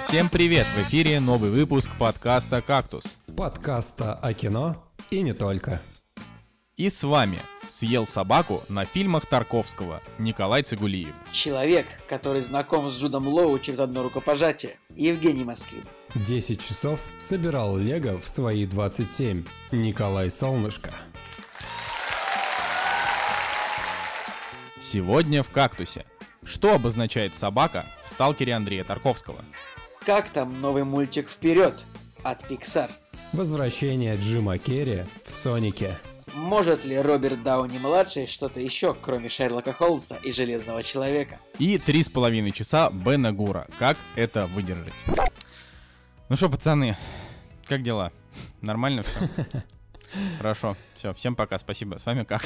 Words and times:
Всем 0.00 0.28
привет! 0.28 0.66
В 0.66 0.88
эфире 0.88 1.20
новый 1.20 1.50
выпуск 1.50 1.90
подкаста 1.98 2.62
«Кактус». 2.62 3.04
Подкаста 3.36 4.14
о 4.14 4.32
кино 4.32 4.82
и 5.10 5.20
не 5.20 5.34
только. 5.34 5.80
И 6.76 6.88
с 6.88 7.02
вами 7.02 7.38
съел 7.68 8.06
собаку 8.06 8.62
на 8.68 8.84
фильмах 8.86 9.26
Тарковского 9.26 10.00
Николай 10.18 10.62
Цигулиев. 10.62 11.14
Человек, 11.30 11.86
который 12.08 12.40
знаком 12.40 12.90
с 12.90 12.98
Джудом 12.98 13.28
Лоу 13.28 13.58
через 13.58 13.78
одно 13.80 14.02
рукопожатие. 14.02 14.76
Евгений 14.96 15.44
Москвин. 15.44 15.84
10 16.14 16.60
часов 16.60 17.00
собирал 17.18 17.76
Лего 17.76 18.18
в 18.18 18.28
свои 18.28 18.64
27. 18.66 19.44
Николай 19.70 20.30
Солнышко. 20.30 20.90
Сегодня 24.80 25.42
в 25.42 25.50
«Кактусе». 25.50 26.06
Что 26.42 26.74
обозначает 26.74 27.34
собака 27.34 27.84
в 28.02 28.08
«Сталкере» 28.08 28.54
Андрея 28.54 28.82
Тарковского? 28.82 29.36
Как 30.10 30.28
там 30.28 30.60
новый 30.60 30.82
мультик 30.82 31.28
«Вперед» 31.28 31.84
от 32.24 32.42
Pixar? 32.50 32.90
Возвращение 33.32 34.16
Джима 34.16 34.58
Керри 34.58 35.04
в 35.24 35.30
Сонике. 35.30 35.96
Может 36.34 36.84
ли 36.84 37.00
Роберт 37.00 37.44
Дауни-младший 37.44 38.26
что-то 38.26 38.58
еще, 38.58 38.92
кроме 38.92 39.28
Шерлока 39.28 39.72
Холмса 39.72 40.16
и 40.24 40.32
Железного 40.32 40.82
Человека? 40.82 41.38
И 41.60 41.78
три 41.78 42.02
с 42.02 42.08
половиной 42.08 42.50
часа 42.50 42.90
Бена 42.90 43.32
Гура. 43.32 43.68
Как 43.78 43.96
это 44.16 44.48
выдержать? 44.48 44.92
Ну 46.28 46.34
что, 46.34 46.50
пацаны, 46.50 46.96
как 47.68 47.84
дела? 47.84 48.10
Нормально 48.62 49.04
все? 49.04 49.28
Хорошо. 50.38 50.76
Все, 50.96 51.14
всем 51.14 51.36
пока, 51.36 51.56
спасибо. 51.56 51.98
С 51.98 52.06
вами 52.06 52.24
как 52.24 52.42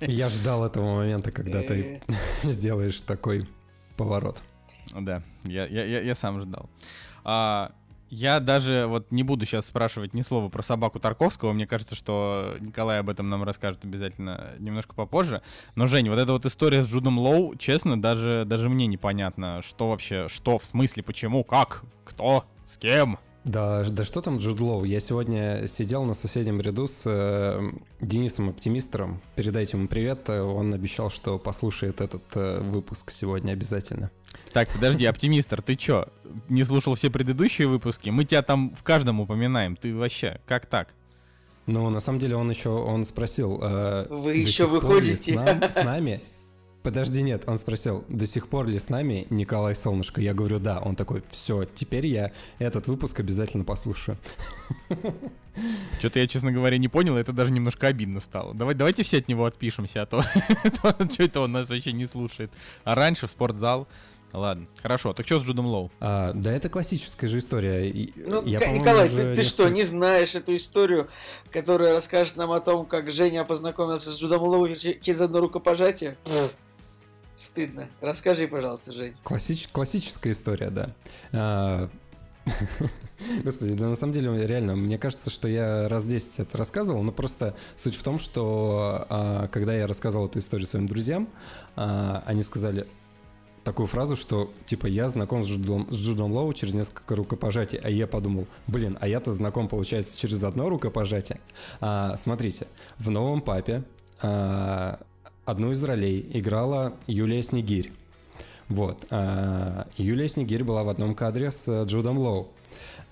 Я 0.00 0.30
ждал 0.30 0.64
этого 0.64 0.94
момента, 0.94 1.32
когда 1.32 1.60
ты 1.60 2.02
сделаешь 2.44 2.98
такой 3.02 3.46
поворот. 3.98 4.42
Да, 4.94 5.22
я, 5.44 5.66
я, 5.66 6.00
я, 6.00 6.14
сам 6.14 6.40
ждал. 6.40 6.68
А, 7.24 7.72
я 8.10 8.40
даже 8.40 8.84
вот 8.86 9.10
не 9.10 9.22
буду 9.22 9.46
сейчас 9.46 9.66
спрашивать 9.66 10.12
ни 10.12 10.20
слова 10.20 10.50
про 10.50 10.60
собаку 10.60 11.00
Тарковского. 11.00 11.52
Мне 11.54 11.66
кажется, 11.66 11.94
что 11.94 12.56
Николай 12.60 13.00
об 13.00 13.08
этом 13.08 13.30
нам 13.30 13.42
расскажет 13.42 13.84
обязательно 13.84 14.52
немножко 14.58 14.94
попозже. 14.94 15.40
Но, 15.76 15.86
Жень, 15.86 16.10
вот 16.10 16.18
эта 16.18 16.32
вот 16.32 16.44
история 16.44 16.82
с 16.82 16.88
Джудом 16.88 17.18
Лоу, 17.18 17.56
честно, 17.56 18.00
даже, 18.00 18.44
даже 18.46 18.68
мне 18.68 18.86
непонятно, 18.86 19.62
что 19.62 19.88
вообще, 19.88 20.28
что, 20.28 20.58
в 20.58 20.64
смысле, 20.66 21.02
почему, 21.02 21.42
как, 21.42 21.84
кто, 22.04 22.44
с 22.66 22.76
кем. 22.76 23.18
Да, 23.44 23.84
да 23.90 24.04
что 24.04 24.20
там 24.20 24.38
Джуд 24.38 24.60
Лоу? 24.60 24.84
Я 24.84 25.00
сегодня 25.00 25.66
сидел 25.66 26.04
на 26.04 26.14
соседнем 26.14 26.60
ряду 26.60 26.86
с 26.86 27.02
э, 27.06 27.60
Денисом 28.00 28.50
Оптимистером. 28.50 29.20
Передайте 29.34 29.76
ему 29.76 29.88
привет. 29.88 30.30
Он 30.30 30.72
обещал, 30.72 31.10
что 31.10 31.38
послушает 31.40 32.00
этот 32.00 32.22
э, 32.36 32.60
выпуск 32.60 33.10
сегодня 33.10 33.52
обязательно. 33.52 34.12
Так, 34.52 34.68
подожди, 34.72 35.06
Оптимистер, 35.06 35.60
ты 35.60 35.74
чё, 35.74 36.06
не 36.48 36.62
слушал 36.62 36.94
все 36.94 37.10
предыдущие 37.10 37.66
выпуски? 37.66 38.10
Мы 38.10 38.24
тебя 38.24 38.42
там 38.42 38.74
в 38.76 38.84
каждом 38.84 39.20
упоминаем. 39.20 39.76
Ты 39.76 39.94
вообще, 39.94 40.40
как 40.46 40.66
так? 40.66 40.94
Ну, 41.66 41.90
на 41.90 42.00
самом 42.00 42.20
деле, 42.20 42.36
он 42.36 42.50
еще, 42.50 42.70
он 42.70 43.04
спросил... 43.04 43.60
Э, 43.62 44.06
Вы 44.08 44.36
еще 44.36 44.66
выходите? 44.66 45.32
С, 45.32 45.34
нам, 45.34 45.62
с 45.62 45.82
нами? 45.82 46.22
Подожди, 46.82 47.22
нет, 47.22 47.44
он 47.46 47.58
спросил, 47.58 48.04
до 48.08 48.26
сих 48.26 48.48
пор 48.48 48.66
ли 48.66 48.78
с 48.78 48.88
нами 48.88 49.26
Николай 49.30 49.74
Солнышко? 49.74 50.20
Я 50.20 50.34
говорю, 50.34 50.58
да. 50.58 50.80
Он 50.80 50.96
такой, 50.96 51.22
все, 51.30 51.64
теперь 51.64 52.06
я 52.06 52.32
этот 52.58 52.88
выпуск 52.88 53.20
обязательно 53.20 53.64
послушаю. 53.64 54.18
Что-то 56.00 56.18
я, 56.18 56.26
честно 56.26 56.50
говоря, 56.50 56.78
не 56.78 56.88
понял, 56.88 57.16
это 57.16 57.32
даже 57.32 57.52
немножко 57.52 57.86
обидно 57.86 58.18
стало. 58.18 58.54
Давай, 58.54 58.74
давайте 58.74 59.04
все 59.04 59.18
от 59.18 59.28
него 59.28 59.44
отпишемся, 59.44 60.02
а 60.02 60.06
то 60.06 60.22
что 60.74 61.22
это 61.22 61.40
он 61.40 61.52
нас 61.52 61.68
вообще 61.68 61.92
не 61.92 62.06
слушает. 62.06 62.50
А 62.84 62.94
раньше 62.94 63.26
в 63.26 63.30
спортзал 63.30 63.86
Ладно, 64.32 64.66
хорошо. 64.80 65.12
Так 65.12 65.26
что 65.26 65.40
с 65.40 65.44
Джудом 65.44 65.66
Лоу? 65.66 65.90
А, 66.00 66.32
да 66.32 66.52
это 66.52 66.70
классическая 66.70 67.28
же 67.28 67.38
история. 67.38 68.10
Ну, 68.16 68.42
я, 68.46 68.60
Николай, 68.72 69.08
ты, 69.08 69.16
ты 69.16 69.22
несколько... 69.24 69.42
что, 69.42 69.68
не 69.68 69.82
знаешь 69.82 70.34
эту 70.34 70.56
историю, 70.56 71.08
которая 71.50 71.92
расскажет 71.92 72.36
нам 72.36 72.50
о 72.52 72.60
том, 72.60 72.86
как 72.86 73.10
Женя 73.10 73.44
познакомился 73.44 74.10
с 74.10 74.18
Джудом 74.18 74.42
Лоу 74.42 74.68
через 74.74 75.20
одно 75.20 75.40
рукопожатие? 75.40 76.16
Стыдно. 77.34 77.88
Расскажи, 78.00 78.46
пожалуйста, 78.46 78.92
Жень. 78.92 79.14
Классич... 79.22 79.68
Классическая 79.68 80.32
история, 80.32 80.70
да. 80.70 80.94
А... 81.32 81.88
Господи, 83.44 83.74
да 83.74 83.86
на 83.86 83.94
самом 83.94 84.12
деле, 84.12 84.46
реально, 84.46 84.74
мне 84.74 84.98
кажется, 84.98 85.30
что 85.30 85.46
я 85.46 85.88
раз 85.88 86.04
10 86.04 86.40
это 86.40 86.58
рассказывал, 86.58 87.02
но 87.02 87.12
просто 87.12 87.54
суть 87.76 87.94
в 87.94 88.02
том, 88.02 88.18
что 88.18 89.06
а, 89.08 89.48
когда 89.48 89.74
я 89.74 89.86
рассказывал 89.86 90.26
эту 90.26 90.40
историю 90.40 90.66
своим 90.66 90.88
друзьям, 90.88 91.28
а, 91.76 92.24
они 92.26 92.42
сказали, 92.42 92.86
такую 93.64 93.86
фразу, 93.86 94.16
что 94.16 94.52
типа 94.66 94.86
я 94.86 95.08
знаком 95.08 95.44
с 95.44 95.48
Джудом, 95.48 95.86
с 95.90 95.96
Джудом 95.96 96.32
Лоу 96.32 96.52
через 96.52 96.74
несколько 96.74 97.14
рукопожатий, 97.14 97.78
а 97.78 97.88
я 97.88 98.06
подумал, 98.06 98.46
блин, 98.66 98.98
а 99.00 99.06
я-то 99.06 99.32
знаком, 99.32 99.68
получается, 99.68 100.18
через 100.18 100.42
одно 100.44 100.68
рукопожатие. 100.68 101.40
А, 101.80 102.16
смотрите, 102.16 102.66
в 102.98 103.10
новом 103.10 103.40
папе 103.40 103.84
а, 104.20 104.98
одну 105.52 105.70
из 105.70 105.82
ролей 105.84 106.26
играла 106.32 106.94
Юлия 107.06 107.42
Снегирь. 107.42 107.92
Вот. 108.68 109.06
А, 109.10 109.86
Юлия 109.96 110.28
Снегирь 110.28 110.64
была 110.64 110.82
в 110.82 110.88
одном 110.88 111.14
кадре 111.14 111.50
с 111.50 111.84
Джудом 111.84 112.18
Лоу. 112.18 112.48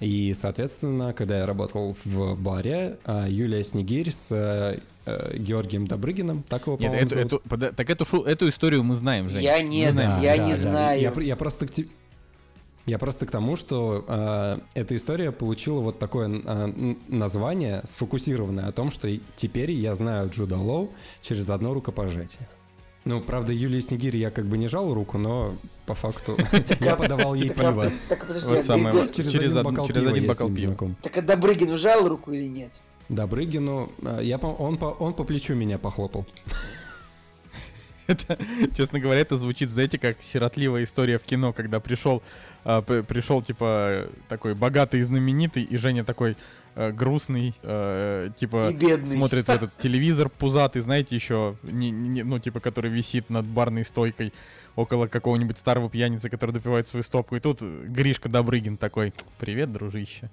И, 0.01 0.33
соответственно, 0.34 1.12
когда 1.12 1.39
я 1.39 1.47
работал 1.47 1.95
в 2.05 2.34
баре, 2.34 2.99
а, 3.05 3.27
Юлия 3.28 3.62
Снегирь 3.62 4.11
с 4.11 4.33
э, 4.33 4.78
Георгием 5.37 5.87
Добрыгиным, 5.87 6.43
так 6.43 6.67
его, 6.67 6.78
по-моему, 6.78 6.97
эту, 6.97 7.15
зовут. 7.15 7.43
Эту, 7.45 7.75
так 7.75 7.91
эту, 7.91 8.05
шу, 8.05 8.23
эту 8.23 8.49
историю 8.49 8.83
мы 8.83 8.95
знаем, 8.95 9.28
Жень. 9.28 9.43
Я 9.43 9.61
не, 9.61 9.91
знаем. 9.91 10.22
я 10.22 10.37
да, 10.37 10.45
не 10.45 10.53
да, 10.53 10.59
знаю. 10.59 11.01
Я, 11.01 11.12
я 11.22 11.37
просто 11.37 11.67
к 11.67 11.71
тебе... 11.71 11.89
Я 12.86 12.98
просто 12.98 13.26
к 13.26 13.30
тому, 13.30 13.56
что 13.56 14.04
э, 14.08 14.58
эта 14.74 14.96
история 14.96 15.32
получила 15.32 15.80
вот 15.80 15.98
такое 15.98 16.28
э, 16.28 16.94
название 17.08 17.82
сфокусированное 17.84 18.68
о 18.68 18.72
том, 18.72 18.91
что 18.91 19.08
теперь 19.36 19.70
я 19.72 19.94
знаю 19.94 20.30
Джуда 20.30 20.56
Лоу 20.56 20.91
через 21.20 21.50
одно 21.50 21.74
рукопожатие. 21.74 22.48
Ну, 23.04 23.20
правда, 23.20 23.52
Юлии 23.52 23.80
Снегири 23.80 24.18
я 24.18 24.30
как 24.30 24.46
бы 24.46 24.58
не 24.58 24.68
жал 24.68 24.92
руку, 24.92 25.18
но 25.18 25.56
по 25.86 25.94
факту 25.94 26.36
я 26.80 26.96
подавал 26.96 27.34
ей 27.34 27.50
пиво. 27.50 27.91
Так, 28.08 28.26
подожди, 28.26 28.54
а 28.56 28.62
через 29.12 29.34
один 29.34 29.62
бокал 30.26 30.50
пива. 30.50 30.94
Так 31.02 31.16
а 31.16 31.22
Добрыгину 31.22 31.76
жал 31.76 32.08
руку 32.08 32.32
или 32.32 32.47
нет? 32.47 32.72
Добрыгину, 33.08 33.91
э, 34.02 34.20
я, 34.22 34.36
он, 34.38 34.78
по, 34.78 34.86
он 34.86 35.14
по 35.14 35.24
плечу 35.24 35.54
меня 35.54 35.78
похлопал. 35.78 36.26
Это, 38.06 38.38
честно 38.76 38.98
говоря, 38.98 39.20
это 39.20 39.36
звучит, 39.36 39.70
знаете, 39.70 39.97
как 39.97 40.20
сиротливая 40.20 40.82
история 40.82 41.18
в 41.18 41.22
кино, 41.22 41.52
когда 41.52 41.78
пришел, 41.78 42.24
а, 42.65 42.82
пришел 42.82 43.43
типа 43.43 44.09
такой 44.28 44.54
богатый 44.54 45.00
и 45.00 45.03
знаменитый, 45.03 45.62
и 45.62 45.76
Женя 45.76 46.04
такой 46.04 46.37
а, 46.75 46.93
грустный, 46.93 47.54
а, 47.62 48.31
типа 48.31 48.72
смотрит 49.04 49.47
в 49.47 49.50
этот 49.50 49.76
телевизор 49.78 50.28
пузатый, 50.28 50.82
знаете, 50.82 51.15
еще, 51.15 51.56
не, 51.62 51.91
не, 51.91 52.22
ну 52.22 52.38
типа, 52.38 52.60
который 52.60 52.91
висит 52.91 53.31
над 53.31 53.47
барной 53.47 53.84
стойкой 53.84 54.32
около 54.76 55.06
какого-нибудь 55.06 55.59
старого 55.59 55.91
пьяницы, 55.91 56.31
который 56.31 56.53
допивает 56.53 56.87
свою 56.87 57.03
стопку, 57.03 57.37
и 57.37 57.41
тут 57.41 57.60
Гришка 57.60 58.28
Добрыгин 58.28 58.77
такой, 58.77 59.12
привет, 59.38 59.72
дружище 59.72 60.31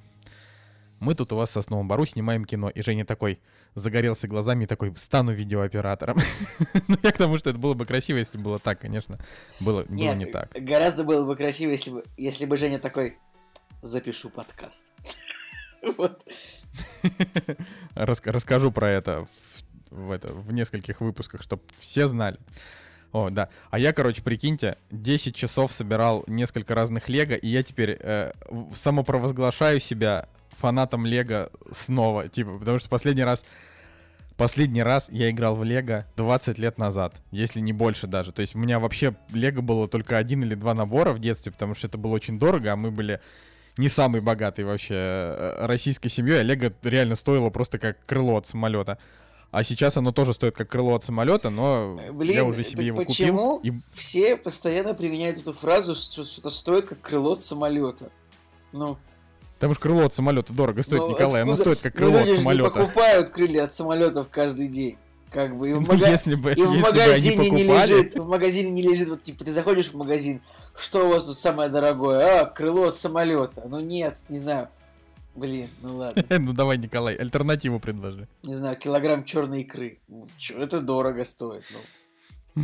мы 0.99 1.15
тут 1.15 1.31
у 1.31 1.35
вас 1.35 1.49
в 1.49 1.53
Сосновом 1.53 1.87
Бару 1.87 2.05
снимаем 2.05 2.45
кино. 2.45 2.69
И 2.69 2.81
Женя 2.81 3.05
такой 3.05 3.39
загорелся 3.75 4.27
глазами 4.27 4.63
и 4.63 4.67
такой, 4.67 4.93
стану 4.97 5.31
видеооператором. 5.31 6.17
ну, 6.87 6.97
я 7.03 7.11
к 7.11 7.17
тому, 7.17 7.37
что 7.37 7.51
это 7.51 7.59
было 7.59 7.73
бы 7.73 7.85
красиво, 7.85 8.17
если 8.17 8.37
было 8.37 8.57
так, 8.59 8.79
конечно. 8.79 9.19
Было, 9.59 9.83
было 9.83 10.15
не 10.15 10.25
так. 10.25 10.51
гораздо 10.53 11.03
было 11.03 11.25
бы 11.25 11.35
красиво, 11.35 11.71
если 11.71 11.91
бы, 11.91 12.03
если 12.17 12.45
бы 12.45 12.57
Женя 12.57 12.79
такой, 12.79 13.17
запишу 13.81 14.29
подкаст. 14.29 14.91
вот. 15.97 16.21
Расскажу 17.93 18.71
про 18.71 18.89
это 18.89 19.27
в, 19.91 19.95
в, 19.95 20.11
это 20.11 20.33
в 20.33 20.51
нескольких 20.51 21.01
выпусках, 21.01 21.43
чтобы 21.43 21.61
все 21.79 22.07
знали. 22.07 22.38
О, 23.11 23.29
да. 23.29 23.50
А 23.69 23.79
я, 23.79 23.93
короче, 23.93 24.21
прикиньте, 24.21 24.77
10 24.91 25.35
часов 25.35 25.71
собирал 25.71 26.23
несколько 26.27 26.75
разных 26.75 27.07
лего, 27.09 27.33
и 27.33 27.47
я 27.47 27.63
теперь 27.63 27.97
э, 28.00 28.33
самопровозглашаю 28.73 29.79
себя 29.79 30.27
фанатом 30.59 31.06
Лего 31.06 31.50
снова, 31.71 32.27
типа, 32.27 32.57
потому 32.57 32.80
что 32.80 32.89
последний 32.89 33.24
раз, 33.24 33.45
последний 34.36 34.83
раз 34.83 35.09
я 35.12 35.30
играл 35.30 35.56
в 35.56 35.63
Лего 35.63 36.06
20 36.18 36.57
лет 36.57 36.77
назад, 36.77 37.15
если 37.31 37.59
не 37.59 37.74
больше 37.74 38.07
даже. 38.07 38.31
То 38.31 38.42
есть 38.42 38.56
у 38.56 38.59
меня 38.59 38.80
вообще 38.80 39.15
Лего 39.31 39.62
было 39.62 39.88
только 39.88 40.18
один 40.18 40.44
или 40.44 40.56
два 40.56 40.74
набора 40.74 41.13
в 41.13 41.19
детстве, 41.19 41.51
потому 41.51 41.75
что 41.75 41.88
это 41.88 41.98
было 41.98 42.13
очень 42.13 42.39
дорого, 42.39 42.74
а 42.74 42.75
мы 42.75 42.92
были 42.92 43.21
не 43.77 43.89
самой 43.89 44.21
богатой 44.21 44.65
вообще 44.65 44.95
э, 44.95 45.65
российской 45.65 46.09
семьей, 46.09 46.39
а 46.39 46.44
Лего 46.44 46.74
реально 46.83 47.15
стоило 47.15 47.50
просто 47.50 47.77
как 47.77 48.03
крыло 48.06 48.38
от 48.38 48.48
самолета. 48.48 48.98
А 49.50 49.63
сейчас 49.63 49.95
оно 49.95 50.12
тоже 50.12 50.33
стоит 50.33 50.56
как 50.56 50.69
крыло 50.69 50.95
от 50.95 51.03
самолета, 51.03 51.50
но 51.50 51.98
Блин, 52.12 52.33
я 52.33 52.44
уже 52.44 52.63
себе 52.63 52.88
его 52.88 52.98
почему 52.98 53.57
купил. 53.57 53.71
Почему 53.71 53.81
и... 53.94 53.98
все 53.98 54.36
постоянно 54.36 54.94
применяют 54.94 55.39
эту 55.39 55.53
фразу, 55.53 55.95
что 55.95 56.25
что-то 56.25 56.50
стоит 56.50 56.88
как 56.88 57.00
крыло 57.00 57.33
от 57.33 57.42
самолета? 57.42 58.12
Ну, 58.74 58.98
Потому 59.57 59.74
что 59.74 59.81
крыло 59.81 60.06
от 60.06 60.13
самолета 60.13 60.54
дорого 60.54 60.83
стоит, 60.83 61.01
ну, 61.01 61.09
Николай. 61.09 61.42
Оно 61.42 61.56
стоит 61.56 61.80
как 61.80 61.95
крыло 61.95 62.19
ну, 62.19 62.31
от 62.31 62.38
самолета. 62.38 62.80
Не 62.80 62.86
покупают 62.86 63.30
крылья 63.31 63.63
от 63.63 63.74
самолетов 63.74 64.30
каждый 64.30 64.68
день. 64.68 64.98
Как 65.31 65.57
бы 65.57 65.71
и 65.71 65.74
в, 65.74 65.81
мага... 65.81 66.09
если 66.09 66.36
бы, 66.36 66.54
и 66.54 66.62
в 66.62 66.71
если 66.71 66.80
магазине 66.80 67.50
не 67.50 67.63
лежит, 67.63 68.15
в 68.15 68.27
магазине 68.27 68.69
не 68.71 68.81
лежит, 68.81 69.09
вот 69.09 69.24
типа 69.24 69.44
ты 69.44 69.51
заходишь 69.51 69.88
в 69.88 69.95
магазин, 69.95 70.42
что 70.77 71.06
у 71.06 71.09
вас 71.09 71.25
тут 71.25 71.38
самое 71.38 71.69
дорогое? 71.69 72.42
А, 72.42 72.45
крыло 72.45 72.86
от 72.86 72.95
самолета. 72.95 73.63
Ну 73.68 73.80
нет, 73.80 74.15
не 74.30 74.38
знаю. 74.38 74.69
Блин, 75.36 75.69
ну 75.81 75.98
ладно. 75.98 76.24
ну 76.39 76.53
давай, 76.53 76.77
Николай, 76.77 77.15
альтернативу 77.15 77.80
предложи. 77.80 78.27
Не 78.44 78.56
знаю, 78.56 78.77
килограмм 78.77 79.25
черной 79.25 79.62
икры. 79.62 80.00
Ну, 80.07 80.27
это 80.56 80.81
дорого 80.81 81.25
стоит. 81.25 81.63
Ну. 82.56 82.63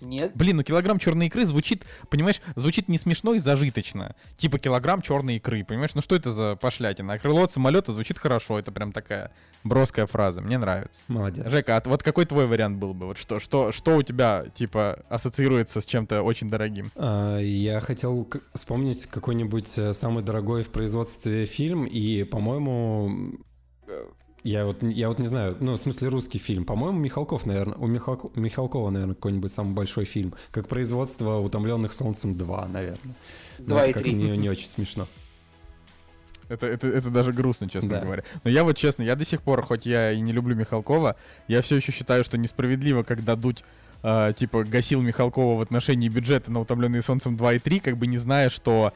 Нет? 0.00 0.32
Блин, 0.34 0.56
ну 0.56 0.62
килограмм 0.62 0.98
черной 0.98 1.26
икры 1.26 1.44
звучит, 1.44 1.84
понимаешь, 2.10 2.40
звучит 2.54 2.88
не 2.88 2.98
смешно 2.98 3.34
и 3.34 3.38
зажиточно. 3.38 4.14
Типа 4.36 4.58
килограмм 4.58 5.02
черной 5.02 5.36
икры, 5.36 5.64
понимаешь? 5.64 5.94
Ну 5.94 6.02
что 6.02 6.16
это 6.16 6.32
за 6.32 6.56
пошлятина? 6.56 7.14
А 7.14 7.18
крыло 7.18 7.44
от 7.44 7.52
самолета 7.52 7.92
звучит 7.92 8.18
хорошо, 8.18 8.58
это 8.58 8.72
прям 8.72 8.92
такая 8.92 9.32
броская 9.64 10.06
фраза, 10.06 10.40
мне 10.40 10.58
нравится. 10.58 11.00
Молодец. 11.08 11.48
Жека, 11.50 11.76
а 11.76 11.82
вот 11.84 12.02
какой 12.02 12.24
твой 12.26 12.46
вариант 12.46 12.78
был 12.78 12.94
бы? 12.94 13.06
Вот 13.06 13.18
что, 13.18 13.40
что, 13.40 13.72
что 13.72 13.96
у 13.96 14.02
тебя, 14.02 14.46
типа, 14.54 15.04
ассоциируется 15.08 15.80
с 15.80 15.86
чем-то 15.86 16.22
очень 16.22 16.48
дорогим? 16.48 16.90
А, 16.94 17.38
я 17.38 17.80
хотел 17.80 18.28
вспомнить 18.54 19.06
какой-нибудь 19.06 19.78
э, 19.78 19.92
самый 19.92 20.22
дорогой 20.22 20.62
в 20.62 20.70
производстве 20.70 21.46
фильм, 21.46 21.84
и, 21.84 22.24
по-моему, 22.24 23.32
э, 23.88 23.92
я 24.46 24.64
вот, 24.64 24.82
я 24.82 25.08
вот 25.08 25.18
не 25.18 25.26
знаю, 25.26 25.56
ну, 25.60 25.72
в 25.72 25.78
смысле 25.78 26.08
русский 26.08 26.38
фильм. 26.38 26.64
По-моему, 26.64 26.98
Михалков, 26.98 27.46
наверное, 27.46 27.76
у 27.76 27.86
Михал, 27.86 28.30
Михалкова, 28.34 28.90
наверное, 28.90 29.14
какой-нибудь 29.14 29.52
самый 29.52 29.74
большой 29.74 30.04
фильм. 30.04 30.34
как 30.52 30.68
производство 30.68 31.38
«Утомленных 31.38 31.92
солнцем 31.92 32.32
2», 32.32 32.68
наверное. 32.68 33.14
Два 33.58 33.86
и 33.86 33.92
три. 33.92 34.12
Не, 34.12 34.36
не 34.36 34.48
очень 34.48 34.66
смешно. 34.66 35.06
Это, 36.48 36.66
это, 36.66 36.86
это 36.86 37.10
даже 37.10 37.32
грустно, 37.32 37.68
честно 37.68 37.90
да. 37.90 38.00
говоря. 38.00 38.22
Но 38.44 38.50
я 38.50 38.62
вот 38.62 38.76
честно, 38.76 39.02
я 39.02 39.16
до 39.16 39.24
сих 39.24 39.42
пор, 39.42 39.62
хоть 39.62 39.84
я 39.84 40.12
и 40.12 40.20
не 40.20 40.32
люблю 40.32 40.54
Михалкова, 40.54 41.16
я 41.48 41.60
все 41.60 41.76
еще 41.76 41.90
считаю, 41.90 42.22
что 42.22 42.38
несправедливо, 42.38 43.02
когда 43.02 43.34
Дудь 43.34 43.64
э, 44.04 44.32
типа 44.36 44.62
гасил 44.62 45.02
Михалкова 45.02 45.58
в 45.58 45.60
отношении 45.60 46.08
бюджета 46.08 46.52
на 46.52 46.60
«Утомленные 46.60 47.02
солнцем 47.02 47.36
2 47.36 47.54
и 47.54 47.58
3», 47.58 47.80
как 47.80 47.96
бы 47.96 48.06
не 48.06 48.18
зная, 48.18 48.48
что 48.48 48.92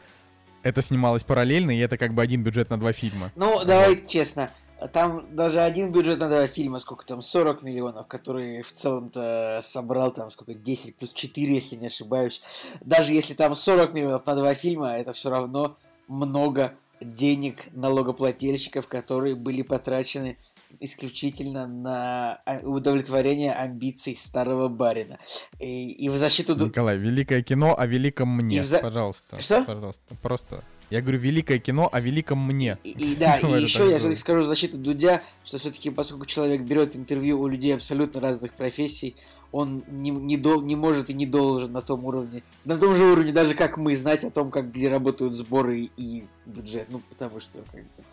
это 0.62 0.81
снималось 0.81 1.25
параллельно, 1.25 1.76
и 1.76 1.81
это 1.81 1.97
как 1.97 2.14
бы 2.14 2.23
один 2.23 2.44
бюджет 2.44 2.70
на 2.70 2.79
два 2.79 2.93
фильма. 2.93 3.32
Ну, 3.35 3.55
вот. 3.55 3.67
давай 3.67 4.00
честно, 4.06 4.50
там 4.88 5.34
даже 5.34 5.60
один 5.60 5.92
бюджет 5.92 6.18
на 6.20 6.28
два 6.28 6.46
фильма, 6.46 6.78
сколько 6.78 7.04
там, 7.04 7.20
40 7.20 7.62
миллионов, 7.62 8.06
который 8.06 8.62
в 8.62 8.72
целом-то 8.72 9.60
собрал 9.62 10.10
там 10.10 10.30
сколько, 10.30 10.54
10 10.54 10.96
плюс 10.96 11.12
4, 11.12 11.54
если 11.54 11.76
не 11.76 11.88
ошибаюсь. 11.88 12.42
Даже 12.80 13.12
если 13.12 13.34
там 13.34 13.54
40 13.54 13.92
миллионов 13.92 14.24
на 14.26 14.34
два 14.34 14.54
фильма, 14.54 14.92
это 14.92 15.12
все 15.12 15.30
равно 15.30 15.76
много 16.08 16.74
денег 17.00 17.68
налогоплательщиков, 17.72 18.86
которые 18.86 19.34
были 19.34 19.62
потрачены 19.62 20.36
исключительно 20.78 21.66
на 21.66 22.40
а, 22.44 22.60
удовлетворение 22.62 23.52
амбиций 23.52 24.16
старого 24.16 24.68
барина. 24.68 25.18
И, 25.58 25.90
и 25.90 26.08
в 26.08 26.16
защиту... 26.16 26.54
Николай, 26.54 26.96
великое 26.96 27.42
кино 27.42 27.74
о 27.76 27.86
великом 27.86 28.28
мне, 28.28 28.64
за... 28.64 28.78
пожалуйста. 28.78 29.40
Что? 29.42 29.64
Пожалуйста, 29.64 30.14
просто 30.22 30.62
я 30.90 31.00
говорю, 31.00 31.19
великое 31.19 31.58
кино 31.58 31.88
о 31.90 32.00
великом 32.00 32.38
мне. 32.44 32.76
И, 32.84 32.90
и 32.90 33.16
да, 33.16 33.38
и 33.42 33.62
еще 33.62 33.88
я 33.88 33.98
все-таки 33.98 34.20
скажу 34.20 34.44
защиту 34.44 34.76
Дудя, 34.76 35.22
что 35.44 35.58
все-таки 35.58 35.90
поскольку 35.90 36.26
человек 36.26 36.62
берет 36.62 36.96
интервью 36.96 37.40
у 37.40 37.46
людей 37.46 37.75
абсолютно 37.75 38.20
разных 38.20 38.52
профессий, 38.52 39.16
он 39.52 39.84
не, 39.88 40.10
не, 40.10 40.37
дол, 40.37 40.62
не 40.62 40.76
может 40.76 41.10
и 41.10 41.14
не 41.14 41.26
должен 41.26 41.72
на 41.72 41.81
том 41.81 42.04
уровне, 42.04 42.42
на 42.64 42.76
том 42.76 42.94
же 42.96 43.04
уровне 43.04 43.32
даже 43.32 43.54
как 43.54 43.76
мы, 43.76 43.94
знать 43.94 44.25
о 44.25 44.31
том, 44.31 44.50
как 44.50 44.72
где 44.72 44.88
работают 44.88 45.34
сборы 45.34 45.88
и 45.96 46.25
бюджет. 46.46 46.87
Ну, 46.90 47.00
потому 47.08 47.40
что 47.40 47.60
как 47.72 47.82
бы... 47.82 48.04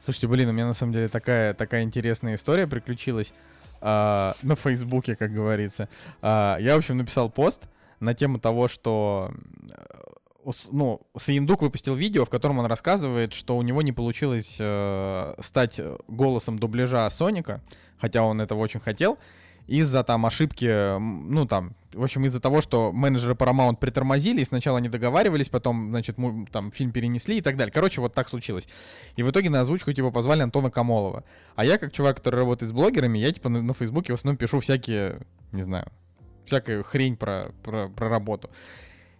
Слушайте, 0.00 0.28
блин, 0.28 0.48
у 0.48 0.52
меня 0.52 0.66
на 0.66 0.74
самом 0.74 0.92
деле 0.92 1.08
такая, 1.08 1.54
такая 1.54 1.82
интересная 1.82 2.34
история 2.34 2.66
приключилась 2.66 3.32
а, 3.80 4.34
на 4.42 4.54
Фейсбуке, 4.56 5.16
как 5.16 5.32
говорится. 5.32 5.88
А, 6.22 6.58
я, 6.60 6.74
в 6.74 6.78
общем, 6.78 6.98
написал 6.98 7.30
пост 7.30 7.62
на 8.00 8.14
тему 8.14 8.38
того, 8.38 8.68
что 8.68 9.32
ну, 10.70 11.00
Саиндук 11.16 11.62
выпустил 11.62 11.94
видео, 11.94 12.24
в 12.24 12.30
котором 12.30 12.58
он 12.58 12.66
рассказывает, 12.66 13.32
что 13.32 13.56
у 13.56 13.62
него 13.62 13.82
не 13.82 13.92
получилось 13.92 14.56
э, 14.58 15.34
стать 15.40 15.80
голосом 16.08 16.58
дубляжа 16.58 17.08
Соника, 17.10 17.62
хотя 17.98 18.22
он 18.22 18.40
этого 18.40 18.58
очень 18.60 18.80
хотел, 18.80 19.18
из-за 19.66 20.04
там 20.04 20.26
ошибки, 20.26 20.98
ну 20.98 21.46
там, 21.46 21.74
в 21.92 22.02
общем, 22.02 22.24
из-за 22.26 22.40
того, 22.40 22.60
что 22.60 22.92
менеджеры 22.92 23.34
Paramount 23.34 23.76
притормозили, 23.76 24.42
и 24.42 24.44
сначала 24.44 24.78
не 24.78 24.88
договаривались, 24.88 25.48
потом, 25.48 25.90
значит, 25.90 26.18
мы, 26.18 26.46
там 26.46 26.70
фильм 26.70 26.92
перенесли 26.92 27.38
и 27.38 27.40
так 27.40 27.56
далее. 27.56 27.72
Короче, 27.72 28.00
вот 28.00 28.14
так 28.14 28.28
случилось. 28.28 28.68
И 29.16 29.22
в 29.22 29.30
итоге 29.30 29.50
на 29.50 29.60
озвучку, 29.62 29.92
типа, 29.92 30.10
позвали 30.10 30.42
Антона 30.42 30.70
Камолова. 30.70 31.24
А 31.56 31.64
я, 31.64 31.78
как 31.78 31.92
чувак, 31.92 32.16
который 32.16 32.40
работает 32.40 32.68
с 32.68 32.72
блогерами, 32.72 33.18
я, 33.18 33.32
типа, 33.32 33.48
на, 33.48 33.62
на 33.62 33.74
Фейсбуке 33.74 34.12
в 34.12 34.16
основном 34.16 34.36
пишу 34.36 34.60
всякие, 34.60 35.20
не 35.52 35.62
знаю, 35.62 35.90
всякую 36.44 36.84
хрень 36.84 37.16
про, 37.16 37.46
про, 37.62 37.88
про 37.88 38.08
работу. 38.08 38.50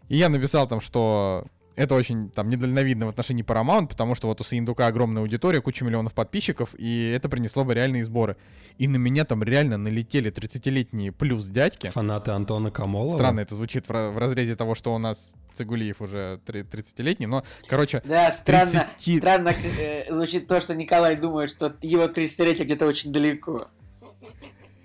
И 0.09 0.17
я 0.17 0.29
написал 0.29 0.69
там, 0.69 0.81
что 0.81 1.47
это 1.77 1.95
очень 1.95 2.31
там 2.31 2.49
недальновидно 2.49 3.07
в 3.07 3.09
отношении 3.09 3.45
Paramount, 3.45 3.89
потому 3.89 4.15
что 4.15 4.29
вот 4.29 4.41
у 4.41 4.45
Саиндука 4.45 4.87
огромная 4.87 5.23
аудитория, 5.23 5.61
куча 5.61 5.85
миллионов 5.85 6.15
подписчиков, 6.15 6.75
и 6.79 7.11
это 7.11 7.29
принесло 7.29 7.65
бы 7.65 7.75
реальные 7.75 8.05
сборы. 8.05 8.37
И 8.79 8.89
на 8.89 8.97
меня 8.97 9.25
там 9.25 9.43
реально 9.43 9.77
налетели 9.77 10.33
30-летние 10.33 11.13
плюс 11.13 11.49
дядьки. 11.49 11.89
Фанаты 11.89 12.33
Антона 12.33 12.71
Камолова? 12.71 13.15
Странно 13.15 13.41
это 13.41 13.55
звучит 13.55 13.89
в, 13.89 14.11
в 14.11 14.19
разрезе 14.19 14.57
того, 14.57 14.75
что 14.75 14.95
у 14.95 14.99
нас 14.99 15.35
Цигулиев 15.53 16.01
уже 16.01 16.41
30-летний, 16.47 17.27
но, 17.27 17.45
короче... 17.69 18.03
Да, 18.05 18.31
странно, 18.33 18.89
30... 19.05 19.19
странно 19.19 19.55
э, 19.79 20.13
звучит 20.13 20.47
то, 20.47 20.61
что 20.61 20.75
Николай 20.75 21.17
думает, 21.17 21.51
что 21.51 21.75
его 21.83 22.05
30-летие 22.05 22.65
где-то 22.65 22.87
очень 22.87 23.13
далеко. 23.13 23.69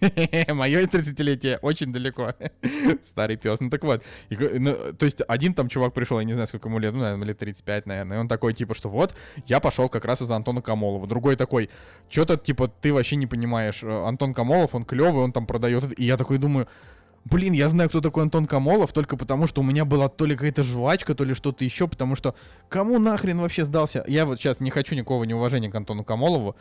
Мое 0.54 0.86
30-летие 0.86 1.60
очень 1.62 1.92
далеко. 1.92 2.34
Старый 3.04 3.38
пес. 3.38 3.60
Ну 3.60 3.70
так 3.70 3.84
вот. 3.84 4.04
И, 4.30 4.36
ну, 4.36 4.76
то 4.98 5.06
есть 5.06 5.22
один 5.28 5.54
там 5.54 5.68
чувак 5.68 5.94
пришел, 5.94 6.20
я 6.20 6.26
не 6.26 6.34
знаю, 6.34 6.48
сколько 6.48 6.70
ему 6.70 6.80
лет, 6.80 6.94
ну, 6.94 7.02
наверное, 7.02 7.28
лет 7.28 7.38
35, 7.38 7.86
наверное. 7.86 8.18
И 8.18 8.20
он 8.20 8.28
такой, 8.28 8.54
типа, 8.54 8.74
что 8.74 8.90
вот, 8.90 9.14
я 9.48 9.60
пошел 9.60 9.90
как 9.90 10.06
раз 10.06 10.22
из 10.22 10.32
Антона 10.32 10.62
Камолова. 10.62 11.08
Другой 11.08 11.36
такой, 11.36 11.70
что-то, 12.10 12.38
типа, 12.38 12.68
ты 12.68 12.94
вообще 12.94 13.16
не 13.16 13.28
понимаешь. 13.28 13.84
Э, 13.84 14.08
Антон 14.08 14.34
Камолов, 14.34 14.76
он 14.76 14.86
клевый, 14.86 15.24
он 15.24 15.32
там 15.32 15.46
продает. 15.46 16.00
И 16.00 16.06
я 16.06 16.18
такой 16.18 16.38
думаю, 16.38 16.68
Блин, 17.26 17.54
я 17.54 17.70
знаю, 17.70 17.90
кто 17.90 18.02
такой 18.02 18.24
Антон 18.24 18.46
Камолов, 18.46 18.94
только 18.94 19.18
потому, 19.18 19.46
что 19.46 19.62
у 19.62 19.64
меня 19.64 19.86
была 19.86 20.08
то 20.08 20.26
ли 20.26 20.36
какая-то 20.36 20.64
жвачка, 20.64 21.14
то 21.14 21.24
ли 21.24 21.34
что-то 21.34 21.64
еще, 21.64 21.88
потому 21.88 22.16
что 22.16 22.34
кому 22.70 22.98
нахрен 22.98 23.40
вообще 23.40 23.66
сдался? 23.66 24.04
Я 24.08 24.26
вот 24.26 24.40
сейчас 24.40 24.60
не 24.60 24.72
хочу 24.72 24.96
никакого 24.96 25.26
неуважения 25.26 25.70
к 25.70 25.76
Антону 25.76 26.04
Камолову, 26.04 26.56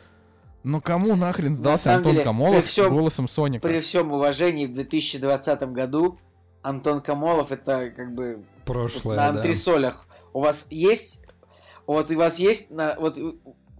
ну 0.63 0.81
кому 0.81 1.15
нахрен 1.15 1.55
сдался 1.55 1.95
Антон 1.95 2.13
деле, 2.13 2.23
Камолов 2.23 2.65
всем, 2.65 2.93
голосом 2.93 3.27
Соника? 3.27 3.67
При 3.67 3.79
всем 3.79 4.11
уважении, 4.11 4.65
в 4.65 4.73
2020 4.73 5.61
году 5.71 6.19
Антон 6.61 7.01
Камолов 7.01 7.51
это 7.51 7.91
как 7.95 8.13
бы 8.13 8.45
прошлое, 8.65 9.17
на 9.17 9.27
антресолях. 9.29 10.07
Да. 10.07 10.15
У 10.33 10.41
вас 10.41 10.67
есть, 10.69 11.23
вот 11.87 12.11
у 12.11 12.17
вас 12.17 12.39
есть 12.39 12.71
на 12.71 12.95
вот 12.99 13.17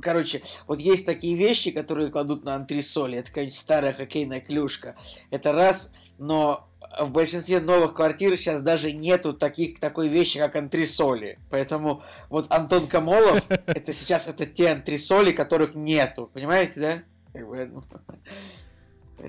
короче, 0.01 0.41
вот 0.67 0.79
есть 0.79 1.05
такие 1.05 1.35
вещи, 1.35 1.71
которые 1.71 2.09
кладут 2.11 2.43
на 2.43 2.55
антресоли. 2.55 3.17
Это 3.17 3.29
какая-нибудь 3.29 3.57
старая 3.57 3.93
хоккейная 3.93 4.41
клюшка. 4.41 4.95
Это 5.29 5.51
раз, 5.51 5.91
но 6.17 6.68
в 6.97 7.11
большинстве 7.11 7.59
новых 7.59 7.93
квартир 7.93 8.35
сейчас 8.37 8.61
даже 8.61 8.91
нету 8.91 9.33
таких, 9.33 9.79
такой 9.79 10.07
вещи, 10.07 10.39
как 10.39 10.55
антресоли. 10.55 11.39
Поэтому 11.49 12.03
вот 12.29 12.51
Антон 12.51 12.87
Камолов, 12.87 13.43
это 13.65 13.93
сейчас 13.93 14.27
это 14.27 14.45
те 14.45 14.71
антресоли, 14.71 15.31
которых 15.31 15.75
нету. 15.75 16.29
Понимаете, 16.33 16.79
да? 16.79 17.03
Ну, 17.33 17.83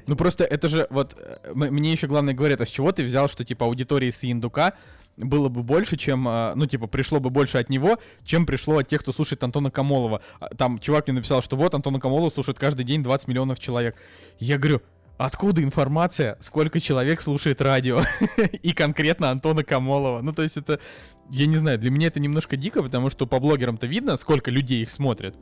ну 0.06 0.16
просто 0.16 0.44
это 0.44 0.68
же 0.68 0.86
вот 0.90 1.16
э, 1.18 1.52
мне 1.54 1.92
еще 1.92 2.06
главное 2.06 2.34
говорят, 2.34 2.60
а 2.60 2.66
с 2.66 2.70
чего 2.70 2.92
ты 2.92 3.04
взял, 3.04 3.28
что 3.28 3.44
типа 3.44 3.66
аудитории 3.66 4.10
с 4.10 4.24
Индука 4.24 4.74
было 5.16 5.48
бы 5.48 5.62
больше, 5.62 5.96
чем, 5.96 6.26
э, 6.28 6.52
ну, 6.54 6.66
типа, 6.66 6.86
пришло 6.86 7.20
бы 7.20 7.30
больше 7.30 7.58
от 7.58 7.68
него, 7.68 7.98
чем 8.24 8.46
пришло 8.46 8.78
от 8.78 8.88
тех, 8.88 9.00
кто 9.00 9.12
слушает 9.12 9.42
Антона 9.44 9.70
Камолова. 9.70 10.22
А, 10.38 10.54
там 10.54 10.78
чувак 10.78 11.06
мне 11.06 11.16
написал, 11.16 11.42
что 11.42 11.56
вот 11.56 11.74
Антона 11.74 12.00
Камолова 12.00 12.30
слушает 12.30 12.58
каждый 12.58 12.84
день 12.84 13.02
20 13.02 13.28
миллионов 13.28 13.58
человек. 13.58 13.96
Я 14.38 14.58
говорю, 14.58 14.80
откуда 15.26 15.62
информация, 15.62 16.38
сколько 16.40 16.80
человек 16.80 17.20
слушает 17.20 17.60
радио, 17.60 18.00
и 18.62 18.72
конкретно 18.72 19.30
Антона 19.30 19.62
Камолова. 19.62 20.22
Ну, 20.22 20.32
то 20.32 20.42
есть 20.42 20.56
это, 20.56 20.80
я 21.28 21.44
не 21.44 21.58
знаю, 21.58 21.78
для 21.78 21.90
меня 21.90 22.06
это 22.06 22.18
немножко 22.20 22.56
дико, 22.56 22.82
потому 22.82 23.10
что 23.10 23.26
по 23.26 23.38
блогерам-то 23.38 23.86
видно, 23.86 24.16
сколько 24.16 24.50
людей 24.50 24.80
их 24.80 24.88
смотрят. 24.88 25.36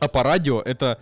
А 0.00 0.08
по 0.08 0.24
радио 0.24 0.60
это, 0.60 0.98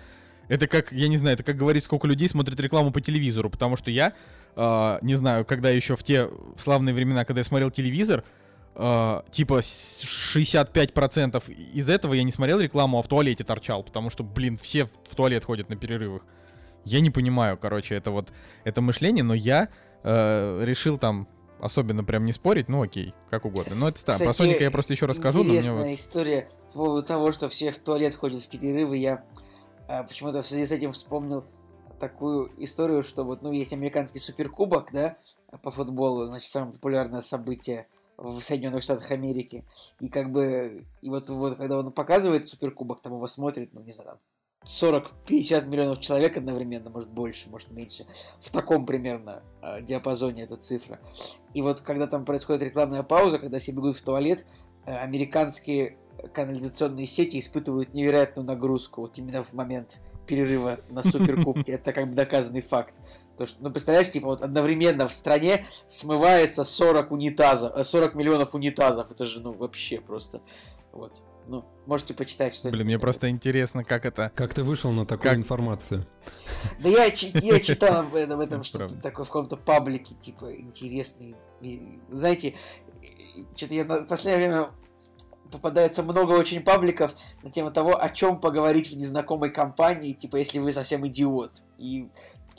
это 0.48 0.66
как, 0.66 0.92
я 0.92 1.08
не 1.08 1.16
знаю, 1.16 1.34
это 1.34 1.42
как 1.42 1.56
говорить, 1.56 1.82
сколько 1.82 2.06
людей 2.06 2.28
смотрят 2.28 2.60
рекламу 2.60 2.92
по 2.92 3.00
телевизору, 3.00 3.48
потому 3.48 3.76
что 3.76 3.90
я, 3.90 4.12
э, 4.56 4.98
не 5.00 5.14
знаю, 5.14 5.46
когда 5.46 5.70
еще 5.70 5.96
в 5.96 6.02
те 6.02 6.28
славные 6.58 6.94
времена, 6.94 7.24
когда 7.24 7.40
я 7.40 7.44
смотрел 7.44 7.70
телевизор, 7.70 8.24
Uh, 8.72 9.28
типа 9.32 9.58
65% 9.58 11.52
из 11.74 11.90
этого 11.90 12.14
я 12.14 12.22
не 12.22 12.30
смотрел 12.30 12.60
рекламу, 12.60 13.00
а 13.00 13.02
в 13.02 13.08
туалете 13.08 13.42
торчал, 13.42 13.82
потому 13.82 14.10
что, 14.10 14.22
блин, 14.22 14.56
все 14.62 14.84
в 14.84 15.16
туалет 15.16 15.44
ходят 15.44 15.68
на 15.68 15.76
перерывах. 15.76 16.22
Я 16.84 17.00
не 17.00 17.10
понимаю, 17.10 17.58
короче, 17.58 17.94
это 17.94 18.10
вот 18.10 18.32
это 18.64 18.80
мышление, 18.80 19.24
но 19.24 19.34
я 19.34 19.68
э, 20.02 20.64
решил 20.64 20.98
там 20.98 21.28
особенно 21.60 22.04
прям 22.04 22.24
не 22.24 22.32
спорить, 22.32 22.68
ну 22.68 22.82
окей, 22.82 23.14
как 23.28 23.44
угодно. 23.44 23.74
Но 23.76 23.88
это 23.88 23.98
странно. 23.98 24.24
Про 24.24 24.34
Соника 24.34 24.64
я 24.64 24.70
просто 24.70 24.94
еще 24.94 25.06
расскажу. 25.06 25.44
Интересная 25.44 25.74
но 25.74 25.82
мне 25.82 25.94
история 25.94 26.48
по 26.72 26.84
поводу 26.84 27.06
того, 27.06 27.32
что 27.32 27.48
все 27.48 27.70
в 27.70 27.78
туалет 27.78 28.14
ходят 28.14 28.40
в 28.40 28.48
перерывы. 28.48 28.96
Я 28.96 29.24
э, 29.88 30.04
почему-то 30.04 30.42
в 30.42 30.46
связи 30.46 30.66
с 30.66 30.72
этим 30.72 30.92
вспомнил 30.92 31.44
такую 31.98 32.50
историю, 32.56 33.02
что 33.02 33.24
вот, 33.24 33.42
ну, 33.42 33.52
есть 33.52 33.72
американский 33.72 34.18
суперкубок, 34.18 34.88
да, 34.92 35.18
по 35.62 35.70
футболу, 35.70 36.26
значит, 36.26 36.48
самое 36.48 36.72
популярное 36.72 37.20
событие 37.20 37.86
в 38.16 38.40
Соединенных 38.40 38.82
Штатах 38.82 39.10
Америки. 39.12 39.64
И 40.00 40.08
как 40.08 40.32
бы, 40.32 40.86
и 41.02 41.10
вот, 41.10 41.28
вот 41.28 41.56
когда 41.56 41.78
он 41.78 41.92
показывает 41.92 42.48
суперкубок, 42.48 43.00
там 43.00 43.14
его 43.14 43.26
смотрит, 43.26 43.72
ну, 43.72 43.82
не 43.82 43.92
знаю, 43.92 44.18
40-50 44.64 45.66
миллионов 45.66 46.00
человек 46.00 46.36
одновременно, 46.36 46.90
может 46.90 47.08
больше, 47.08 47.48
может 47.48 47.70
меньше. 47.70 48.06
В 48.40 48.50
таком 48.50 48.84
примерно 48.84 49.42
э, 49.62 49.80
диапазоне 49.82 50.42
эта 50.42 50.56
цифра. 50.56 51.00
И 51.54 51.62
вот 51.62 51.80
когда 51.80 52.06
там 52.06 52.24
происходит 52.24 52.62
рекламная 52.62 53.02
пауза, 53.02 53.38
когда 53.38 53.58
все 53.58 53.72
бегут 53.72 53.96
в 53.96 54.02
туалет, 54.02 54.44
э, 54.84 54.94
американские 54.94 55.96
канализационные 56.34 57.06
сети 57.06 57.38
испытывают 57.38 57.94
невероятную 57.94 58.46
нагрузку 58.46 59.00
вот 59.00 59.16
именно 59.16 59.42
в 59.42 59.54
момент 59.54 59.98
перерыва 60.26 60.80
на 60.90 61.02
суперкубке. 61.02 61.72
Это 61.72 61.92
как 61.92 62.08
бы 62.08 62.14
доказанный 62.14 62.60
факт. 62.60 62.94
То, 63.38 63.46
что, 63.46 63.56
ну, 63.62 63.70
представляешь, 63.70 64.10
типа 64.10 64.26
вот 64.26 64.42
одновременно 64.42 65.08
в 65.08 65.14
стране 65.14 65.66
смывается 65.88 66.64
40 66.64 67.10
унитазов, 67.10 67.86
40 67.86 68.14
миллионов 68.14 68.54
унитазов. 68.54 69.10
Это 69.10 69.24
же, 69.24 69.40
ну, 69.40 69.52
вообще 69.52 70.00
просто. 70.00 70.42
Вот. 70.92 71.22
Ну, 71.48 71.64
можете 71.86 72.14
почитать 72.14 72.54
что-нибудь. 72.54 72.78
Блин, 72.78 72.86
мне 72.86 72.98
просто 72.98 73.28
интересно, 73.28 73.82
как 73.82 74.04
это... 74.06 74.30
Как 74.34 74.54
ты 74.54 74.62
вышел 74.62 74.92
на 74.92 75.04
такую 75.04 75.30
Как- 75.30 75.38
информацию? 75.38 76.06
Да 76.78 76.88
я, 76.88 77.04
я 77.06 77.60
читал 77.60 78.00
об 78.00 78.14
этом, 78.14 78.40
этом 78.40 78.62
что-то 78.62 78.86
Правда. 78.86 79.02
такое 79.02 79.24
в 79.24 79.28
каком-то 79.28 79.56
паблике, 79.56 80.14
типа, 80.14 80.54
интересный. 80.54 81.34
Знаете, 82.10 82.54
что-то 83.56 83.74
я 83.74 83.84
на 83.84 84.00
в 84.00 84.06
последнее 84.06 84.48
время 84.48 84.70
попадается 85.50 86.02
много 86.02 86.32
очень 86.32 86.62
пабликов 86.62 87.12
на 87.42 87.50
тему 87.50 87.72
того, 87.72 88.00
о 88.00 88.08
чем 88.10 88.40
поговорить 88.40 88.90
в 88.92 88.96
незнакомой 88.96 89.50
компании, 89.50 90.12
типа, 90.12 90.36
если 90.36 90.58
вы 90.60 90.72
совсем 90.72 91.06
идиот. 91.06 91.50
И 91.78 92.08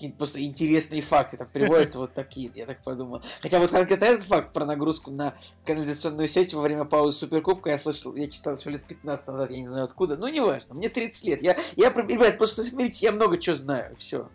какие-то 0.01 0.17
просто 0.17 0.43
интересные 0.43 1.03
факты 1.03 1.37
там 1.37 1.47
приводятся 1.47 1.99
вот 1.99 2.13
такие, 2.13 2.51
я 2.55 2.65
так 2.65 2.81
подумал. 2.83 3.21
Хотя 3.39 3.59
вот 3.59 3.69
конкретно 3.69 4.05
этот 4.05 4.25
факт 4.25 4.51
про 4.51 4.65
нагрузку 4.65 5.11
на 5.11 5.35
канализационную 5.63 6.27
сеть 6.27 6.55
во 6.55 6.61
время 6.61 6.85
паузы 6.85 7.19
Суперкубка 7.19 7.69
я 7.69 7.77
слышал, 7.77 8.15
я 8.15 8.27
читал 8.27 8.57
еще 8.57 8.71
лет 8.71 8.83
15 8.83 9.27
назад, 9.27 9.51
я 9.51 9.59
не 9.59 9.67
знаю 9.67 9.85
откуда, 9.85 10.17
ну 10.17 10.27
неважно, 10.27 10.73
мне 10.73 10.89
30 10.89 11.25
лет. 11.25 11.43
Я, 11.43 11.55
я 11.75 11.91
ребят, 11.91 12.39
просто 12.39 12.63
смотрите, 12.63 13.05
я 13.05 13.11
много 13.11 13.37
чего 13.37 13.55
знаю, 13.55 13.95
все. 13.95 14.27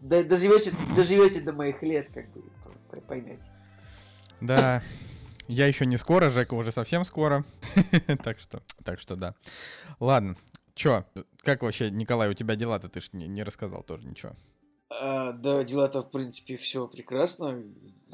Доживете, 0.00 0.72
доживете 0.94 1.40
до 1.40 1.52
моих 1.52 1.82
лет, 1.82 2.08
как 2.14 2.30
бы, 2.30 2.42
поймете. 3.08 3.50
Да, 4.40 4.80
я 5.48 5.66
еще 5.66 5.86
не 5.86 5.96
скоро, 5.96 6.30
Жека 6.30 6.54
уже 6.54 6.70
совсем 6.70 7.04
скоро. 7.04 7.44
Так 8.22 8.38
что, 8.38 8.62
так 8.84 9.00
что 9.00 9.16
да. 9.16 9.34
Ладно, 9.98 10.36
чё, 10.74 11.04
как 11.42 11.62
вообще, 11.62 11.90
Николай, 11.90 12.30
у 12.30 12.34
тебя 12.34 12.54
дела-то? 12.54 12.88
Ты 12.88 13.00
ж 13.00 13.08
не, 13.12 13.26
не 13.26 13.42
рассказал 13.42 13.82
тоже 13.82 14.06
ничего. 14.06 14.34
А, 14.90 15.32
да, 15.32 15.64
дела-то, 15.64 16.02
в 16.02 16.10
принципе, 16.10 16.56
все 16.56 16.86
прекрасно. 16.86 17.62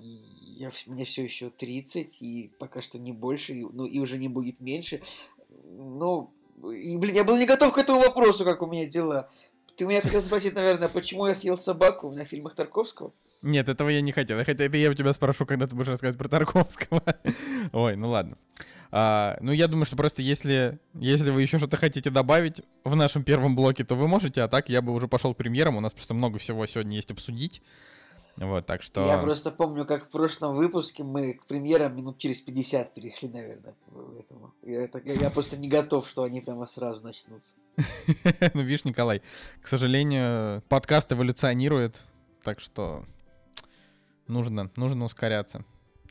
И 0.00 0.20
Я, 0.60 0.70
мне 0.86 1.04
все 1.06 1.24
еще 1.24 1.48
30, 1.48 2.20
и 2.20 2.50
пока 2.58 2.82
что 2.82 2.98
не 2.98 3.12
больше, 3.12 3.54
и- 3.54 3.64
ну 3.64 3.86
и 3.86 3.98
уже 3.98 4.18
не 4.18 4.28
будет 4.28 4.60
меньше. 4.60 5.00
Ну, 5.64 6.30
и, 6.70 6.98
блин, 6.98 7.14
я 7.14 7.24
был 7.24 7.38
не 7.38 7.46
готов 7.46 7.72
к 7.72 7.78
этому 7.78 8.00
вопросу, 8.00 8.44
как 8.44 8.60
у 8.60 8.66
меня 8.66 8.84
дела. 8.86 9.30
Ты 9.76 9.86
меня 9.86 10.02
хотел 10.02 10.20
спросить, 10.20 10.54
наверное, 10.54 10.90
почему 10.90 11.26
я 11.26 11.34
съел 11.34 11.56
собаку 11.56 12.12
на 12.12 12.26
фильмах 12.26 12.54
Тарковского? 12.54 13.14
Нет, 13.40 13.70
этого 13.70 13.88
я 13.88 14.02
не 14.02 14.12
хотел. 14.12 14.36
Я 14.36 14.44
хотел, 14.44 14.66
это 14.66 14.76
я 14.76 14.90
у 14.90 14.94
тебя 14.94 15.14
спрошу, 15.14 15.46
когда 15.46 15.66
ты 15.66 15.74
будешь 15.74 15.88
рассказывать 15.88 16.18
про 16.18 16.28
Тарковского. 16.28 17.02
Ой, 17.72 17.96
ну 17.96 18.10
ладно. 18.10 18.36
А, 18.92 19.36
ну, 19.40 19.52
я 19.52 19.68
думаю, 19.68 19.84
что 19.84 19.96
просто 19.96 20.20
если, 20.22 20.78
если 20.94 21.30
вы 21.30 21.42
еще 21.42 21.58
что-то 21.58 21.76
хотите 21.76 22.10
добавить 22.10 22.62
в 22.84 22.96
нашем 22.96 23.22
первом 23.22 23.54
блоке, 23.54 23.84
то 23.84 23.94
вы 23.94 24.08
можете, 24.08 24.42
а 24.42 24.48
так 24.48 24.68
я 24.68 24.82
бы 24.82 24.92
уже 24.92 25.06
пошел 25.08 25.32
к 25.34 25.36
премьерам. 25.36 25.76
У 25.76 25.80
нас 25.80 25.92
просто 25.92 26.14
много 26.14 26.38
всего 26.38 26.66
сегодня 26.66 26.96
есть 26.96 27.10
обсудить. 27.10 27.62
Вот, 28.36 28.64
так 28.64 28.82
что... 28.82 29.06
Я 29.06 29.18
просто 29.18 29.50
помню, 29.50 29.84
как 29.84 30.06
в 30.06 30.10
прошлом 30.10 30.54
выпуске 30.56 31.04
мы 31.04 31.34
к 31.34 31.44
премьерам 31.46 31.94
минут 31.96 32.18
через 32.18 32.40
50 32.40 32.94
перешли, 32.94 33.28
наверное. 33.28 33.74
к 33.86 34.20
этому. 34.20 34.54
Я, 34.62 34.82
это- 34.82 35.00
я- 35.04 35.14
я 35.14 35.30
просто 35.30 35.56
не 35.56 35.68
готов, 35.68 36.08
что 36.08 36.22
они 36.22 36.40
прямо 36.40 36.64
сразу 36.66 37.02
начнутся. 37.02 37.54
ну, 38.54 38.62
видишь, 38.62 38.84
Николай, 38.84 39.20
к 39.60 39.66
сожалению, 39.66 40.62
подкаст 40.68 41.12
эволюционирует, 41.12 42.04
так 42.42 42.60
что 42.60 43.04
нужно, 44.26 44.70
нужно 44.76 45.04
ускоряться. 45.04 45.64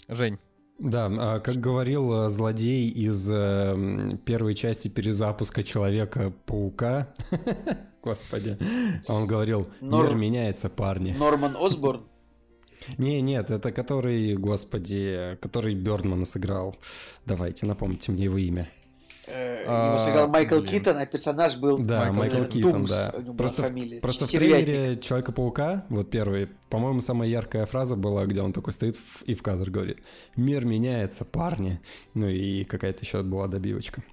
Жень, 0.07 0.37
Да, 0.79 1.11
а, 1.11 1.39
как 1.39 1.57
говорил 1.57 2.25
э, 2.25 2.29
злодей 2.29 2.89
из 2.89 3.29
э, 3.29 4.17
первой 4.25 4.53
части 4.53 4.87
перезапуска 4.87 5.61
Человека-паука, 5.61 7.09
господи, 8.01 8.57
он 9.07 9.27
говорил, 9.27 9.67
мир 9.81 10.15
меняется, 10.15 10.69
парни. 10.69 11.15
Норман 11.19 11.57
Осборн. 11.59 12.01
Не, 12.97 13.21
нет, 13.21 13.51
это 13.51 13.71
который, 13.71 14.35
господи, 14.35 15.37
который 15.41 15.75
Бёрдмана 15.75 16.25
сыграл. 16.25 16.75
Давайте, 17.25 17.65
напомните 17.65 18.11
мне 18.11 18.23
его 18.23 18.37
имя. 18.37 18.69
Э, 19.29 19.65
А, 19.67 19.87
Его 19.95 20.05
сыграл 20.05 20.27
Майкл 20.27 20.55
блин. 20.55 20.67
Китон, 20.67 20.97
а 20.97 21.05
персонаж 21.05 21.57
был 21.57 21.77
Да, 21.77 22.11
Майкл 22.11 22.37
Майкл, 22.37 22.51
Китон, 22.51 22.85
да. 22.85 23.13
Просто, 23.37 23.71
просто 24.01 24.25
в 24.25 24.29
трейлере 24.31 24.97
Человека-паука, 24.97 25.85
вот 25.89 26.09
первый, 26.09 26.49
по-моему, 26.69 27.01
самая 27.01 27.29
яркая 27.29 27.65
фраза 27.65 27.95
была, 27.95 28.25
где 28.25 28.41
он 28.41 28.53
такой 28.53 28.73
стоит 28.73 28.97
и 29.25 29.33
в 29.33 29.43
кадр 29.43 29.69
говорит 29.69 29.99
«Мир 30.35 30.65
меняется, 30.65 31.25
парни». 31.25 31.79
Ну 32.13 32.27
и 32.27 32.63
какая-то 32.63 33.03
еще 33.03 33.23
была 33.23 33.47
добивочка. 33.47 34.03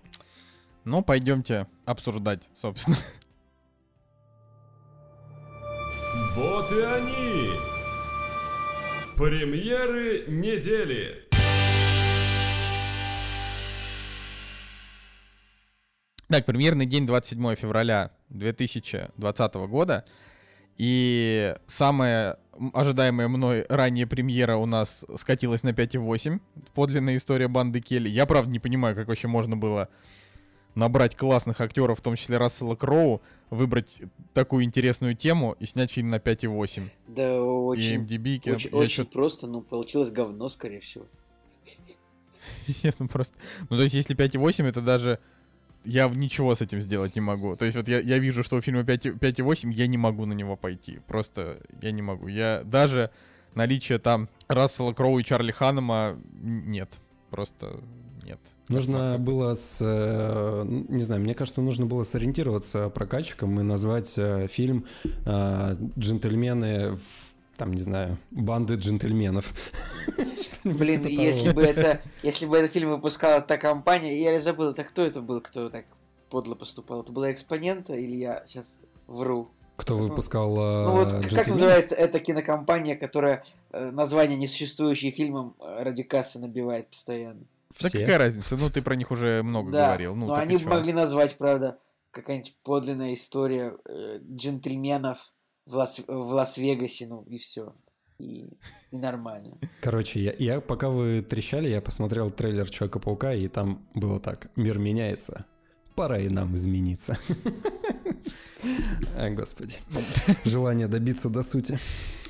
ну, 0.85 1.03
пойдемте 1.03 1.67
обсуждать, 1.85 2.43
собственно. 2.55 2.97
Вот 6.35 6.71
и 6.73 6.81
они! 6.81 7.51
Премьеры 9.17 10.25
недели! 10.29 11.25
Так, 16.28 16.45
премьерный 16.45 16.87
день 16.87 17.06
27 17.06 17.54
февраля 17.54 18.11
2020 18.30 19.54
года. 19.68 20.04
И 20.76 21.54
самая 21.66 22.38
ожидаемая 22.75 23.28
мной 23.28 23.64
ранее 23.68 24.06
премьера 24.06 24.56
у 24.56 24.66
нас 24.66 25.06
скатилась 25.16 25.62
на 25.62 25.71
5,8. 25.71 26.40
Подлинная 26.75 27.16
история 27.16 27.49
банды 27.49 27.80
Келли. 27.80 28.09
Я, 28.09 28.26
правда, 28.26 28.50
не 28.50 28.59
понимаю, 28.59 28.95
как 28.97 29.06
вообще 29.09 29.28
можно 29.28 29.56
было 29.56 29.88
набрать 30.75 31.16
классных 31.16 31.61
актеров, 31.62 32.00
в 32.00 32.02
том 32.02 32.16
числе 32.16 32.37
Рассела 32.37 32.75
Кроу, 32.75 33.23
выбрать 33.49 34.02
такую 34.35 34.64
интересную 34.64 35.14
тему 35.14 35.56
и 35.59 35.64
снять 35.64 35.90
фильм 35.92 36.11
на 36.11 36.16
5,8. 36.16 36.83
Да, 37.06 37.37
И 37.37 37.38
очень, 37.38 38.04
MDB, 38.04 38.40
я- 38.45 38.54
очень, 38.54 38.71
я 38.71 38.76
очень 38.76 39.04
чё- 39.04 39.11
просто, 39.11 39.47
но 39.47 39.62
получилось 39.62 40.11
говно, 40.11 40.49
скорее 40.49 40.80
всего. 40.80 41.06
Я, 42.83 42.92
ну, 42.99 43.09
просто... 43.09 43.35
Ну, 43.71 43.76
то 43.76 43.83
есть, 43.85 43.95
если 43.95 44.14
5,8, 44.16 44.66
это 44.68 44.80
даже... 44.83 45.21
Я 45.87 46.09
ничего 46.09 46.55
с 46.55 46.61
этим 46.62 46.83
сделать 46.83 47.14
не 47.14 47.21
могу. 47.21 47.57
То 47.57 47.64
есть, 47.64 47.76
вот 47.76 47.88
я, 47.88 48.00
я 48.00 48.19
вижу, 48.19 48.43
что 48.43 48.57
у 48.57 48.61
фильма 48.61 48.85
5 48.85 49.07
и- 49.07 49.11
5,8, 49.11 49.71
я 49.73 49.87
не 49.87 49.97
могу 49.99 50.26
на 50.26 50.33
него 50.35 50.57
пойти. 50.57 50.99
Просто 51.07 51.59
я 51.81 51.93
не 51.93 52.02
могу. 52.02 52.28
Я 52.28 52.62
даже 52.64 53.11
наличие 53.55 53.99
там 53.99 54.28
Рассела 54.49 54.93
Кроу 54.93 55.19
и 55.19 55.25
Чарли 55.25 55.52
Ханнема 55.52 56.19
н- 56.43 56.71
нет. 56.71 56.90
Просто 57.31 57.81
нет. 58.25 58.38
Нужно 58.69 59.16
было 59.19 59.55
с... 59.55 59.78
э, 59.81 60.64
Не 60.88 61.02
знаю, 61.05 61.23
мне 61.23 61.35
кажется, 61.35 61.61
нужно 61.61 61.87
было 61.87 62.02
сориентироваться 62.02 62.88
прокатчиком 62.90 63.61
и 63.61 63.62
назвать 63.62 64.14
э, 64.19 64.49
фильм 64.49 64.85
э, 65.25 65.76
«Джентльмены 65.99 66.97
в 66.97 67.25
там, 67.57 67.73
не 67.73 67.81
знаю, 67.81 68.19
банды 68.31 68.75
джентльменов. 68.75 69.53
Блин, 70.65 71.05
типа 71.07 71.21
если 71.21 71.51
бы 71.51 71.63
это, 71.63 72.01
если 72.23 72.47
бы 72.47 72.57
этот 72.57 72.73
фильм 72.73 72.91
выпускала 72.91 73.41
та 73.41 73.57
компания, 73.57 74.21
я 74.21 74.39
забыл, 74.39 74.71
это 74.71 74.85
кто 74.85 75.05
это 75.05 75.21
был, 75.21 75.41
кто 75.41 75.69
так 75.69 75.87
подло 76.29 76.55
поступал? 76.55 77.01
Это 77.03 77.13
была 77.13 77.33
Экспонента 77.33 77.95
или 77.95 78.17
я 78.17 78.45
сейчас 78.47 78.81
вру? 79.07 79.51
Кто 79.77 79.97
выпускал 79.97 80.57
Ну 80.57 80.93
вот, 80.93 81.09
э, 81.09 81.11
как 81.11 81.23
«Джентльменов»? 81.23 81.49
называется 81.49 81.95
эта 81.95 82.19
кинокомпания, 82.19 82.97
которая 82.97 83.45
э, 83.73 83.91
название 83.91 84.39
несуществующие 84.39 85.13
фильмом 85.13 85.55
ради 85.61 86.03
кассы 86.03 86.39
набивает 86.39 86.89
постоянно? 86.89 87.45
Да 87.81 87.89
Все? 87.89 88.01
какая 88.01 88.19
разница? 88.19 88.57
Ну, 88.57 88.71
ты 88.71 88.81
про 88.81 88.97
них 88.97 89.11
уже 89.11 89.43
много 89.43 89.71
да, 89.71 89.89
говорил. 89.89 90.15
Ну, 90.15 90.27
но 90.27 90.39
и 90.39 90.41
они 90.41 90.59
чё? 90.59 90.69
могли 90.69 90.93
назвать, 90.93 91.37
правда, 91.37 91.79
какая-нибудь 92.11 92.57
подлинная 92.63 93.13
история 93.13 93.77
э, 93.85 94.19
джентльменов 94.23 95.33
в, 95.67 95.75
Лас- 95.75 96.05
в 96.07 96.33
Лас-Вегасе, 96.33 97.07
ну 97.07 97.23
и 97.23 97.39
все. 97.39 97.75
И, 98.19 98.49
и 98.91 98.97
нормально. 98.97 99.59
Короче, 99.83 100.21
я, 100.21 100.35
я 100.39 100.61
пока 100.61 100.89
вы 100.89 101.21
трещали, 101.23 101.69
я 101.69 101.83
посмотрел 101.83 102.31
трейлер 102.31 102.69
Человека-паука, 102.71 103.35
и 103.35 103.49
там 103.49 103.87
было 103.95 104.19
так. 104.21 104.51
Мир 104.57 104.79
меняется. 104.79 105.45
Пора 105.95 106.19
и 106.19 106.29
нам 106.29 106.55
измениться. 106.55 107.19
А, 109.17 109.31
господи. 109.31 109.77
Желание 110.45 110.89
добиться 110.89 111.31
до 111.31 111.43
сути. 111.43 111.79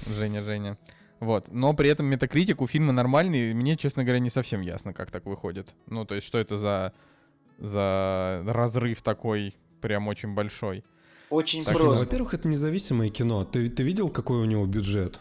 Женя, 0.07 0.43
Женя. 0.43 0.76
Вот. 1.21 1.50
Но 1.50 1.73
при 1.73 1.88
этом 1.88 2.07
метакритик 2.07 2.61
у 2.61 2.66
фильма 2.66 2.93
нормальный, 2.93 3.50
и 3.50 3.55
мне, 3.55 3.76
честно 3.76 4.05
говоря, 4.05 4.19
не 4.19 4.28
совсем 4.31 4.61
ясно, 4.61 4.93
как 4.93 5.11
так 5.11 5.25
выходит. 5.25 5.75
Ну, 5.87 6.05
то 6.05 6.14
есть, 6.14 6.26
что 6.26 6.38
это 6.38 6.59
за, 6.59 6.93
за 7.59 8.43
разрыв 8.47 9.02
такой 9.02 9.55
прям 9.81 10.09
очень 10.09 10.35
большой. 10.35 10.85
Очень 11.30 11.62
Слушай, 11.62 11.78
просто. 11.78 11.95
ну, 11.95 12.04
во-первых, 12.04 12.35
это 12.35 12.49
независимое 12.49 13.11
кино. 13.11 13.45
Ты, 13.45 13.68
ты 13.68 13.83
видел, 13.83 14.11
какой 14.11 14.38
у 14.38 14.45
него 14.45 14.66
бюджет? 14.66 15.18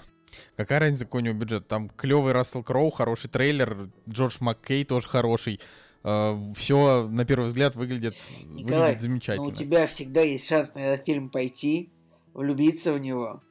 Какая 0.56 0.80
разница, 0.80 1.06
какой 1.06 1.22
у 1.22 1.26
него 1.26 1.38
бюджет? 1.38 1.68
Там 1.68 1.90
клевый 1.90 2.34
Рассел 2.34 2.64
Кроу, 2.64 2.90
хороший 2.92 3.30
трейлер, 3.30 3.90
Джордж 4.08 4.38
Маккей 4.40 4.86
тоже 4.86 5.08
хороший. 5.08 5.60
Все, 6.04 7.08
на 7.08 7.26
первый 7.26 7.48
взгляд, 7.48 7.76
выглядит, 7.76 8.16
Николай, 8.46 8.94
выглядит 8.94 8.96
Но 8.96 9.00
замечательно. 9.00 9.48
у 9.48 9.52
тебя 9.52 9.88
всегда 9.88 10.22
есть 10.22 10.48
шанс 10.48 10.76
на 10.76 10.80
этот 10.80 11.06
фильм 11.06 11.30
пойти, 11.30 11.90
влюбиться 12.34 12.94
в 12.94 13.00
него 13.00 13.42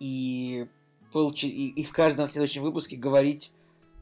и, 0.00 0.66
получи... 1.12 1.48
и, 1.48 1.68
и 1.68 1.84
в 1.84 1.92
каждом 1.92 2.26
следующем 2.26 2.62
выпуске 2.62 2.96
говорить, 2.96 3.52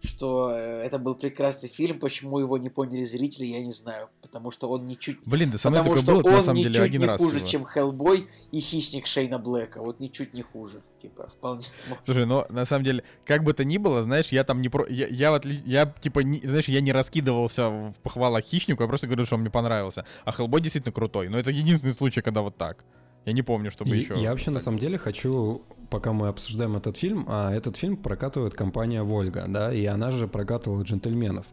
что 0.02 0.50
э, 0.52 0.82
это 0.82 0.98
был 0.98 1.14
прекрасный 1.14 1.68
фильм, 1.68 1.98
почему 1.98 2.38
его 2.38 2.56
не 2.58 2.70
поняли 2.70 3.04
зрители, 3.04 3.46
я 3.46 3.60
не 3.62 3.72
знаю. 3.72 4.08
Потому 4.22 4.50
что 4.50 4.68
он 4.70 4.86
ничуть... 4.86 5.18
Блин, 5.26 5.50
да 5.50 5.58
со 5.58 5.68
мной 5.70 5.82
Потому 5.82 5.96
такое 5.96 6.14
что 6.14 6.22
было, 6.22 6.30
на 6.30 6.38
он 6.38 6.44
самом 6.44 6.56
деле, 6.58 6.70
ничуть 6.70 6.84
один 6.84 7.00
не 7.02 7.06
раз 7.06 7.20
хуже, 7.20 7.36
всего. 7.36 7.48
чем 7.48 7.64
Хеллбой 7.64 8.28
и 8.52 8.60
Хищник 8.60 9.06
Шейна 9.06 9.38
Блэка. 9.38 9.80
Вот 9.80 10.00
ничуть 10.00 10.32
не 10.32 10.42
хуже. 10.42 10.82
Типа, 11.02 11.28
вполне... 11.28 11.64
Слушай, 12.04 12.26
но 12.26 12.46
на 12.48 12.64
самом 12.64 12.84
деле, 12.84 13.04
как 13.24 13.44
бы 13.44 13.52
то 13.52 13.64
ни 13.64 13.78
было, 13.78 14.02
знаешь, 14.02 14.28
я 14.28 14.44
там 14.44 14.62
не 14.62 14.68
про... 14.68 14.86
Я, 14.88 15.06
я, 15.08 15.32
в 15.32 15.34
отли- 15.34 15.62
я 15.66 15.86
типа, 15.86 16.20
не- 16.20 16.40
знаешь, 16.40 16.68
я 16.68 16.80
не 16.80 16.92
раскидывался 16.92 17.68
в 17.68 17.94
похвалах 18.02 18.44
Хищнику, 18.44 18.82
я 18.82 18.88
просто 18.88 19.06
говорю, 19.06 19.26
что 19.26 19.34
он 19.34 19.42
мне 19.42 19.50
понравился. 19.50 20.06
А 20.24 20.32
Хеллбой 20.32 20.60
действительно 20.60 20.92
крутой. 20.92 21.28
Но 21.28 21.38
это 21.38 21.50
единственный 21.50 21.92
случай, 21.92 22.22
когда 22.22 22.42
вот 22.42 22.56
так. 22.56 22.84
Я 23.26 23.32
не 23.32 23.42
помню, 23.42 23.70
чтобы 23.70 23.94
И 23.96 24.00
еще... 24.00 24.14
Я 24.18 24.30
вообще 24.30 24.50
на 24.50 24.60
самом 24.60 24.78
деле 24.78 24.96
хочу, 24.96 25.62
пока 25.90 26.12
мы 26.12 26.28
обсуждаем 26.28 26.76
этот 26.76 26.96
фильм, 26.96 27.26
а 27.28 27.52
этот 27.52 27.76
фильм 27.76 27.96
прокатывает 27.96 28.54
компания 28.54 29.02
Вольга, 29.02 29.44
да, 29.48 29.72
и 29.72 29.84
она 29.86 30.10
же 30.10 30.28
прокатывала 30.28 30.82
джентльменов. 30.82 31.46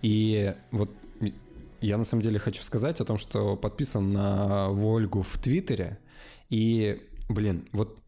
И 0.00 0.54
вот 0.70 0.90
я 1.80 1.98
на 1.98 2.04
самом 2.04 2.22
деле 2.22 2.38
хочу 2.38 2.62
сказать 2.62 3.00
о 3.00 3.04
том, 3.04 3.18
что 3.18 3.56
подписан 3.56 4.12
на 4.12 4.68
Вольгу 4.68 5.22
в 5.22 5.38
Твиттере, 5.38 5.98
и, 6.48 7.00
блин, 7.28 7.68
вот 7.72 7.98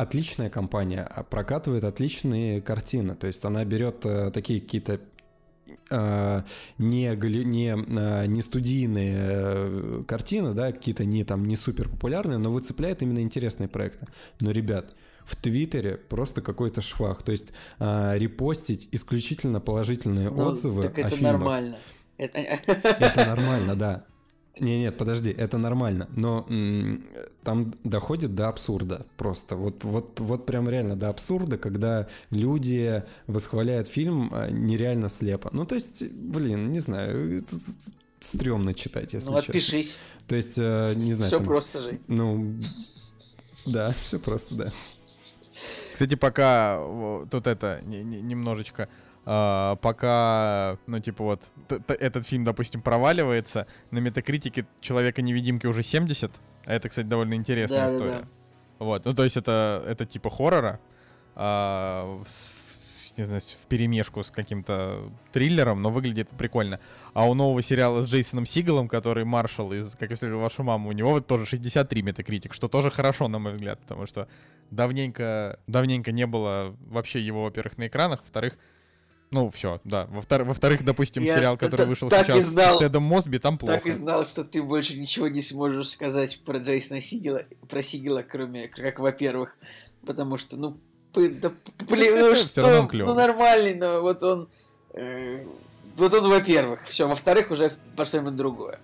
отличная 0.00 0.48
компания, 0.48 1.02
а 1.02 1.22
прокатывает 1.22 1.84
отличные 1.84 2.62
картины, 2.62 3.14
то 3.14 3.26
есть 3.26 3.44
она 3.44 3.64
берет 3.64 4.06
э, 4.06 4.30
такие 4.30 4.60
какие-то 4.60 5.00
э, 5.90 6.42
не, 6.78 7.44
не, 7.44 7.68
э, 7.68 8.26
не 8.26 8.42
студийные 8.42 10.04
картины, 10.04 10.54
да, 10.54 10.72
какие-то 10.72 11.04
не 11.04 11.24
там 11.24 11.44
не 11.44 11.56
супер 11.56 11.90
популярные, 11.90 12.38
но 12.38 12.50
выцепляет 12.50 13.02
именно 13.02 13.20
интересные 13.20 13.68
проекты. 13.68 14.06
Но, 14.40 14.52
ребят, 14.52 14.94
в 15.24 15.36
Твиттере 15.36 15.96
просто 15.96 16.40
какой-то 16.42 16.80
швах. 16.80 17.22
То 17.22 17.32
есть 17.32 17.52
э, 17.78 18.18
репостить 18.18 18.88
исключительно 18.92 19.60
положительные 19.60 20.30
Ну, 20.30 20.46
отзывы 20.48 20.82
так 20.82 20.98
о 20.98 21.00
это 21.02 21.10
фильмах. 21.10 21.32
нормально. 21.32 21.78
Это... 22.18 22.38
Это 22.38 23.26
нормально, 23.26 23.76
да. 23.76 24.04
Не, 24.58 24.80
нет, 24.80 24.98
подожди, 24.98 25.30
это 25.30 25.58
нормально, 25.58 26.08
но 26.16 26.44
м, 26.50 27.04
там 27.44 27.72
доходит 27.84 28.34
до 28.34 28.48
абсурда 28.48 29.06
просто. 29.16 29.54
Вот, 29.56 29.84
вот, 29.84 30.18
вот 30.18 30.44
прям 30.44 30.68
реально 30.68 30.96
до 30.96 31.08
абсурда, 31.08 31.56
когда 31.56 32.08
люди 32.30 33.04
восхваляют 33.28 33.86
фильм 33.86 34.28
а, 34.32 34.50
нереально 34.50 35.08
слепо. 35.08 35.50
Ну, 35.52 35.64
то 35.64 35.76
есть, 35.76 36.02
блин, 36.12 36.72
не 36.72 36.80
знаю, 36.80 37.38
это- 37.38 37.56
стрёмно 38.18 38.74
читать, 38.74 39.14
если 39.14 39.30
Ну, 39.30 39.36
честно. 39.36 39.54
отпишись. 39.54 39.96
То 40.26 40.34
есть, 40.36 40.58
э, 40.58 40.92
не 40.96 41.14
знаю, 41.14 41.28
Все 41.28 41.38
там, 41.38 41.46
просто 41.46 41.80
же. 41.80 42.00
ну, 42.08 42.58
да, 43.66 43.92
все 43.92 44.18
просто, 44.18 44.56
да. 44.56 44.66
Кстати, 46.00 46.14
пока 46.14 46.78
э, 46.80 47.26
тут 47.30 47.46
это 47.46 47.82
не- 47.84 48.02
не- 48.02 48.22
немножечко, 48.22 48.88
а, 49.26 49.76
пока, 49.76 50.78
ну 50.86 50.98
типа 50.98 51.22
вот 51.24 51.50
этот 51.88 52.26
фильм, 52.26 52.42
допустим, 52.42 52.80
проваливается, 52.80 53.66
на 53.90 53.98
Метакритике 53.98 54.64
Человека-невидимки 54.80 55.66
уже 55.66 55.82
70, 55.82 56.30
а 56.64 56.72
это, 56.72 56.88
кстати, 56.88 57.04
довольно 57.06 57.34
интересная 57.34 57.90
Да-да-да. 57.90 58.04
история. 58.04 58.28
Вот, 58.78 59.04
ну 59.04 59.12
то 59.12 59.24
есть 59.24 59.36
это 59.36 59.84
это 59.86 60.06
типа 60.06 60.30
хоррора, 60.30 60.80
а, 61.34 62.22
с- 62.26 62.54
в- 63.12 63.18
не 63.18 63.24
знаю, 63.24 63.42
в 63.42 63.66
перемешку 63.66 64.22
с 64.24 64.30
каким-то 64.30 65.02
триллером, 65.32 65.82
но 65.82 65.90
выглядит 65.90 66.30
прикольно. 66.30 66.80
А 67.12 67.28
у 67.28 67.34
нового 67.34 67.60
сериала 67.60 68.00
с 68.02 68.06
Джейсоном 68.06 68.46
Сигалом, 68.46 68.88
который 68.88 69.26
Маршал 69.26 69.70
из 69.74 69.96
«Как 69.96 70.08
я 70.08 70.16
встретил 70.16 70.40
вашу 70.40 70.62
маму», 70.62 70.88
у 70.88 70.92
него 70.92 71.10
вот 71.10 71.26
тоже 71.26 71.44
63 71.44 72.00
метакритик, 72.00 72.54
что 72.54 72.68
тоже 72.68 72.90
хорошо, 72.90 73.28
на 73.28 73.38
мой 73.38 73.52
взгляд, 73.52 73.78
потому 73.80 74.06
что 74.06 74.28
давненько, 74.70 75.58
давненько 75.66 76.12
не 76.12 76.26
было 76.26 76.76
вообще 76.86 77.20
его, 77.20 77.44
во-первых, 77.44 77.78
на 77.78 77.86
экранах, 77.88 78.20
во-вторых, 78.20 78.56
ну, 79.32 79.48
все, 79.48 79.80
да. 79.84 80.06
Во-втор- 80.06 80.42
Во-вторых, 80.42 80.84
допустим, 80.84 81.22
Я 81.22 81.36
сериал, 81.36 81.56
который 81.56 81.86
вышел 81.86 82.10
сейчас 82.10 82.42
знал. 82.44 82.76
с 82.76 82.78
Тедом 82.80 83.04
Мосби, 83.04 83.38
там 83.38 83.58
плохо. 83.58 83.74
Так 83.74 83.86
и 83.86 83.90
знал, 83.90 84.26
что 84.26 84.42
ты 84.44 84.60
больше 84.60 84.98
ничего 84.98 85.28
не 85.28 85.40
сможешь 85.40 85.90
сказать 85.90 86.40
про 86.44 86.58
Джейсона 86.58 87.00
Сигела, 87.00 87.44
про 87.68 87.80
Сигела, 87.82 88.22
кроме 88.22 88.66
как, 88.66 88.98
во-первых, 88.98 89.56
потому 90.04 90.36
что, 90.36 90.56
ну, 90.56 90.78
да, 91.14 91.52
ну 92.16 92.26
он 92.26 92.36
что, 92.36 92.60
ну 93.06 93.14
нормальный, 93.14 93.74
но 93.74 94.00
вот 94.00 94.22
он, 94.24 94.48
э, 94.94 95.44
вот 95.96 96.12
он, 96.12 96.28
во-первых, 96.28 96.84
все, 96.86 97.06
во-вторых, 97.06 97.52
уже 97.52 97.70
пошло 97.96 98.20
на 98.22 98.32
другое. 98.32 98.80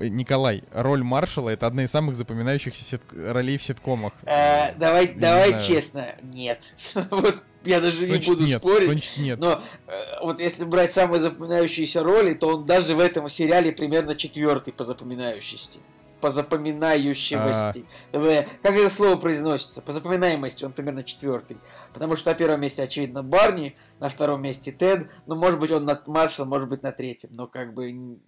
Николай, 0.00 0.64
роль 0.72 1.02
Маршала— 1.02 1.48
это 1.50 1.66
одна 1.66 1.84
из 1.84 1.90
самых 1.90 2.16
запоминающихся 2.16 2.84
сит- 2.84 3.02
ролей 3.12 3.56
в 3.58 3.62
ситкомах. 3.62 4.12
Э, 4.24 4.74
давай, 4.76 5.08
Не 5.08 5.20
давай 5.20 5.48
знаю. 5.50 5.64
честно, 5.64 6.14
нет. 6.22 6.60
вот 7.10 7.42
я 7.64 7.80
даже 7.80 8.02
не 8.02 8.08
Значит, 8.08 8.26
буду 8.28 8.44
нет, 8.44 8.58
спорить. 8.58 8.88
значит, 8.90 9.16
нет. 9.18 9.38
Но 9.38 9.62
э, 9.86 9.92
вот 10.22 10.40
если 10.40 10.64
брать 10.64 10.92
самые 10.92 11.20
запоминающиеся 11.20 12.02
роли, 12.02 12.34
то 12.34 12.48
он 12.48 12.66
даже 12.66 12.94
в 12.94 12.98
этом 13.00 13.28
сериале 13.28 13.72
примерно 13.72 14.14
четвертый 14.14 14.72
по 14.72 14.84
запоминающести. 14.84 15.78
По 16.20 16.30
запоминающемости. 16.30 17.84
Э, 18.12 18.44
Как 18.62 18.74
это 18.74 18.90
слово 18.90 19.16
произносится? 19.16 19.80
По 19.82 19.92
запоминаемости 19.92 20.64
он 20.64 20.72
примерно 20.72 21.04
четвертый. 21.04 21.56
Потому 21.92 22.16
что 22.16 22.30
на 22.30 22.34
первом 22.34 22.60
месте, 22.60 22.82
очевидно, 22.82 23.22
Барни, 23.22 23.76
на 24.00 24.08
втором 24.08 24.42
месте 24.42 24.72
Тед, 24.72 25.08
ну, 25.26 25.36
может 25.36 25.60
быть, 25.60 25.70
он 25.70 25.84
на 25.84 26.00
Маршал, 26.06 26.46
может 26.46 26.68
быть, 26.68 26.82
на 26.82 26.92
третьем, 26.92 27.30
но 27.32 27.46
как 27.46 27.74
бы... 27.74 28.18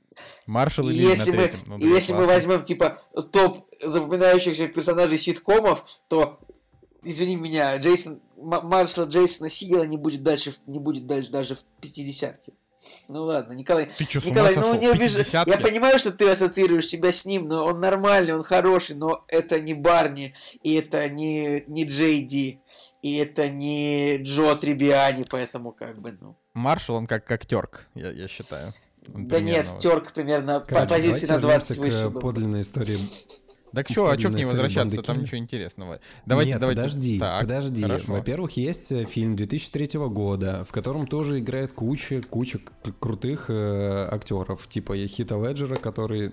Маршал 0.47 0.89
И 0.89 0.93
или 0.95 1.03
если, 1.09 1.31
мы, 1.31 1.37
третьем. 1.49 1.61
Ну, 1.67 1.79
да, 1.79 1.87
если 1.87 2.13
мы 2.13 2.27
возьмем, 2.27 2.63
типа, 2.65 3.01
топ 3.33 3.69
запоминающихся 3.83 4.69
персонажей 4.69 5.19
ситкомов, 5.19 5.85
то, 6.09 6.39
извини 7.03 7.37
меня, 7.37 7.77
Джейсон, 7.79 8.21
М- 8.37 8.67
Маршала 8.69 9.07
Джейсона 9.07 9.49
Сигела 9.49 9.85
не 9.85 9.97
будет 9.97 10.23
дальше, 10.23 10.55
не 10.67 10.79
будет 10.79 11.07
дальше 11.07 11.31
даже 11.31 11.55
в 11.57 11.65
50-ке. 11.83 12.53
Ну 13.09 13.25
ладно, 13.25 13.55
Николай, 13.55 13.89
Ты 13.99 14.05
что, 14.05 14.21
Николай, 14.29 14.55
сошел? 14.55 14.75
ну 14.75 14.81
не 14.81 14.87
обижай. 14.87 15.25
Я 15.33 15.43
50-ки? 15.45 15.63
понимаю, 15.63 15.99
что 15.99 16.13
ты 16.13 16.29
ассоциируешь 16.29 16.87
себя 16.87 17.11
с 17.11 17.25
ним, 17.25 17.45
но 17.45 17.65
он 17.65 17.81
нормальный, 17.81 18.35
он 18.35 18.43
хороший, 18.43 18.95
но 18.97 19.25
это 19.29 19.59
не 19.61 19.75
Барни, 19.75 20.35
и 20.63 20.75
это 20.75 21.09
не, 21.09 21.65
не 21.67 21.85
Джей 21.85 22.23
Ди, 22.23 22.61
и 23.03 23.17
это 23.17 23.49
не 23.49 24.19
Джо 24.19 24.55
Трибиани, 24.55 25.25
поэтому 25.29 25.73
как 25.73 26.01
бы, 26.01 26.17
ну... 26.21 26.37
Маршал, 26.55 26.97
он 26.97 27.07
как 27.07 27.25
коктерк, 27.25 27.87
я, 27.95 28.11
я 28.11 28.29
считаю. 28.29 28.73
Да 29.09 29.41
нет, 29.41 29.67
вот. 29.69 29.79
терк 29.81 30.13
примерно 30.13 30.61
по 30.61 30.67
Короче, 30.67 30.89
позиции 30.89 31.27
давайте 31.27 31.33
на 31.33 31.39
20 31.41 31.77
вернемся 31.77 31.97
выше 31.99 32.09
к 32.11 32.13
был. 32.13 32.21
подлинной 32.21 32.61
истории. 32.63 32.99
Так 33.73 33.91
что, 33.91 34.09
а 34.09 34.19
что 34.19 34.31
к 34.31 34.35
ней 34.35 34.45
возвращаться? 34.45 35.03
Там 35.03 35.21
ничего 35.23 35.39
интересного. 35.39 36.01
Давайте, 36.25 36.53
Нет, 36.53 36.61
давайте. 36.61 36.81
подожди, 36.83 37.19
Так, 37.19 37.41
подожди. 37.43 37.83
хорошо. 37.83 38.13
Во-первых, 38.13 38.53
есть 38.57 38.93
э, 38.93 39.05
фильм 39.05 39.37
2003 39.37 39.99
года, 40.09 40.65
в 40.65 40.73
котором 40.73 41.07
тоже 41.07 41.41
играет 41.41 41.73
куча, 41.73 42.23
куча 42.23 42.59
к- 42.59 42.93
крутых 43.01 43.47
э, 43.51 44.09
актеров, 44.11 44.67
типа 44.69 44.97
Хита 45.09 45.35
Леджера, 45.37 45.77
который 45.77 46.33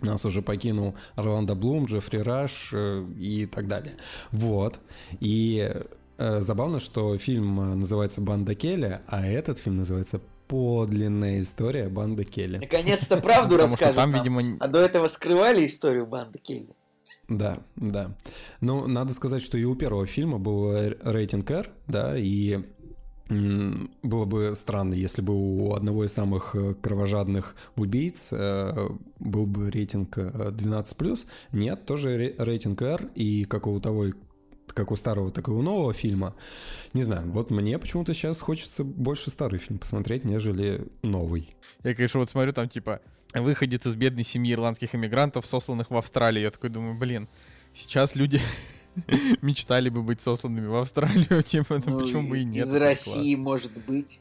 нас 0.00 0.24
уже 0.24 0.42
покинул 0.42 0.94
Орландо 1.14 1.54
Блум, 1.54 1.84
Джеффри 1.84 2.18
Раш 2.18 2.70
э, 2.72 3.06
и 3.20 3.46
так 3.46 3.68
далее. 3.68 3.94
Вот. 4.32 4.80
И 5.20 5.70
э, 6.18 6.40
забавно, 6.40 6.80
что 6.80 7.16
фильм 7.18 7.60
э, 7.60 7.74
называется 7.76 8.20
«Банда 8.20 8.54
Келли», 8.54 9.00
а 9.06 9.24
этот 9.26 9.58
фильм 9.58 9.76
называется 9.76 10.20
«Подлинная 10.54 11.40
история 11.40 11.88
банды 11.88 12.22
Келли». 12.22 12.58
Наконец-то 12.58 13.16
правду 13.16 13.56
расскажут 13.56 13.96
там, 13.96 14.12
видимо, 14.12 14.56
А 14.60 14.68
до 14.68 14.78
этого 14.78 15.08
скрывали 15.08 15.66
историю 15.66 16.06
банды 16.06 16.38
Келли. 16.38 16.68
Да, 17.28 17.58
да. 17.74 18.16
Ну, 18.60 18.86
надо 18.86 19.12
сказать, 19.12 19.42
что 19.42 19.58
и 19.58 19.64
у 19.64 19.74
первого 19.74 20.06
фильма 20.06 20.38
был 20.38 20.72
рейтинг 21.02 21.50
R, 21.50 21.70
да, 21.88 22.16
и 22.16 22.60
было 23.28 24.26
бы 24.26 24.52
странно, 24.54 24.94
если 24.94 25.22
бы 25.22 25.32
у 25.34 25.74
одного 25.74 26.04
из 26.04 26.12
самых 26.12 26.54
э, 26.54 26.74
кровожадных 26.74 27.56
убийц 27.74 28.28
э, 28.32 28.88
был 29.18 29.46
бы 29.46 29.70
рейтинг 29.72 30.18
э, 30.18 30.50
12+. 30.50 31.26
Нет, 31.52 31.86
тоже 31.86 32.16
ре- 32.16 32.34
рейтинг 32.38 32.82
R, 32.82 33.08
и 33.16 33.44
как 33.44 33.66
у 33.66 33.80
того, 33.80 34.06
и- 34.06 34.12
как 34.74 34.90
у 34.90 34.96
старого, 34.96 35.30
так 35.30 35.48
и 35.48 35.50
у 35.50 35.62
нового 35.62 35.92
фильма. 35.92 36.34
Не 36.92 37.02
знаю, 37.02 37.30
вот 37.30 37.50
мне 37.50 37.78
почему-то 37.78 38.12
сейчас 38.12 38.40
хочется 38.40 38.84
больше 38.84 39.30
старый 39.30 39.58
фильм 39.58 39.78
посмотреть, 39.78 40.24
нежели 40.24 40.86
новый. 41.02 41.54
Я, 41.82 41.94
конечно, 41.94 42.20
вот 42.20 42.30
смотрю, 42.30 42.52
там 42.52 42.68
типа 42.68 43.00
выходец 43.34 43.86
из 43.86 43.94
бедной 43.94 44.24
семьи 44.24 44.52
ирландских 44.52 44.94
иммигрантов, 44.94 45.46
сосланных 45.46 45.90
в 45.90 45.96
Австралию. 45.96 46.44
Я 46.44 46.50
такой 46.50 46.70
думаю, 46.70 46.96
блин, 46.96 47.28
сейчас 47.72 48.14
люди 48.14 48.40
мечтали 49.42 49.88
бы 49.88 50.02
быть 50.02 50.20
сосланными 50.20 50.66
в 50.66 50.76
Австралию, 50.76 51.42
типа, 51.46 51.82
ну, 51.84 51.92
Ну, 51.92 51.98
почему 52.00 52.28
бы 52.28 52.40
и 52.40 52.44
нет? 52.44 52.66
Из 52.66 52.74
это 52.74 52.84
России, 52.84 53.34
может 53.34 53.72
быть. 53.86 54.20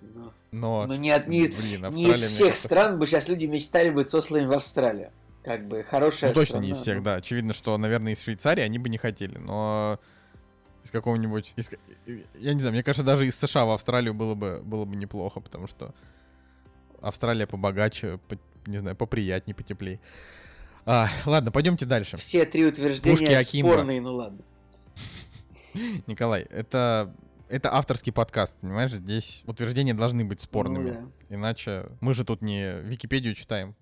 Но. 0.00 0.32
Но, 0.50 0.86
но 0.86 0.96
не, 0.96 1.10
от, 1.10 1.28
не, 1.28 1.46
блин, 1.46 1.86
не 1.94 2.10
из 2.10 2.22
всех 2.22 2.56
стран 2.56 2.98
бы 2.98 3.06
сейчас 3.06 3.28
люди 3.28 3.46
мечтали 3.46 3.88
быть 3.90 4.10
сосланными 4.10 4.48
в 4.48 4.52
Австралию. 4.52 5.10
Как 5.44 5.66
бы 5.66 5.82
хорошая 5.82 6.30
Ну, 6.30 6.34
точно 6.34 6.46
страна, 6.58 6.64
не 6.66 6.70
из 6.72 6.76
всех, 6.76 6.98
ну. 6.98 7.02
да. 7.04 7.14
Очевидно, 7.16 7.52
что, 7.52 7.76
наверное, 7.76 8.12
из 8.12 8.22
Швейцарии 8.22 8.62
они 8.62 8.78
бы 8.78 8.88
не 8.88 8.98
хотели, 8.98 9.38
но 9.38 9.98
из 10.84 10.90
какого-нибудь... 10.90 11.52
из 11.56 11.70
Я 12.38 12.54
не 12.54 12.60
знаю, 12.60 12.72
мне 12.72 12.82
кажется, 12.82 13.04
даже 13.04 13.26
из 13.26 13.36
США 13.36 13.64
в 13.64 13.70
Австралию 13.70 14.14
было 14.14 14.34
бы, 14.34 14.60
было 14.64 14.84
бы 14.84 14.94
неплохо, 14.96 15.40
потому 15.40 15.66
что 15.66 15.94
Австралия 17.00 17.46
побогаче, 17.46 18.18
по- 18.28 18.38
не 18.66 18.78
знаю, 18.78 18.94
поприятнее, 18.96 19.54
потеплее. 19.54 20.00
А, 20.84 21.08
ладно, 21.26 21.50
пойдемте 21.50 21.86
дальше. 21.86 22.16
Все 22.16 22.44
три 22.44 22.64
Пушки 22.64 22.80
утверждения 22.80 23.38
Акимба. 23.38 23.72
спорные, 23.72 24.00
ну 24.00 24.14
ладно. 24.14 24.42
Николай, 26.06 26.42
это, 26.42 27.14
это 27.48 27.72
авторский 27.72 28.12
подкаст, 28.12 28.54
понимаешь? 28.60 28.92
Здесь 28.92 29.42
утверждения 29.46 29.94
должны 29.94 30.24
быть 30.24 30.40
спорными. 30.40 30.90
Ну 30.90 31.12
да. 31.28 31.34
Иначе 31.36 31.86
мы 32.00 32.14
же 32.14 32.24
тут 32.24 32.42
не 32.42 32.80
Википедию 32.82 33.34
читаем. 33.34 33.74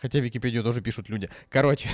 Хотя 0.00 0.20
Википедию 0.20 0.62
тоже 0.62 0.80
пишут 0.80 1.08
люди. 1.08 1.28
Короче, 1.48 1.88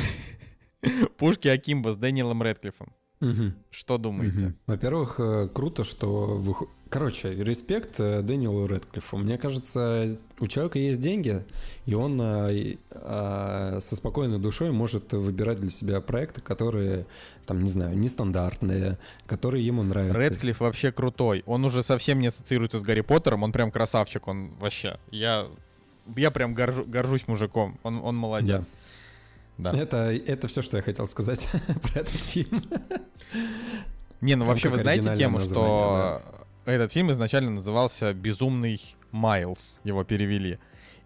пушки 1.19 1.49
Акимба 1.49 1.93
с 1.93 1.97
Дэниелом 1.97 2.43
Рэдклиффом. 2.43 2.93
Мгм. 3.21 3.55
Что 3.71 3.97
думаете? 3.97 4.37
Мгм. 4.39 4.57
Во-первых, 4.67 5.19
э, 5.21 5.49
круто, 5.49 5.85
что... 5.85 6.37
выхо- 6.39 6.69
Короче, 6.91 7.35
респект 7.35 7.99
э, 7.99 8.21
Дэниелу 8.21 8.67
Рэдклиффу. 8.67 9.17
Мне 9.17 9.39
кажется, 9.39 10.19
у 10.39 10.47
человека 10.47 10.79
есть 10.79 11.01
деньги, 11.01 11.43
и 11.87 11.95
он 11.95 12.21
и, 12.23 12.77
э, 12.91 13.79
со 13.81 13.97
спокойной 13.97 14.39
душой 14.39 14.71
может 14.71 15.15
выбирать 15.15 15.59
для 15.61 15.71
себя 15.71 16.03
проекты, 16.03 16.43
которые, 16.43 17.07
там, 17.47 17.63
не 17.65 17.71
знаю, 17.71 17.97
нестандартные, 17.99 18.99
которые 19.27 19.65
ему 19.67 19.83
нравятся. 19.83 20.19
Рэдклифф 20.19 20.61
вообще 20.61 20.93
крутой. 20.93 21.43
Он 21.47 21.65
уже 21.65 21.83
совсем 21.83 22.21
не 22.21 22.27
ассоциируется 22.27 22.79
с 22.79 22.83
Гарри 22.83 23.01
Поттером. 23.01 23.43
Он 23.45 23.51
прям 23.51 23.71
красавчик, 23.73 24.29
он 24.29 24.51
вообще. 24.61 25.01
Я, 25.11 25.49
я 26.17 26.31
прям 26.31 26.55
горжу- 26.55 26.85
горжусь 26.85 27.27
мужиком. 27.27 27.79
Он, 27.83 28.01
он 28.03 28.17
молодец. 28.17 28.69
Да. 29.59 29.71
Это, 29.71 30.13
это 30.13 30.49
все, 30.49 30.63
что 30.63 30.77
я 30.77 30.83
хотел 30.83 31.07
сказать 31.07 31.49
про 31.83 32.01
этот 32.01 32.15
фильм. 32.15 32.63
Не, 34.21 34.35
ну 34.35 34.45
вообще 34.45 34.69
вы 34.69 34.79
знаете 34.79 35.17
тему, 35.17 35.41
что 35.41 36.23
этот 36.65 36.93
фильм 36.93 37.13
изначально 37.13 37.51
назывался 37.51 38.13
«Безумный 38.13 38.81
Майлз», 39.13 39.79
его 39.85 40.05
перевели. 40.05 40.59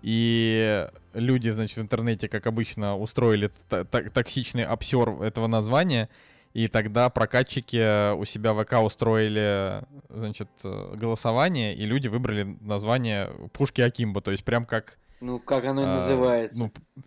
И 0.03 0.89
люди, 1.13 1.51
значит, 1.51 1.77
в 1.77 1.81
интернете, 1.81 2.29
как 2.29 2.47
обычно, 2.47 2.97
устроили 2.97 3.51
токсичный 3.69 4.65
обсер 4.65 5.11
этого 5.23 5.47
названия, 5.47 6.09
и 6.53 6.67
тогда 6.67 7.09
прокатчики 7.11 8.15
у 8.15 8.25
себя 8.25 8.53
в 8.53 8.65
ВК 8.65 8.83
устроили, 8.83 9.85
значит, 10.09 10.49
э, 10.65 10.95
голосование, 10.97 11.75
и 11.75 11.85
люди 11.85 12.09
выбрали 12.09 12.43
название 12.61 13.31
«Пушки 13.53 13.81
Акимба», 13.81 14.21
то 14.21 14.31
есть 14.31 14.45
прям 14.45 14.67
как... 14.67 14.99
Ну, 15.21 15.39
как 15.39 15.65
оно 15.65 15.83
и 15.83 15.85
а, 15.85 15.95
называется. 15.95 16.65
ну, 16.65 17.05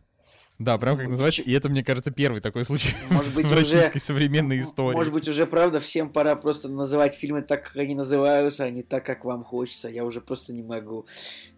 да, 0.59 0.77
прям 0.77 0.95
как 0.97 1.05
Ну, 1.05 1.11
называется, 1.11 1.41
и 1.41 1.51
это, 1.51 1.69
мне 1.69 1.83
кажется, 1.83 2.11
первый 2.11 2.41
такой 2.41 2.63
случай 2.63 2.95
Может 3.09 3.35
быть, 3.35 3.45
в 3.47 3.47
уже- 3.47 3.55
российской 3.55 3.99
современной 3.99 4.59
истории. 4.59 4.95
Может 4.95 5.13
быть, 5.13 5.27
уже 5.27 5.45
правда 5.47 5.79
всем 5.79 6.09
пора 6.09 6.35
просто 6.35 6.69
называть 6.69 7.15
фильмы 7.15 7.41
так, 7.41 7.63
как 7.63 7.75
они 7.77 7.95
называются, 7.95 8.63
а 8.65 8.69
не 8.69 8.83
так, 8.83 9.05
как 9.05 9.25
вам 9.25 9.43
хочется. 9.43 9.89
Я 9.89 10.05
уже 10.05 10.21
просто 10.21 10.53
не 10.53 10.63
могу. 10.63 11.05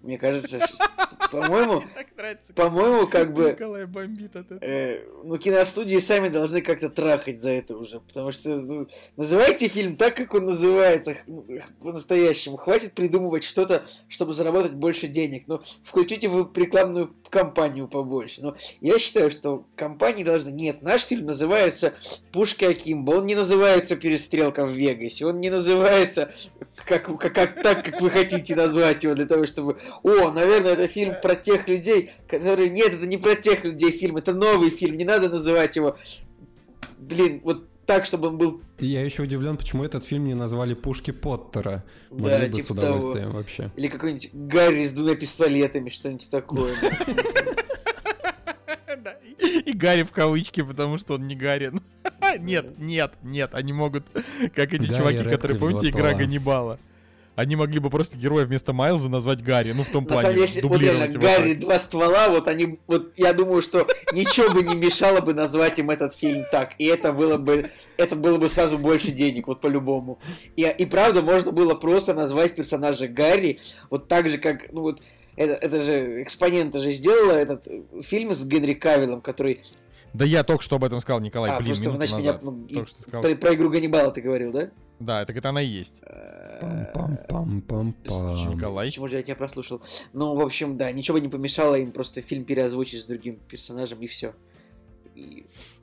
Мне 0.01 0.17
кажется, 0.17 0.59
по-моему, 1.31 1.83
по-моему, 2.55 3.07
как 3.07 3.33
бы 3.33 3.51
Николай 3.51 3.85
бомбит 3.85 4.35
от 4.35 4.45
этого. 4.51 4.59
э, 4.61 4.99
ну, 5.23 5.37
киностудии 5.37 5.97
сами 5.99 6.29
должны 6.29 6.61
как-то 6.61 6.89
трахать 6.89 7.41
за 7.41 7.51
это 7.51 7.75
уже. 7.77 7.99
Потому 7.99 8.31
что 8.31 8.49
ну, 8.49 8.87
называйте 9.17 9.67
фильм 9.67 9.97
так, 9.97 10.15
как 10.15 10.33
он 10.33 10.45
называется 10.45 11.17
ну, 11.27 11.45
по-настоящему. 11.81 12.57
Хватит 12.57 12.93
придумывать 12.93 13.43
что-то, 13.43 13.85
чтобы 14.07 14.33
заработать 14.33 14.73
больше 14.73 15.07
денег. 15.07 15.43
Ну, 15.47 15.61
включите 15.83 16.27
вы 16.27 16.47
рекламную 16.55 17.13
кампанию 17.35 17.89
побольше. 17.89 18.41
Но 18.41 18.55
я 18.79 18.97
считаю, 18.97 19.29
что 19.29 19.65
компании 19.75 20.23
должны... 20.23 20.51
Нет, 20.51 20.81
наш 20.81 21.01
фильм 21.01 21.25
называется 21.25 21.93
«Пушки 22.31 22.63
Акимба». 22.63 23.15
Он 23.15 23.25
не 23.25 23.35
называется 23.35 23.97
«Перестрелка 23.97 24.65
в 24.65 24.69
Вегасе». 24.69 25.25
Он 25.25 25.41
не 25.41 25.49
называется 25.49 26.33
как, 26.85 27.05
как, 27.19 27.33
как- 27.33 27.61
так, 27.61 27.83
как 27.83 27.99
вы 27.99 28.09
хотите 28.09 28.55
назвать 28.55 29.03
его, 29.03 29.15
для 29.15 29.25
того, 29.25 29.45
чтобы... 29.45 29.77
О, 30.01 30.31
наверное, 30.31 30.73
это 30.73 30.87
фильм 30.87 31.13
про 31.21 31.35
тех 31.35 31.67
людей, 31.67 32.11
которые... 32.29 32.69
Нет, 32.69 32.93
это 32.93 33.05
не 33.05 33.17
про 33.17 33.35
тех 33.35 33.65
людей 33.65 33.91
фильм, 33.91 34.15
это 34.15 34.33
новый 34.33 34.69
фильм. 34.69 34.95
Не 34.95 35.03
надо 35.03 35.27
называть 35.27 35.75
его... 35.75 35.97
Блин, 36.97 37.41
вот 37.43 37.67
так, 37.85 38.05
чтобы 38.05 38.29
он 38.29 38.37
был... 38.37 38.61
Я 38.79 39.03
еще 39.03 39.23
удивлен, 39.23 39.57
почему 39.57 39.83
этот 39.83 40.03
фильм 40.03 40.25
не 40.25 40.33
назвали 40.33 40.73
«Пушки 40.73 41.11
Поттера». 41.11 41.83
Могли 42.09 42.29
Да, 42.29 42.39
бы 42.39 42.49
типа 42.53 42.67
с 42.67 42.71
удовольствием 42.71 43.29
вообще. 43.31 43.71
Или 43.75 43.87
какой-нибудь 43.87 44.29
Гарри 44.33 44.85
с 44.85 44.91
двумя 44.93 45.15
пистолетами, 45.15 45.89
что-нибудь 45.89 46.29
такое. 46.29 46.73
И 49.65 49.73
Гарри 49.73 50.03
в 50.03 50.11
кавычки, 50.11 50.61
потому 50.61 50.97
что 50.97 51.15
он 51.15 51.27
не 51.27 51.35
Гарри. 51.35 51.71
Нет, 52.39 52.77
нет, 52.77 53.13
нет, 53.23 53.51
они 53.53 53.71
могут, 53.71 54.03
как 54.55 54.73
эти 54.73 54.87
чуваки, 54.87 55.23
которые, 55.23 55.57
помните, 55.57 55.89
игра. 55.89 56.13
Ганнибала? 56.13 56.79
Они 57.35 57.55
могли 57.55 57.79
бы 57.79 57.89
просто 57.89 58.17
героя 58.17 58.45
вместо 58.45 58.71
Майлза 58.71 59.09
назвать 59.09 59.43
Гарри, 59.43 59.73
ну 59.73 59.83
в 59.83 59.89
том 59.89 60.03
На 60.03 60.09
плане 60.09 60.21
самом 60.21 60.35
деле, 60.35 60.47
если 60.47 60.61
вот 60.61 60.81
реально 60.81 61.19
Гарри 61.19 61.53
два 61.53 61.79
ствола, 61.79 62.29
вот 62.29 62.47
они, 62.47 62.79
вот 62.87 63.11
я 63.17 63.33
думаю, 63.33 63.61
что 63.61 63.87
ничего 64.13 64.51
бы 64.51 64.63
не 64.63 64.75
мешало 64.75 65.19
бы 65.19 65.33
назвать 65.33 65.77
им 65.79 65.89
этот 65.89 66.15
фильм 66.15 66.43
так, 66.51 66.75
и 66.77 66.85
это 66.85 67.11
было 67.11 67.37
бы, 67.37 67.69
это 67.97 68.15
было 68.15 68.37
бы 68.37 68.47
сразу 68.47 68.77
больше 68.77 69.11
денег, 69.11 69.47
вот 69.47 69.59
по-любому. 69.59 70.19
И, 70.55 70.63
и 70.63 70.85
правда, 70.85 71.21
можно 71.21 71.51
было 71.51 71.75
просто 71.75 72.13
назвать 72.13 72.55
персонажа 72.55 73.07
Гарри, 73.07 73.59
вот 73.89 74.07
так 74.07 74.29
же, 74.29 74.37
как, 74.37 74.71
ну 74.71 74.81
вот, 74.81 75.01
это, 75.35 75.53
это 75.53 75.81
же 75.81 76.21
экспонента 76.23 76.79
же 76.79 76.91
сделала 76.91 77.33
этот 77.33 77.67
фильм 78.01 78.33
с 78.33 78.45
Генри 78.45 78.73
Кавиллом, 78.73 79.21
который... 79.21 79.61
Да 80.15 80.25
я 80.25 80.43
только 80.43 80.63
что 80.63 80.77
об 80.77 80.83
этом 80.83 81.01
сказал, 81.01 81.19
Николай, 81.19 81.51
а, 81.51 81.57
блин, 81.57 81.67
просто, 81.67 81.83
минуту 81.83 81.97
значит, 81.97 82.17
меня... 82.17 82.33
назад. 82.33 82.43
ну, 82.43 82.65
и 82.67 82.75
Только 82.75 82.89
что 82.89 83.01
сказал. 83.01 83.21
про, 83.21 83.35
про 83.35 83.53
игру 83.55 83.69
Ганнибала 83.69 84.11
ты 84.11 84.21
говорил, 84.21 84.51
да? 84.51 84.69
Да, 84.99 85.25
так 85.25 85.35
это 85.35 85.49
она 85.49 85.61
и 85.61 85.67
есть. 85.67 85.95
Пам-пам-пам-пам-пам. 86.61 88.55
Николай. 88.55 88.87
Почему 88.87 89.09
же 89.09 89.17
я 89.17 89.23
тебя 89.23 89.35
прослушал? 89.35 89.81
Ну, 90.13 90.35
в 90.35 90.41
общем, 90.41 90.77
да, 90.77 90.89
ничего 90.91 91.17
бы 91.17 91.21
не 91.21 91.27
помешало 91.27 91.75
им 91.75 91.91
просто 91.91 92.21
фильм 92.21 92.45
переозвучить 92.45 93.01
с 93.01 93.05
другим 93.05 93.35
персонажем, 93.47 93.99
и 93.99 94.07
все. 94.07 94.33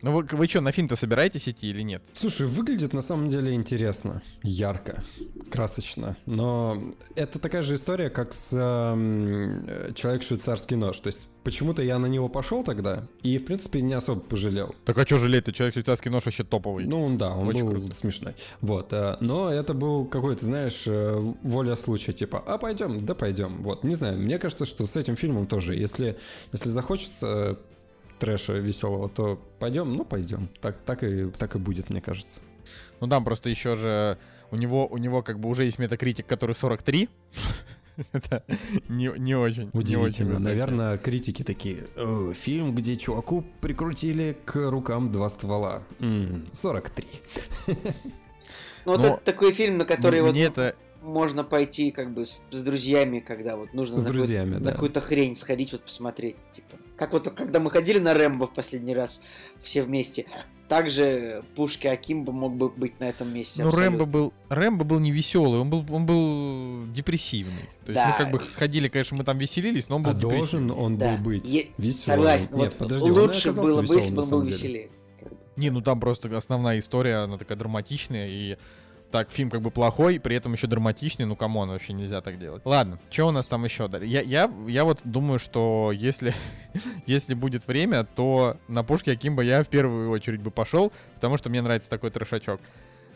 Ну 0.03 0.13
вы, 0.13 0.27
вы 0.33 0.49
что, 0.49 0.61
на 0.61 0.73
фильм-то 0.73 0.97
собираетесь 0.97 1.49
идти 1.49 1.69
или 1.71 1.83
нет? 1.83 2.03
Слушай, 2.13 2.47
выглядит 2.47 2.93
на 2.93 3.03
самом 3.03 3.29
деле 3.29 3.55
интересно, 3.55 4.23
ярко, 4.43 5.03
красочно. 5.51 6.17
Но 6.27 6.95
это 7.15 7.39
такая 7.39 7.63
же 7.63 7.77
история, 7.77 8.11
как 8.11 8.33
с 8.33 8.53
эм, 8.53 9.65
э, 9.67 9.93
«Человек 9.95 10.23
швейцарский 10.23 10.77
нож». 10.77 10.99
То 11.01 11.07
есть 11.09 11.29
почему-то 11.45 11.83
я 11.83 11.99
на 11.99 12.07
него 12.07 12.29
пошел 12.29 12.65
тогда 12.65 13.07
и, 13.23 13.39
в 13.39 13.45
принципе, 13.45 13.81
не 13.81 13.95
особо 13.95 14.21
пожалел. 14.21 14.75
Так 14.85 14.99
а 14.99 15.07
что 15.07 15.19
жалеть-то? 15.19 15.53
Человек 15.53 15.75
швейцарский 15.75 16.11
нож 16.11 16.25
вообще 16.25 16.45
топовый. 16.45 16.87
Ну, 16.87 17.03
он, 17.05 17.17
да, 17.17 17.35
он 17.35 17.49
Очень 17.49 17.65
был 17.65 17.75
круто. 17.75 17.95
смешной. 17.95 18.35
Вот. 18.61 18.93
э, 18.93 19.17
Но 19.21 19.51
это 19.53 19.73
был 19.73 20.05
какой-то, 20.07 20.45
знаешь, 20.45 20.85
э, 20.87 21.17
воля 21.43 21.77
случая, 21.77 22.13
типа, 22.13 22.43
а 22.47 22.59
пойдем, 22.59 23.05
да 23.05 23.15
пойдем. 23.15 23.63
Вот, 23.63 23.85
не 23.85 23.95
знаю, 23.95 24.19
мне 24.19 24.39
кажется, 24.39 24.67
что 24.67 24.87
с 24.87 24.97
этим 24.97 25.17
фильмом 25.17 25.47
тоже, 25.47 25.75
если, 25.75 26.19
если 26.53 26.69
захочется 26.69 27.59
трэша 28.23 28.53
веселого, 28.53 29.09
то 29.09 29.37
пойдем, 29.59 29.93
ну 29.93 30.05
пойдем. 30.05 30.49
Так, 30.61 30.77
так, 30.85 31.03
и, 31.03 31.29
так 31.31 31.57
и 31.57 31.59
будет, 31.59 31.91
мне 31.91 32.01
кажется. 32.01 32.43
Ну 33.01 33.09
да, 33.09 33.21
просто 33.21 33.51
еще 33.51 33.75
же 33.75 34.17
у 34.53 34.57
него, 34.57 34.87
у 34.87 34.97
него 34.97 35.23
как 35.23 35.41
бы 35.41 35.49
уже 35.49 35.65
есть 35.65 35.81
метакритик, 35.81 36.25
который 36.29 36.55
43. 36.55 37.09
Это 38.13 38.45
не, 38.89 39.13
не 39.19 39.35
очень. 39.35 39.65
не 39.75 39.97
очень 39.97 39.97
Удивительно. 39.97 40.39
Наверное, 40.39 40.99
критики 40.99 41.43
такие. 41.43 41.89
«О, 41.97 42.33
фильм, 42.33 42.77
где 42.77 42.97
чуваку 42.97 43.45
прикрутили 43.61 44.37
к 44.45 44.55
рукам 44.71 45.11
два 45.11 45.29
ствола. 45.29 45.83
М, 45.99 46.47
43. 46.53 47.07
Ну, 48.85 48.93
вот 48.93 49.05
это 49.05 49.17
такой 49.25 49.53
фильм, 49.53 49.79
на 49.79 49.85
который 49.85 50.23
вот 50.23 50.37
это... 50.37 50.77
можно 51.03 51.45
пойти 51.45 51.91
как 51.91 52.15
бы 52.15 52.25
с, 52.25 52.45
с 52.51 52.63
друзьями, 52.63 53.21
когда 53.21 53.57
вот 53.57 53.75
нужно 53.75 53.99
С 53.99 54.05
на, 54.05 54.09
друзьями, 54.09 54.55
на 54.55 54.61
да. 54.61 54.73
какую-то 54.73 55.01
хрень 55.01 55.35
сходить, 55.37 55.73
вот 55.73 55.85
посмотреть. 55.85 56.37
Типа. 56.53 56.77
Как 56.97 57.13
вот 57.13 57.25
когда 57.35 57.59
мы 57.59 57.71
ходили 57.71 57.99
на 57.99 58.15
Рэмбо 58.15 58.47
в 58.47 58.55
последний 58.55 58.95
раз 58.95 59.23
все 59.61 59.83
вместе, 59.83 60.27
также 60.69 61.43
Пушки 61.57 61.87
Акимба 61.87 62.33
мог 62.33 62.55
бы 62.55 62.69
быть 62.71 62.99
на 63.01 63.05
этом 63.05 63.33
месте. 63.35 63.63
Ну, 63.63 63.69
абсолютно. 63.71 63.99
Рэмбо 63.99 64.05
был, 64.11 64.33
Рэмбо 64.49 64.85
был 64.85 64.99
не 65.01 65.11
веселый, 65.11 65.61
он 65.61 65.69
был, 65.71 65.85
он 65.91 66.07
был 66.07 66.87
депрессивный. 66.93 67.69
То 67.85 67.93
есть 67.93 67.95
Да. 67.95 68.09
мы 68.19 68.25
как 68.25 68.33
бы 68.33 68.41
сходили, 68.41 68.89
конечно, 68.89 69.17
мы 69.17 69.25
там 69.25 69.39
веселились, 69.39 69.89
но 69.89 69.97
он 69.97 70.03
был 70.03 70.11
А 70.13 70.15
должен 70.15 70.71
он 70.71 70.97
Да. 70.99 71.17
был 71.17 71.25
быть 71.25 71.47
Е- 71.49 71.69
веселым. 71.79 72.19
Согласен. 72.21 72.57
Нет, 72.57 72.69
вот 72.71 72.79
подожди, 72.79 73.11
лучше 73.11 73.53
было 73.53 73.83
бы, 73.83 73.95
если 73.95 74.15
бы 74.15 74.23
он 74.23 74.31
был 74.31 74.43
веселее. 74.43 74.91
Не, 75.57 75.71
ну 75.71 75.83
там 75.83 76.01
просто 76.01 76.35
основная 76.37 76.79
история, 76.79 77.17
она 77.25 77.37
такая 77.37 77.59
драматичная, 77.59 78.29
и 78.29 78.57
так, 79.13 79.31
фильм 79.31 79.51
как 79.51 79.63
бы 79.63 79.71
плохой, 79.71 80.19
при 80.19 80.35
этом 80.35 80.55
еще 80.55 80.67
драматичный, 80.67 81.27
ну 81.27 81.37
come 81.37 81.55
on, 81.55 81.69
вообще 81.69 81.93
нельзя 81.93 82.21
так 82.21 82.39
делать. 82.39 82.63
Ладно, 82.65 82.99
что 83.11 83.29
у 83.29 83.31
нас 83.31 83.47
там 83.47 83.65
еще? 83.65 83.89
Я, 84.03 84.23
я, 84.23 84.51
я 84.67 84.85
вот 84.85 85.01
думаю, 85.05 85.39
что 85.39 85.93
если, 85.95 86.35
если 87.07 87.35
будет 87.35 87.69
время, 87.69 88.05
то 88.05 88.57
на 88.67 88.83
Пушки 88.83 89.13
Акимбо 89.13 89.43
я 89.43 89.63
в 89.63 89.69
первую 89.69 90.11
очередь 90.11 90.41
бы 90.41 90.51
пошел, 90.51 90.93
потому 91.15 91.37
что 91.37 91.51
мне 91.51 91.63
нравится 91.63 91.91
такой 91.91 92.11
трешачок. 92.11 92.61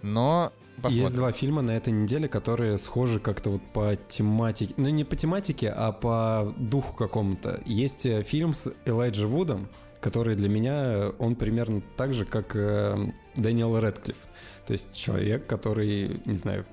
Но 0.02 0.52
посмотрим. 0.76 1.02
Есть 1.02 1.16
два 1.16 1.32
фильма 1.32 1.62
на 1.62 1.72
этой 1.72 1.92
неделе, 1.92 2.28
которые 2.28 2.78
схожи 2.78 3.18
как-то 3.18 3.50
вот 3.50 3.62
по 3.72 3.96
тематике. 3.96 4.74
Ну, 4.76 4.88
не 4.90 5.04
по 5.04 5.16
тематике, 5.16 5.70
а 5.70 5.92
по 5.92 6.54
духу 6.56 6.96
какому-то. 6.96 7.60
Есть 7.64 8.06
э, 8.06 8.22
фильм 8.22 8.52
с 8.52 8.72
Элайджа 8.84 9.26
Вудом, 9.26 9.68
который 10.00 10.34
для 10.34 10.48
меня, 10.48 11.10
он 11.18 11.34
примерно 11.34 11.82
так 11.96 12.12
же, 12.12 12.24
как 12.24 12.54
э, 12.54 13.12
Дэниел 13.34 13.80
Рэдклифф. 13.80 14.18
То 14.66 14.72
есть 14.72 14.94
человек, 14.94 15.46
который, 15.46 16.20
не 16.24 16.34
знаю, 16.34 16.66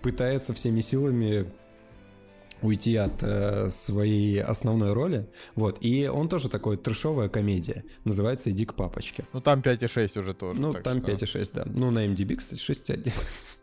пытается 0.00 0.54
всеми 0.54 0.80
силами 0.80 1.46
уйти 2.62 2.96
от 2.96 3.22
э, 3.22 3.68
своей 3.68 4.40
основной 4.40 4.92
роли. 4.92 5.28
Вот. 5.56 5.78
И 5.80 6.06
он 6.06 6.28
тоже 6.28 6.48
такой 6.48 6.76
трешовая 6.76 7.28
комедия. 7.28 7.84
Называется 8.04 8.50
«Иди 8.50 8.64
к 8.64 8.74
папочке». 8.74 9.24
Ну, 9.32 9.40
там 9.40 9.60
5,6 9.60 10.18
уже 10.20 10.34
тоже. 10.34 10.60
Ну, 10.60 10.72
там 10.72 11.02
что... 11.02 11.12
5,6, 11.12 11.50
да. 11.54 11.64
Ну, 11.66 11.90
на 11.90 12.06
MDB, 12.06 12.36
кстати, 12.36 12.60
6,1. 12.60 13.12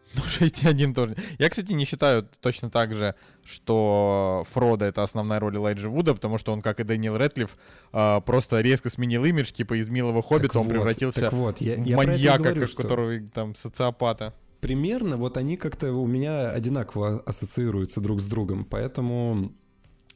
Ну, 0.15 0.21
6,1 0.21 0.93
тоже. 0.93 1.15
Я, 1.37 1.49
кстати, 1.49 1.71
не 1.71 1.85
считаю 1.85 2.27
точно 2.41 2.69
так 2.69 2.93
же, 2.93 3.15
что 3.45 4.45
Фродо— 4.51 4.85
это 4.87 5.03
основная 5.03 5.39
роль 5.39 5.55
Элайджа 5.55 5.87
Вуда, 5.87 6.13
потому 6.13 6.37
что 6.37 6.51
он, 6.51 6.61
как 6.61 6.79
и 6.79 6.83
Дэниел 6.83 7.15
Рэдклифф, 7.15 7.55
э, 7.93 8.21
просто 8.25 8.61
резко 8.61 8.89
сменил 8.89 9.23
имидж, 9.25 9.51
типа 9.51 9.79
из 9.79 9.87
милого 9.89 10.21
хоббита 10.23 10.53
так 10.53 10.61
он 10.61 10.67
вот, 10.67 10.73
превратился 10.73 11.29
вот, 11.31 11.61
я, 11.61 11.75
в 11.75 11.85
я 11.85 11.97
маньяка, 11.97 12.39
говорю, 12.39 12.61
как, 12.61 12.69
что... 12.69 12.81
которого 12.81 13.19
там 13.33 13.55
социопата 13.55 14.33
примерно 14.59 15.17
вот 15.17 15.37
они 15.37 15.57
как-то 15.57 15.93
у 15.93 16.05
меня 16.05 16.49
одинаково 16.49 17.21
ассоциируются 17.21 18.01
друг 18.01 18.19
с 18.19 18.25
другом, 18.25 18.65
поэтому 18.65 19.53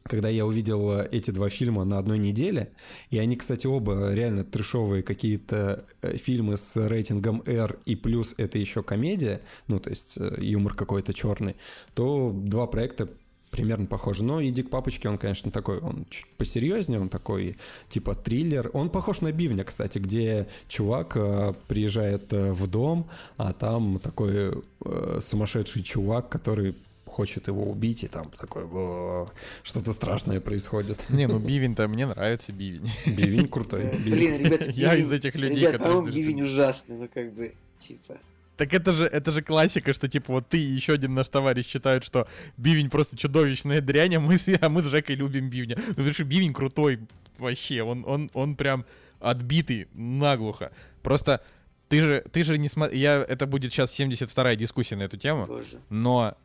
когда 0.03 0.29
я 0.29 0.45
увидел 0.45 0.99
эти 0.99 1.31
два 1.31 1.49
фильма 1.49 1.83
на 1.85 1.97
одной 1.97 2.19
неделе, 2.19 2.71
и 3.09 3.17
они, 3.17 3.35
кстати, 3.35 3.67
оба 3.67 4.13
реально 4.13 4.43
трешовые 4.43 5.03
какие-то 5.03 5.85
э, 6.01 6.17
фильмы 6.17 6.57
с 6.57 6.75
рейтингом 6.87 7.41
R, 7.45 7.79
и 7.85 7.95
плюс 7.95 8.35
это 8.37 8.57
еще 8.57 8.83
комедия, 8.83 9.41
ну, 9.67 9.79
то 9.79 9.89
есть 9.89 10.17
э, 10.17 10.35
юмор 10.39 10.73
какой-то 10.73 11.13
черный, 11.13 11.55
то 11.93 12.31
два 12.33 12.67
проекта 12.67 13.09
примерно 13.53 13.85
похоже. 13.85 14.23
Но 14.23 14.43
«Иди 14.43 14.63
к 14.63 14.69
папочке», 14.69 15.07
он, 15.07 15.17
конечно, 15.17 15.51
такой, 15.51 15.79
он 15.79 16.05
чуть 16.09 16.27
посерьезнее, 16.37 16.99
он 16.99 17.09
такой, 17.09 17.57
типа, 17.87 18.15
триллер. 18.15 18.69
Он 18.73 18.89
похож 18.89 19.21
на 19.21 19.31
«Бивня», 19.31 19.63
кстати, 19.63 19.99
где 19.99 20.47
чувак 20.67 21.15
э, 21.15 21.53
приезжает 21.67 22.33
э, 22.33 22.51
в 22.51 22.67
дом, 22.67 23.09
а 23.37 23.53
там 23.53 23.99
такой 23.99 24.63
э, 24.85 25.19
сумасшедший 25.21 25.83
чувак, 25.83 26.29
который 26.29 26.75
хочет 27.13 27.47
его 27.47 27.63
убить, 27.69 28.04
и 28.04 28.08
там 28.08 28.32
такое 28.32 29.28
что-то 29.62 29.93
страшное 29.93 30.41
происходит. 30.41 31.06
Не, 31.10 31.28
ну 31.28 31.39
Бивень-то 31.39 31.88
мне 31.88 32.08
нравится 32.08 32.52
Бивень. 32.52 32.89
Бивень 33.06 33.47
крутой. 33.56 33.97
Блин, 33.99 34.43
ребят, 34.43 34.67
я 34.69 34.95
из 34.95 35.12
этих 35.12 35.36
людей, 35.36 35.67
ребят, 35.67 35.82
по-моему, 35.82 36.08
Бивень 36.08 36.41
ужасный, 36.41 36.97
ну 36.97 37.10
как 37.13 37.32
бы, 37.34 37.54
типа... 37.76 38.17
Так 38.58 38.73
это 38.73 38.93
же, 38.93 39.06
это 39.06 39.32
же 39.32 39.41
классика, 39.41 39.93
что 39.93 40.08
типа 40.08 40.34
вот 40.34 40.47
ты 40.47 40.58
и 40.58 40.76
еще 40.76 40.93
один 40.93 41.13
наш 41.13 41.30
товарищ 41.30 41.67
считают, 41.67 42.04
что 42.04 42.28
Бивень 42.58 42.89
просто 42.89 43.17
чудовищная 43.17 43.82
дрянь, 43.82 44.15
а 44.15 44.19
мы, 44.19 44.38
с, 44.38 44.47
а 44.62 44.69
мы 44.69 44.82
с 44.82 44.86
Жекой 44.86 45.15
любим 45.15 45.49
Бивня. 45.49 45.76
Ну 45.78 45.93
потому 45.95 46.13
что 46.13 46.23
Бивень 46.23 46.54
крутой 46.54 46.99
вообще, 47.38 47.84
он, 47.84 48.04
он, 48.08 48.30
он 48.34 48.56
прям 48.56 48.86
отбитый 49.19 49.88
наглухо. 49.93 50.71
Просто 51.02 51.41
ты 51.89 51.99
же, 51.99 52.23
ты 52.32 52.43
же 52.43 52.58
не 52.58 52.69
смотри, 52.69 52.99
я, 52.99 53.23
это 53.28 53.45
будет 53.45 53.71
сейчас 53.71 53.99
72-я 53.99 54.56
дискуссия 54.56 54.95
на 54.95 55.04
эту 55.04 55.17
тему, 55.17 55.45
Боже. 55.45 55.80
но, 55.89 56.36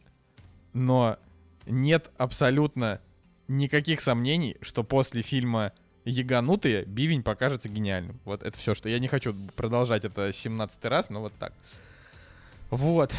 но 0.78 1.18
нет 1.66 2.10
абсолютно 2.16 3.00
никаких 3.48 4.00
сомнений, 4.00 4.56
что 4.60 4.84
после 4.84 5.22
фильма 5.22 5.72
Яганутые 6.04 6.84
Бивень 6.84 7.22
покажется 7.22 7.68
гениальным. 7.68 8.18
Вот 8.24 8.42
это 8.42 8.56
все, 8.58 8.74
что 8.74 8.88
я 8.88 8.98
не 8.98 9.08
хочу 9.08 9.34
продолжать 9.56 10.04
это 10.04 10.32
17 10.32 10.84
раз, 10.86 11.10
но 11.10 11.20
вот 11.20 11.32
так. 11.38 11.52
Вот. 12.70 13.12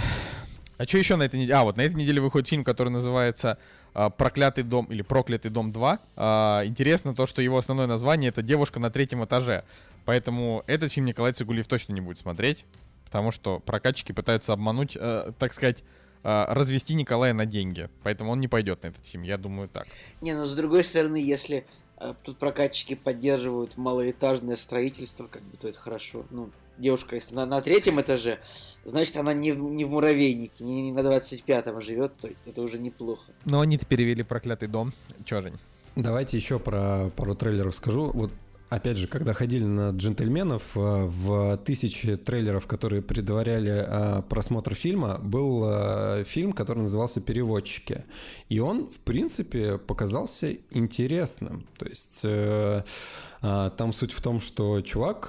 А 0.78 0.86
что 0.86 0.98
еще 0.98 1.18
на 1.18 1.24
этой 1.24 1.36
неделе? 1.36 1.56
А, 1.56 1.64
вот 1.64 1.78
на 1.78 1.82
этой 1.82 1.96
неделе 1.96 2.22
выходит 2.22 2.48
фильм, 2.48 2.64
который 2.64 2.90
называется 2.90 3.58
а, 3.94 4.10
«Проклятый 4.10 4.64
дом» 4.64 4.86
или 4.86 5.02
«Проклятый 5.02 5.52
дом 5.52 5.72
2». 5.72 6.00
А, 6.16 6.64
интересно 6.66 7.14
то, 7.14 7.26
что 7.26 7.42
его 7.42 7.58
основное 7.58 7.86
название— 7.86 8.30
это 8.30 8.42
«Девушка 8.42 8.80
на 8.80 8.90
третьем 8.90 9.24
этаже». 9.26 9.66
Поэтому 10.06 10.64
этот 10.68 10.92
фильм 10.92 11.06
Николай 11.06 11.34
Цигулиев 11.34 11.68
точно 11.68 11.94
не 11.94 12.02
будет 12.02 12.18
смотреть, 12.18 12.66
потому 13.06 13.32
что 13.32 13.60
прокатчики 13.60 14.14
пытаются 14.14 14.54
обмануть, 14.54 14.96
э, 15.00 15.34
так 15.38 15.54
сказать, 15.54 15.84
развести 16.24 16.96
Николая 16.96 17.34
на 17.34 17.46
деньги. 17.46 17.90
Поэтому 18.04 18.32
он 18.32 18.40
не 18.40 18.48
пойдет 18.48 18.84
на 18.84 18.88
этот 18.88 19.06
фильм, 19.06 19.24
я 19.24 19.38
думаю 19.38 19.70
так. 19.70 19.88
Не, 20.22 20.34
но 20.34 20.46
с 20.46 20.54
другой 20.54 20.84
стороны, 20.84 21.18
если 21.18 21.66
э, 21.98 22.14
тут 22.24 22.38
прокатчики 22.38 22.96
поддерживают 22.96 23.78
малоэтажное 23.78 24.56
строительство, 24.56 25.28
как 25.28 25.42
бы, 25.44 25.58
то 25.58 25.68
это 25.68 25.80
хорошо. 25.80 26.26
Ну, 26.30 26.50
девушка, 26.78 27.16
если 27.16 27.36
на, 27.36 27.46
на 27.46 27.62
третьем 27.62 28.02
этаже, 28.02 28.40
значит, 28.84 29.16
она 29.18 29.34
не, 29.34 29.52
не 29.52 29.86
в 29.86 29.92
муравейнике, 29.92 30.64
не, 30.64 30.84
не 30.84 30.92
на 30.92 31.00
25-м 31.00 31.82
живет, 31.82 32.14
то 32.20 32.28
есть 32.28 32.42
это 32.46 32.62
уже 32.62 32.80
неплохо. 32.80 33.32
Но 33.46 33.62
они-то 33.62 33.86
перевели 33.86 34.24
проклятый 34.24 34.68
дом. 34.68 34.94
Чё, 35.26 35.42
Жень? 35.42 35.60
Давайте 35.96 36.38
еще 36.38 36.60
про 36.60 37.10
пару 37.16 37.36
трейлеров 37.36 37.76
скажу. 37.76 38.12
Вот 38.14 38.32
Опять 38.70 38.98
же, 38.98 39.08
когда 39.08 39.34
ходили 39.34 39.64
на 39.64 39.90
джентльменов, 39.90 40.78
э, 40.78 40.80
в 40.80 41.58
тысячи 41.58 42.16
трейлеров, 42.18 42.68
которые 42.68 43.02
предваряли 43.02 43.84
э, 43.86 44.22
просмотр 44.30 44.76
фильма, 44.76 45.18
был 45.18 45.64
э, 45.66 46.24
фильм, 46.24 46.54
который 46.54 46.80
назывался 46.80 47.20
«Переводчики». 47.20 48.06
И 48.48 48.60
он, 48.60 48.88
в 48.88 49.00
принципе, 49.00 49.80
показался 49.80 50.56
интересным. 50.70 51.68
То 51.78 51.88
есть 51.88 52.26
там 53.42 53.94
суть 53.94 54.12
в 54.12 54.22
том, 54.22 54.42
что 54.42 54.82
чувак, 54.82 55.28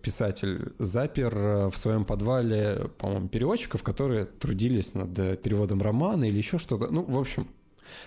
писатель, 0.00 0.72
запер 0.78 1.34
в 1.34 1.74
своем 1.74 2.04
подвале, 2.04 2.88
по-моему, 2.98 3.28
переводчиков, 3.28 3.82
которые 3.82 4.26
трудились 4.26 4.94
над 4.94 5.42
переводом 5.42 5.82
романа 5.82 6.24
или 6.24 6.36
еще 6.36 6.58
что-то. 6.58 6.92
Ну, 6.92 7.02
в 7.02 7.18
общем, 7.18 7.48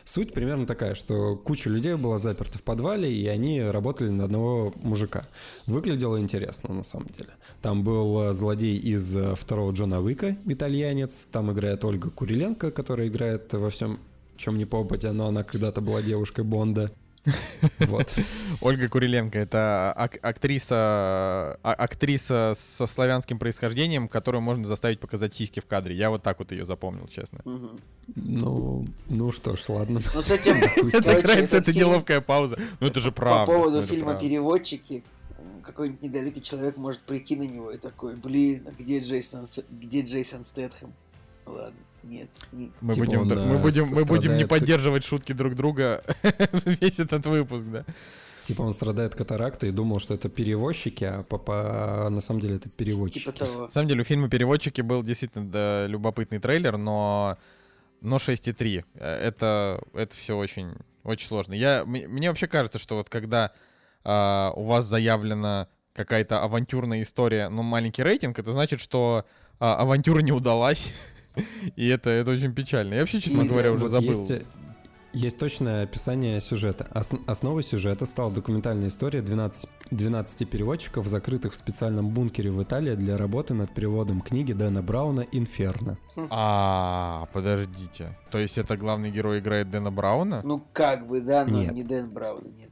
Суть 0.04 0.34
примерно 0.34 0.66
такая, 0.66 0.96
что 0.96 1.36
куча 1.36 1.70
людей 1.70 1.96
была 1.96 2.18
заперта 2.18 2.58
в 2.58 2.64
подвале, 2.64 3.12
и 3.12 3.28
они 3.28 3.62
работали 3.62 4.10
на 4.10 4.26
одного 4.26 4.74
мужика. 4.78 5.28
Выглядело 5.68 6.20
интересно, 6.20 6.74
на 6.74 6.84
самом 6.84 7.08
деле. 7.18 7.32
Там 7.62 7.84
был 7.84 8.30
э, 8.30 8.34
злодей 8.34 8.78
из 8.78 9.16
э, 9.16 9.36
второго 9.36 9.72
Джона 9.72 10.02
Уика, 10.02 10.38
итальянец. 10.46 11.28
Там 11.32 11.52
играет 11.52 11.84
Ольга 11.84 12.10
Куриленко, 12.10 12.72
которая 12.72 13.08
играет 13.08 13.54
во 13.54 13.70
всем 13.70 14.00
чем 14.38 14.58
не 14.58 14.66
попадя, 14.66 15.14
но 15.14 15.28
она 15.28 15.44
когда-то 15.44 15.82
была 15.82 16.02
девушкой 16.02 16.44
Бонда. 16.44 16.92
Вот. 17.80 18.14
Ольга 18.62 18.90
Куриленко— 18.90 19.40
это 19.40 19.94
ак- 19.96 20.20
актриса, 20.22 20.76
а- 21.64 21.74
актриса 21.78 22.54
со 22.56 22.88
славянским 22.88 23.40
происхождением, 23.40 24.08
которую 24.08 24.42
можно 24.42 24.66
заставить 24.66 25.00
показать 25.00 25.34
сиськи 25.34 25.60
в 25.60 25.66
кадре. 25.66 25.96
Я 25.96 26.10
вот 26.10 26.24
так 26.24 26.40
вот 26.40 26.52
ее 26.52 26.66
запомнил, 26.66 27.08
честно. 27.08 27.40
Ну, 28.16 28.88
ну 29.08 29.32
что 29.32 29.56
ж, 29.56 29.70
ладно. 29.70 30.02
Ну 30.14 30.22
с 30.22 30.32
этим... 30.32 30.58
Это 30.94 31.22
нравится, 31.22 31.58
это 31.58 31.74
неловкая 31.74 32.22
пауза. 32.22 32.58
Ну 32.80 32.88
это 32.88 33.00
же 33.00 33.12
правда. 33.12 33.52
По 33.52 33.58
поводу 33.58 33.82
фильма 33.82 34.18
«Переводчики», 34.18 35.04
какой-нибудь 35.66 36.04
недалекий 36.04 36.42
человек 36.42 36.78
может 36.78 37.02
прийти 37.02 37.36
на 37.36 37.44
него 37.44 37.72
и 37.72 37.78
такой, 37.78 38.16
блин, 38.16 38.66
а 38.68 38.72
где 38.72 39.00
Джейсон, 39.00 39.46
где 39.70 40.02
Джейсон 40.02 40.46
Стэтхэм? 40.46 40.94
Ладно. 41.46 41.80
Нет, 42.06 42.30
не... 42.52 42.72
мы, 42.82 42.94
типа 42.94 43.06
будем, 43.06 43.20
он, 43.22 43.28
мы, 43.28 43.58
будем, 43.58 43.88
мы 43.88 44.06
будем 44.06 44.38
не 44.38 44.46
поддерживать 44.46 45.04
шутки 45.04 45.34
друг 45.34 45.56
друга 45.56 46.04
весь 46.66 47.00
этот 47.00 47.26
выпуск, 47.26 47.66
да. 47.66 47.86
Типа 48.46 48.62
он 48.62 48.74
страдает 48.74 49.16
катарактой 49.16 49.70
и 49.70 49.72
думал, 49.72 50.00
что 50.00 50.14
это 50.14 50.30
перевозчики, 50.30 51.04
а 51.04 51.24
папа 51.24 52.08
на 52.12 52.22
самом 52.22 52.42
деле 52.42 52.58
это 52.58 52.70
переводчики. 52.70 53.24
Типа 53.24 53.32
того. 53.32 53.66
На 53.66 53.72
самом 53.72 53.88
деле 53.88 54.02
у 54.02 54.04
фильма 54.04 54.30
«Переводчики» 54.30 54.82
был 54.82 55.02
действительно 55.02 55.50
да, 55.50 55.88
любопытный 55.88 56.38
трейлер, 56.38 56.78
но 56.78 57.38
но 58.02 58.18
6.3. 58.18 58.86
Э, 58.94 59.16
это, 59.16 59.82
это 59.94 60.16
все 60.16 60.38
очень, 60.38 60.74
очень 61.04 61.28
сложно. 61.28 61.54
Я, 61.54 61.86
мне 61.86 62.30
вообще 62.30 62.46
кажется, 62.48 62.78
что 62.78 62.98
вот 62.98 63.10
когда 63.10 63.52
а, 64.04 64.54
у 64.56 64.64
вас 64.64 64.86
заявлена 64.86 65.68
какая-то 65.94 66.44
авантюрная 66.44 67.02
история, 67.02 67.50
но 67.50 67.64
маленький 67.64 68.04
рейтинг, 68.04 68.38
это 68.38 68.54
значит, 68.54 68.80
что 68.80 69.26
а, 69.60 69.78
авантюра 69.78 70.20
не 70.20 70.32
удалась. 70.32 70.94
И 71.76 71.88
это, 71.88 72.10
это 72.10 72.32
очень 72.32 72.54
печально. 72.54 72.94
Я 72.96 73.02
вообще, 73.02 73.22
честно 73.22 73.46
говоря, 73.46 73.72
уже 73.72 73.88
забыл. 73.88 74.08
Есть, 74.08 74.46
есть 75.14 75.40
точное 75.40 75.84
описание 75.84 76.42
сюжета. 76.42 76.88
Ос- 76.94 77.12
основой 77.26 77.64
сюжета 77.64 78.06
стала 78.06 78.32
документальная 78.32 78.90
история 78.90 79.22
12, 79.22 79.70
12 79.92 80.50
переводчиков, 80.50 81.08
закрытых 81.08 81.54
в 81.54 81.56
специальном 81.56 82.10
бункере 82.10 82.52
в 82.52 82.62
Италии 82.62 82.96
для 82.96 83.16
работы 83.16 83.54
над 83.54 83.74
переводом 83.74 84.20
книги 84.20 84.52
Дэна 84.52 84.82
Брауна 84.84 85.22
«Инферно». 85.32 85.98
А, 86.30 87.28
подождите. 87.32 88.18
То 88.30 88.40
есть 88.40 88.58
это 88.58 88.76
главный 88.76 89.10
герой 89.10 89.40
играет 89.40 89.72
Дэна 89.72 89.90
Брауна? 89.90 90.42
Ну, 90.44 90.62
как 90.74 91.08
бы, 91.08 91.22
да, 91.22 91.46
но 91.46 91.62
нет. 91.62 91.74
не 91.74 91.84
Дэн 91.84 92.12
Брауна, 92.12 92.48
нет. 92.50 92.72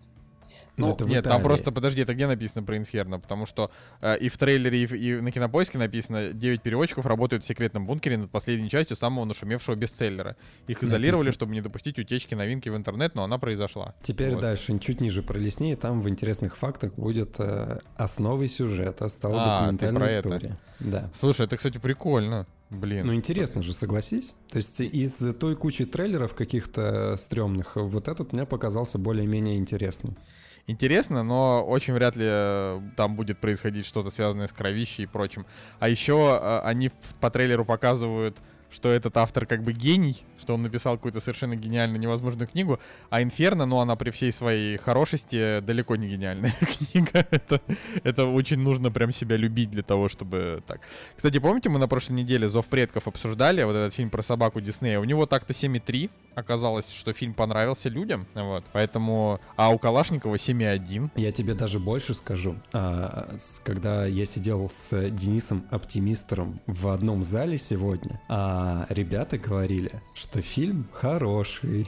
Ну, 0.77 0.93
это 0.93 1.05
нет, 1.05 1.23
там 1.23 1.41
просто, 1.41 1.71
подожди, 1.71 2.01
это 2.01 2.13
где 2.13 2.25
написано 2.25 2.63
про 2.63 2.77
Инферно? 2.77 3.19
Потому 3.19 3.45
что 3.45 3.71
э, 4.01 4.17
и 4.17 4.29
в 4.29 4.37
трейлере, 4.37 4.83
и, 4.83 4.85
в, 4.87 4.93
и 4.93 5.21
на 5.21 5.31
Кинопоиске 5.31 5.77
написано, 5.77 6.33
9 6.33 6.61
переводчиков 6.61 7.05
работают 7.05 7.43
в 7.43 7.47
секретном 7.47 7.85
бункере 7.85 8.17
над 8.17 8.31
последней 8.31 8.69
частью 8.69 8.97
самого 8.97 9.25
нашумевшего 9.25 9.75
бестселлера. 9.75 10.35
Их 10.67 10.83
изолировали, 10.83 11.27
написано... 11.27 11.33
чтобы 11.33 11.53
не 11.53 11.61
допустить 11.61 11.99
утечки 11.99 12.33
новинки 12.33 12.69
в 12.69 12.75
интернет, 12.75 13.13
но 13.13 13.23
она 13.23 13.37
произошла. 13.37 13.93
Теперь 14.01 14.31
вот. 14.31 14.41
дальше, 14.41 14.77
чуть 14.79 14.99
ниже 14.99 15.21
пролистни, 15.21 15.75
там 15.75 16.01
в 16.01 16.09
интересных 16.09 16.57
фактах 16.57 16.95
будет 16.95 17.35
э, 17.39 17.77
основой 17.95 18.47
сюжета, 18.47 19.07
стала 19.09 19.43
а, 19.43 19.59
документальная 19.59 20.07
история. 20.07 20.37
Это. 20.47 20.57
Да. 20.79 21.11
Слушай, 21.19 21.45
это, 21.45 21.57
кстати, 21.57 21.77
прикольно. 21.77 22.47
Блин. 22.69 23.05
Ну, 23.05 23.13
интересно 23.13 23.61
же, 23.61 23.73
согласись. 23.73 24.35
То 24.49 24.57
есть 24.57 24.81
из 24.81 25.35
той 25.35 25.55
кучи 25.55 25.85
трейлеров 25.85 26.33
каких-то 26.33 27.15
стрёмных, 27.17 27.75
вот 27.75 28.07
этот 28.07 28.33
мне 28.33 28.45
показался 28.45 28.97
более-менее 28.97 29.57
интересным. 29.57 30.17
Интересно, 30.67 31.23
но 31.23 31.63
очень 31.63 31.93
вряд 31.93 32.15
ли 32.15 32.25
э, 32.27 32.81
там 32.95 33.15
будет 33.15 33.39
происходить 33.39 33.85
что-то 33.85 34.09
связанное 34.09 34.47
с 34.47 34.53
кровищей 34.53 35.03
и 35.03 35.07
прочим. 35.07 35.45
А 35.79 35.89
еще 35.89 36.39
э, 36.41 36.59
они 36.63 36.91
по 37.19 37.29
трейлеру 37.29 37.65
показывают 37.65 38.37
что 38.73 38.89
этот 38.89 39.17
автор 39.17 39.45
как 39.45 39.63
бы 39.63 39.71
гений, 39.71 40.23
что 40.39 40.53
он 40.55 40.63
написал 40.63 40.95
какую-то 40.95 41.19
совершенно 41.19 41.55
гениальную, 41.55 41.99
невозможную 41.99 42.47
книгу, 42.47 42.79
а 43.09 43.21
Инферно, 43.21 43.65
ну, 43.65 43.79
она 43.79 43.95
при 43.95 44.09
всей 44.09 44.31
своей 44.31 44.77
хорошести 44.77 45.59
далеко 45.61 45.95
не 45.95 46.09
гениальная 46.09 46.53
книга. 46.91 47.25
это, 47.31 47.61
это 48.03 48.25
очень 48.25 48.59
нужно 48.59 48.91
прям 48.91 49.11
себя 49.11 49.37
любить 49.37 49.71
для 49.71 49.83
того, 49.83 50.09
чтобы 50.09 50.63
так. 50.67 50.81
Кстати, 51.15 51.39
помните, 51.39 51.69
мы 51.69 51.79
на 51.79 51.87
прошлой 51.87 52.13
неделе 52.13 52.49
«Зов 52.49 52.65
предков» 52.65 53.07
обсуждали, 53.07 53.63
вот 53.63 53.75
этот 53.75 53.93
фильм 53.93 54.09
про 54.09 54.21
собаку 54.21 54.59
Диснея, 54.59 54.99
у 54.99 55.03
него 55.03 55.25
так-то 55.25 55.53
7,3, 55.53 56.09
оказалось, 56.35 56.89
что 56.89 57.13
фильм 57.13 57.33
понравился 57.33 57.89
людям, 57.89 58.27
вот, 58.33 58.65
поэтому, 58.73 59.39
а 59.55 59.69
у 59.69 59.77
Калашникова 59.77 60.35
7,1. 60.35 61.11
Я 61.15 61.31
тебе 61.31 61.53
даже 61.53 61.79
больше 61.79 62.13
скажу, 62.13 62.55
а, 62.73 63.35
когда 63.63 64.05
я 64.05 64.25
сидел 64.25 64.67
с 64.69 65.09
Денисом 65.09 65.63
Оптимистером 65.69 66.59
в 66.65 66.87
одном 66.87 67.21
зале 67.21 67.57
сегодня, 67.57 68.19
а 68.29 68.62
ребята 68.89 69.37
говорили, 69.37 69.91
что 70.15 70.41
фильм 70.41 70.87
хороший. 70.91 71.87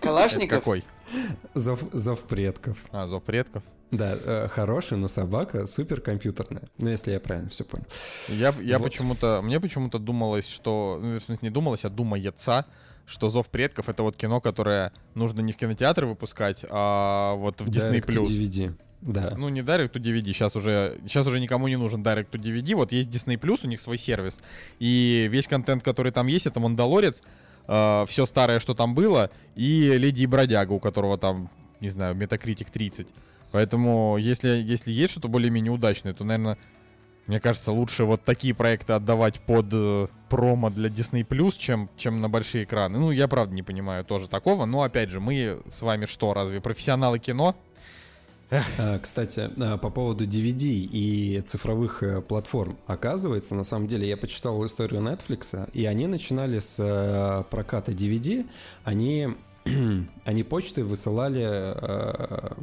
Калашников? 0.00 0.58
какой? 0.58 0.84
Зов, 1.54 1.84
Зов 1.92 2.22
предков. 2.22 2.78
А, 2.90 3.06
Зов 3.06 3.22
предков. 3.22 3.62
Да, 3.90 4.16
э, 4.20 4.48
хороший, 4.48 4.98
но 4.98 5.08
собака 5.08 5.66
суперкомпьютерная. 5.66 6.68
Ну, 6.78 6.90
если 6.90 7.12
я 7.12 7.20
правильно 7.20 7.48
все 7.50 7.64
понял. 7.64 7.86
Я, 8.28 8.52
я 8.60 8.78
вот. 8.78 8.84
почему-то, 8.84 9.40
мне 9.42 9.60
почему-то 9.60 9.98
думалось, 9.98 10.48
что, 10.48 10.98
ну, 11.00 11.18
в 11.18 11.22
смысле, 11.22 11.48
не 11.48 11.50
думалось, 11.50 11.84
а 11.84 11.90
думается, 11.90 12.66
что 13.06 13.28
«Зов 13.28 13.48
предков»— 13.48 13.88
это 13.90 14.02
вот 14.02 14.16
кино, 14.16 14.40
которое 14.40 14.92
нужно 15.14 15.40
не 15.40 15.52
в 15.52 15.56
кинотеатры 15.56 16.06
выпускать, 16.06 16.64
а 16.68 17.34
вот 17.34 17.60
в 17.60 17.68
Disney+. 17.68 18.00
Direct 18.00 18.06
to 18.06 18.24
DVD. 18.24 18.74
Да. 19.04 19.34
Ну, 19.36 19.50
не 19.50 19.60
Direct 19.60 19.92
to 19.92 20.00
DVD, 20.00 20.32
сейчас 20.32 20.56
уже, 20.56 20.98
сейчас 21.02 21.26
уже 21.26 21.38
никому 21.38 21.68
не 21.68 21.76
нужен 21.76 22.02
Direct 22.02 22.30
to 22.30 22.40
DVD. 22.40 22.74
Вот 22.74 22.90
есть 22.90 23.10
Disney+, 23.10 23.38
у 23.64 23.68
них 23.68 23.80
свой 23.80 23.98
сервис, 23.98 24.40
и 24.78 25.28
весь 25.30 25.46
контент, 25.46 25.82
который 25.82 26.10
там 26.10 26.26
есть, 26.26 26.46
это 26.46 26.58
«Мандалорец», 26.58 27.22
э, 27.68 28.04
все 28.08 28.24
старое, 28.24 28.60
что 28.60 28.74
там 28.74 28.94
было, 28.94 29.30
и 29.56 29.92
«Леди 29.96 30.22
и 30.22 30.26
бродяга», 30.26 30.72
у 30.72 30.80
которого 30.80 31.18
там, 31.18 31.50
не 31.80 31.90
знаю, 31.90 32.14
Metacritic 32.14 32.68
30. 32.72 33.06
Поэтому, 33.52 34.16
если, 34.18 34.48
если 34.48 34.90
есть 34.90 35.12
что-то 35.12 35.28
более-менее 35.28 35.70
удачное, 35.70 36.14
то, 36.14 36.24
наверное, 36.24 36.56
мне 37.26 37.40
кажется, 37.40 37.72
лучше 37.72 38.04
вот 38.04 38.24
такие 38.24 38.54
проекты 38.54 38.94
отдавать 38.94 39.40
под 39.40 39.66
э, 39.72 40.06
промо 40.30 40.70
для 40.70 40.88
Disney 40.88 41.52
чем, 41.58 41.90
чем 41.96 42.20
на 42.20 42.28
большие 42.28 42.64
экраны. 42.64 42.98
Ну, 42.98 43.10
я 43.10 43.28
правда 43.28 43.54
не 43.54 43.62
понимаю 43.62 44.04
тоже 44.04 44.28
такого. 44.28 44.64
Но 44.64 44.82
опять 44.82 45.10
же, 45.10 45.20
мы 45.20 45.60
с 45.68 45.82
вами 45.82 46.06
что, 46.06 46.34
разве 46.34 46.60
профессионалы 46.60 47.18
кино? 47.18 47.54
А, 48.50 48.98
кстати, 48.98 49.50
а, 49.58 49.78
по 49.78 49.90
поводу 49.90 50.24
DVD 50.24 50.66
и 50.68 51.40
цифровых 51.40 52.02
э, 52.02 52.20
платформ. 52.20 52.78
Оказывается, 52.86 53.54
на 53.54 53.64
самом 53.64 53.88
деле, 53.88 54.08
я 54.08 54.16
почитал 54.16 54.64
историю 54.64 55.02
Netflix, 55.02 55.70
и 55.72 55.84
они 55.86 56.06
начинали 56.06 56.58
с 56.58 56.78
э, 56.78 57.44
проката 57.50 57.92
DVD. 57.92 58.46
Они, 58.84 59.28
они 60.24 60.42
почтой 60.42 60.84
высылали 60.84 61.44
э, 61.44 62.54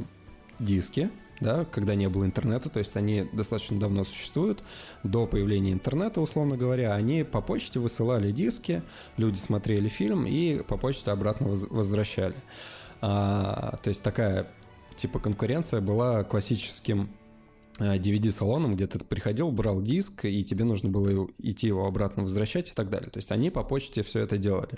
диски 0.60 1.10
да, 1.42 1.66
когда 1.66 1.96
не 1.96 2.08
было 2.08 2.24
интернета, 2.24 2.70
то 2.70 2.80
есть 2.80 2.96
они 2.96 3.28
достаточно 3.34 3.80
давно 3.80 4.04
существуют, 4.06 4.64
до 5.04 5.26
появления 5.26 5.74
интернета, 5.74 6.22
условно 6.22 6.56
говоря, 6.56 6.94
они 6.94 7.24
по 7.24 7.42
почте 7.42 7.80
высылали 7.80 8.32
диски, 8.32 8.84
люди 9.18 9.38
смотрели 9.38 9.90
фильм 9.90 10.26
и 10.26 10.62
по 10.64 10.78
почте 10.78 11.12
обратно 11.12 11.48
возвращали. 11.50 12.36
А, 13.02 13.78
то 13.82 13.88
есть 13.88 14.04
такая 14.04 14.48
типа 15.02 15.20
конкуренция 15.20 15.82
была 15.82 16.24
классическим 16.24 17.10
DVD-салоном, 17.80 18.72
а, 18.72 18.74
где 18.76 18.86
ты 18.86 19.00
приходил, 19.00 19.52
брал 19.52 19.82
диск, 19.82 20.26
и 20.26 20.44
тебе 20.44 20.64
нужно 20.64 20.90
было 20.90 21.28
идти 21.40 21.68
его 21.68 21.88
обратно 21.88 22.24
возвращать 22.24 22.70
и 22.70 22.74
так 22.74 22.90
далее. 22.90 23.10
То 23.10 23.18
есть 23.18 23.32
они 23.32 23.50
по 23.50 23.64
почте 23.64 24.04
все 24.04 24.20
это 24.20 24.38
делали. 24.38 24.78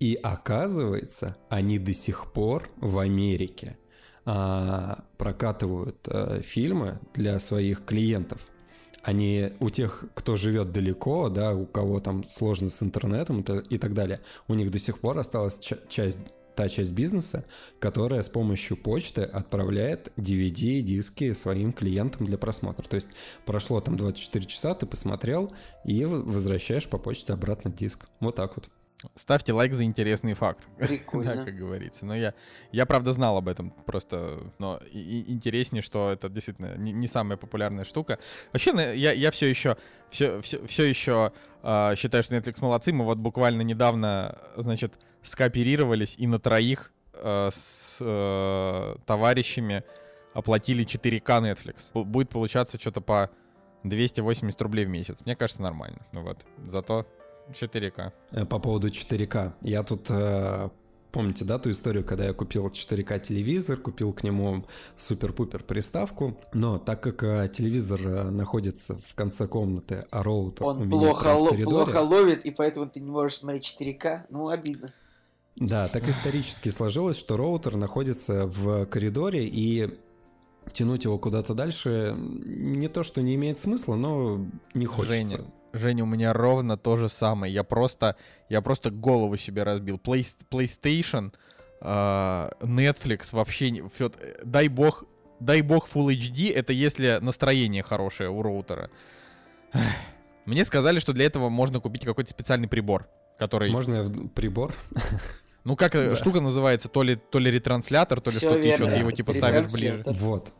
И 0.00 0.18
оказывается, 0.20 1.36
они 1.48 1.78
до 1.78 1.92
сих 1.92 2.32
пор 2.32 2.68
в 2.78 2.98
Америке 2.98 3.78
а, 4.24 5.04
прокатывают 5.16 5.98
а, 6.08 6.40
фильмы 6.42 6.98
для 7.14 7.38
своих 7.38 7.84
клиентов. 7.84 8.48
Они 9.02 9.52
у 9.60 9.70
тех, 9.70 10.04
кто 10.14 10.34
живет 10.34 10.72
далеко, 10.72 11.28
да, 11.28 11.54
у 11.54 11.64
кого 11.64 12.00
там 12.00 12.26
сложно 12.28 12.68
с 12.68 12.82
интернетом 12.82 13.40
и 13.40 13.78
так 13.78 13.94
далее, 13.94 14.20
у 14.48 14.54
них 14.54 14.70
до 14.70 14.78
сих 14.78 14.98
пор 14.98 15.18
осталась 15.18 15.58
часть 15.88 16.20
та 16.54 16.68
часть 16.68 16.92
бизнеса, 16.92 17.44
которая 17.78 18.22
с 18.22 18.28
помощью 18.28 18.76
почты 18.76 19.22
отправляет 19.22 20.12
DVD 20.16 20.80
диски 20.80 21.32
своим 21.32 21.72
клиентам 21.72 22.26
для 22.26 22.38
просмотра. 22.38 22.86
То 22.88 22.96
есть 22.96 23.08
прошло 23.44 23.80
там 23.80 23.96
24 23.96 24.46
часа, 24.46 24.74
ты 24.74 24.86
посмотрел 24.86 25.52
и 25.84 26.04
возвращаешь 26.04 26.88
по 26.88 26.98
почте 26.98 27.32
обратно 27.32 27.70
диск. 27.70 28.06
Вот 28.20 28.36
так 28.36 28.56
вот. 28.56 28.68
Ставьте 29.14 29.52
лайк 29.52 29.74
за 29.74 29.84
интересный 29.84 30.34
факт. 30.34 30.68
Прикольно. 30.78 31.36
да, 31.36 31.44
как 31.44 31.56
говорится. 31.56 32.04
Но 32.06 32.14
я, 32.14 32.34
я 32.72 32.86
правда 32.86 33.12
знал 33.12 33.36
об 33.36 33.48
этом, 33.48 33.70
просто, 33.70 34.40
но 34.58 34.80
и, 34.92 34.98
и 34.98 35.32
интереснее, 35.32 35.82
что 35.82 36.10
это 36.10 36.28
действительно 36.28 36.76
не, 36.76 36.92
не 36.92 37.06
самая 37.06 37.36
популярная 37.36 37.84
штука. 37.84 38.18
Вообще, 38.52 38.72
я, 38.96 39.12
я 39.12 39.30
все 39.30 39.46
еще, 39.46 39.76
все, 40.10 40.40
все, 40.40 40.64
все 40.66 40.84
еще 40.84 41.32
э, 41.62 41.94
считаю, 41.96 42.22
что 42.22 42.36
Netflix 42.36 42.56
молодцы. 42.60 42.92
Мы 42.92 43.04
вот 43.04 43.18
буквально 43.18 43.62
недавно, 43.62 44.38
значит, 44.56 44.98
скооперировались 45.22 46.14
и 46.18 46.26
на 46.26 46.38
троих 46.38 46.92
э, 47.14 47.48
с 47.52 47.98
э, 48.00 48.96
товарищами 49.06 49.84
оплатили 50.34 50.84
4К 50.84 51.52
Netflix. 51.52 52.04
Будет 52.04 52.28
получаться 52.28 52.78
что-то 52.78 53.00
по 53.00 53.30
280 53.84 54.60
рублей 54.62 54.84
в 54.84 54.88
месяц. 54.88 55.22
Мне 55.24 55.36
кажется, 55.36 55.62
нормально. 55.62 56.06
Вот. 56.12 56.44
Зато 56.66 57.06
4К. 57.52 58.12
Э, 58.32 58.44
по 58.46 58.58
поводу 58.58 58.88
4К. 58.88 59.52
Я 59.62 59.82
тут 59.82 60.06
э, 60.10 60.68
Помните, 61.12 61.44
да, 61.44 61.58
ту 61.58 61.70
историю, 61.70 62.04
когда 62.04 62.24
я 62.26 62.32
купил 62.32 62.66
4К 62.68 63.18
телевизор, 63.18 63.78
купил 63.78 64.12
к 64.12 64.22
нему 64.22 64.64
супер-пупер 64.96 65.64
приставку, 65.64 66.38
но 66.52 66.78
так 66.78 67.02
как 67.02 67.24
э, 67.24 67.50
телевизор 67.52 68.00
э, 68.04 68.30
находится 68.30 68.96
в 68.96 69.14
конце 69.16 69.48
комнаты, 69.48 70.06
а 70.10 70.22
роутер 70.22 70.64
Он 70.64 70.88
плохо, 70.88 71.34
ло- 71.34 71.52
плохо 71.64 71.96
ловит, 72.00 72.44
и 72.44 72.52
поэтому 72.52 72.88
ты 72.88 73.00
не 73.00 73.10
можешь 73.10 73.38
смотреть 73.38 73.64
4К, 73.64 74.26
ну, 74.30 74.48
обидно. 74.48 74.92
Да, 75.56 75.88
так 75.88 76.08
исторически 76.08 76.68
сложилось, 76.68 77.18
что 77.18 77.36
роутер 77.36 77.76
находится 77.76 78.46
в 78.46 78.86
коридоре, 78.86 79.48
и 79.48 79.98
тянуть 80.72 81.04
его 81.04 81.18
куда-то 81.18 81.54
дальше 81.54 82.14
не 82.16 82.86
то, 82.86 83.02
что 83.02 83.20
не 83.20 83.34
имеет 83.34 83.58
смысла, 83.58 83.96
но 83.96 84.46
не 84.74 84.86
хочется. 84.86 85.38
Женя, 85.38 85.50
Женя, 85.72 86.04
у 86.04 86.06
меня 86.06 86.32
ровно 86.32 86.76
то 86.76 86.96
же 86.96 87.08
самое. 87.08 87.52
Я 87.52 87.64
просто, 87.64 88.16
я 88.48 88.60
просто 88.60 88.90
голову 88.90 89.36
себе 89.36 89.62
разбил. 89.62 89.96
Play, 89.96 90.26
PlayStation, 90.50 91.32
э, 91.80 92.50
Netflix 92.60 93.34
вообще... 93.34 93.86
Все, 93.94 94.10
дай 94.44 94.68
бог, 94.68 95.04
дай 95.38 95.62
бог 95.62 95.88
Full 95.88 96.14
HD, 96.14 96.52
это 96.52 96.72
если 96.72 97.18
настроение 97.20 97.82
хорошее 97.82 98.30
у 98.30 98.42
роутера. 98.42 98.90
Мне 100.44 100.64
сказали, 100.64 100.98
что 100.98 101.12
для 101.12 101.26
этого 101.26 101.48
можно 101.48 101.80
купить 101.80 102.04
какой-то 102.04 102.30
специальный 102.30 102.68
прибор, 102.68 103.08
который... 103.38 103.70
Можно 103.70 104.28
прибор? 104.28 104.74
Ну, 105.62 105.76
как 105.76 105.92
да. 105.92 106.16
штука 106.16 106.40
называется, 106.40 106.88
то 106.88 107.02
ли, 107.02 107.16
то 107.16 107.38
ли 107.38 107.50
ретранслятор, 107.50 108.20
то 108.22 108.30
ли 108.30 108.38
что-то 108.38 108.58
еще, 108.58 108.86
ты 108.88 108.96
его 108.96 109.10
типа 109.10 109.34
ставишь 109.34 109.70
ближе. 109.70 110.02
Вот. 110.06 110.54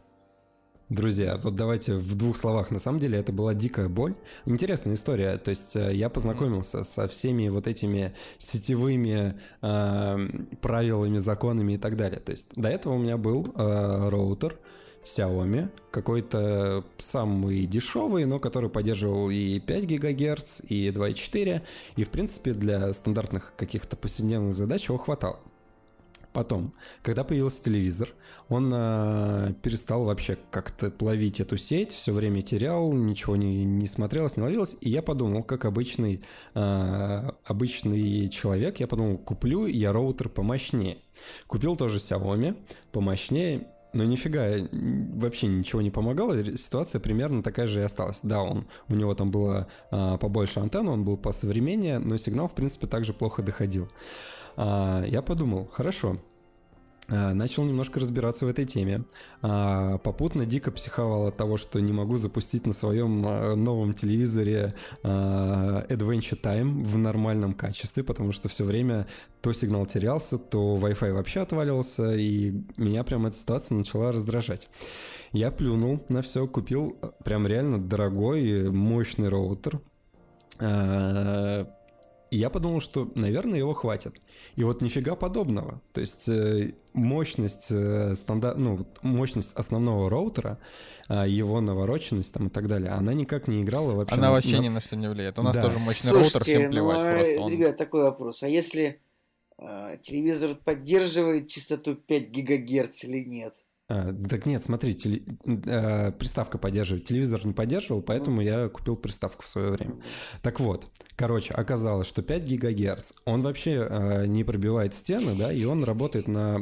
Друзья, 0.90 1.38
вот 1.40 1.54
давайте 1.54 1.94
в 1.94 2.16
двух 2.16 2.36
словах. 2.36 2.72
На 2.72 2.80
самом 2.80 2.98
деле 2.98 3.16
это 3.16 3.30
была 3.30 3.54
дикая 3.54 3.88
боль. 3.88 4.16
Интересная 4.44 4.94
история. 4.94 5.38
То 5.38 5.50
есть 5.50 5.76
э, 5.76 5.94
я 5.94 6.08
познакомился 6.08 6.82
со 6.82 7.06
всеми 7.06 7.48
вот 7.48 7.68
этими 7.68 8.12
сетевыми 8.38 9.38
э, 9.62 10.28
правилами, 10.60 11.16
законами 11.18 11.74
и 11.74 11.78
так 11.78 11.96
далее. 11.96 12.18
То 12.18 12.32
есть 12.32 12.48
до 12.56 12.68
этого 12.68 12.94
у 12.94 12.98
меня 12.98 13.18
был 13.18 13.46
э, 13.54 14.08
роутер 14.08 14.58
Xiaomi, 15.04 15.68
какой-то 15.92 16.84
самый 16.98 17.66
дешевый, 17.66 18.24
но 18.24 18.40
который 18.40 18.68
поддерживал 18.68 19.30
и 19.30 19.60
5 19.60 19.86
ГГц, 19.86 20.62
и 20.68 20.88
2,4, 20.88 21.62
и 21.94 22.02
в 22.02 22.10
принципе 22.10 22.52
для 22.52 22.92
стандартных 22.92 23.52
каких-то 23.56 23.94
повседневных 23.94 24.54
задач 24.54 24.88
его 24.88 24.98
хватало. 24.98 25.38
Потом, 26.32 26.74
когда 27.02 27.24
появился 27.24 27.64
телевизор, 27.64 28.10
он 28.48 28.70
э, 28.72 29.52
перестал 29.62 30.04
вообще 30.04 30.38
как-то 30.50 30.90
плавить 30.90 31.40
эту 31.40 31.56
сеть, 31.56 31.90
все 31.90 32.12
время 32.12 32.40
терял, 32.42 32.92
ничего 32.92 33.34
не, 33.34 33.64
не 33.64 33.86
смотрелось, 33.88 34.36
не 34.36 34.44
ловилось. 34.44 34.76
И 34.80 34.88
я 34.90 35.02
подумал, 35.02 35.42
как 35.42 35.64
обычный, 35.64 36.22
э, 36.54 37.30
обычный 37.44 38.28
человек, 38.28 38.78
я 38.78 38.86
подумал, 38.86 39.18
куплю 39.18 39.66
я 39.66 39.92
роутер 39.92 40.28
помощнее. 40.28 40.98
Купил 41.48 41.74
тоже 41.74 41.98
Xiaomi 41.98 42.56
помощнее, 42.92 43.66
но 43.92 44.04
нифига, 44.04 44.68
вообще 44.70 45.48
ничего 45.48 45.82
не 45.82 45.90
помогало, 45.90 46.56
ситуация 46.56 47.00
примерно 47.00 47.42
такая 47.42 47.66
же 47.66 47.80
и 47.80 47.84
осталась. 47.84 48.20
Да, 48.22 48.42
он, 48.42 48.68
у 48.88 48.94
него 48.94 49.14
там 49.14 49.30
было 49.30 49.66
а, 49.90 50.16
побольше 50.16 50.60
антенн, 50.60 50.88
он 50.88 51.04
был 51.04 51.16
посовременнее, 51.16 51.98
но 51.98 52.16
сигнал, 52.16 52.46
в 52.46 52.54
принципе, 52.54 52.86
также 52.86 53.12
плохо 53.12 53.42
доходил. 53.42 53.88
Я 55.06 55.22
подумал, 55.22 55.68
хорошо, 55.72 56.18
а, 57.10 57.34
начал 57.34 57.64
немножко 57.64 57.98
разбираться 57.98 58.46
в 58.46 58.48
этой 58.48 58.64
теме. 58.64 59.04
А, 59.42 59.98
попутно 59.98 60.46
дико 60.46 60.70
психовал 60.70 61.26
от 61.26 61.36
того, 61.36 61.56
что 61.56 61.80
не 61.80 61.92
могу 61.92 62.16
запустить 62.16 62.66
на 62.66 62.72
своем 62.72 63.24
а, 63.26 63.54
новом 63.56 63.94
телевизоре 63.94 64.74
Adventure 65.02 66.40
Time 66.40 66.84
в 66.84 66.96
нормальном 66.96 67.52
качестве, 67.52 68.04
потому 68.04 68.32
что 68.32 68.48
все 68.48 68.64
время 68.64 69.06
то 69.42 69.52
сигнал 69.52 69.86
терялся, 69.86 70.38
то 70.38 70.76
Wi-Fi 70.76 71.12
вообще 71.12 71.40
отваливался, 71.40 72.14
и 72.14 72.62
меня 72.76 73.04
прям 73.04 73.26
эта 73.26 73.36
ситуация 73.36 73.76
начала 73.76 74.12
раздражать. 74.12 74.68
Я 75.32 75.50
плюнул 75.50 76.04
на 76.08 76.22
все, 76.22 76.46
купил 76.46 76.96
прям 77.24 77.46
реально 77.46 77.78
дорогой, 77.78 78.70
мощный 78.70 79.28
роутер, 79.28 79.80
и 82.30 82.36
я 82.36 82.48
подумал, 82.48 82.80
что, 82.80 83.10
наверное, 83.14 83.58
его 83.58 83.74
хватит. 83.74 84.20
И 84.54 84.62
вот 84.62 84.82
нифига 84.82 85.16
подобного. 85.16 85.80
То 85.92 86.00
есть 86.00 86.28
э, 86.28 86.70
мощность, 86.92 87.68
э, 87.70 88.14
стандарт, 88.14 88.56
ну, 88.56 88.86
мощность 89.02 89.56
основного 89.56 90.08
роутера, 90.08 90.58
э, 91.08 91.24
его 91.28 91.60
навороченность 91.60 92.32
там 92.32 92.46
и 92.46 92.50
так 92.50 92.68
далее, 92.68 92.90
она 92.92 93.14
никак 93.14 93.48
не 93.48 93.62
играла 93.62 93.94
вообще. 93.94 94.14
Она 94.14 94.28
на, 94.28 94.32
вообще 94.32 94.58
на... 94.58 94.62
ни 94.62 94.68
на 94.68 94.80
что 94.80 94.94
не 94.94 95.08
влияет. 95.08 95.38
У 95.38 95.42
нас 95.42 95.56
да. 95.56 95.62
тоже 95.62 95.78
мощный 95.80 96.10
Слушайте, 96.10 96.38
роутер, 96.38 96.42
всем 96.42 96.70
плевать 96.70 96.98
ну, 96.98 97.14
просто. 97.14 97.40
Он... 97.40 97.52
Ребят, 97.52 97.76
такой 97.76 98.02
вопрос. 98.04 98.42
А 98.44 98.48
если 98.48 99.00
э, 99.58 99.96
телевизор 100.00 100.54
поддерживает 100.54 101.48
частоту 101.48 101.96
5 101.96 102.28
гигагерц 102.28 103.04
или 103.04 103.24
нет? 103.24 103.54
А, 103.90 104.14
так 104.28 104.46
нет, 104.46 104.62
смотри, 104.62 104.94
теле, 104.94 105.22
э, 105.44 106.12
приставка 106.12 106.58
поддерживает, 106.58 107.06
телевизор 107.06 107.44
не 107.44 107.52
поддерживал, 107.52 108.02
поэтому 108.02 108.40
я 108.40 108.68
купил 108.68 108.94
приставку 108.94 109.42
в 109.42 109.48
свое 109.48 109.72
время. 109.72 109.96
Так 110.42 110.60
вот, 110.60 110.86
короче, 111.16 111.52
оказалось, 111.54 112.06
что 112.06 112.22
5 112.22 112.44
гигагерц, 112.44 113.14
он 113.24 113.42
вообще 113.42 113.84
э, 113.90 114.26
не 114.26 114.44
пробивает 114.44 114.94
стены, 114.94 115.36
да, 115.36 115.52
и 115.52 115.64
он 115.64 115.82
работает 115.82 116.28
на 116.28 116.60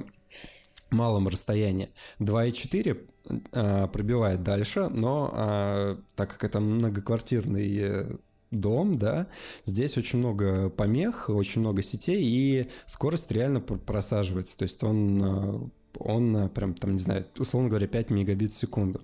малом 0.91 1.29
расстоянии. 1.29 1.91
2,4 2.19 3.07
э, 3.53 3.89
пробивает 3.89 4.43
дальше, 4.43 4.89
но 4.89 5.31
э, 5.37 5.97
так 6.17 6.31
как 6.31 6.45
это 6.45 6.61
многоквартирный 6.61 8.19
дом, 8.51 8.97
да, 8.97 9.29
здесь 9.67 9.99
очень 9.99 10.19
много 10.19 10.71
помех, 10.71 11.29
очень 11.29 11.61
много 11.61 11.83
сетей, 11.83 12.23
и 12.23 12.69
скорость 12.87 13.31
реально 13.31 13.61
просаживается. 13.61 14.57
То 14.57 14.63
есть 14.63 14.83
он 14.83 15.23
э, 15.23 15.69
он 15.99 16.37
э, 16.37 16.49
прям 16.49 16.75
там, 16.75 16.93
не 16.93 16.99
знаю, 16.99 17.27
условно 17.39 17.69
говоря, 17.69 17.87
5 17.87 18.11
мегабит 18.11 18.53
в 18.53 18.57
секунду. 18.57 19.01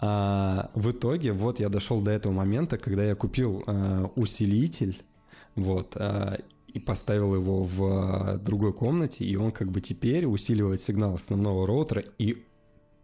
А, 0.00 0.70
в 0.74 0.90
итоге 0.90 1.32
вот 1.32 1.60
я 1.60 1.68
дошел 1.68 2.00
до 2.00 2.10
этого 2.10 2.32
момента, 2.32 2.78
когда 2.78 3.04
я 3.04 3.14
купил 3.14 3.62
а, 3.66 4.10
усилитель, 4.16 5.02
вот, 5.54 5.96
а, 5.96 6.38
и 6.68 6.78
поставил 6.78 7.34
его 7.34 7.64
в 7.64 8.38
другой 8.38 8.72
комнате, 8.72 9.24
и 9.24 9.36
он 9.36 9.52
как 9.52 9.70
бы 9.70 9.80
теперь 9.80 10.24
усиливает 10.24 10.80
сигнал 10.80 11.14
основного 11.14 11.66
роутера, 11.66 12.02
и 12.18 12.44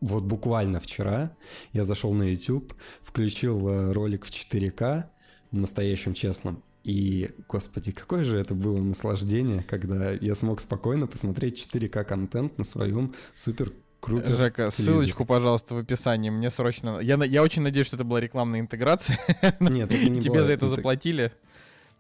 вот 0.00 0.24
буквально 0.24 0.80
вчера 0.80 1.36
я 1.72 1.84
зашел 1.84 2.14
на 2.14 2.22
YouTube, 2.22 2.72
включил 3.02 3.92
ролик 3.92 4.24
в 4.24 4.30
4К, 4.30 5.04
настоящем 5.50 6.14
честном, 6.14 6.62
и, 6.85 7.31
господи, 7.49 7.93
какое 7.93 8.24
же 8.24 8.39
это 8.39 8.55
было 8.55 8.79
наслаждение, 8.79 9.62
когда 9.62 10.12
я 10.12 10.35
смог 10.35 10.61
спокойно 10.61 11.07
посмотреть 11.07 11.68
4К 11.74 12.05
контент 12.05 12.59
на 12.59 12.64
своем 12.64 13.14
супер 13.35 13.72
Крупер 14.01 14.31
Жека, 14.31 14.70
телевизор. 14.70 14.72
ссылочку, 14.72 15.24
пожалуйста, 15.24 15.74
в 15.74 15.79
описании. 15.79 16.31
Мне 16.31 16.51
срочно... 16.51 17.01
Я, 17.01 17.16
я 17.24 17.43
очень 17.43 17.62
надеюсь, 17.62 17.89
что 17.89 17.97
это 17.97 18.05
была 18.05 18.20
рекламная 18.20 18.61
интеграция. 18.61 19.18
Нет, 19.59 19.91
это 19.91 20.09
не 20.09 20.20
Тебе 20.22 20.45
за 20.45 20.53
это 20.53 20.68
заплатили 20.68 21.33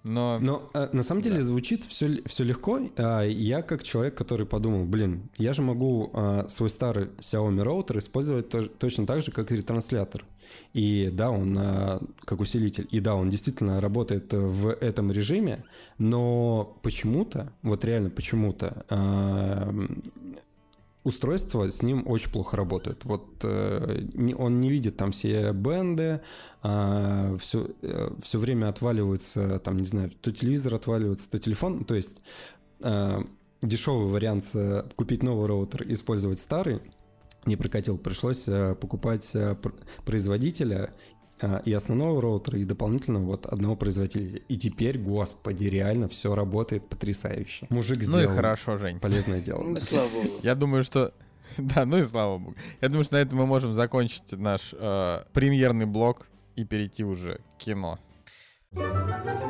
но... 0.04 0.38
Но 0.38 0.68
а, 0.74 0.88
на 0.92 1.02
самом 1.02 1.22
деле 1.22 1.36
да. 1.36 1.42
звучит 1.42 1.84
все, 1.84 2.22
все 2.26 2.44
легко. 2.44 2.80
А, 2.96 3.22
я 3.24 3.62
как 3.62 3.82
человек, 3.82 4.14
который 4.14 4.46
подумал, 4.46 4.84
блин, 4.84 5.28
я 5.36 5.52
же 5.52 5.62
могу 5.62 6.10
а, 6.12 6.46
свой 6.48 6.70
старый 6.70 7.08
Xiaomi 7.18 7.62
роутер 7.62 7.98
использовать 7.98 8.48
то, 8.48 8.68
точно 8.68 9.06
так 9.06 9.22
же, 9.22 9.32
как 9.32 9.50
и 9.52 9.56
ретранслятор. 9.56 10.24
И 10.72 11.10
да, 11.12 11.30
он 11.30 11.56
а, 11.58 12.00
как 12.24 12.40
усилитель. 12.40 12.88
И 12.90 13.00
да, 13.00 13.14
он 13.14 13.28
действительно 13.28 13.80
работает 13.80 14.32
в 14.32 14.70
этом 14.70 15.10
режиме, 15.12 15.64
но 15.98 16.78
почему-то, 16.82 17.52
вот 17.62 17.84
реально 17.84 18.10
почему-то, 18.10 18.86
а, 18.88 19.74
устройства 21.08 21.68
с 21.70 21.82
ним 21.82 22.04
очень 22.06 22.30
плохо 22.30 22.56
работают. 22.56 23.04
Вот 23.04 23.26
э, 23.42 24.06
он 24.36 24.60
не 24.60 24.70
видит 24.70 24.96
там 24.96 25.12
все 25.12 25.52
бенды, 25.52 26.20
а, 26.62 27.34
все, 27.36 27.68
э, 27.82 28.10
все 28.22 28.38
время 28.38 28.68
отваливается, 28.68 29.58
там, 29.58 29.78
не 29.78 29.86
знаю, 29.86 30.10
то 30.20 30.30
телевизор 30.30 30.74
отваливается, 30.74 31.30
то 31.30 31.38
телефон. 31.38 31.84
То 31.84 31.94
есть 31.94 32.22
э, 32.80 33.20
дешевый 33.62 34.08
вариант 34.08 34.54
купить 34.94 35.22
новый 35.22 35.46
роутер, 35.46 35.90
использовать 35.90 36.38
старый, 36.38 36.80
не 37.46 37.56
прокатил. 37.56 37.96
Пришлось 37.98 38.44
покупать 38.80 39.34
производителя 40.04 40.92
и 41.64 41.72
основного 41.72 42.20
роутера, 42.20 42.58
и 42.58 42.64
дополнительно 42.64 43.20
вот 43.20 43.46
одного 43.46 43.76
производителя. 43.76 44.40
И 44.48 44.56
теперь, 44.56 44.98
господи, 44.98 45.64
реально 45.64 46.08
все 46.08 46.34
работает 46.34 46.88
потрясающе. 46.88 47.66
Мужик 47.70 48.02
сделал 48.02 48.22
ну 48.22 48.32
и 48.32 48.36
хорошо, 48.36 48.78
Жень. 48.78 49.00
полезное 49.00 49.40
дело. 49.40 49.62
Ну, 49.62 49.76
слава 49.76 50.08
богу. 50.08 50.28
Я 50.42 50.54
думаю, 50.54 50.84
что 50.84 51.12
да, 51.58 51.84
ну 51.84 51.98
и 51.98 52.04
слава 52.04 52.38
богу. 52.38 52.56
Я 52.80 52.88
думаю, 52.88 53.04
что 53.04 53.16
на 53.16 53.20
этом 53.20 53.38
мы 53.38 53.46
можем 53.46 53.74
закончить 53.74 54.32
наш 54.32 54.72
э, 54.72 55.24
премьерный 55.32 55.86
блок 55.86 56.26
и 56.56 56.64
перейти 56.64 57.04
уже 57.04 57.40
к 57.54 57.58
кино. 57.58 57.98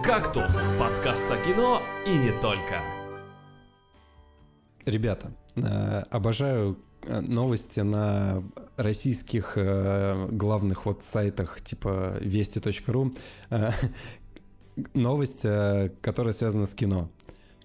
«Кактус»— 0.05 0.53
подкаст 0.79 1.29
о 1.31 1.37
кино 1.39 1.83
и 2.07 2.17
не 2.17 2.33
только. 2.41 2.83
Ребята, 4.87 5.33
э, 5.57 6.03
обожаю 6.11 6.79
Э, 7.03 7.21
новости 7.21 7.81
на 7.81 8.43
российских 8.79 9.55
э, 9.57 10.29
главных 10.31 10.87
вот 10.87 11.03
сайтах 11.03 11.61
типа 11.61 12.17
вести.ру. 12.21 13.13
Э, 13.51 13.71
новость, 14.95 15.45
э, 15.45 15.91
которая 16.01 16.33
связана 16.33 16.65
с 16.65 16.75
кино. 16.75 17.11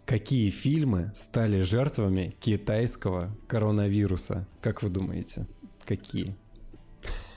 Какие 0.05 0.49
фильмы 0.49 1.11
стали 1.13 1.61
жертвами 1.61 2.35
китайского 2.39 3.29
коронавируса? 3.47 4.47
Как 4.59 4.83
вы 4.83 4.89
думаете? 4.89 5.47
Какие? 5.85 6.35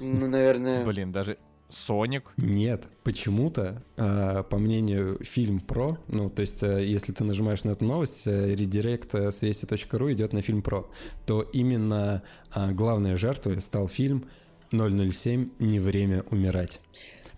Ну, 0.01 0.27
наверное... 0.27 0.85
Блин, 0.85 1.12
даже 1.12 1.39
Соник? 1.77 2.33
Нет, 2.39 2.89
почему-то, 3.05 3.83
э, 3.97 4.43
по 4.49 4.57
мнению 4.57 5.18
фильм 5.22 5.61
про, 5.61 5.99
ну, 6.09 6.31
то 6.31 6.41
есть, 6.41 6.62
э, 6.62 6.87
если 6.87 7.12
ты 7.12 7.22
нажимаешь 7.24 7.64
на 7.64 7.72
эту 7.72 7.85
новость, 7.85 8.27
э, 8.27 8.55
редирект 8.55 9.14
с 9.14 9.43
вести.ру 9.43 10.12
идет 10.12 10.33
на 10.33 10.41
фильм 10.41 10.62
про, 10.62 10.89
то 11.27 11.43
именно 11.43 12.22
э, 12.55 12.72
главной 12.72 13.16
жертвой 13.16 13.61
стал 13.61 13.89
фильм 13.89 14.24
007 14.70 15.51
«Не 15.59 15.79
время 15.79 16.24
умирать». 16.31 16.81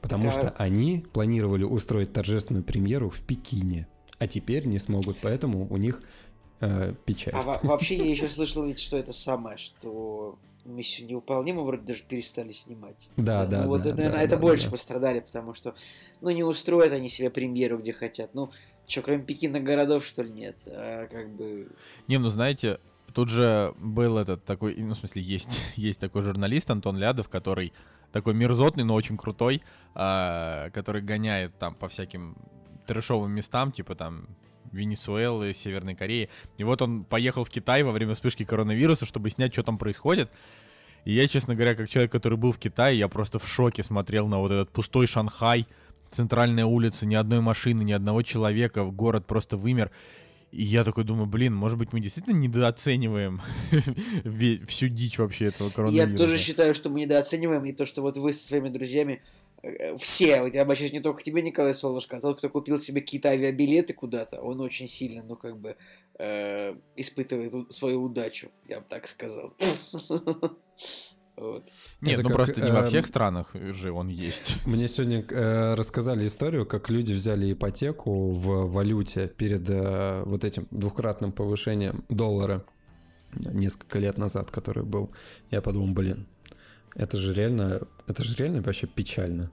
Потому 0.01 0.31
что 0.31 0.55
они 0.57 1.05
планировали 1.13 1.65
устроить 1.65 2.13
торжественную 2.13 2.65
премьеру 2.65 3.11
в 3.11 3.21
Пекине, 3.23 3.89
а 4.19 4.29
теперь 4.29 4.67
не 4.67 4.79
смогут, 4.79 5.17
поэтому 5.21 5.67
у 5.69 5.77
них 5.77 6.03
э, 6.61 6.95
печаль. 7.05 7.35
А 7.35 7.59
вообще 7.65 7.97
я 7.97 8.09
еще 8.09 8.29
слышал 8.29 8.65
ведь, 8.65 8.79
что 8.79 8.97
это 8.97 9.13
самое, 9.13 9.59
что 9.59 10.39
миссию 10.69 11.09
невыполнима 11.09 11.63
вроде 11.63 11.83
даже 11.83 12.03
перестали 12.03 12.53
снимать. 12.53 13.09
Да, 13.17 13.47
да. 13.47 13.63
Ну, 13.63 13.69
вот, 13.69 13.83
да, 13.83 13.91
наверное, 13.91 14.19
да, 14.19 14.23
это 14.23 14.37
да, 14.37 14.43
больше 14.43 14.67
да. 14.67 14.71
пострадали, 14.73 15.21
потому 15.21 15.55
что, 15.55 15.75
ну, 16.21 16.31
не 16.31 16.43
устроят 16.43 16.93
они 16.93 17.09
себе 17.09 17.31
премьеру, 17.31 17.79
где 17.79 17.93
хотят. 17.93 18.35
Ну, 18.35 18.51
что, 18.87 19.03
кроме 19.03 19.23
Пекина 19.25 19.61
городов, 19.61 20.05
что 20.05 20.23
ли, 20.23 20.31
нет? 20.31 20.57
А, 20.67 21.07
как 21.07 21.31
бы... 21.35 21.69
Не, 22.07 22.19
ну, 22.19 22.29
знаете, 22.31 22.81
тут 23.15 23.29
же 23.29 23.75
был 23.79 24.19
этот 24.19 24.45
такой, 24.45 24.77
ну, 24.77 24.95
в 24.95 24.99
смысле, 24.99 25.23
есть, 25.23 25.61
есть 25.77 26.01
такой 26.01 26.23
журналист 26.23 26.71
Антон 26.71 26.97
Лядов, 26.97 27.29
который 27.29 27.73
такой 28.13 28.35
мерзотный, 28.35 28.85
но 28.85 28.95
очень 28.95 29.17
крутой, 29.17 29.63
а, 29.95 30.71
который 30.71 31.03
гоняет 31.03 31.59
там 31.59 31.75
по 31.75 31.89
всяким 31.89 32.37
трэшовым 32.87 33.31
местам, 33.31 33.71
типа 33.71 33.95
там 33.95 34.29
Венесуэлы, 34.73 35.53
Северной 35.53 35.95
Кореи. 35.95 36.29
И 36.57 36.65
вот 36.65 36.83
он 36.83 37.05
поехал 37.05 37.45
в 37.45 37.51
Китай 37.51 37.83
во 37.83 37.93
время 37.93 38.15
вспышки 38.15 38.45
коронавируса, 38.45 39.07
чтобы 39.07 39.31
снять, 39.31 39.53
что 39.53 39.63
там 39.63 39.79
происходит. 39.79 40.31
И 41.05 41.15
я, 41.15 41.27
честно 41.29 41.55
говоря, 41.55 41.75
как 41.75 41.89
человек, 41.89 42.13
который 42.13 42.37
был 42.37 42.53
в 42.53 42.59
Китае, 42.59 42.99
я 42.99 43.09
просто 43.09 43.39
в 43.39 43.47
шоке 43.47 43.83
смотрел 43.83 44.29
на 44.29 44.39
вот 44.39 44.51
этот 44.51 44.71
пустой 44.71 45.07
Шанхай, 45.07 45.67
центральная 46.11 46.67
улица, 46.67 47.07
ни 47.07 47.15
одной 47.15 47.41
машины, 47.41 47.83
ни 47.83 47.93
одного 47.93 48.23
человека, 48.23 48.85
город 48.85 49.27
просто 49.27 49.57
вымер. 49.57 49.91
И 50.51 50.63
я 50.63 50.83
такой 50.83 51.05
думаю, 51.05 51.27
блин, 51.27 51.55
может 51.55 51.79
быть, 51.79 51.93
мы 51.93 52.01
действительно 52.01 52.35
недооцениваем 52.35 53.43
всю 54.67 54.89
дичь 54.89 55.19
вообще 55.19 55.47
этого 55.47 55.69
коронавируса. 55.69 56.11
Я 56.11 56.17
тоже 56.17 56.39
считаю, 56.39 56.75
что 56.75 56.89
мы 56.89 57.01
недооцениваем, 57.01 57.65
и 57.67 57.73
то, 57.73 57.85
что 57.85 58.01
вот 58.01 58.17
вы 58.17 58.33
со 58.33 58.47
своими 58.47 58.71
друзьями 58.71 59.23
все, 59.99 60.43
вот 60.43 60.55
я 60.55 60.63
обращаюсь 60.63 60.93
не 60.93 61.01
только 61.01 61.21
к 61.21 61.23
тебе, 61.23 61.43
Николай 61.43 61.75
Солнышко, 61.75 62.17
а 62.17 62.21
тот, 62.21 62.39
кто 62.39 62.49
купил 62.49 62.79
себе 62.79 63.01
какие-то 63.01 63.31
авиабилеты 63.31 63.93
куда-то, 63.93 64.41
он 64.41 64.61
очень 64.61 64.89
сильно, 64.89 65.23
ну, 65.23 65.37
как 65.37 65.59
бы, 65.59 65.77
э, 66.19 66.75
испытывает 66.97 67.73
свою 67.73 68.03
удачу, 68.05 68.51
я 68.69 68.81
бы 68.81 68.87
так 68.89 69.07
сказал. 69.09 69.55
Вот. 71.41 71.69
Нет, 72.01 72.15
Это 72.15 72.23
ну 72.23 72.29
как, 72.31 72.37
просто 72.37 72.61
не 72.61 72.73
во 72.73 72.85
всех 72.85 73.05
э, 73.05 73.07
странах 73.07 73.55
же 73.55 73.93
он 73.93 74.09
есть. 74.09 74.57
Мне 74.67 74.89
сегодня 74.89 75.25
э, 75.31 75.75
рассказали 75.75 76.27
историю, 76.27 76.67
как 76.67 76.91
люди 76.91 77.13
взяли 77.13 77.53
ипотеку 77.53 78.31
в 78.33 78.69
валюте 78.69 79.29
перед 79.29 79.71
э, 79.71 80.25
вот 80.25 80.43
этим 80.43 80.67
двукратным 80.73 81.31
повышением 81.31 82.05
доллара. 82.09 82.65
несколько 83.37 84.01
лет 84.01 84.19
назад, 84.19 84.51
который 84.51 84.83
был, 84.83 85.13
я 85.53 85.63
подумал, 85.63 85.95
блин, 85.95 86.27
это 86.95 87.19
же 87.19 87.35
реально, 87.35 87.81
это 88.07 88.23
же 88.23 88.35
реально 88.37 88.63
вообще 88.63 88.87
печально. 88.87 89.51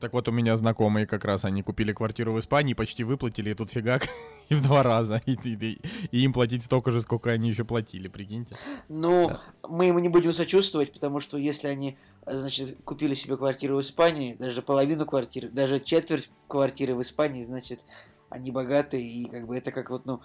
Так 0.00 0.12
вот, 0.12 0.28
у 0.28 0.32
меня 0.32 0.56
знакомые 0.56 1.06
как 1.06 1.24
раз, 1.24 1.44
они 1.46 1.62
купили 1.62 1.92
квартиру 1.92 2.32
в 2.34 2.40
Испании, 2.40 2.74
почти 2.74 3.02
выплатили, 3.02 3.50
и 3.50 3.54
тут 3.54 3.70
фигак, 3.70 4.06
и 4.48 4.54
в 4.56 4.62
два 4.62 4.82
раза. 4.82 5.22
И, 5.24 5.32
и, 5.32 5.80
и 6.10 6.20
им 6.20 6.32
платить 6.32 6.62
столько 6.62 6.92
же, 6.92 7.00
сколько 7.00 7.30
они 7.30 7.48
еще 7.48 7.64
платили, 7.64 8.08
прикиньте. 8.08 8.56
Ну, 8.88 9.28
да. 9.28 9.40
мы 9.68 9.88
им 9.88 9.98
не 9.98 10.10
будем 10.10 10.32
сочувствовать, 10.32 10.92
потому 10.92 11.20
что 11.20 11.38
если 11.38 11.68
они, 11.68 11.96
значит, 12.26 12.76
купили 12.84 13.14
себе 13.14 13.38
квартиру 13.38 13.76
в 13.76 13.80
Испании, 13.80 14.34
даже 14.34 14.60
половину 14.60 15.06
квартиры, 15.06 15.48
даже 15.48 15.80
четверть 15.80 16.30
квартиры 16.46 16.94
в 16.94 17.00
Испании, 17.00 17.42
значит, 17.42 17.80
они 18.28 18.50
богатые, 18.50 19.08
и 19.08 19.28
как 19.28 19.46
бы 19.46 19.56
это 19.56 19.72
как 19.72 19.88
вот, 19.88 20.04
ну, 20.04 20.20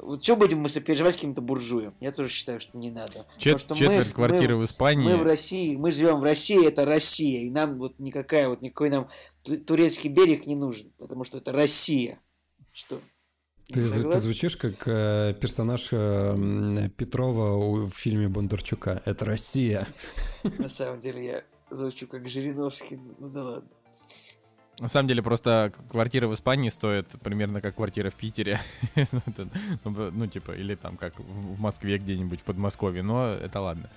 вот 0.00 0.24
что 0.24 0.36
будем 0.36 0.58
мы 0.58 0.68
сопереживать 0.68 1.14
с 1.14 1.16
каким-то 1.16 1.42
буржуем? 1.42 1.94
Я 2.00 2.12
тоже 2.12 2.30
считаю, 2.30 2.60
что 2.60 2.78
не 2.78 2.90
надо. 2.90 3.26
Чет- 3.36 3.60
что 3.60 3.74
четверть 3.74 4.08
мы, 4.08 4.12
квартиры 4.12 4.56
мы, 4.56 4.62
в 4.62 4.64
Испании. 4.64 5.04
Мы 5.04 5.16
в 5.16 5.22
России, 5.22 5.76
мы 5.76 5.90
живем 5.90 6.18
в 6.18 6.24
России, 6.24 6.66
это 6.66 6.84
Россия, 6.84 7.42
и 7.42 7.50
нам 7.50 7.78
вот 7.78 7.98
никакая 7.98 8.48
вот 8.48 8.62
никакой 8.62 8.90
нам 8.90 9.08
турецкий 9.66 10.10
берег 10.10 10.46
не 10.46 10.56
нужен, 10.56 10.92
потому 10.98 11.24
что 11.24 11.38
это 11.38 11.52
Россия. 11.52 12.20
Что? 12.72 13.00
Ты, 13.68 13.80
ты 13.80 14.18
звучишь 14.18 14.56
как 14.56 14.86
э, 14.86 15.34
персонаж 15.40 15.88
э, 15.92 16.90
Петрова 16.96 17.86
в 17.86 17.90
фильме 17.90 18.28
Бондарчука. 18.28 19.02
Это 19.04 19.24
Россия. 19.24 19.86
На 20.58 20.68
самом 20.68 21.00
деле 21.00 21.24
я 21.24 21.44
звучу 21.70 22.06
как 22.06 22.28
Жириновский, 22.28 22.98
ну 23.18 23.28
да 23.28 23.44
ладно. 23.44 23.70
На 24.82 24.88
самом 24.88 25.06
деле, 25.06 25.22
просто 25.22 25.72
квартира 25.92 26.26
в 26.26 26.34
Испании 26.34 26.68
стоит 26.68 27.06
примерно 27.22 27.60
как 27.60 27.76
квартира 27.76 28.10
в 28.10 28.14
Питере. 28.14 28.60
Ну, 29.84 30.10
ну, 30.10 30.26
типа, 30.26 30.50
или 30.50 30.74
там 30.74 30.96
как 30.96 31.20
в 31.20 31.60
Москве 31.60 31.98
где-нибудь, 31.98 32.40
в 32.40 32.42
Подмосковье, 32.42 33.04
но 33.04 33.28
это 33.28 33.60
ладно. 33.60 33.88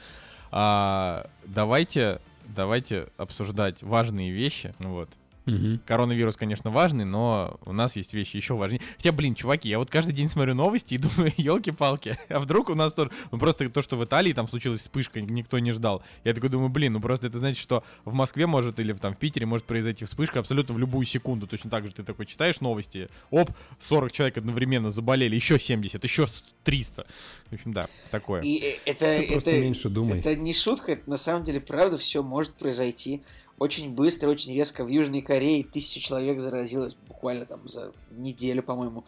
А, 0.51 1.27
давайте, 1.43 2.21
давайте 2.55 3.07
обсуждать 3.17 3.81
важные 3.81 4.31
вещи. 4.31 4.75
Вот. 4.77 5.09
Угу. 5.47 5.79
Коронавирус, 5.85 6.35
конечно, 6.37 6.71
важный, 6.71 7.05
но 7.05 7.59
у 7.65 7.73
нас 7.73 7.95
есть 7.95 8.13
вещи 8.13 8.37
еще 8.37 8.55
важнее. 8.55 8.81
Хотя, 8.97 9.11
блин, 9.11 9.35
чуваки, 9.35 9.69
я 9.69 9.77
вот 9.77 9.91
каждый 9.91 10.13
день 10.13 10.27
смотрю 10.27 10.55
новости 10.55 10.95
и 10.95 10.97
думаю, 10.97 11.33
елки-палки, 11.37 12.17
а 12.29 12.39
вдруг 12.39 12.69
у 12.69 12.75
нас 12.75 12.93
тоже... 12.93 13.11
Ну, 13.31 13.37
просто 13.37 13.69
то, 13.69 13.81
что 13.81 13.97
в 13.97 14.03
Италии 14.03 14.33
там 14.33 14.47
случилась 14.47 14.81
вспышка, 14.81 15.21
никто 15.21 15.59
не 15.59 15.71
ждал. 15.71 16.01
Я 16.23 16.33
такой 16.33 16.49
думаю, 16.49 16.69
блин, 16.69 16.93
ну 16.93 16.99
просто 16.99 17.27
это 17.27 17.37
значит, 17.37 17.59
что 17.59 17.83
в 18.05 18.13
Москве 18.13 18.47
может 18.47 18.79
или 18.79 18.93
там 18.93 19.13
в 19.13 19.17
Питере 19.17 19.45
может 19.45 19.65
произойти 19.65 20.05
вспышка 20.05 20.39
абсолютно 20.39 20.73
в 20.73 20.79
любую 20.79 21.05
секунду. 21.05 21.47
Точно 21.47 21.69
так 21.69 21.85
же 21.85 21.93
ты 21.93 22.03
такой 22.03 22.25
читаешь 22.25 22.59
новости, 22.61 23.09
оп, 23.29 23.51
40 23.79 24.11
человек 24.11 24.37
одновременно 24.37 24.91
заболели, 24.91 25.35
еще 25.35 25.59
70, 25.59 26.03
еще 26.03 26.25
300. 26.63 27.05
В 27.49 27.53
общем, 27.53 27.73
да, 27.73 27.87
такое. 28.09 28.41
И 28.41 28.59
э, 28.59 28.77
это, 28.85 29.17
ты 29.19 29.31
просто 29.31 29.51
это, 29.51 29.61
меньше 29.61 29.89
думай. 29.89 30.19
Это 30.19 30.35
не 30.35 30.53
шутка, 30.53 30.93
это 30.93 31.09
на 31.09 31.17
самом 31.17 31.43
деле 31.43 31.61
правда 31.61 31.97
все 31.97 32.23
может 32.23 32.53
произойти 32.53 33.21
очень 33.57 33.93
быстро, 33.93 34.29
очень 34.29 34.53
резко. 34.53 34.83
В 34.83 34.87
Южной 34.87 35.21
Корее 35.21 35.63
тысяча 35.63 35.99
человек 35.99 36.39
заразилось 36.39 36.95
буквально 37.07 37.45
там 37.45 37.67
за 37.67 37.93
неделю, 38.11 38.63
по-моему. 38.63 39.05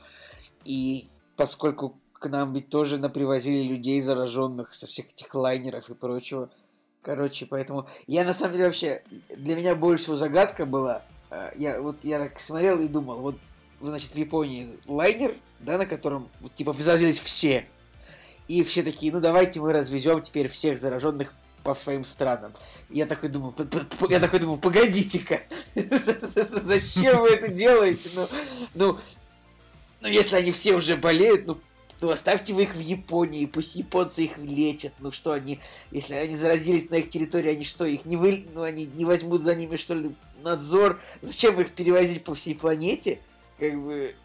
И 0.64 1.08
поскольку 1.36 1.98
к 2.14 2.28
нам 2.30 2.54
ведь 2.54 2.70
тоже 2.70 2.98
напривозили 2.98 3.68
людей 3.68 4.02
зараженных 4.02 4.74
со 4.74 4.88
всех 4.88 5.08
этих 5.08 5.34
лайнеров 5.36 5.90
и 5.90 5.94
прочего. 5.94 6.50
Короче, 7.02 7.46
поэтому 7.46 7.88
я 8.08 8.24
на 8.26 8.34
самом 8.34 8.54
деле 8.54 8.66
вообще 8.66 9.04
для 9.36 9.56
меня 9.56 9.76
больше 9.76 10.16
загадка 10.18 10.66
была. 10.66 11.04
Э, 11.30 11.52
я 11.56 11.82
вот 11.82 12.04
я 12.04 12.20
так 12.20 12.40
смотрел 12.40 12.80
и 12.80 12.88
думал, 12.88 13.20
вот 13.20 13.36
значит 13.82 14.12
в 14.12 14.16
Японии 14.16 14.68
лайнер, 14.88 15.36
да, 15.60 15.78
на 15.78 15.86
котором 15.86 16.30
вот, 16.42 16.54
типа 16.56 16.74
заразились 16.74 17.20
все. 17.20 17.68
И 18.48 18.64
все 18.64 18.82
такие, 18.82 19.12
ну 19.12 19.20
давайте 19.20 19.60
мы 19.60 19.74
развезем 19.74 20.22
теперь 20.22 20.48
всех 20.48 20.80
зараженных 20.80 21.34
по 21.68 21.76
своим 21.76 22.06
странам. 22.06 22.54
Я 22.90 23.06
такой 23.06 23.28
думаю, 23.28 23.54
я 24.10 24.22
такой 24.22 24.40
думаю, 24.40 24.58
погодите-ка, 24.58 25.42
зачем 25.76 27.20
вы 27.20 27.32
это 27.32 27.52
делаете? 27.52 28.10
Ну, 28.16 28.30
ну, 28.74 28.98
ну, 30.00 30.08
если 30.08 30.38
они 30.38 30.54
все 30.54 30.76
уже 30.76 30.96
болеют, 30.96 31.46
ну, 31.46 31.58
ну, 32.00 32.10
оставьте 32.10 32.54
вы 32.54 32.64
их 32.64 32.74
в 32.74 32.80
Японии, 32.80 33.46
пусть 33.46 33.76
японцы 33.76 34.24
их 34.24 34.38
лечат. 34.38 34.94
Ну 35.00 35.12
что 35.12 35.34
они, 35.34 35.60
если 35.92 36.14
они 36.14 36.38
заразились 36.38 36.90
на 36.90 36.96
их 36.96 37.10
территории, 37.10 37.52
они 37.52 37.66
что, 37.66 37.84
их 37.84 38.06
не 38.06 38.16
вы, 38.16 38.48
ну 38.54 38.62
они 38.62 38.86
не 38.86 39.04
возьмут 39.04 39.44
за 39.44 39.54
ними 39.54 39.76
что 39.76 39.94
ли 39.94 40.16
надзор? 40.42 41.02
Зачем 41.20 41.60
их 41.60 41.72
перевозить 41.72 42.24
по 42.24 42.34
всей 42.34 42.56
планете? 42.56 43.20
Как 43.60 43.78
бы 43.78 44.16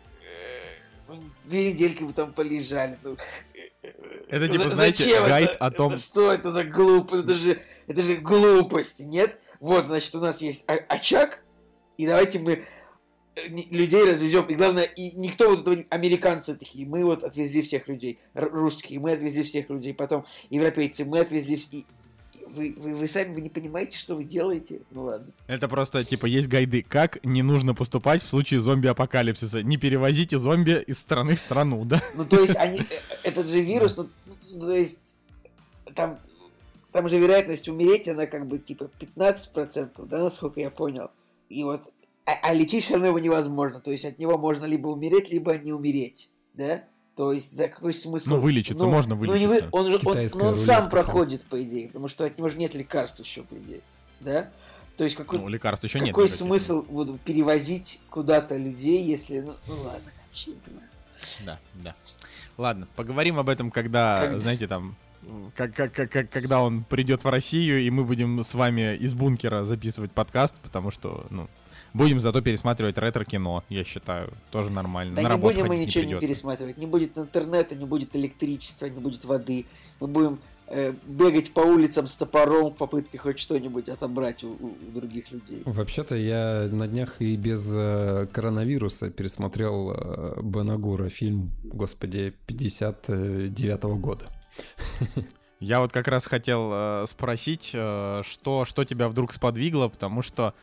э, 1.08 1.14
две 1.42 1.72
недельки 1.72 2.04
вы 2.04 2.12
там 2.12 2.32
полежали. 2.32 2.96
Ну, 3.02 3.16
это 4.32 4.48
типа, 4.48 4.70
знаете, 4.70 5.04
Зачем 5.04 5.26
гайд 5.26 5.50
это? 5.50 5.58
о 5.58 5.70
том... 5.70 5.98
Что 5.98 6.32
это 6.32 6.50
за 6.50 6.64
глупость? 6.64 7.24
Это 7.24 7.34
же, 7.34 7.60
это 7.86 8.00
же 8.00 8.16
глупость, 8.16 9.04
нет? 9.04 9.38
Вот, 9.60 9.86
значит, 9.88 10.14
у 10.14 10.20
нас 10.20 10.40
есть 10.40 10.64
очаг, 10.66 11.44
и 11.98 12.06
давайте 12.06 12.38
мы 12.38 12.64
э, 13.36 13.48
людей 13.48 14.04
развезем. 14.04 14.46
И 14.46 14.54
главное, 14.54 14.84
и 14.84 15.14
никто 15.18 15.50
вот 15.50 15.60
этого, 15.60 15.84
американцы 15.90 16.54
такие, 16.56 16.86
мы 16.86 17.04
вот 17.04 17.24
отвезли 17.24 17.60
всех 17.60 17.88
людей, 17.88 18.18
русские, 18.32 19.00
мы 19.00 19.12
отвезли 19.12 19.42
всех 19.42 19.68
людей, 19.68 19.92
потом 19.92 20.24
европейцы, 20.48 21.04
мы 21.04 21.20
отвезли, 21.20 21.60
и, 21.70 21.84
вы, 22.48 22.74
вы, 22.76 22.94
вы 22.94 23.08
сами 23.08 23.34
вы 23.34 23.40
не 23.40 23.48
понимаете, 23.48 23.98
что 23.98 24.14
вы 24.14 24.24
делаете? 24.24 24.80
Ну 24.90 25.04
ладно. 25.04 25.28
Это 25.46 25.68
просто, 25.68 26.04
типа, 26.04 26.26
есть 26.26 26.48
гайды. 26.48 26.82
Как 26.82 27.24
не 27.24 27.42
нужно 27.42 27.74
поступать 27.74 28.22
в 28.22 28.28
случае 28.28 28.60
зомби-апокалипсиса? 28.60 29.62
Не 29.62 29.76
перевозите 29.76 30.38
зомби 30.38 30.82
из 30.86 30.98
страны 30.98 31.34
в 31.34 31.40
страну, 31.40 31.84
да? 31.84 32.02
Ну, 32.14 32.24
то 32.24 32.40
есть, 32.40 32.56
они, 32.56 32.80
э, 32.80 33.00
этот 33.22 33.48
же 33.48 33.60
вирус, 33.60 33.96
ну, 33.96 34.08
то 34.60 34.72
есть, 34.72 35.18
там, 35.94 36.18
там 36.90 37.08
же 37.08 37.18
вероятность 37.18 37.68
умереть, 37.68 38.08
она 38.08 38.26
как 38.26 38.46
бы, 38.46 38.58
типа, 38.58 38.90
15%, 39.00 40.06
да, 40.06 40.18
насколько 40.18 40.60
я 40.60 40.70
понял. 40.70 41.10
И 41.48 41.64
вот, 41.64 41.80
а, 42.26 42.32
а 42.42 42.54
лечить 42.54 42.84
все 42.84 42.94
равно 42.94 43.08
его 43.08 43.18
невозможно. 43.18 43.80
То 43.80 43.90
есть, 43.90 44.04
от 44.04 44.18
него 44.18 44.38
можно 44.38 44.64
либо 44.64 44.88
умереть, 44.88 45.30
либо 45.30 45.56
не 45.56 45.72
умереть, 45.72 46.32
да? 46.54 46.84
То 47.16 47.32
есть 47.32 47.54
за 47.54 47.68
какой 47.68 47.92
смысл? 47.92 48.30
Ну, 48.30 48.40
вылечиться, 48.40 48.84
ну, 48.84 48.90
можно 48.90 49.14
вылечиться. 49.14 49.46
Ну, 49.46 49.54
не 49.54 49.60
вы... 49.60 49.68
Он 49.70 49.90
же 49.90 50.00
он, 50.04 50.16
ну, 50.34 50.46
он 50.48 50.56
сам 50.56 50.88
проходит, 50.88 51.44
по 51.44 51.62
идее, 51.62 51.88
потому 51.88 52.08
что 52.08 52.24
от 52.24 52.38
него 52.38 52.48
же 52.48 52.56
нет 52.56 52.74
лекарств 52.74 53.20
еще, 53.20 53.42
по 53.42 53.54
идее. 53.54 53.82
Да? 54.20 54.50
То 54.96 55.04
есть 55.04 55.16
какой, 55.16 55.38
ну, 55.38 55.48
лекарств 55.48 55.84
еще 55.84 55.98
какой 55.98 56.24
нет, 56.24 56.32
смысл 56.32 56.84
вот, 56.88 57.20
перевозить 57.20 58.00
куда-то 58.08 58.56
людей, 58.56 59.02
если... 59.04 59.40
Ну, 59.40 59.54
ну 59.66 59.74
ладно, 59.82 60.10
вообще 60.26 60.52
не 60.52 60.56
понимаю. 60.56 60.88
Да, 61.44 61.58
да. 61.74 61.96
Ладно, 62.62 62.86
поговорим 62.94 63.40
об 63.40 63.48
этом, 63.48 63.72
когда, 63.72 64.20
как... 64.20 64.38
знаете, 64.38 64.68
там, 64.68 64.94
как, 65.56 65.74
как, 65.74 65.92
как, 65.92 66.30
когда 66.30 66.60
он 66.60 66.84
придет 66.84 67.24
в 67.24 67.28
Россию, 67.28 67.80
и 67.80 67.90
мы 67.90 68.04
будем 68.04 68.40
с 68.40 68.54
вами 68.54 68.94
из 68.94 69.14
бункера 69.14 69.64
записывать 69.64 70.12
подкаст, 70.12 70.54
потому 70.62 70.92
что, 70.92 71.26
ну, 71.30 71.48
Будем 71.94 72.20
зато 72.20 72.40
пересматривать 72.40 72.96
ретро-кино, 72.96 73.64
я 73.68 73.84
считаю. 73.84 74.32
Тоже 74.50 74.70
нормально. 74.70 75.14
Да 75.14 75.22
На 75.22 75.34
не 75.34 75.38
будем 75.38 75.66
мы 75.66 75.76
ничего 75.76 76.04
не, 76.04 76.14
не 76.14 76.20
пересматривать. 76.20 76.78
Не 76.78 76.86
будет 76.86 77.18
интернета, 77.18 77.74
не 77.74 77.84
будет 77.84 78.16
электричества, 78.16 78.86
не 78.86 78.98
будет 78.98 79.26
воды. 79.26 79.66
Мы 80.00 80.06
будем 80.06 80.40
бегать 81.06 81.52
по 81.52 81.60
улицам 81.60 82.06
с 82.06 82.16
топором 82.16 82.70
в 82.70 82.76
попытке 82.76 83.18
хоть 83.18 83.38
что-нибудь 83.38 83.88
отобрать 83.88 84.42
у, 84.44 84.52
у 84.52 84.76
других 84.94 85.30
людей. 85.30 85.62
Вообще-то 85.64 86.16
я 86.16 86.68
на 86.70 86.88
днях 86.88 87.20
и 87.20 87.36
без 87.36 87.74
э, 87.76 88.26
коронавируса 88.32 89.10
пересмотрел 89.10 89.92
э, 89.92 90.40
Бенагура 90.42 91.08
фильм, 91.08 91.50
господи, 91.62 92.34
59-го 92.46 93.96
года. 93.96 94.26
Я 95.60 95.78
вот 95.78 95.92
как 95.92 96.08
раз 96.08 96.26
хотел 96.26 96.70
э, 96.72 97.04
спросить, 97.06 97.70
э, 97.72 98.22
что, 98.24 98.64
что 98.64 98.84
тебя 98.84 99.08
вдруг 99.08 99.32
сподвигло, 99.32 99.86
потому 99.86 100.20
что 100.20 100.54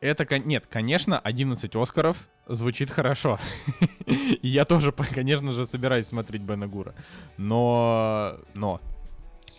это, 0.00 0.26
нет, 0.38 0.64
конечно, 0.70 1.18
11 1.18 1.76
Оскаров 1.76 2.16
звучит 2.46 2.90
хорошо. 2.90 3.38
И 4.06 4.48
я 4.48 4.64
тоже, 4.64 4.92
конечно 5.14 5.52
же, 5.52 5.66
собираюсь 5.66 6.06
смотреть 6.06 6.40
Бена 6.40 6.66
Гура. 6.66 6.94
Но, 7.36 8.38
но, 8.54 8.80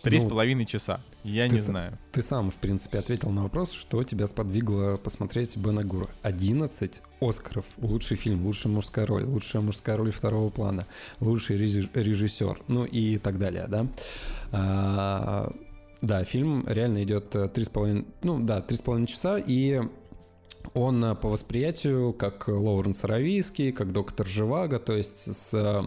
Три 0.02 0.18
с 0.18 0.22
ну, 0.22 0.30
половиной 0.30 0.66
часа. 0.66 1.00
Я 1.24 1.46
не 1.48 1.58
знаю. 1.58 1.98
Ты 2.12 2.22
сам, 2.22 2.50
в 2.50 2.58
принципе, 2.58 2.98
ответил 2.98 3.30
на 3.30 3.42
вопрос, 3.42 3.72
что 3.72 4.02
тебя 4.02 4.26
сподвигло 4.26 4.96
посмотреть 4.96 5.56
Бена 5.56 5.84
Гура. 5.84 6.08
11 6.22 7.02
Оскаров. 7.20 7.66
Лучший 7.78 8.16
фильм, 8.16 8.46
лучшая 8.46 8.72
мужская 8.72 9.04
роль, 9.04 9.24
лучшая 9.24 9.62
мужская 9.62 9.96
роль 9.96 10.10
второго 10.10 10.48
плана, 10.50 10.86
лучший 11.20 11.56
режиссер, 11.58 12.62
ну 12.68 12.84
и 12.84 13.18
так 13.18 13.38
далее, 13.38 13.66
да. 13.68 13.86
А, 14.52 15.52
да, 16.00 16.24
фильм 16.24 16.64
реально 16.66 17.02
идет 17.04 17.36
три 17.52 17.64
с 17.64 17.68
половиной, 17.68 18.06
ну 18.22 18.40
да, 18.40 18.62
три 18.62 18.76
с 18.76 18.82
половиной 18.82 19.06
часа, 19.06 19.38
и 19.38 19.82
он 20.74 21.04
э, 21.04 21.14
по 21.14 21.28
восприятию 21.28 22.12
как 22.12 22.48
Лоуренс 22.48 23.04
Аравийский, 23.04 23.72
как 23.72 23.92
доктор 23.92 24.26
Живаго, 24.26 24.78
то 24.78 24.94
есть 24.96 25.32
с 25.34 25.54
э, 25.54 25.82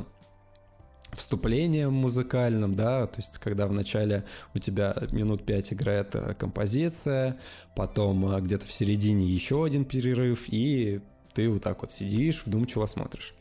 вступлением 1.16 1.94
музыкальным, 1.94 2.74
да, 2.74 3.08
то 3.08 3.20
есть 3.20 3.38
когда 3.38 3.68
вначале 3.68 4.26
у 4.54 4.60
тебя 4.60 4.96
минут 5.12 5.46
пять 5.46 5.74
играет 5.74 6.16
э, 6.16 6.34
композиция, 6.34 7.38
потом 7.76 8.44
где-то 8.44 8.66
в 8.66 8.72
середине 8.72 9.26
еще 9.26 9.64
один 9.64 9.86
перерыв, 9.86 10.46
и 10.48 11.02
ты 11.34 11.50
вот 11.50 11.64
так 11.64 11.82
вот 11.82 11.92
сидишь, 11.92 12.44
вдумчиво 12.46 12.86
смотришь. 12.86 13.34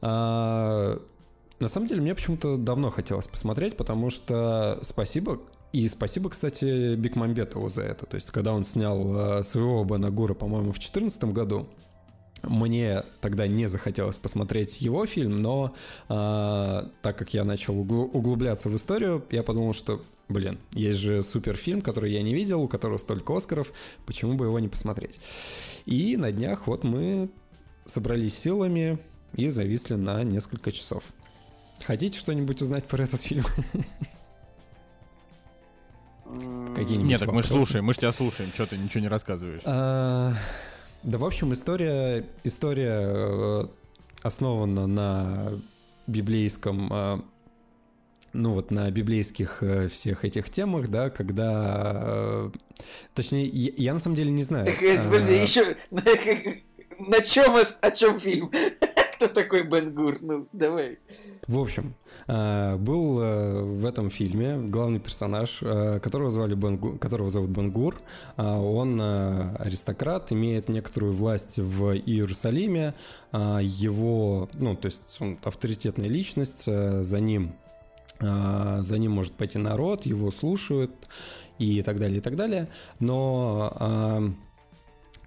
А, 0.00 1.00
на 1.58 1.68
самом 1.68 1.86
деле 1.86 2.00
мне 2.00 2.14
почему-то 2.14 2.56
давно 2.56 2.90
хотелось 2.90 3.28
посмотреть, 3.28 3.76
потому 3.76 4.10
что 4.10 4.78
спасибо 4.82 5.40
и 5.72 5.88
спасибо, 5.88 6.28
кстати, 6.28 6.96
Бекмамбетову 6.96 7.68
за 7.70 7.82
это. 7.82 8.04
То 8.04 8.16
есть, 8.16 8.30
когда 8.30 8.52
он 8.52 8.62
снял 8.62 9.38
э, 9.38 9.42
своего 9.42 9.82
Бена 9.84 10.10
Гура, 10.10 10.34
по-моему, 10.34 10.70
в 10.70 10.78
2014 10.78 11.24
году, 11.24 11.66
мне 12.42 13.02
тогда 13.20 13.46
не 13.46 13.66
захотелось 13.66 14.18
посмотреть 14.18 14.80
его 14.80 15.06
фильм, 15.06 15.40
но 15.42 15.72
э, 16.08 16.82
так 17.02 17.16
как 17.16 17.34
я 17.34 17.44
начал 17.44 17.78
углубляться 17.78 18.68
в 18.68 18.76
историю, 18.76 19.24
я 19.30 19.42
подумал, 19.42 19.74
что, 19.74 20.02
блин, 20.28 20.58
есть 20.72 20.98
же 20.98 21.22
супер 21.22 21.54
фильм, 21.54 21.80
который 21.80 22.12
я 22.12 22.22
не 22.22 22.34
видел, 22.34 22.62
у 22.62 22.68
которого 22.68 22.98
столько 22.98 23.36
Оскаров, 23.36 23.72
почему 24.06 24.34
бы 24.34 24.46
его 24.46 24.58
не 24.58 24.68
посмотреть? 24.68 25.20
И 25.86 26.16
на 26.16 26.32
днях 26.32 26.66
вот 26.66 26.84
мы 26.84 27.30
собрались 27.84 28.36
силами 28.36 28.98
и 29.34 29.48
зависли 29.48 29.94
на 29.94 30.22
несколько 30.24 30.72
часов. 30.72 31.04
Хотите 31.84 32.18
что-нибудь 32.18 32.60
узнать 32.60 32.86
про 32.86 33.02
этот 33.04 33.20
фильм? 33.20 33.44
Какие-нибудь 36.74 37.10
Нет, 37.10 37.20
так 37.20 37.32
мы 37.32 37.42
же 37.42 37.48
слушаем, 37.48 37.84
мы 37.84 37.92
же 37.92 38.00
тебя 38.00 38.12
слушаем, 38.12 38.50
что 38.54 38.66
ты 38.66 38.78
ничего 38.78 39.00
не 39.00 39.08
рассказываешь. 39.08 39.62
Да, 41.02 41.18
в 41.18 41.24
общем, 41.24 41.52
история, 41.52 42.24
история 42.44 43.00
э, 43.02 43.64
основана 44.22 44.86
на 44.86 45.60
библейском 46.06 46.92
э, 46.92 47.20
ну 48.32 48.54
вот 48.54 48.70
на 48.70 48.90
библейских 48.90 49.62
э, 49.62 49.88
всех 49.88 50.24
этих 50.24 50.48
темах, 50.48 50.88
да, 50.88 51.10
когда, 51.10 52.50
точнее, 53.14 53.46
я, 53.46 53.72
я 53.76 53.92
на 53.94 53.98
самом 53.98 54.16
деле 54.16 54.30
не 54.30 54.42
знаю. 54.42 54.66
Так, 54.66 54.78
подожди, 55.04 55.34
а... 55.34 55.42
еще 55.42 55.76
на 56.98 57.20
чем, 57.20 57.56
о 57.56 57.90
чем 57.90 58.20
фильм? 58.20 58.50
Кто 59.22 59.32
такой 59.32 59.62
Бен 59.62 59.94
Гур? 59.94 60.18
Ну, 60.20 60.48
давай. 60.52 60.98
В 61.46 61.56
общем, 61.56 61.94
э, 62.26 62.76
был 62.76 63.20
э, 63.20 63.62
в 63.62 63.86
этом 63.86 64.10
фильме 64.10 64.56
главный 64.56 64.98
персонаж, 64.98 65.60
э, 65.62 66.00
которого, 66.00 66.28
звали 66.28 66.56
Бен, 66.56 66.98
которого 66.98 67.30
зовут 67.30 67.50
Бенгур. 67.50 68.00
Он 68.36 69.00
аристократ, 69.00 70.32
имеет 70.32 70.68
некоторую 70.68 71.12
власть 71.12 71.58
в 71.58 71.94
Иерусалиме. 71.94 72.94
Его, 73.32 74.48
ну, 74.54 74.74
то 74.74 74.86
есть 74.86 75.16
он 75.20 75.38
авторитетная 75.44 76.08
личность, 76.08 76.64
за 76.64 77.20
ним 77.20 77.54
за 78.20 78.98
ним 78.98 79.12
может 79.12 79.32
пойти 79.32 79.58
народ, 79.58 80.06
его 80.06 80.30
слушают 80.30 80.92
и 81.58 81.82
так 81.82 81.98
далее, 81.98 82.18
и 82.18 82.20
так 82.20 82.36
далее. 82.36 82.68
Но 83.00 84.36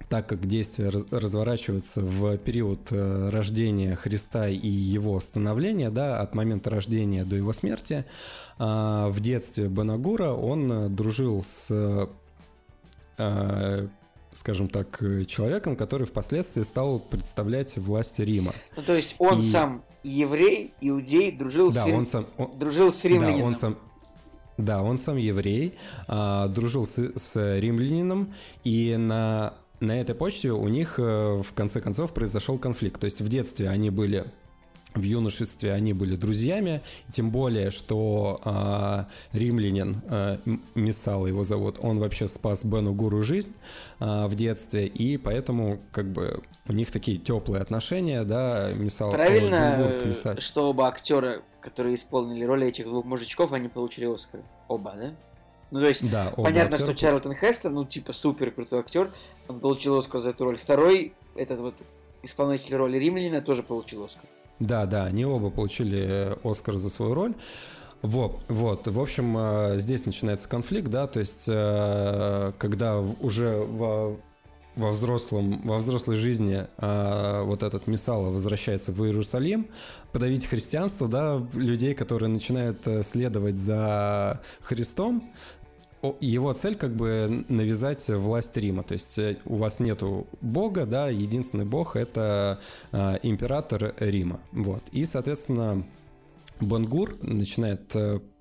так 0.10 0.28
как 0.28 0.46
действие 0.46 0.90
разворачивается 0.90 2.02
в 2.02 2.38
период 2.38 2.92
э, 2.92 3.30
рождения 3.30 3.96
Христа 3.96 4.48
и 4.48 4.68
его 4.68 5.20
становления, 5.20 5.90
да, 5.90 6.22
от 6.22 6.36
момента 6.36 6.70
рождения 6.70 7.26
до 7.26 7.36
его 7.36 7.54
смерти, 7.54 8.06
а, 8.58 9.10
в 9.10 9.20
детстве 9.20 9.68
Банагура 9.70 10.32
он 10.32 10.72
э, 10.72 10.90
дружил 10.90 11.44
с 11.44 12.08
э, 13.18 13.88
скажем 14.32 14.68
так, 14.68 15.00
человеком, 15.28 15.78
который 15.78 16.06
впоследствии 16.06 16.62
стал 16.64 17.00
представлять 17.00 17.78
власть 17.78 18.20
Рима. 18.20 18.54
Ну, 18.76 18.84
то 18.84 18.94
есть 18.94 19.16
он 19.18 19.40
и... 19.40 19.44
сам 19.44 19.84
еврей, 20.04 20.74
иудей, 20.82 21.32
дружил 21.32 21.72
да, 21.72 21.84
с 21.84 21.88
Рим... 21.88 21.96
он 21.96 22.08
сам... 22.08 22.28
он... 22.38 22.60
дружил 22.60 22.92
с 22.92 23.04
римлянином. 23.06 23.40
Да, 23.40 23.46
он 23.46 23.56
сам... 23.56 23.78
Да, 24.58 24.84
он 24.84 24.98
сам 24.98 25.18
еврей, 25.18 25.78
а, 26.08 26.48
дружил 26.48 26.86
с, 26.86 26.98
с 26.98 27.60
римлянином, 27.60 28.34
и 28.64 28.96
на 28.98 29.54
на 29.80 30.00
этой 30.00 30.16
почте 30.16 30.52
у 30.52 30.68
них 30.68 31.00
э, 31.00 31.42
в 31.42 31.54
конце 31.54 31.82
концов 31.82 32.14
произошел 32.14 32.58
конфликт. 32.58 33.00
То 33.00 33.06
есть 33.06 33.22
в 33.22 33.28
детстве 33.28 33.70
они 33.70 33.90
были 33.90 34.26
в 34.96 35.04
юношестве 35.04 35.74
они 35.74 35.94
были 35.94 36.16
друзьями, 36.16 36.82
тем 37.12 37.30
более, 37.30 37.70
что 37.70 38.40
э, 38.44 39.38
римлянин, 39.38 40.02
э, 40.08 40.38
Мисал 40.74 41.28
его 41.28 41.44
зовут, 41.44 41.78
он 41.82 42.00
вообще 42.00 42.28
спас 42.28 42.64
Бену 42.64 42.94
Гуру 42.94 43.22
жизнь 43.22 43.54
э, 44.00 44.26
в 44.26 44.36
детстве, 44.36 44.88
и 44.88 45.18
поэтому 45.18 45.80
как 45.92 46.12
бы 46.12 46.42
у 46.68 46.74
них 46.74 46.92
такие 46.92 47.18
теплые 47.18 47.62
отношения, 47.62 48.24
да, 48.24 48.72
Мисал... 48.74 49.12
Правильно, 49.12 50.14
что 50.40 50.70
оба 50.70 50.88
актера, 50.88 51.42
которые 51.60 51.96
исполнили 51.96 52.44
роли 52.46 52.68
этих 52.68 52.86
двух 52.86 53.06
мужичков, 53.06 53.52
они 53.52 53.68
получили 53.68 54.06
Оскар. 54.06 54.42
Оба, 54.68 54.94
да? 54.98 55.14
Ну, 55.72 55.80
то 55.80 55.88
есть, 55.88 56.10
да, 56.10 56.32
понятно, 56.36 56.78
что 56.78 56.94
Чарльтон 56.94 57.34
Хестон, 57.34 57.74
ну, 57.74 57.86
типа, 57.86 58.14
супер 58.14 58.52
крутой 58.52 58.80
актер, 58.80 59.12
он 59.48 59.60
получил 59.60 59.98
Оскар 59.98 60.22
за 60.22 60.30
эту 60.30 60.46
роль. 60.46 60.58
Второй, 60.58 61.14
этот 61.36 61.60
вот 61.60 61.74
исполнитель 62.24 62.76
роли 62.76 62.98
Римлянина, 62.98 63.42
тоже 63.42 63.64
получил 63.64 64.04
Оскар. 64.04 64.26
Да, 64.60 64.86
да, 64.86 65.06
они 65.06 65.26
оба 65.26 65.50
получили 65.50 66.06
э, 66.08 66.36
Оскар 66.44 66.78
за 66.78 66.90
свою 66.90 67.14
роль. 67.14 67.34
Вот, 68.02 68.44
вот, 68.48 68.88
в 68.88 69.00
общем, 69.00 69.38
э, 69.38 69.80
здесь 69.80 70.06
начинается 70.06 70.48
конфликт, 70.48 70.88
да, 70.90 71.08
то 71.08 71.20
есть, 71.20 71.46
э, 71.48 72.54
когда 72.58 73.00
уже 73.00 73.58
во, 73.58 74.18
во 74.76 74.92
взрослом, 74.92 75.62
во 75.66 75.78
взрослой 75.78 76.16
жизни 76.16 76.68
вот 76.78 77.64
этот 77.64 77.88
Мисала 77.88 78.30
возвращается 78.30 78.92
в 78.92 79.04
Иерусалим, 79.06 79.68
подавить 80.12 80.46
христианство, 80.46 81.08
да, 81.08 81.42
людей, 81.54 81.94
которые 81.94 82.30
начинают 82.30 82.86
следовать 83.02 83.58
за 83.58 84.42
Христом, 84.62 85.32
его 86.20 86.54
цель 86.54 86.76
как 86.76 86.96
бы 86.96 87.46
навязать 87.50 88.08
власть 88.10 88.56
Рима. 88.58 88.84
То 88.84 88.94
есть 88.94 89.18
э, 89.18 89.38
у 89.46 89.56
вас 89.56 89.80
нету 89.80 90.28
бога, 90.42 90.86
да, 90.86 91.10
единственный 91.10 91.66
бог 91.66 91.96
это 91.96 92.60
э, 92.92 93.18
император 93.24 93.94
Рима. 94.00 94.40
Вот. 94.52 94.84
И, 94.92 95.06
соответственно, 95.06 95.86
Бангур 96.60 97.18
начинает 97.22 97.96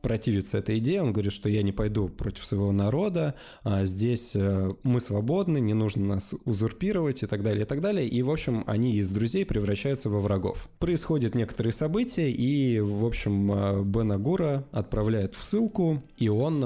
э, 0.04 0.08
противиться 0.08 0.58
этой 0.58 0.78
идее, 0.78 1.02
он 1.02 1.12
говорит, 1.12 1.32
что 1.32 1.48
я 1.48 1.62
не 1.62 1.72
пойду 1.72 2.08
против 2.08 2.44
своего 2.44 2.72
народа, 2.72 3.34
а 3.62 3.84
здесь 3.84 4.36
э, 4.36 4.70
мы 4.82 5.00
свободны, 5.00 5.58
не 5.58 5.74
нужно 5.74 6.06
нас 6.06 6.34
узурпировать 6.44 7.22
и 7.22 7.26
так 7.26 7.42
далее, 7.42 7.62
и 7.64 7.66
так 7.66 7.80
далее. 7.80 8.06
И, 8.06 8.22
в 8.22 8.30
общем, 8.30 8.64
они 8.66 8.96
из 8.96 9.10
друзей 9.10 9.44
превращаются 9.44 10.08
во 10.08 10.20
врагов. 10.20 10.68
Происходят 10.78 11.34
некоторые 11.34 11.72
события, 11.72 12.30
и, 12.30 12.80
в 12.80 13.04
общем, 13.04 13.84
Бен 13.90 14.12
Агура 14.12 14.64
отправляет 14.72 15.34
в 15.34 15.42
ссылку, 15.42 16.02
и 16.16 16.28
он 16.28 16.60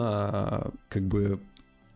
как 0.89 1.03
бы 1.07 1.41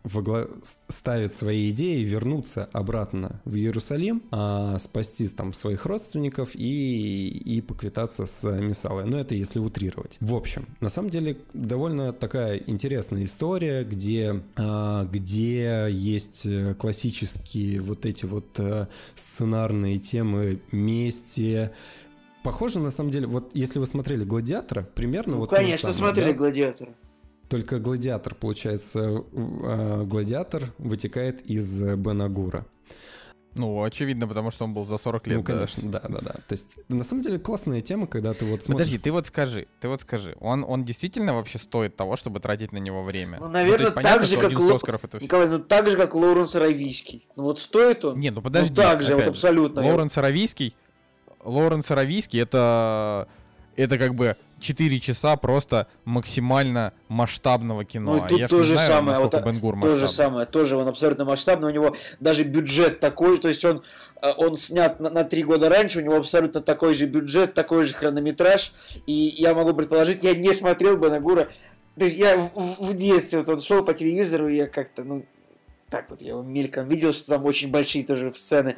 вогла... 0.03 0.47
ставит 0.87 1.33
свои 1.33 1.69
идеи 1.69 2.03
вернуться 2.03 2.69
обратно 2.73 3.41
в 3.45 3.55
Иерусалим, 3.55 4.23
а, 4.31 4.77
спасти 4.79 5.27
там 5.27 5.53
своих 5.53 5.85
родственников 5.85 6.55
и, 6.55 7.27
и 7.27 7.61
поквитаться 7.61 8.25
с 8.25 8.49
Мисалой. 8.59 9.05
Но 9.05 9.19
это 9.19 9.35
если 9.35 9.59
утрировать. 9.59 10.17
В 10.19 10.35
общем, 10.35 10.67
на 10.79 10.89
самом 10.89 11.09
деле 11.09 11.37
довольно 11.53 12.13
такая 12.13 12.57
интересная 12.57 13.23
история, 13.23 13.83
где, 13.83 14.43
а, 14.55 15.05
где 15.05 15.87
есть 15.89 16.47
классические 16.77 17.79
вот 17.81 18.05
эти 18.05 18.25
вот 18.25 18.59
а, 18.59 18.87
сценарные 19.15 19.97
темы 19.99 20.61
мести, 20.71 21.71
Похоже, 22.43 22.79
на 22.79 22.91
самом 22.91 23.09
деле, 23.09 23.25
вот 23.25 23.51
если 23.53 23.79
вы 23.79 23.87
смотрели 23.87 24.25
«Гладиатора», 24.25 24.85
примерно 24.95 25.35
ну, 25.35 25.39
вот 25.39 25.49
конечно, 25.49 25.93
самое, 25.93 26.13
смотрели 26.13 26.31
да? 26.33 26.37
«Гладиатора». 26.37 26.93
Только 27.53 27.77
гладиатор, 27.77 28.33
получается, 28.33 29.23
э, 29.31 30.03
гладиатор 30.05 30.73
вытекает 30.79 31.41
из 31.41 31.83
Бенагура. 31.83 32.65
Ну, 33.53 33.83
очевидно, 33.83 34.27
потому 34.27 34.49
что 34.49 34.65
он 34.65 34.73
был 34.73 34.87
за 34.87 34.97
40 34.97 35.27
лет. 35.27 35.37
Ну, 35.37 35.43
конечно, 35.43 35.91
да, 35.91 35.99
да, 35.99 36.17
да. 36.19 36.31
То 36.31 36.53
есть, 36.53 36.79
на 36.87 37.03
самом 37.03 37.21
деле, 37.21 37.37
классная 37.37 37.81
тема, 37.81 38.07
когда 38.07 38.33
ты 38.33 38.45
вот 38.45 38.63
смотришь... 38.63 38.87
Подожди, 38.87 38.97
ты 38.97 39.11
вот 39.11 39.27
скажи, 39.27 39.67
ты 39.81 39.87
вот 39.87 40.01
скажи, 40.01 40.35
он, 40.39 40.65
он 40.67 40.83
действительно 40.83 41.35
вообще 41.35 41.59
стоит 41.59 41.95
того, 41.95 42.15
чтобы 42.15 42.39
тратить 42.39 42.71
на 42.71 42.79
него 42.79 43.03
время? 43.03 43.37
Ну, 43.39 43.49
наверное, 43.49 43.91
ну, 43.91 44.01
есть, 44.01 44.09
так 44.09 44.25
же, 44.25 44.37
как... 44.37 44.59
Ло... 44.59 44.79
Это... 45.03 45.19
Николай, 45.21 45.47
ну 45.47 45.59
так 45.59 45.87
же, 45.87 45.95
как 45.95 46.15
Лоуренс 46.15 46.55
Аравийский. 46.55 47.27
Ну 47.35 47.43
вот 47.43 47.59
стоит 47.59 48.03
он? 48.03 48.17
Не, 48.17 48.31
ну 48.31 48.41
подожди. 48.41 48.73
Ну 48.75 48.75
так 48.81 49.03
же, 49.03 49.13
вот 49.13 49.27
абсолютно. 49.27 49.83
Лоуренс 49.83 50.17
Аравийский, 50.17 50.75
Лоуренс 51.43 51.91
Аравийский, 51.91 52.41
это... 52.41 53.27
Это 53.75 53.97
как 53.97 54.15
бы 54.15 54.37
4 54.63 54.99
часа 54.99 55.35
просто 55.35 55.87
максимально 56.05 56.93
масштабного 57.09 57.85
кино. 57.85 58.15
Ну 58.15 58.25
и 58.25 58.29
тут 58.29 58.41
а 58.41 58.47
то 58.47 58.63
же 58.63 58.73
знаю, 58.73 58.89
самое, 58.89 59.19
вот, 59.19 59.31
то 59.81 59.97
же 59.97 60.07
самое, 60.07 60.45
тоже 60.45 60.77
он 60.77 60.87
абсолютно 60.87 61.25
масштабный, 61.25 61.67
у 61.67 61.73
него 61.73 61.95
даже 62.19 62.43
бюджет 62.43 62.99
такой, 62.99 63.37
то 63.37 63.49
есть 63.49 63.63
он 63.65 63.83
э, 64.21 64.31
он 64.37 64.57
снят 64.57 64.99
на, 64.99 65.09
на 65.09 65.23
3 65.23 65.43
года 65.43 65.69
раньше, 65.69 65.99
у 65.99 66.01
него 66.01 66.15
абсолютно 66.15 66.61
такой 66.61 66.95
же 66.95 67.05
бюджет, 67.05 67.53
такой 67.53 67.85
же 67.85 67.93
хронометраж, 67.93 68.73
и 69.05 69.11
я 69.11 69.53
могу 69.53 69.73
предположить, 69.73 70.23
я 70.23 70.33
не 70.33 70.53
смотрел 70.53 70.97
Бенагура, 70.97 71.49
то 71.97 72.05
есть 72.05 72.17
я 72.17 72.37
в, 72.37 72.51
в 72.55 72.93
детстве, 72.93 73.39
вот 73.39 73.49
он 73.49 73.61
шел 73.61 73.83
по 73.83 73.93
телевизору, 73.93 74.47
и 74.47 74.55
я 74.55 74.67
как-то, 74.67 75.03
ну, 75.03 75.25
так 75.89 76.09
вот, 76.09 76.21
я 76.21 76.29
его 76.29 76.41
мельком 76.41 76.87
видел, 76.87 77.13
что 77.13 77.27
там 77.27 77.45
очень 77.45 77.69
большие 77.69 78.05
тоже 78.05 78.31
сцены, 78.33 78.77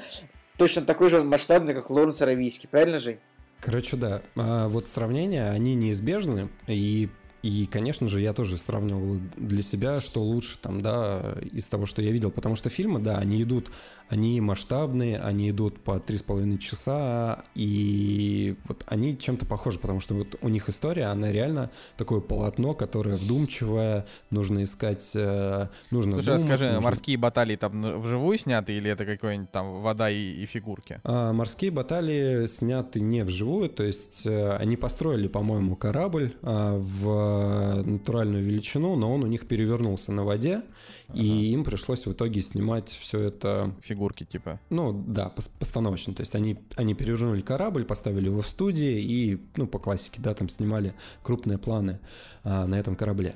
точно 0.57 0.81
такой 0.81 1.09
же 1.09 1.19
он 1.19 1.27
масштабный, 1.27 1.73
как 1.73 1.89
Лоренс 1.89 2.21
Аравийский, 2.21 2.67
правильно, 2.67 2.99
Жень? 2.99 3.19
Короче, 3.59 3.97
да. 3.97 4.21
А 4.35 4.67
вот 4.67 4.87
сравнения, 4.87 5.49
они 5.49 5.75
неизбежны, 5.75 6.49
и 6.67 7.09
и, 7.45 7.67
конечно 7.67 8.07
же, 8.09 8.21
я 8.21 8.33
тоже 8.33 8.57
сравнивал 8.57 9.19
для 9.37 9.61
себя, 9.61 10.01
что 10.01 10.23
лучше 10.23 10.57
там, 10.59 10.81
да, 10.81 11.37
из 11.51 11.67
того, 11.67 11.85
что 11.85 12.01
я 12.01 12.09
видел. 12.09 12.31
Потому 12.31 12.55
что 12.55 12.71
фильмы, 12.71 12.99
да, 12.99 13.19
они 13.19 13.39
идут, 13.43 13.69
они 14.09 14.39
масштабные, 14.41 15.19
они 15.19 15.49
идут 15.49 15.79
по 15.79 15.99
три 15.99 16.17
с 16.17 16.23
половиной 16.23 16.59
часа, 16.59 17.43
и 17.55 18.55
вот 18.67 18.83
они 18.87 19.17
чем-то 19.17 19.45
похожи, 19.45 19.79
потому 19.79 19.99
что 19.99 20.13
вот 20.13 20.35
у 20.41 20.49
них 20.49 20.69
история, 20.69 21.05
она 21.05 21.31
реально 21.31 21.71
такое 21.97 22.21
полотно, 22.21 22.73
которое 22.73 23.15
вдумчивое, 23.15 24.05
нужно 24.29 24.63
искать, 24.63 25.11
э, 25.15 25.67
нужно 25.91 26.13
Слушай, 26.13 26.25
думать, 26.25 26.41
а 26.41 26.45
скажи, 26.45 26.65
нужно... 26.65 26.81
морские 26.81 27.17
баталии 27.17 27.55
там 27.55 28.01
вживую 28.01 28.37
сняты 28.37 28.73
или 28.73 28.91
это 28.91 29.05
какой-нибудь 29.05 29.51
там 29.51 29.81
вода 29.81 30.09
и, 30.09 30.33
и 30.33 30.45
фигурки? 30.45 31.01
А, 31.03 31.33
морские 31.33 31.71
баталии 31.71 32.45
сняты 32.45 32.99
не 32.99 33.23
вживую, 33.23 33.69
то 33.69 33.83
есть 33.83 34.25
э, 34.27 34.55
они 34.57 34.77
построили, 34.77 35.27
по-моему, 35.27 35.75
корабль 35.75 36.33
а, 36.41 36.77
в 36.77 37.83
натуральную 37.83 38.43
величину, 38.43 38.95
но 38.95 39.13
он 39.13 39.23
у 39.23 39.27
них 39.27 39.47
перевернулся 39.47 40.11
на 40.11 40.23
воде, 40.23 40.61
ага. 41.07 41.19
и 41.19 41.51
им 41.51 41.63
пришлось 41.63 42.05
в 42.05 42.11
итоге 42.11 42.41
снимать 42.41 42.89
все 42.89 43.19
это... 43.19 43.71
Фигурки 43.95 44.25
типа? 44.25 44.59
Ну 44.69 44.91
да, 45.07 45.31
постановочно. 45.59 46.13
То 46.13 46.21
есть 46.21 46.35
они, 46.35 46.57
они 46.75 46.93
перевернули 46.93 47.39
корабль, 47.41 47.85
поставили 47.85 48.25
его 48.25 48.41
в 48.41 48.47
студии 48.47 49.01
и, 49.01 49.41
ну, 49.55 49.67
по 49.67 49.79
классике, 49.79 50.21
да, 50.21 50.33
там 50.33 50.49
снимали 50.49 50.93
крупные 51.23 51.57
планы 51.57 51.99
а, 52.43 52.67
на 52.67 52.75
этом 52.75 52.97
корабле. 52.97 53.35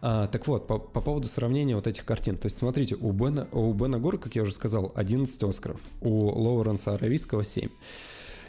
А, 0.00 0.28
так 0.28 0.46
вот, 0.46 0.68
по, 0.68 0.78
по 0.78 1.00
поводу 1.00 1.26
сравнения 1.26 1.74
вот 1.74 1.88
этих 1.88 2.04
картин. 2.04 2.38
То 2.38 2.46
есть 2.46 2.56
смотрите, 2.56 2.94
у 2.94 3.10
Бена, 3.10 3.48
у 3.50 3.72
Бена 3.72 3.98
Гора, 3.98 4.18
как 4.18 4.36
я 4.36 4.42
уже 4.42 4.52
сказал, 4.52 4.92
11 4.94 5.42
Оскаров, 5.42 5.80
у 6.00 6.28
Лоуренса 6.28 6.92
Аравийского 6.92 7.42
7. 7.42 7.68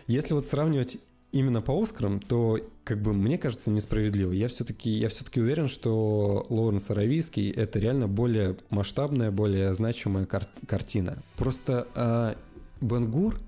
Если 0.05 0.33
вот 0.33 0.45
сравнивать 0.45 0.99
именно 1.31 1.61
по 1.61 1.81
Оскарам, 1.81 2.19
то, 2.19 2.59
как 2.83 3.01
бы, 3.01 3.13
мне 3.13 3.37
кажется, 3.37 3.71
несправедливо. 3.71 4.31
Я 4.31 4.47
все-таки, 4.47 4.89
я 4.89 5.09
все-таки 5.09 5.41
уверен, 5.41 5.67
что 5.67 6.45
Лоуренс 6.49 6.89
Аравийский— 6.89 7.51
это 7.55 7.79
реально 7.79 8.07
более 8.07 8.57
масштабная, 8.69 9.31
более 9.31 9.73
значимая 9.73 10.25
кар- 10.25 10.47
картина. 10.67 11.23
Просто 11.35 11.87
э, 11.95 12.35
Бенгур 12.81 13.39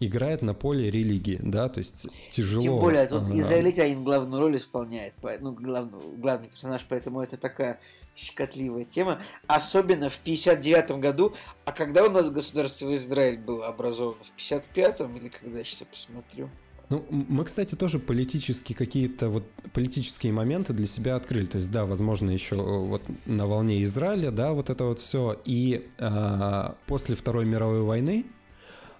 играет 0.00 0.40
на 0.40 0.54
поле 0.54 0.90
религии, 0.90 1.38
да, 1.42 1.68
то 1.68 1.78
есть 1.78 2.08
тяжело. 2.32 2.62
Тем 2.62 2.80
более, 2.80 3.06
тут 3.06 3.24
ага. 3.24 3.38
израильтянин 3.38 4.02
главную 4.02 4.40
роль 4.40 4.56
исполняет, 4.56 5.12
ну, 5.40 5.52
главный, 5.52 5.98
главный 6.16 6.48
персонаж, 6.48 6.86
поэтому 6.88 7.20
это 7.20 7.36
такая 7.36 7.80
щекотливая 8.16 8.84
тема. 8.84 9.20
Особенно 9.46 10.08
в 10.08 10.18
59 10.18 10.92
году, 10.92 11.34
а 11.66 11.72
когда 11.72 12.04
у 12.04 12.10
нас 12.10 12.30
государство 12.30 12.94
Израиль 12.96 13.38
было 13.38 13.66
образовано? 13.66 14.24
В 14.24 14.38
55-м 14.38 15.16
или 15.18 15.28
когда, 15.28 15.58
я 15.58 15.64
сейчас 15.64 15.86
посмотрю? 15.90 16.48
Ну, 16.90 17.06
мы, 17.08 17.44
кстати, 17.44 17.76
тоже 17.76 18.00
политические 18.00 18.76
какие-то 18.76 19.28
вот 19.28 19.44
политические 19.72 20.32
моменты 20.32 20.72
для 20.72 20.88
себя 20.88 21.14
открыли. 21.14 21.46
То 21.46 21.56
есть, 21.56 21.70
да, 21.70 21.86
возможно, 21.86 22.30
еще 22.30 22.56
э, 22.56 22.58
вот 22.58 23.02
на 23.26 23.46
волне 23.46 23.84
Израиля, 23.84 24.32
да, 24.32 24.52
вот 24.52 24.70
это 24.70 24.84
вот 24.84 24.98
все. 24.98 25.40
И 25.44 25.88
а, 25.98 26.74
после 26.86 27.14
Второй 27.14 27.44
мировой 27.44 27.82
войны 27.82 28.26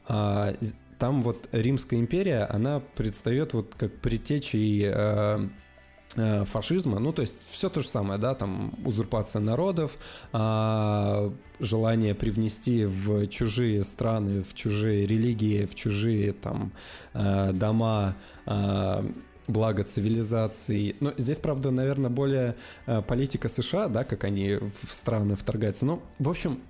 а, 0.07 0.55
там 1.01 1.23
вот 1.23 1.49
Римская 1.51 1.99
империя, 1.99 2.45
она 2.45 2.79
предстает 2.79 3.55
вот 3.55 3.75
как 3.77 3.93
предтечей 3.97 4.85
а, 4.87 5.51
фашизма, 6.17 6.99
ну 6.99 7.13
то 7.13 7.23
есть 7.23 7.37
все 7.51 7.69
то 7.69 7.81
же 7.81 7.87
самое, 7.87 8.21
да, 8.21 8.35
там 8.35 8.75
узурпация 8.85 9.41
народов, 9.41 9.97
а, 10.33 11.33
желание 11.61 12.15
привнести 12.15 12.85
в 12.85 13.29
чужие 13.29 13.85
страны, 13.85 14.43
в 14.43 14.55
чужие 14.55 15.07
религии, 15.07 15.67
в 15.67 15.75
чужие 15.75 16.33
там 16.33 16.73
э, 17.15 17.53
дома 17.53 18.17
а, 18.47 19.05
благо 19.51 19.83
цивилизации. 19.83 20.97
Но 21.01 21.13
здесь, 21.17 21.39
правда, 21.39 21.71
наверное, 21.71 22.11
более 22.11 22.57
э, 22.87 23.03
политика 23.03 23.49
США, 23.49 23.89
да, 23.89 24.05
как 24.05 24.25
они 24.25 24.55
в 24.55 24.93
страны 24.93 25.37
вторгаются. 25.37 25.85
Ну, 25.85 26.03
в 26.19 26.29
общем, 26.29 26.61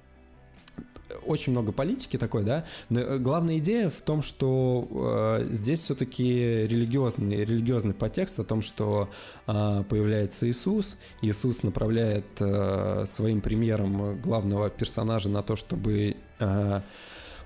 очень 1.25 1.53
много 1.53 1.73
политики 1.73 2.17
такой, 2.17 2.45
да, 2.45 2.65
но 2.89 3.01
э, 3.01 3.19
главная 3.19 3.59
идея 3.59 3.91
в 3.91 4.01
том, 4.03 4.23
что 4.23 4.89
э, 4.91 5.49
здесь 5.51 5.81
все-таки 5.81 6.25
религиозный, 6.67 7.45
религиозный 7.45 7.95
подтекст 7.95 8.39
о 8.41 8.45
том, 8.45 8.63
что 8.63 9.11
э, 9.47 9.85
появляется 9.89 10.49
Иисус, 10.49 10.99
Иисус 11.23 11.63
направляет 11.63 12.27
э, 12.41 13.05
своим 13.07 13.41
примером 13.41 14.21
главного 14.21 14.71
персонажа 14.71 15.29
на 15.29 15.43
то, 15.43 15.57
чтобы 15.57 16.17
э, 16.39 16.81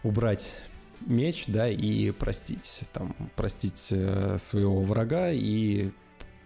убрать 0.03 0.55
меч, 1.07 1.45
да, 1.49 1.69
и 1.69 2.11
простить, 2.11 2.83
там, 2.93 3.15
простить 3.37 3.89
э, 3.91 4.37
своего 4.39 4.81
врага 4.81 5.31
и 5.31 5.91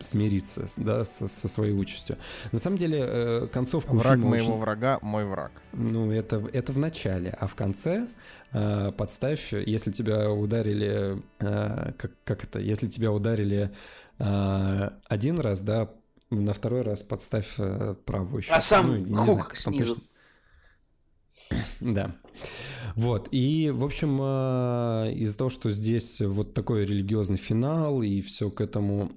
смириться 0.00 0.66
да, 0.76 1.04
со, 1.04 1.28
со 1.28 1.48
своей 1.48 1.72
участью. 1.72 2.16
На 2.52 2.58
самом 2.58 2.78
деле, 2.78 2.98
э, 3.00 3.48
концовку 3.52 3.96
Враг 3.96 4.18
моего 4.18 4.52
очень... 4.52 4.60
врага— 4.60 4.98
мой 5.02 5.24
враг. 5.24 5.52
Ну, 5.72 6.10
это, 6.10 6.42
это 6.52 6.72
в 6.72 6.78
начале, 6.78 7.36
а 7.38 7.46
в 7.46 7.54
конце 7.54 8.06
э, 8.52 8.92
подставь, 8.92 9.52
если 9.52 9.90
тебя 9.92 10.30
ударили... 10.30 11.22
Э, 11.40 11.92
как, 11.96 12.12
как 12.24 12.44
это? 12.44 12.60
Если 12.60 12.88
тебя 12.88 13.12
ударили 13.12 13.70
э, 14.18 14.90
один 15.08 15.40
раз, 15.40 15.60
да, 15.60 15.90
на 16.30 16.52
второй 16.52 16.82
раз 16.82 17.02
подставь 17.02 17.54
э, 17.58 17.94
правую 18.04 18.42
щеку. 18.42 18.56
А 18.56 18.60
сам 18.60 19.02
ну, 19.02 19.16
хук 19.24 19.56
знаю, 19.56 19.78
снизу. 19.78 19.98
Да. 21.80 22.14
Вот, 22.94 23.28
и, 23.30 23.70
в 23.72 23.84
общем, 23.84 24.18
э, 24.20 25.12
из-за 25.14 25.38
того, 25.38 25.50
что 25.50 25.70
здесь 25.70 26.20
вот 26.20 26.54
такой 26.54 26.84
религиозный 26.84 27.36
финал, 27.36 28.02
и 28.02 28.20
все 28.20 28.50
к 28.50 28.60
этому 28.60 29.12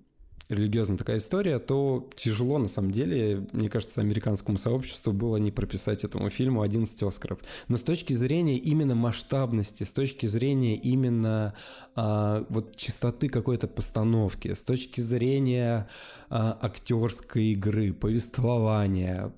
религиозная 0.51 0.97
такая 0.97 1.17
история, 1.17 1.59
то 1.59 2.09
тяжело, 2.15 2.57
на 2.57 2.67
самом 2.67 2.91
деле, 2.91 3.47
мне 3.51 3.69
кажется, 3.69 4.01
американскому 4.01 4.57
сообществу 4.57 5.13
было 5.13 5.37
не 5.37 5.51
прописать 5.51 6.03
этому 6.03 6.29
фильму 6.29 6.61
11 6.61 7.03
Оскаров. 7.03 7.39
Но 7.67 7.77
с 7.77 7.83
точки 7.83 8.13
зрения 8.13 8.57
именно 8.57 8.95
масштабности, 8.95 9.83
с 9.83 9.91
точки 9.91 10.25
зрения 10.25 10.75
именно 10.75 11.53
а, 11.95 12.45
вот 12.49 12.75
чистоты 12.75 13.29
какой-то 13.29 13.67
постановки, 13.67 14.53
с 14.53 14.63
точки 14.63 15.01
зрения 15.01 15.87
а, 16.29 16.57
актерской 16.61 17.45
игры, 17.45 17.93
повествования, 17.93 19.31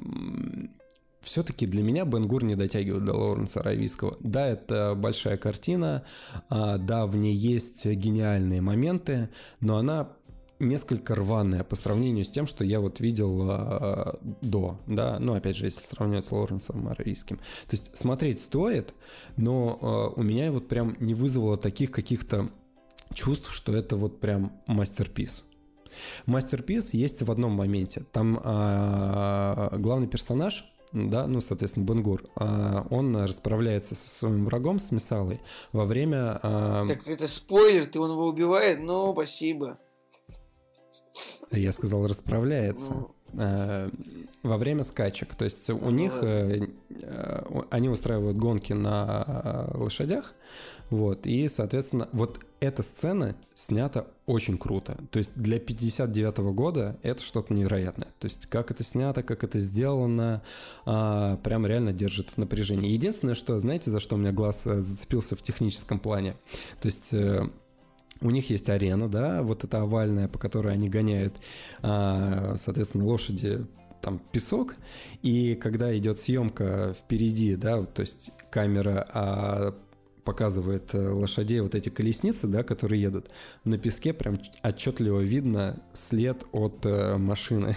все-таки 1.24 1.66
для 1.66 1.84
меня 1.84 2.06
Бенгур 2.06 2.44
не 2.44 2.56
дотягивает 2.56 3.06
до 3.06 3.14
Лоуренса 3.14 3.62
Аравийского. 3.62 4.18
Да, 4.20 4.46
это 4.46 4.94
большая 4.96 5.38
картина, 5.38 6.04
а, 6.50 6.78
да, 6.78 7.06
в 7.06 7.16
ней 7.16 7.34
есть 7.34 7.86
гениальные 7.86 8.62
моменты, 8.62 9.30
но 9.62 9.78
она 9.78 10.10
несколько 10.68 11.16
рваная 11.16 11.64
по 11.64 11.76
сравнению 11.76 12.26
с 12.26 12.32
тем, 12.32 12.48
что 12.48 12.64
я 12.64 12.80
вот 12.80 13.00
видел 13.00 13.48
э, 13.50 14.14
до, 14.42 14.80
да, 14.88 15.18
ну, 15.20 15.36
опять 15.36 15.56
же, 15.56 15.66
если 15.66 15.84
сравнивать 15.84 16.26
с 16.26 16.32
Лоренсом 16.32 16.88
Аравийским. 16.88 17.38
То 17.38 17.72
есть 17.72 17.96
смотреть 17.98 18.42
стоит, 18.42 18.94
но 19.38 20.14
э, 20.16 20.20
у 20.20 20.24
меня 20.24 20.52
вот 20.52 20.68
прям 20.68 20.96
не 21.00 21.14
вызвало 21.14 21.58
таких 21.58 21.92
каких-то 21.92 22.50
чувств, 23.14 23.54
что 23.54 23.76
это 23.76 23.96
вот 23.96 24.20
прям 24.20 24.52
мастерпис. 24.68 25.46
Мастерпис 26.26 26.94
есть 26.94 27.22
в 27.22 27.32
одном 27.32 27.54
моменте. 27.54 28.04
Там 28.12 28.40
э, 28.44 29.78
главный 29.78 30.08
персонаж, 30.08 30.74
да, 30.92 31.28
ну, 31.28 31.42
соответственно, 31.42 31.86
Бенгур, 31.86 32.24
э, 32.40 32.84
он 32.90 33.16
расправляется 33.16 33.96
со 33.96 34.10
своим 34.10 34.46
врагом, 34.46 34.80
с 34.80 34.92
Мисалой, 34.92 35.42
во 35.72 35.86
время... 35.86 36.40
Э... 36.44 36.86
Так 36.88 37.08
это 37.08 37.28
спойлер, 37.28 37.86
ты 37.86 38.00
он 38.00 38.12
его 38.12 38.28
убивает? 38.28 38.80
Ну, 38.80 39.12
спасибо. 39.14 39.80
Я 41.54 41.72
сказал, 41.72 42.08
расправляется. 42.08 42.94
Ну. 42.94 43.12
Э, 43.36 43.90
во 44.44 44.58
время 44.58 44.84
скачек. 44.84 45.36
То 45.36 45.46
есть 45.46 45.70
у 45.70 45.78
ну, 45.78 45.90
них 45.90 46.20
э, 46.22 46.68
э, 46.90 47.62
они 47.72 47.90
устраивают 47.90 48.38
гонки 48.38 48.74
на 48.74 49.70
лошадях. 49.74 50.36
Вот, 50.90 51.26
и, 51.26 51.48
соответственно, 51.48 52.08
вот 52.12 52.40
эта 52.60 52.84
сцена 52.84 53.36
снята 53.56 54.06
очень 54.28 54.60
круто. 54.60 54.98
То 55.10 55.18
есть 55.18 55.32
для 55.36 55.58
59 55.60 56.40
-го 56.40 56.54
года 56.54 57.00
это 57.02 57.24
что-то 57.24 57.52
невероятное. 57.54 58.10
То 58.20 58.26
есть 58.26 58.46
как 58.46 58.70
это 58.70 58.84
снято, 58.84 59.24
как 59.24 59.44
это 59.44 59.58
сделано, 59.58 60.44
а, 60.86 61.38
прям 61.38 61.66
реально 61.66 61.94
держит 61.94 62.30
в 62.32 62.38
напряжении. 62.38 62.92
Единственное, 62.92 63.34
что, 63.34 63.58
знаете, 63.58 63.90
за 63.90 64.00
что 64.00 64.16
у 64.16 64.18
меня 64.20 64.32
глаз 64.32 64.66
зацепился 64.66 65.36
в 65.36 65.42
техническом 65.42 66.00
плане? 66.00 66.36
То 66.80 66.86
есть 66.86 67.16
у 68.24 68.30
них 68.30 68.50
есть 68.50 68.70
арена, 68.70 69.10
да, 69.10 69.44
вот 69.44 69.64
эта 69.64 69.82
овальная, 69.82 70.28
по 70.28 70.40
которой 70.40 70.74
они 70.74 70.88
гоняют, 70.88 71.36
а, 71.82 72.56
соответственно, 72.58 73.06
лошади 73.06 73.66
там 74.02 74.20
песок, 74.32 74.76
и 75.22 75.56
когда 75.56 75.96
идет 75.98 76.20
съемка 76.20 76.94
впереди, 76.98 77.56
да, 77.56 77.84
то 77.84 78.02
есть 78.02 78.32
камера 78.50 79.08
а, 79.14 79.76
показывает 80.24 80.94
э, 80.94 81.10
лошадей 81.10 81.60
вот 81.60 81.76
эти 81.76 81.90
колесницы, 81.90 82.48
да, 82.48 82.64
которые 82.64 83.02
едут, 83.02 83.30
на 83.64 83.78
песке 83.78 84.14
прям 84.14 84.40
отчетливо 84.64 85.20
видно 85.20 85.82
след 85.92 86.44
от 86.52 86.86
э, 86.86 87.18
машины, 87.18 87.76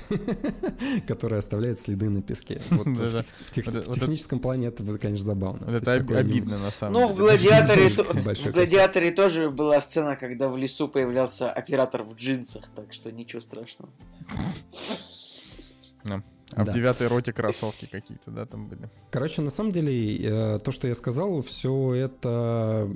которая 1.08 1.38
оставляет 1.38 1.80
следы 1.80 2.10
на 2.10 2.22
песке. 2.22 2.60
Вот 2.70 2.86
в 2.86 3.92
техническом 3.92 4.38
плане 4.38 4.68
это, 4.68 4.84
конечно, 4.98 5.24
забавно. 5.24 5.76
Это 5.76 5.94
обидно, 5.94 6.58
на 6.58 6.70
самом 6.70 6.94
деле. 6.94 7.06
Ну, 7.06 7.12
в 7.12 7.16
«Гладиаторе» 7.16 7.88
в 7.90 8.52
«Гладиаторе» 8.52 9.10
тоже 9.10 9.50
была 9.50 9.80
сцена, 9.80 10.16
когда 10.16 10.48
в 10.48 10.56
лесу 10.56 10.88
появлялся 10.88 11.50
оператор 11.50 12.02
в 12.02 12.14
джинсах, 12.14 12.64
так 12.74 12.92
что 12.92 13.10
ничего 13.10 13.40
страшного. 13.40 13.90
А 16.52 16.64
да. 16.64 16.70
в 16.70 16.74
девятой 16.74 17.08
роте 17.08 17.32
кроссовки 17.32 17.86
какие-то, 17.90 18.30
да, 18.30 18.46
там 18.46 18.68
были. 18.68 18.88
Короче, 19.10 19.42
на 19.42 19.50
самом 19.50 19.72
деле, 19.72 20.16
э, 20.16 20.58
то, 20.60 20.70
что 20.70 20.86
я 20.86 20.94
сказал, 20.94 21.42
все 21.42 21.92
это 21.94 22.88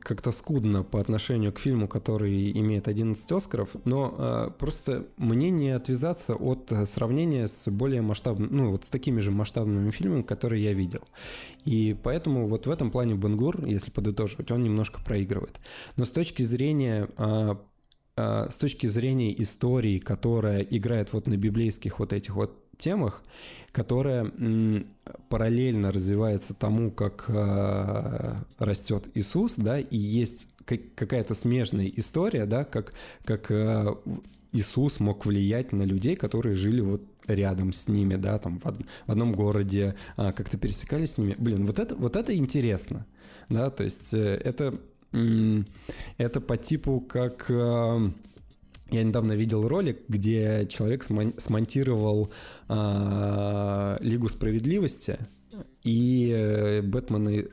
как-то 0.00 0.32
скудно 0.32 0.82
по 0.82 1.00
отношению 1.00 1.52
к 1.52 1.58
фильму, 1.58 1.88
который 1.88 2.52
имеет 2.52 2.86
11 2.86 3.32
Оскаров, 3.32 3.70
но 3.84 4.14
э, 4.18 4.50
просто 4.58 5.06
мне 5.16 5.50
не 5.50 5.70
отвязаться 5.70 6.34
от 6.34 6.70
сравнения 6.84 7.48
с 7.48 7.70
более 7.70 8.02
масштабным, 8.02 8.54
ну, 8.54 8.70
вот 8.70 8.84
с 8.84 8.90
такими 8.90 9.20
же 9.20 9.30
масштабными 9.30 9.90
фильмами, 9.90 10.22
которые 10.22 10.62
я 10.62 10.74
видел. 10.74 11.04
И 11.64 11.96
поэтому 12.02 12.48
вот 12.48 12.66
в 12.66 12.70
этом 12.70 12.90
плане 12.90 13.14
Бенгур, 13.14 13.64
если 13.64 13.90
подытоживать, 13.90 14.50
он 14.50 14.60
немножко 14.60 15.00
проигрывает. 15.02 15.58
Но 15.96 16.04
с 16.04 16.10
точки 16.10 16.42
зрения 16.42 17.08
э, 17.16 17.54
с 18.50 18.56
точки 18.56 18.86
зрения 18.86 19.40
истории, 19.40 19.98
которая 19.98 20.62
играет 20.62 21.12
вот 21.12 21.26
на 21.26 21.36
библейских 21.36 21.98
вот 21.98 22.12
этих 22.12 22.34
вот 22.36 22.56
темах, 22.78 23.22
которая 23.72 24.32
параллельно 25.28 25.92
развивается 25.92 26.54
тому, 26.54 26.90
как 26.90 27.26
э, 27.28 28.34
растет 28.58 29.08
Иисус, 29.14 29.56
да, 29.56 29.78
и 29.78 29.96
есть 29.96 30.48
какая-то 30.64 31.34
смежная 31.34 31.90
история, 31.96 32.46
да, 32.46 32.64
как, 32.64 32.92
как 33.24 33.50
э, 33.50 33.94
Иисус 34.52 35.00
мог 35.00 35.26
влиять 35.26 35.72
на 35.72 35.82
людей, 35.82 36.16
которые 36.16 36.54
жили 36.54 36.80
вот 36.80 37.02
рядом 37.26 37.72
с 37.72 37.88
ними, 37.88 38.16
да, 38.16 38.38
там 38.38 38.58
в, 38.58 38.66
од- 38.66 38.86
в 39.06 39.10
одном 39.10 39.32
городе, 39.32 39.94
а, 40.16 40.32
как-то 40.32 40.56
пересекались 40.56 41.12
с 41.12 41.18
ними. 41.18 41.34
Блин, 41.38 41.66
вот 41.66 41.78
это, 41.78 41.94
вот 41.94 42.16
это 42.16 42.34
интересно, 42.34 43.06
да, 43.48 43.70
то 43.70 43.84
есть 43.84 44.14
э, 44.14 44.40
это, 44.42 44.80
это 45.12 46.40
по 46.40 46.56
типу 46.56 47.00
как 47.00 47.50
я 48.90 49.02
недавно 49.02 49.32
видел 49.32 49.68
ролик, 49.68 50.00
где 50.08 50.66
человек 50.68 51.02
смонтировал 51.04 52.30
э, 52.68 53.96
Лигу 54.00 54.28
справедливости, 54.28 55.18
и 55.84 56.32
э, 56.34 56.82
Бэтмен 56.82 57.28
а, 57.28 57.44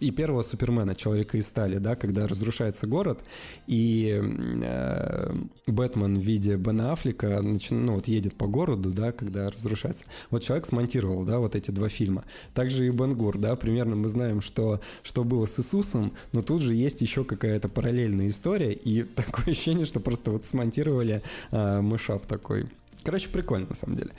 и 0.00 0.10
первого 0.10 0.42
Супермена, 0.42 0.94
Человека 0.94 1.38
из 1.38 1.46
стали, 1.46 1.78
да, 1.78 1.94
когда 1.96 2.26
разрушается 2.26 2.86
город, 2.86 3.24
и 3.66 4.20
э, 4.22 5.34
Бэтмен 5.66 6.18
в 6.18 6.22
виде 6.22 6.56
Бена 6.56 6.92
Аффлека 6.92 7.40
начи... 7.40 7.72
ну, 7.72 7.94
вот 7.94 8.08
едет 8.08 8.34
по 8.34 8.46
городу, 8.46 8.90
да, 8.90 9.12
когда 9.12 9.48
разрушается. 9.48 10.04
Вот 10.30 10.42
человек 10.42 10.66
смонтировал, 10.66 11.24
да, 11.24 11.38
вот 11.38 11.54
эти 11.54 11.70
два 11.70 11.88
фильма. 11.88 12.24
Также 12.54 12.86
и 12.86 12.90
Бен 12.90 13.14
Гур, 13.14 13.38
да, 13.38 13.54
примерно 13.56 13.96
мы 13.96 14.08
знаем, 14.08 14.40
что, 14.40 14.80
что 15.02 15.24
было 15.24 15.46
с 15.46 15.58
Иисусом, 15.60 16.12
но 16.32 16.42
тут 16.42 16.62
же 16.62 16.74
есть 16.74 17.00
еще 17.00 17.24
какая-то 17.24 17.68
параллельная 17.68 18.28
история, 18.28 18.72
и 18.72 19.02
такое 19.16 19.52
ощущение, 19.52 19.86
что 19.86 20.00
просто 20.00 20.32
вот 20.32 20.46
смонтировали 20.46 21.22
э, 21.52 21.80
мышап 21.80 22.26
такой. 22.26 22.68
Короче, 23.04 23.28
прикольно, 23.28 23.68
на 23.68 23.74
самом 23.74 23.96
деле. 23.96 24.10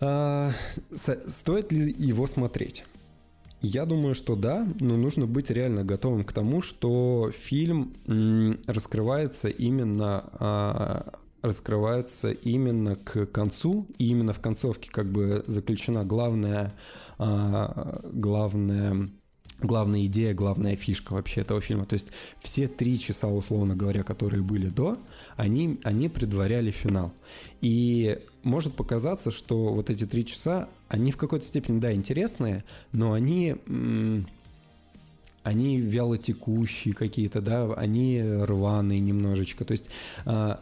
А, 0.00 0.52
стоит 1.26 1.72
ли 1.72 1.94
его 1.98 2.26
смотреть? 2.26 2.84
Я 3.60 3.86
думаю, 3.86 4.14
что 4.14 4.36
да, 4.36 4.66
но 4.78 4.96
нужно 4.96 5.26
быть 5.26 5.50
реально 5.50 5.84
готовым 5.84 6.24
к 6.24 6.32
тому, 6.32 6.62
что 6.62 7.30
фильм 7.32 7.94
раскрывается 8.66 9.48
именно 9.48 10.24
а, 10.38 11.12
раскрывается 11.42 12.30
именно 12.30 12.96
к 12.96 13.26
концу, 13.26 13.86
и 13.98 14.08
именно 14.08 14.32
в 14.32 14.40
концовке 14.40 14.90
как 14.90 15.10
бы 15.10 15.44
заключена 15.46 16.04
главная, 16.04 16.74
а, 17.18 18.00
главная 18.12 19.10
главная 19.60 20.06
идея, 20.06 20.34
главная 20.34 20.76
фишка 20.76 21.14
вообще 21.14 21.40
этого 21.40 21.60
фильма. 21.60 21.84
То 21.84 21.94
есть 21.94 22.08
все 22.40 22.68
три 22.68 22.98
часа, 22.98 23.26
условно 23.26 23.74
говоря, 23.74 24.04
которые 24.04 24.42
были 24.42 24.68
до, 24.68 24.98
они, 25.38 25.78
они 25.84 26.08
предваряли 26.08 26.72
финал. 26.72 27.12
И 27.60 28.18
может 28.42 28.74
показаться, 28.74 29.30
что 29.30 29.72
вот 29.72 29.88
эти 29.88 30.04
три 30.04 30.26
часа, 30.26 30.68
они 30.88 31.12
в 31.12 31.16
какой-то 31.16 31.44
степени, 31.44 31.78
да, 31.78 31.92
интересные, 31.92 32.64
но 32.92 33.12
они 33.12 33.54
они 35.44 35.80
вялотекущие 35.80 36.92
какие-то, 36.92 37.40
да, 37.40 37.72
они 37.72 38.20
рваные 38.20 38.98
немножечко. 38.98 39.64
То 39.64 39.72
есть 39.72 39.88
а, 40.26 40.60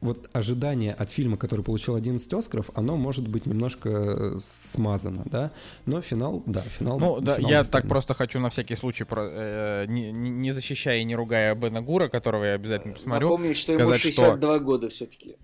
вот 0.00 0.28
ожидание 0.32 0.92
от 0.92 1.10
фильма, 1.10 1.36
который 1.36 1.62
получил 1.62 1.94
11 1.96 2.32
Оскаров, 2.32 2.70
оно 2.74 2.96
может 2.96 3.26
быть 3.28 3.46
немножко 3.46 3.88
э, 3.88 4.36
смазано, 4.40 5.24
да, 5.26 5.50
но 5.86 6.00
финал, 6.00 6.42
да, 6.46 6.62
финал. 6.62 6.98
Ну, 7.00 7.20
да, 7.20 7.36
финал 7.36 7.50
я 7.50 7.64
так 7.64 7.88
просто 7.88 8.14
хочу 8.14 8.38
на 8.38 8.50
всякий 8.50 8.76
случай, 8.76 9.04
про, 9.04 9.28
э, 9.28 9.86
не, 9.88 10.12
не 10.12 10.52
защищая 10.52 10.98
и 11.00 11.04
не 11.04 11.16
ругая 11.16 11.54
Бена 11.54 11.82
Гура, 11.82 12.08
которого 12.08 12.44
я 12.44 12.54
обязательно 12.54 12.94
посмотрю. 12.94 13.28
Напомню, 13.28 13.54
что 13.56 13.74
сказать, 13.74 13.80
ему 13.80 13.94
62 13.94 14.36
что... 14.36 14.64
года 14.64 14.88
все-таки. 14.88 15.36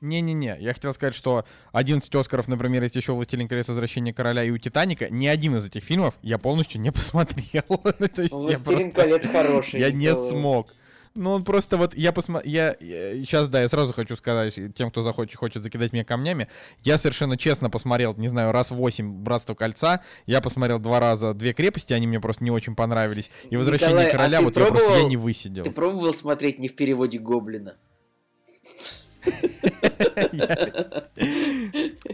Не-не-не, 0.00 0.56
я 0.60 0.74
хотел 0.74 0.92
сказать, 0.92 1.14
что 1.14 1.44
11 1.72 2.14
Оскаров, 2.14 2.46
например, 2.46 2.82
есть 2.82 2.94
еще 2.94 3.12
«Властелин 3.12 3.48
колец. 3.48 3.68
Возвращение 3.68 4.12
короля» 4.12 4.44
и 4.44 4.50
у 4.50 4.58
«Титаника», 4.58 5.08
ни 5.08 5.26
один 5.26 5.56
из 5.56 5.66
этих 5.66 5.82
фильмов 5.82 6.14
я 6.22 6.38
полностью 6.38 6.80
не 6.80 6.92
посмотрел. 6.92 7.64
«Властелин 7.68 8.92
колец» 8.92 9.26
хороший. 9.26 9.80
Я 9.80 9.90
не 9.90 10.14
смог. 10.14 10.68
Ну, 11.16 11.30
он 11.30 11.44
просто 11.44 11.76
вот, 11.76 11.94
я 11.94 12.10
посмотрел, 12.10 12.52
я, 12.52 12.76
я, 12.80 13.14
сейчас, 13.24 13.48
да, 13.48 13.62
я 13.62 13.68
сразу 13.68 13.92
хочу 13.92 14.16
сказать 14.16 14.58
тем, 14.74 14.90
кто 14.90 15.00
захочет, 15.00 15.36
хочет 15.36 15.62
закидать 15.62 15.92
меня 15.92 16.04
камнями, 16.04 16.48
я 16.82 16.98
совершенно 16.98 17.38
честно 17.38 17.70
посмотрел, 17.70 18.16
не 18.16 18.26
знаю, 18.26 18.50
раз 18.50 18.72
восемь 18.72 19.22
«Братство 19.22 19.54
кольца», 19.54 20.00
я 20.26 20.40
посмотрел 20.40 20.80
два 20.80 20.98
раза 20.98 21.32
«Две 21.32 21.52
крепости», 21.52 21.92
они 21.92 22.08
мне 22.08 22.18
просто 22.18 22.42
не 22.42 22.50
очень 22.50 22.74
понравились, 22.74 23.30
и 23.48 23.56
«Возвращение 23.56 23.94
Николай, 23.94 24.10
а 24.10 24.16
короля», 24.16 24.38
а 24.38 24.42
вот 24.42 24.54
пробовал, 24.54 24.74
я 24.74 24.86
просто 24.86 25.02
я 25.02 25.08
не 25.08 25.16
высидел. 25.16 25.62
Ты 25.62 25.70
пробовал 25.70 26.14
смотреть 26.14 26.58
не 26.58 26.66
в 26.66 26.74
переводе 26.74 27.20
«Гоблина»? 27.20 27.76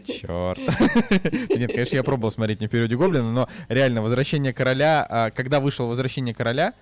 Черт. 0.04 0.58
Нет, 1.48 1.72
конечно, 1.72 1.96
я 1.96 2.04
пробовал 2.04 2.30
смотреть 2.30 2.60
не 2.60 2.66
в 2.66 2.70
периоде 2.70 2.96
Гоблина, 2.96 3.32
но 3.32 3.48
реально, 3.70 4.02
«Возвращение 4.02 4.52
короля», 4.52 5.06
а, 5.08 5.30
когда 5.30 5.58
вышел 5.60 5.88
«Возвращение 5.88 6.34
короля», 6.34 6.74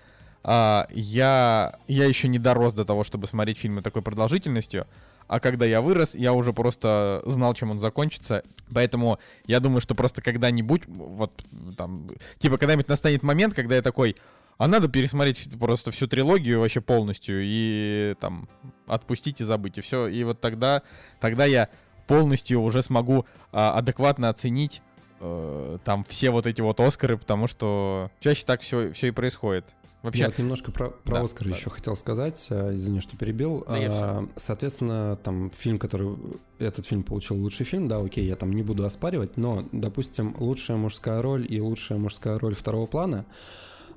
а, 0.44 0.86
я, 0.90 1.78
я 1.86 2.06
еще 2.06 2.28
не 2.28 2.38
дорос 2.38 2.74
до 2.74 2.84
того, 2.84 3.04
чтобы 3.04 3.26
смотреть 3.26 3.58
фильмы 3.58 3.82
такой 3.82 4.02
продолжительностью. 4.02 4.86
А 5.26 5.40
когда 5.40 5.66
я 5.66 5.82
вырос, 5.82 6.14
я 6.14 6.32
уже 6.32 6.54
просто 6.54 7.22
знал, 7.26 7.52
чем 7.52 7.70
он 7.70 7.80
закончится. 7.80 8.42
Поэтому 8.72 9.18
я 9.46 9.60
думаю, 9.60 9.82
что 9.82 9.94
просто 9.94 10.22
когда-нибудь, 10.22 10.82
вот 10.86 11.32
там, 11.76 12.08
типа, 12.38 12.56
когда-нибудь 12.56 12.88
настанет 12.88 13.22
момент, 13.22 13.54
когда 13.54 13.76
я 13.76 13.82
такой, 13.82 14.16
а 14.56 14.66
надо 14.66 14.88
пересмотреть 14.88 15.48
просто 15.58 15.90
всю 15.90 16.06
трилогию 16.06 16.60
вообще 16.60 16.80
полностью 16.80 17.40
и 17.42 18.14
там 18.20 18.48
отпустить 18.86 19.40
и 19.40 19.44
забыть, 19.44 19.78
и 19.78 19.80
все. 19.82 20.08
И 20.08 20.24
вот 20.24 20.40
тогда, 20.40 20.82
тогда 21.20 21.44
я 21.44 21.68
полностью 22.06 22.62
уже 22.62 22.82
смогу 22.82 23.26
а, 23.52 23.74
адекватно 23.74 24.30
оценить 24.30 24.82
э, 25.20 25.78
там 25.84 26.04
все 26.04 26.30
вот 26.30 26.46
эти 26.46 26.60
вот 26.60 26.80
Оскары, 26.80 27.18
потому 27.18 27.46
что 27.46 28.10
чаще 28.18 28.44
так 28.44 28.62
все, 28.62 28.92
все 28.92 29.08
и 29.08 29.10
происходит. 29.10 29.76
Вообще... 30.02 30.20
Я 30.20 30.28
вот 30.28 30.38
немножко 30.38 30.70
про, 30.70 30.90
про 30.90 31.16
да, 31.16 31.22
Оскар 31.22 31.48
да. 31.48 31.54
еще 31.54 31.70
хотел 31.70 31.96
сказать, 31.96 32.46
э, 32.50 32.74
извини, 32.74 33.00
что 33.00 33.16
перебил. 33.16 33.64
Да, 33.66 33.74
а, 33.76 34.28
соответственно, 34.36 35.16
там 35.16 35.50
фильм, 35.50 35.78
который... 35.78 36.16
Этот 36.58 36.86
фильм 36.86 37.02
получил 37.02 37.36
лучший 37.36 37.66
фильм, 37.66 37.88
да, 37.88 37.98
окей, 37.98 38.24
я 38.24 38.36
там 38.36 38.52
не 38.52 38.62
буду 38.62 38.84
оспаривать, 38.84 39.36
но, 39.36 39.68
допустим, 39.72 40.36
лучшая 40.38 40.76
мужская 40.76 41.20
роль 41.20 41.46
и 41.48 41.60
лучшая 41.60 41.98
мужская 41.98 42.38
роль 42.38 42.54
второго 42.54 42.86
плана, 42.86 43.26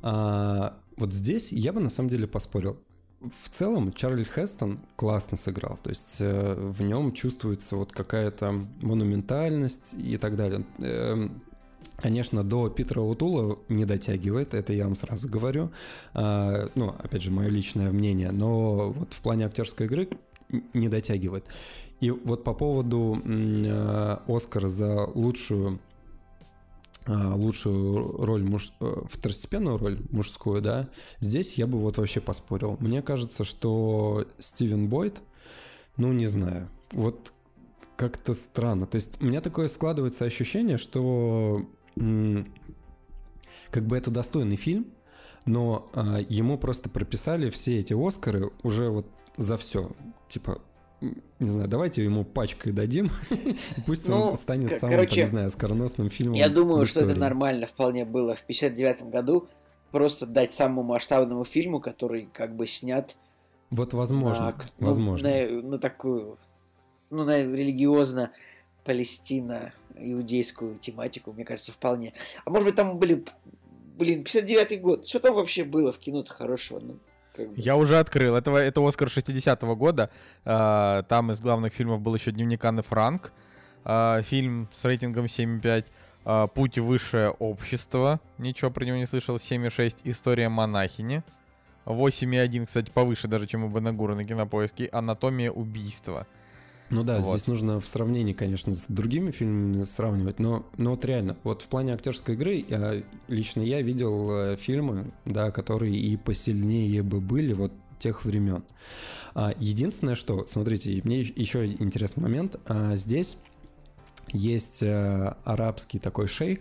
а, 0.01 0.75
вот 0.97 1.13
здесь 1.13 1.51
я 1.51 1.73
бы 1.73 1.81
на 1.81 1.89
самом 1.89 2.09
деле 2.09 2.27
поспорил. 2.27 2.77
В 3.19 3.49
целом 3.49 3.93
Чарли 3.93 4.23
Хестон 4.23 4.79
классно 4.95 5.37
сыграл, 5.37 5.77
то 5.81 5.91
есть 5.91 6.17
э, 6.19 6.55
в 6.57 6.81
нем 6.81 7.11
чувствуется 7.13 7.75
вот 7.75 7.91
какая-то 7.91 8.65
монументальность 8.81 9.93
и 9.93 10.17
так 10.17 10.35
далее. 10.35 10.65
Э, 10.79 11.27
Конечно, 12.01 12.43
до 12.43 12.69
Питера 12.69 13.01
Утула 13.01 13.59
не 13.69 13.85
дотягивает, 13.85 14.53
это 14.53 14.73
я 14.73 14.85
вам 14.85 14.95
сразу 14.95 15.29
говорю. 15.29 15.71
А, 16.13 16.69
ну, 16.75 16.95
опять 16.97 17.21
же, 17.21 17.31
мое 17.31 17.49
личное 17.49 17.91
мнение, 17.91 18.31
но 18.31 18.91
вот 18.91 19.13
в 19.13 19.21
плане 19.21 19.45
актерской 19.45 19.85
игры 19.85 20.09
не 20.73 20.89
дотягивает. 20.89 21.45
И 21.99 22.09
вот 22.09 22.43
по 22.43 22.53
поводу 22.53 23.21
э, 23.23 24.17
Оскара 24.27 24.67
за 24.67 25.05
лучшую 25.13 25.79
а, 27.05 27.35
лучшую 27.35 28.25
роль 28.25 28.43
муж... 28.43 28.73
Э, 28.79 29.03
второстепенную 29.09 29.77
роль 29.77 29.99
мужскую, 30.11 30.61
да, 30.61 30.89
здесь 31.19 31.55
я 31.55 31.67
бы 31.67 31.79
вот 31.79 31.97
вообще 31.97 32.21
поспорил. 32.21 32.77
Мне 32.79 33.01
кажется, 33.01 33.43
что 33.43 34.25
Стивен 34.39 34.87
Бойд, 34.87 35.21
ну 35.97 36.13
не 36.13 36.27
знаю, 36.27 36.67
вот 36.91 37.33
как-то 37.95 38.33
странно. 38.33 38.85
То 38.85 38.95
есть 38.95 39.21
у 39.21 39.25
меня 39.25 39.41
такое 39.41 39.67
складывается 39.67 40.25
ощущение, 40.25 40.77
что 40.77 41.65
как 41.95 43.85
бы 43.85 43.97
это 43.97 44.11
достойный 44.11 44.55
фильм, 44.55 44.87
но 45.45 45.89
а, 45.93 46.19
ему 46.29 46.57
просто 46.57 46.89
прописали 46.89 47.49
все 47.49 47.79
эти 47.79 47.93
Оскары 47.93 48.51
уже 48.63 48.89
вот 48.89 49.07
за 49.37 49.57
все. 49.57 49.91
Типа, 50.27 50.61
не 51.01 51.47
знаю, 51.47 51.67
давайте 51.67 52.03
ему 52.03 52.23
пачкой 52.23 52.73
дадим, 52.73 53.09
пусть 53.85 54.07
ну, 54.07 54.19
он 54.19 54.37
станет 54.37 54.77
самым, 54.79 54.97
короче, 54.97 55.21
не 55.21 55.25
знаю, 55.25 55.49
скороносным 55.49 56.09
фильмом. 56.09 56.35
Я 56.35 56.49
думаю, 56.49 56.85
что 56.85 57.01
это 57.01 57.15
нормально 57.15 57.65
вполне 57.65 58.05
было 58.05 58.35
в 58.35 58.43
59 58.43 59.03
году, 59.09 59.47
просто 59.91 60.25
дать 60.25 60.53
самому 60.53 60.83
масштабному 60.83 61.43
фильму, 61.43 61.79
который 61.79 62.29
как 62.31 62.55
бы 62.55 62.67
снят 62.67 63.17
вот 63.71 63.93
возможно, 63.93 64.57
на, 64.79 64.85
возможно. 64.85 65.29
На, 65.29 65.61
на 65.61 65.79
такую 65.79 66.37
ну, 67.09 67.23
на 67.23 67.41
религиозно 67.41 68.31
Палестина, 68.83 69.73
иудейскую 69.95 70.77
тематику, 70.77 71.33
мне 71.33 71.45
кажется, 71.45 71.71
вполне. 71.71 72.13
А 72.45 72.49
может 72.49 72.67
быть, 72.67 72.75
там 72.75 72.97
были, 72.97 73.23
блин, 73.97 74.23
59-й 74.23 74.77
год. 74.77 75.07
Что 75.07 75.19
там 75.19 75.35
вообще 75.35 75.63
было 75.63 75.91
в 75.91 75.99
кино-то 75.99 76.31
хорошего? 76.31 76.79
Ну, 76.79 76.99
как 77.35 77.49
бы. 77.49 77.53
Я 77.57 77.75
уже 77.75 77.99
открыл. 77.99 78.35
Это, 78.35 78.51
это 78.51 78.85
Оскар 78.85 79.07
60-го 79.07 79.75
года. 79.75 80.09
А, 80.45 81.03
там 81.03 81.31
из 81.31 81.39
главных 81.41 81.73
фильмов 81.73 82.01
был 82.01 82.15
еще 82.15 82.31
«Дневник 82.31 82.63
Анны 82.65 82.83
Франк». 82.83 83.31
А, 83.83 84.21
фильм 84.21 84.69
с 84.73 84.83
рейтингом 84.85 85.25
7,5. 85.25 85.85
А, 86.25 86.47
«Путь 86.47 86.77
высшее 86.77 87.29
общество». 87.29 88.19
Ничего 88.37 88.71
про 88.71 88.85
него 88.85 88.97
не 88.97 89.05
слышал. 89.05 89.35
7,6. 89.35 89.97
«История 90.03 90.49
монахини». 90.49 91.23
8,1, 91.85 92.67
кстати, 92.67 92.91
повыше 92.91 93.27
даже, 93.27 93.47
чем 93.47 93.63
у 93.63 93.69
Бенагура 93.69 94.15
на 94.15 94.23
кинопоиске. 94.23 94.89
«Анатомия 94.91 95.51
убийства». 95.51 96.27
Ну 96.91 97.03
да, 97.03 97.19
вот. 97.19 97.31
здесь 97.35 97.47
нужно 97.47 97.79
в 97.79 97.87
сравнении, 97.87 98.33
конечно, 98.33 98.73
с 98.73 98.85
другими 98.87 99.31
фильмами 99.31 99.83
сравнивать, 99.83 100.39
но, 100.39 100.65
но 100.77 100.91
вот 100.91 101.05
реально, 101.05 101.37
вот 101.43 101.61
в 101.61 101.67
плане 101.67 101.93
актерской 101.93 102.35
игры 102.35 102.65
я, 102.67 103.01
лично 103.29 103.61
я 103.61 103.81
видел 103.81 104.29
э, 104.29 104.55
фильмы, 104.57 105.13
да, 105.23 105.51
которые 105.51 105.95
и 105.95 106.17
посильнее 106.17 107.01
бы 107.01 107.21
были 107.21 107.53
вот 107.53 107.71
тех 107.97 108.25
времен. 108.25 108.63
А, 109.33 109.53
единственное, 109.57 110.15
что, 110.15 110.45
смотрите, 110.47 111.01
мне 111.05 111.21
еще 111.21 111.65
интересный 111.65 112.23
момент, 112.23 112.57
а, 112.65 112.95
здесь 112.95 113.37
есть 114.33 114.83
а, 114.83 115.37
арабский 115.45 115.99
такой 115.99 116.27
шейх, 116.27 116.59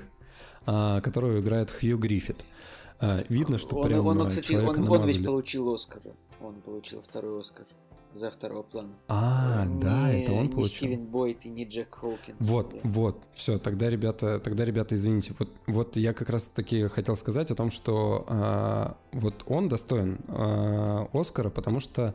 а, 0.65 1.01
которого 1.01 1.41
играет 1.41 1.73
Хью 1.73 1.99
Гриффит. 1.99 2.45
А, 3.01 3.25
видно, 3.29 3.59
что 3.59 3.77
он, 3.77 3.89
прям 3.89 4.07
он, 4.07 4.21
он, 4.21 4.29
кстати, 4.29 4.53
он, 4.53 4.89
он 4.89 5.07
ведь 5.07 5.25
получил 5.25 5.73
Оскар. 5.73 6.03
Он 6.41 6.55
получил 6.61 7.01
второй 7.01 7.41
Оскар 7.41 7.67
за 8.13 8.31
второго 8.31 8.63
плана. 8.63 8.91
А, 9.09 9.65
не, 9.65 9.81
да, 9.81 10.11
это 10.11 10.33
он 10.33 10.51
получил. 10.51 10.89
Не 10.89 10.95
Стивен 10.95 11.07
Бойт 11.07 11.47
и 11.47 11.49
не 11.49 11.65
Джек 11.65 11.95
Хоукинс. 11.95 12.37
Вот, 12.41 12.71
да. 12.73 12.81
вот, 12.85 13.23
все, 13.33 13.59
тогда, 13.59 13.89
ребята, 13.89 14.41
тогда, 14.41 14.65
ребята, 14.65 14.95
извините. 14.95 15.35
Вот, 15.39 15.51
вот 15.67 15.97
я 15.97 16.13
как 16.13 16.31
раз 16.31 16.47
таки 16.47 16.89
хотел 16.89 17.17
сказать 17.17 17.51
о 17.51 17.55
том, 17.55 17.71
что 17.71 18.25
а, 18.29 18.97
вот 19.13 19.45
он 19.47 19.69
достоин 19.69 20.19
а, 20.29 21.09
Оскара, 21.13 21.51
потому 21.51 21.81
что 21.81 22.15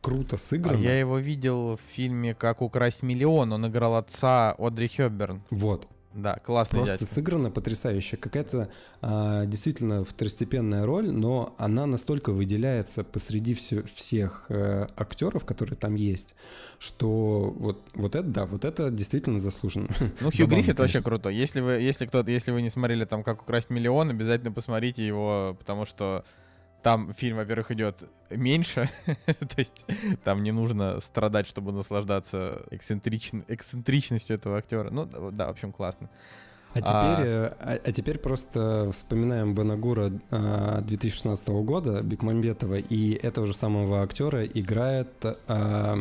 круто 0.00 0.36
сыграно. 0.36 0.78
А 0.78 0.82
я 0.82 0.98
его 0.98 1.18
видел 1.18 1.76
в 1.76 1.80
фильме 1.92 2.34
«Как 2.34 2.60
украсть 2.60 3.02
миллион». 3.02 3.52
Он 3.52 3.66
играл 3.66 3.96
отца 3.96 4.54
Одри 4.58 4.88
Хёбберн. 4.88 5.42
Вот, 5.50 5.86
да, 6.14 6.36
классно. 6.44 6.78
Просто 6.78 6.98
дядька. 6.98 7.14
сыграно 7.14 7.50
потрясающе. 7.50 8.16
Какая-то 8.16 8.68
а, 9.00 9.46
действительно 9.46 10.04
второстепенная 10.04 10.84
роль, 10.84 11.10
но 11.10 11.54
она 11.58 11.86
настолько 11.86 12.32
выделяется 12.32 13.04
посреди 13.04 13.54
все, 13.54 13.82
всех 13.82 14.46
э, 14.48 14.86
актеров, 14.96 15.44
которые 15.44 15.76
там 15.76 15.94
есть, 15.94 16.34
что 16.78 17.54
вот, 17.56 17.82
вот 17.94 18.14
это, 18.14 18.26
да, 18.28 18.46
вот 18.46 18.64
это 18.64 18.90
действительно 18.90 19.40
заслуженно. 19.40 19.88
Ну, 20.20 20.30
Хью 20.36 20.46
Гриффит 20.46 20.78
вообще 20.78 21.02
круто. 21.02 21.28
Если 21.28 21.60
вы, 21.60 21.72
если 21.72 22.06
кто-то, 22.06 22.30
если 22.30 22.52
вы 22.52 22.62
не 22.62 22.70
смотрели 22.70 23.04
там 23.04 23.22
«Как 23.22 23.42
украсть 23.42 23.70
миллион», 23.70 24.10
обязательно 24.10 24.52
посмотрите 24.52 25.06
его, 25.06 25.56
потому 25.58 25.86
что 25.86 26.24
там 26.82 27.12
фильм, 27.12 27.36
во-первых, 27.36 27.70
идет 27.70 28.02
меньше, 28.30 28.90
то 29.26 29.56
есть 29.56 29.84
там 30.24 30.42
не 30.42 30.52
нужно 30.52 31.00
страдать, 31.00 31.46
чтобы 31.46 31.72
наслаждаться 31.72 32.62
эксцентричн... 32.70 33.44
эксцентричностью 33.48 34.36
этого 34.36 34.58
актера. 34.58 34.90
Ну, 34.90 35.06
да, 35.06 35.46
в 35.46 35.50
общем, 35.50 35.72
классно. 35.72 36.10
А 36.74 36.80
теперь, 36.80 37.28
а... 37.28 37.56
А, 37.60 37.78
а 37.84 37.92
теперь 37.92 38.18
просто 38.18 38.90
вспоминаем 38.92 39.54
Банагура 39.54 40.08
2016 40.08 41.48
а, 41.48 41.52
года, 41.52 42.02
Бекмамбетова, 42.02 42.76
и 42.76 43.12
этого 43.12 43.46
же 43.46 43.54
самого 43.54 44.02
актера 44.02 44.44
играет 44.44 45.24
а, 45.46 45.96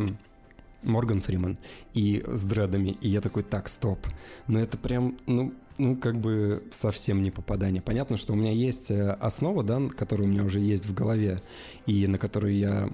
Морган 0.84 1.22
Фриман 1.22 1.58
и 1.94 2.24
с 2.26 2.44
дредами. 2.44 2.98
И 3.02 3.10
я 3.10 3.22
такой, 3.22 3.44
так, 3.44 3.68
стоп. 3.68 4.00
Но 4.48 4.60
это 4.60 4.78
прям, 4.78 5.18
ну, 5.28 5.54
ну, 5.78 5.96
как 5.96 6.18
бы 6.18 6.64
совсем 6.72 7.22
не 7.22 7.32
попадание. 7.32 7.82
Понятно, 7.82 8.18
что 8.18 8.34
у 8.34 8.36
меня 8.36 8.52
есть 8.52 8.92
э, 8.92 9.12
основа, 9.14 9.64
да, 9.64 9.82
которая 9.96 10.28
у 10.28 10.32
меня 10.32 10.44
уже 10.44 10.60
есть 10.60 10.86
в 10.86 10.94
голове, 10.94 11.40
и 11.86 12.08
на 12.08 12.18
которую 12.18 12.56
я 12.56 12.90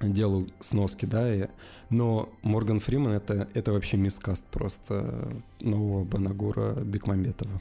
делаю 0.00 0.48
сноски, 0.60 1.04
да, 1.04 1.34
и... 1.34 1.48
но 1.90 2.30
Морган 2.42 2.80
Фриман 2.80 3.12
это, 3.12 3.48
это 3.52 3.72
вообще 3.72 3.98
мискаст 3.98 4.44
просто 4.46 5.30
нового 5.60 6.04
Банагура 6.04 6.72
Бекмамбетова. 6.72 7.60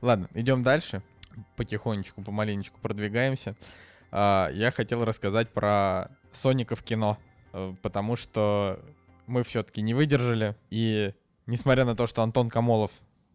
Ладно, 0.00 0.28
идем 0.34 0.62
дальше. 0.62 1.02
Потихонечку, 1.56 2.22
помаленечку 2.22 2.78
продвигаемся. 2.80 3.56
А, 4.10 4.48
я 4.52 4.70
хотел 4.70 5.04
рассказать 5.04 5.50
про 5.50 6.10
Соника 6.32 6.76
в 6.76 6.82
кино, 6.82 7.18
э, 7.52 7.74
потому 7.82 8.16
что 8.16 8.80
мы 9.26 9.42
все-таки 9.42 9.82
не 9.82 9.94
выдержали, 9.94 10.54
и 10.70 11.12
несмотря 11.46 11.84
на 11.84 11.96
то, 11.96 12.06
что 12.06 12.22
Антон 12.22 12.48
Камолов 12.48 12.90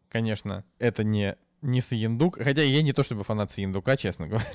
конечно, 0.10 0.66
это 0.80 1.04
не 1.04 1.36
не 1.62 1.82
Саендук, 1.82 2.38
хотя 2.38 2.62
я 2.62 2.82
не 2.82 2.94
то 2.94 3.04
чтобы 3.04 3.24
фанат 3.24 3.52
Саендука, 3.52 3.98
честно 3.98 4.28
говоря, 4.30 4.46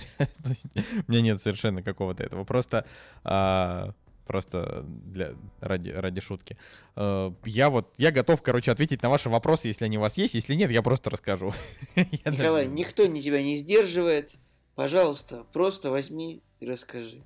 у 1.07 1.11
меня 1.11 1.21
нет 1.21 1.43
совершенно 1.43 1.83
какого-то 1.83 2.23
этого, 2.23 2.45
просто 2.45 2.87
а, 3.25 3.93
просто 4.27 4.85
для 4.85 5.35
ради 5.61 5.91
ради 5.91 6.21
шутки. 6.21 6.57
А, 6.97 7.35
я 7.45 7.71
вот 7.71 7.95
я 7.99 8.11
готов, 8.11 8.43
короче, 8.43 8.73
ответить 8.73 9.03
на 9.03 9.11
ваши 9.11 9.29
вопросы, 9.29 9.69
если 9.69 9.85
они 9.85 9.99
у 9.99 10.01
вас 10.01 10.17
есть, 10.17 10.35
если 10.35 10.55
нет, 10.55 10.71
я 10.71 10.83
просто 10.83 11.11
расскажу. 11.11 11.53
Николай, 11.97 12.67
никто 12.67 13.07
не 13.07 13.23
тебя 13.23 13.43
не 13.43 13.59
сдерживает, 13.59 14.35
пожалуйста, 14.75 15.45
просто 15.53 15.91
возьми 15.91 16.43
и 16.61 16.67
расскажи. 16.67 17.23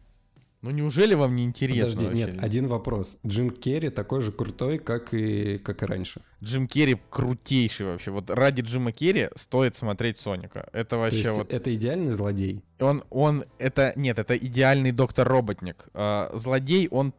Ну 0.60 0.72
неужели 0.72 1.14
вам 1.14 1.36
не 1.36 1.44
интересно? 1.44 1.82
Подожди, 1.82 2.06
вообще? 2.06 2.24
нет, 2.32 2.42
один 2.42 2.66
вопрос. 2.66 3.18
Джим 3.24 3.50
Керри 3.50 3.90
такой 3.90 4.22
же 4.22 4.32
крутой, 4.32 4.78
как 4.78 5.14
и, 5.14 5.58
как 5.58 5.84
и 5.84 5.86
раньше. 5.86 6.20
Джим 6.42 6.66
Керри 6.66 7.00
крутейший 7.10 7.86
вообще. 7.86 8.10
Вот 8.10 8.28
ради 8.28 8.62
Джима 8.62 8.90
Керри 8.90 9.28
стоит 9.36 9.76
смотреть 9.76 10.18
Соника. 10.18 10.68
Это 10.72 10.96
вообще 10.96 11.22
То 11.22 11.28
есть 11.28 11.38
вот... 11.38 11.52
это 11.52 11.72
идеальный 11.72 12.10
злодей? 12.10 12.64
Он, 12.80 13.04
он, 13.10 13.44
это, 13.58 13.92
нет, 13.94 14.18
это 14.18 14.36
идеальный 14.36 14.90
доктор-роботник. 14.90 15.86
А, 15.94 16.30
злодей, 16.34 16.88
он 16.88 17.12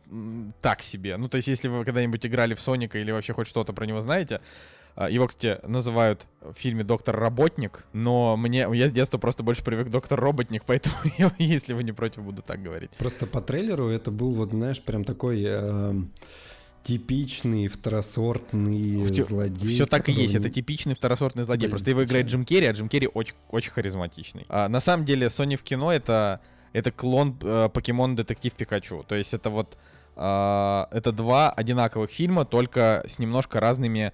так 0.61 0.81
себе. 0.81 1.15
Ну, 1.15 1.29
то 1.29 1.37
есть, 1.37 1.47
если 1.47 1.69
вы 1.69 1.85
когда-нибудь 1.85 2.25
играли 2.25 2.55
в 2.55 2.59
Соника 2.59 2.97
или 2.97 3.11
вообще 3.11 3.33
хоть 3.33 3.47
что-то 3.47 3.71
про 3.71 3.85
него 3.85 4.01
знаете, 4.01 4.41
его, 5.07 5.27
кстати, 5.27 5.65
называют 5.65 6.27
в 6.41 6.53
фильме 6.53 6.83
Доктор 6.83 7.17
Работник, 7.17 7.85
но 7.93 8.35
мне 8.37 8.67
я 8.73 8.87
с 8.87 8.91
детства 8.91 9.17
просто 9.17 9.43
больше 9.43 9.63
привык 9.63 9.89
Доктор 9.89 10.19
Роботник, 10.19 10.63
поэтому 10.67 10.95
я, 11.17 11.31
если 11.37 11.73
вы 11.73 11.83
не 11.83 11.91
против, 11.91 12.23
буду 12.23 12.41
так 12.41 12.61
говорить. 12.61 12.91
Просто 12.97 13.25
по 13.25 13.41
трейлеру 13.41 13.87
это 13.87 14.11
был, 14.11 14.31
вот 14.31 14.49
знаешь, 14.49 14.81
прям 14.81 15.03
такой 15.03 15.43
э, 15.45 15.93
типичный 16.83 17.67
второсортный 17.67 19.05
все, 19.05 19.23
злодей. 19.23 19.69
Все 19.69 19.85
так 19.85 20.09
и 20.09 20.11
есть, 20.11 20.35
это 20.35 20.49
типичный 20.49 20.95
второсортный 20.95 21.43
злодей. 21.43 21.67
Блин, 21.67 21.71
просто 21.71 21.89
его 21.91 22.03
играет 22.03 22.27
Джим 22.27 22.45
Керри, 22.45 22.65
а 22.67 22.73
Джим 22.73 22.89
Керри 22.89 23.07
очень, 23.13 23.35
очень 23.49 23.71
харизматичный. 23.71 24.45
А, 24.49 24.67
на 24.69 24.79
самом 24.79 25.05
деле, 25.05 25.27
Sony 25.27 25.55
в 25.55 25.63
кино 25.63 25.91
это, 25.91 26.39
это 26.73 26.91
клон 26.91 27.37
э, 27.41 27.69
Покемон 27.71 28.15
Детектив 28.15 28.53
Пикачу. 28.53 29.03
То 29.07 29.15
есть 29.15 29.33
это 29.33 29.49
вот 29.49 29.77
э, 30.15 30.85
это 30.91 31.11
два 31.11 31.51
одинаковых 31.51 32.09
фильма, 32.09 32.45
только 32.45 33.03
с 33.07 33.19
немножко 33.19 33.59
разными 33.59 34.13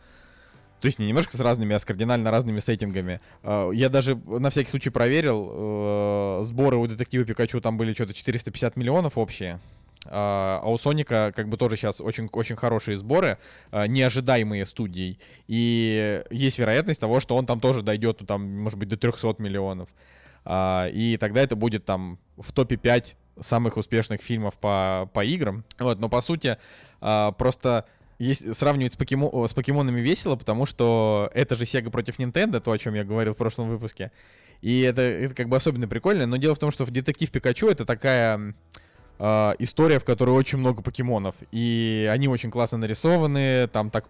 то 0.81 0.87
есть 0.87 0.99
не 0.99 1.07
немножко 1.07 1.35
с 1.35 1.39
разными, 1.39 1.73
а 1.73 1.79
с 1.79 1.85
кардинально 1.85 2.31
разными 2.31 2.59
сеттингами. 2.59 3.19
А, 3.43 3.71
я 3.71 3.89
даже 3.89 4.15
на 4.15 4.49
всякий 4.49 4.69
случай 4.69 4.89
проверил, 4.89 5.49
э, 5.51 6.39
сборы 6.43 6.77
у 6.77 6.87
детектива 6.87 7.25
Пикачу 7.25 7.61
там 7.61 7.77
были 7.77 7.93
что-то 7.93 8.13
450 8.13 8.75
миллионов 8.75 9.17
общие. 9.17 9.59
А, 10.07 10.59
а 10.61 10.69
у 10.69 10.77
Соника 10.77 11.33
как 11.35 11.49
бы 11.49 11.57
тоже 11.57 11.77
сейчас 11.77 12.01
очень, 12.01 12.29
очень 12.31 12.55
хорошие 12.55 12.97
сборы, 12.97 13.37
а, 13.71 13.87
неожидаемые 13.87 14.65
студией. 14.65 15.19
И 15.47 16.23
есть 16.29 16.59
вероятность 16.59 17.01
того, 17.01 17.19
что 17.19 17.35
он 17.35 17.45
там 17.45 17.59
тоже 17.59 17.81
дойдет, 17.81 18.17
ну, 18.19 18.27
там, 18.27 18.43
может 18.61 18.77
быть, 18.77 18.89
до 18.89 18.97
300 18.97 19.35
миллионов. 19.39 19.89
И 20.47 21.17
тогда 21.19 21.41
это 21.41 21.55
будет 21.55 21.85
там 21.85 22.19
в 22.37 22.51
топе 22.51 22.75
5 22.75 23.17
самых 23.39 23.77
успешных 23.77 24.21
фильмов 24.21 24.55
по, 24.59 25.09
по 25.11 25.25
играм. 25.25 25.63
Вот, 25.79 25.99
но 25.99 26.07
по 26.07 26.21
сути, 26.21 26.59
просто 26.99 27.85
есть, 28.19 28.55
сравнивать 28.55 28.93
с, 28.93 28.95
покемо, 28.95 29.47
с 29.47 29.53
покемонами 29.53 29.99
весело, 29.99 30.35
потому 30.35 30.65
что 30.65 31.29
это 31.33 31.55
же 31.55 31.65
Sega 31.65 31.89
против 31.89 32.19
Nintendo, 32.19 32.59
то, 32.59 32.71
о 32.71 32.77
чем 32.77 32.93
я 32.93 33.03
говорил 33.03 33.33
в 33.33 33.37
прошлом 33.37 33.69
выпуске. 33.69 34.11
И 34.61 34.81
это, 34.81 35.01
это 35.01 35.35
как 35.35 35.49
бы 35.49 35.57
особенно 35.57 35.87
прикольно. 35.87 36.25
Но 36.25 36.37
дело 36.37 36.55
в 36.55 36.59
том, 36.59 36.71
что 36.71 36.85
в 36.85 36.91
Детектив 36.91 37.29
Пикачу 37.29 37.67
это 37.67 37.85
такая 37.85 38.55
э, 39.19 39.53
история, 39.59 39.99
в 39.99 40.05
которой 40.05 40.31
очень 40.31 40.57
много 40.57 40.81
покемонов. 40.81 41.35
И 41.51 42.09
они 42.11 42.27
очень 42.27 42.51
классно 42.51 42.77
нарисованы. 42.77 43.67
Там 43.67 43.89
так 43.91 44.07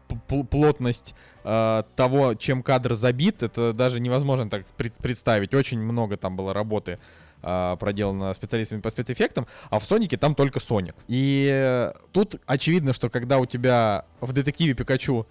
плотность 0.49 1.15
э, 1.43 1.83
того, 1.95 2.35
чем 2.35 2.63
кадр 2.63 2.93
забит, 2.93 3.43
это 3.43 3.73
даже 3.73 3.99
невозможно 3.99 4.49
так 4.49 4.65
представить. 5.01 5.53
Очень 5.53 5.79
много 5.79 6.15
там 6.15 6.35
было 6.35 6.53
работы 6.53 6.99
а, 7.47 7.75
проделано 7.75 8.33
специалистами 8.33 8.81
по 8.81 8.89
спецэффектам, 8.89 9.45
а 9.69 9.77
в 9.77 9.85
Сонике 9.85 10.17
там 10.17 10.33
только 10.33 10.59
Соник. 10.59 10.95
И 11.07 11.91
тут 12.11 12.41
очевидно, 12.47 12.91
что 12.91 13.09
когда 13.09 13.37
у 13.37 13.45
тебя 13.45 14.05
в 14.19 14.33
детективе 14.33 14.73
Пикачу 14.73 15.27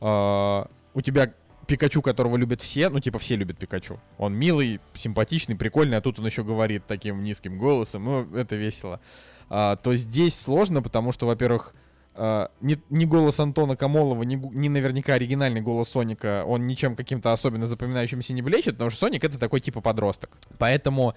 э, 0.00 0.64
у 0.94 1.00
тебя 1.00 1.32
Пикачу, 1.66 2.02
которого 2.02 2.36
любят 2.36 2.60
все, 2.60 2.90
ну, 2.90 3.00
типа, 3.00 3.18
все 3.18 3.36
любят 3.36 3.56
Пикачу. 3.56 3.98
Он 4.18 4.34
милый, 4.34 4.80
симпатичный, 4.92 5.56
прикольный, 5.56 5.96
а 5.96 6.02
тут 6.02 6.18
он 6.18 6.26
еще 6.26 6.44
говорит 6.44 6.86
таким 6.86 7.22
низким 7.22 7.58
голосом, 7.58 8.04
ну, 8.04 8.36
это 8.36 8.56
весело. 8.56 9.00
А, 9.48 9.76
то 9.76 9.94
здесь 9.94 10.38
сложно, 10.38 10.82
потому 10.82 11.12
что, 11.12 11.26
во-первых, 11.26 11.74
Uh, 12.16 12.48
ни, 12.60 12.80
ни 12.90 13.06
голос 13.06 13.40
Антона 13.40 13.74
Камолова, 13.74 14.22
ни, 14.22 14.36
ни 14.36 14.68
наверняка 14.68 15.14
оригинальный 15.14 15.60
голос 15.60 15.88
Соника, 15.88 16.44
он 16.46 16.64
ничем 16.64 16.94
каким-то 16.94 17.32
особенно 17.32 17.66
запоминающимся 17.66 18.32
не 18.34 18.40
блещет, 18.40 18.74
потому 18.74 18.90
что 18.90 19.00
Соник 19.00 19.24
это 19.24 19.36
такой 19.36 19.58
типа 19.58 19.80
подросток. 19.80 20.30
Поэтому, 20.60 21.16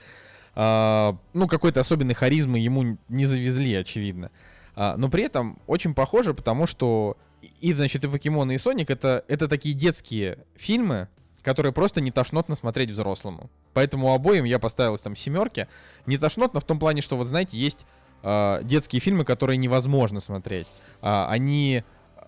ну, 0.60 1.48
какой-то 1.48 1.80
особенной 1.82 2.16
харизмы 2.16 2.58
ему 2.58 2.98
не 3.10 3.26
завезли, 3.26 3.76
очевидно. 3.76 4.32
Uh, 4.76 4.96
но 4.96 5.10
при 5.10 5.24
этом 5.24 5.60
очень 5.66 5.96
похоже, 5.96 6.36
потому 6.36 6.68
что 6.68 7.18
и, 7.62 7.74
значит, 7.74 8.04
и 8.04 8.08
Покемоны, 8.08 8.56
и 8.56 8.58
Соник 8.58 8.90
это, 8.90 9.24
это 9.28 9.48
такие 9.48 9.76
детские 9.76 10.40
фильмы, 10.56 11.08
которые 11.42 11.72
просто 11.72 12.02
не 12.02 12.12
тошнотно 12.12 12.56
смотреть 12.56 12.92
взрослому. 12.92 13.50
Поэтому 13.74 14.14
обоим 14.14 14.44
я 14.44 14.60
поставил 14.60 14.98
там 14.98 15.16
семерки. 15.16 15.68
Не 16.06 16.18
тошнотно 16.18 16.60
в 16.60 16.64
том 16.64 16.80
плане, 16.80 17.02
что, 17.02 17.16
вот 17.16 17.28
знаете, 17.28 17.58
есть 17.58 17.86
э, 18.24 18.60
детские 18.64 19.00
фильмы, 19.00 19.24
которые 19.24 19.58
невозможно 19.58 20.20
смотреть. 20.20 20.68
Э, 21.02 21.26
они 21.30 21.84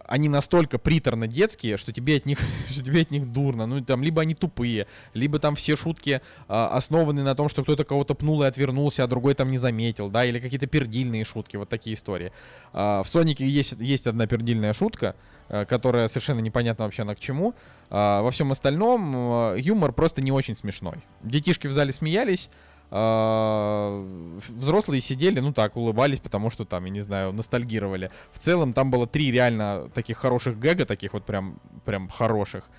они 0.09 0.27
настолько 0.27 0.79
приторно 0.79 1.27
детские, 1.27 1.77
что 1.77 1.93
тебе 1.93 2.17
от 2.17 2.25
них, 2.25 2.39
что 2.69 2.83
тебе 2.83 3.01
от 3.01 3.11
них 3.11 3.31
дурно. 3.31 3.65
Ну, 3.67 3.81
там, 3.81 4.03
либо 4.03 4.21
они 4.21 4.33
тупые, 4.33 4.87
либо 5.13 5.39
там 5.39 5.55
все 5.55 5.75
шутки 5.75 6.21
а, 6.47 6.69
основаны 6.75 7.23
на 7.23 7.35
том, 7.35 7.47
что 7.47 7.63
кто-то 7.63 7.83
кого-то 7.85 8.15
пнул 8.15 8.41
и 8.43 8.47
отвернулся, 8.47 9.03
а 9.03 9.07
другой 9.07 9.35
там 9.35 9.51
не 9.51 9.57
заметил, 9.57 10.09
да, 10.09 10.25
или 10.25 10.39
какие-то 10.39 10.67
пердильные 10.67 11.23
шутки, 11.25 11.57
вот 11.57 11.69
такие 11.69 11.95
истории. 11.95 12.31
А, 12.73 13.03
в 13.03 13.07
Сонике 13.07 13.47
есть, 13.47 13.75
есть 13.79 14.07
одна 14.07 14.25
пердильная 14.25 14.73
шутка, 14.73 15.15
а, 15.47 15.65
которая 15.65 16.07
совершенно 16.07 16.39
непонятна 16.39 16.85
вообще 16.85 17.03
на 17.03 17.13
к 17.13 17.19
чему. 17.19 17.53
А, 17.91 18.23
во 18.23 18.31
всем 18.31 18.51
остальном 18.51 19.13
а, 19.15 19.55
юмор 19.55 19.93
просто 19.93 20.21
не 20.23 20.31
очень 20.31 20.55
смешной. 20.55 20.95
Детишки 21.21 21.67
в 21.67 21.73
зале 21.73 21.93
смеялись, 21.93 22.49
взрослые 22.91 25.01
сидели, 25.01 25.39
ну 25.39 25.53
так, 25.53 25.77
улыбались, 25.77 26.19
потому 26.19 26.49
что 26.49 26.65
там, 26.65 26.85
я 26.85 26.91
не 26.91 27.01
знаю, 27.01 27.33
ностальгировали. 27.33 28.09
В 28.31 28.39
целом 28.39 28.73
там 28.73 28.89
было 28.89 29.05
три 29.05 29.31
реально 29.31 29.89
таких 29.93 30.17
хороших 30.17 30.57
гэга, 30.57 30.85
таких 30.85 31.13
вот 31.13 31.25
прям, 31.25 31.59
прям 31.85 32.09
хороших. 32.09 32.69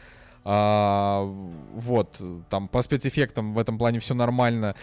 А, 0.43 1.23
вот, 1.75 2.21
там 2.49 2.67
по 2.69 2.83
спецэффектам 2.83 3.55
в 3.55 3.59
этом 3.59 3.79
плане 3.79 4.01
все 4.01 4.15
нормально. 4.15 4.75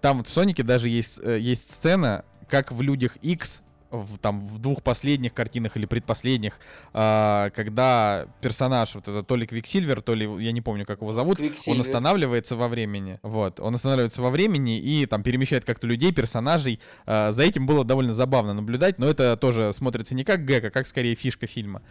Там 0.00 0.24
в 0.24 0.28
Сонике 0.28 0.62
даже 0.62 0.88
есть, 0.88 1.20
э, 1.22 1.38
есть 1.38 1.72
сцена, 1.72 2.24
как 2.48 2.72
в 2.72 2.80
Людях 2.80 3.16
X 3.16 3.62
в, 3.90 4.18
там 4.18 4.40
в 4.46 4.58
двух 4.58 4.82
последних 4.82 5.34
картинах 5.34 5.76
или 5.76 5.86
предпоследних, 5.86 6.58
э, 6.92 7.50
когда 7.54 8.26
персонаж, 8.40 8.94
вот 8.94 9.08
это 9.08 9.22
то 9.22 9.36
ли 9.36 9.46
Квиксильвер, 9.46 10.02
то 10.02 10.14
ли, 10.14 10.26
я 10.42 10.52
не 10.52 10.60
помню, 10.60 10.86
как 10.86 11.00
его 11.00 11.12
зовут, 11.12 11.40
он 11.66 11.80
останавливается 11.80 12.56
во 12.56 12.68
времени, 12.68 13.18
вот, 13.22 13.60
он 13.60 13.74
останавливается 13.74 14.22
во 14.22 14.30
времени 14.30 14.78
и 14.78 15.06
там 15.06 15.22
перемещает 15.22 15.64
как-то 15.64 15.86
людей, 15.86 16.12
персонажей, 16.12 16.80
э, 17.06 17.32
за 17.32 17.42
этим 17.42 17.66
было 17.66 17.84
довольно 17.84 18.14
забавно 18.14 18.54
наблюдать, 18.54 18.98
но 18.98 19.06
это 19.06 19.36
тоже 19.36 19.72
смотрится 19.72 20.14
не 20.14 20.24
как 20.24 20.44
гэг, 20.44 20.64
а 20.64 20.70
как 20.70 20.86
скорее 20.86 21.14
фишка 21.14 21.46
фильма, 21.46 21.82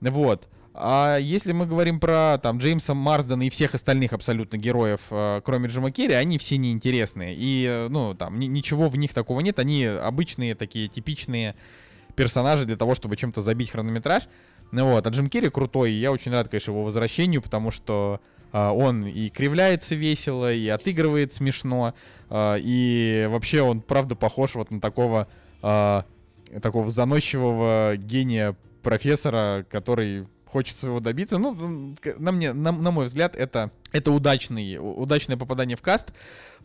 вот, 0.00 0.48
а 0.74 1.18
если 1.18 1.52
мы 1.52 1.66
говорим 1.66 2.00
про 2.00 2.38
там 2.42 2.58
Джеймса 2.58 2.94
Марсдена 2.94 3.42
и 3.42 3.50
всех 3.50 3.74
остальных 3.74 4.12
абсолютно 4.14 4.56
героев, 4.56 5.00
э, 5.10 5.42
кроме 5.44 5.68
Джима 5.68 5.90
Керри, 5.90 6.14
они 6.14 6.38
все 6.38 6.56
неинтересные. 6.56 7.34
И, 7.36 7.66
э, 7.68 7.88
ну, 7.88 8.14
там, 8.14 8.38
ни, 8.38 8.46
ничего 8.46 8.88
в 8.88 8.96
них 8.96 9.12
такого 9.12 9.40
нет. 9.40 9.58
Они 9.58 9.84
обычные 9.84 10.54
такие 10.54 10.88
типичные 10.88 11.56
персонажи 12.16 12.64
для 12.64 12.76
того, 12.76 12.94
чтобы 12.94 13.16
чем-то 13.16 13.42
забить 13.42 13.70
хронометраж. 13.70 14.28
Ну 14.70 14.88
вот, 14.88 15.06
а 15.06 15.10
Джим 15.10 15.28
Керри 15.28 15.50
крутой, 15.50 15.92
и 15.92 16.00
я 16.00 16.10
очень 16.10 16.32
рад, 16.32 16.48
конечно, 16.48 16.70
его 16.70 16.84
возвращению, 16.84 17.42
потому 17.42 17.70
что 17.70 18.20
э, 18.52 18.68
он 18.68 19.04
и 19.04 19.28
кривляется 19.28 19.94
весело, 19.94 20.50
и 20.50 20.66
отыгрывает 20.68 21.34
смешно, 21.34 21.92
э, 22.30 22.56
и 22.60 23.26
вообще 23.28 23.60
он, 23.60 23.82
правда, 23.82 24.16
похож 24.16 24.54
вот 24.54 24.70
на 24.70 24.80
такого, 24.80 25.28
э, 25.62 26.02
такого 26.62 26.88
заносчивого 26.88 27.96
гения 27.98 28.56
профессора, 28.82 29.66
который 29.68 30.26
хочется 30.52 30.88
его 30.88 31.00
добиться. 31.00 31.38
Ну, 31.38 31.96
на, 32.18 32.32
мне, 32.32 32.52
на, 32.52 32.72
на 32.72 32.90
мой 32.90 33.06
взгляд, 33.06 33.34
это, 33.34 33.70
это 33.90 34.12
удачный, 34.12 34.76
удачное 34.78 35.38
попадание 35.38 35.76
в 35.76 35.80
каст. 35.80 36.12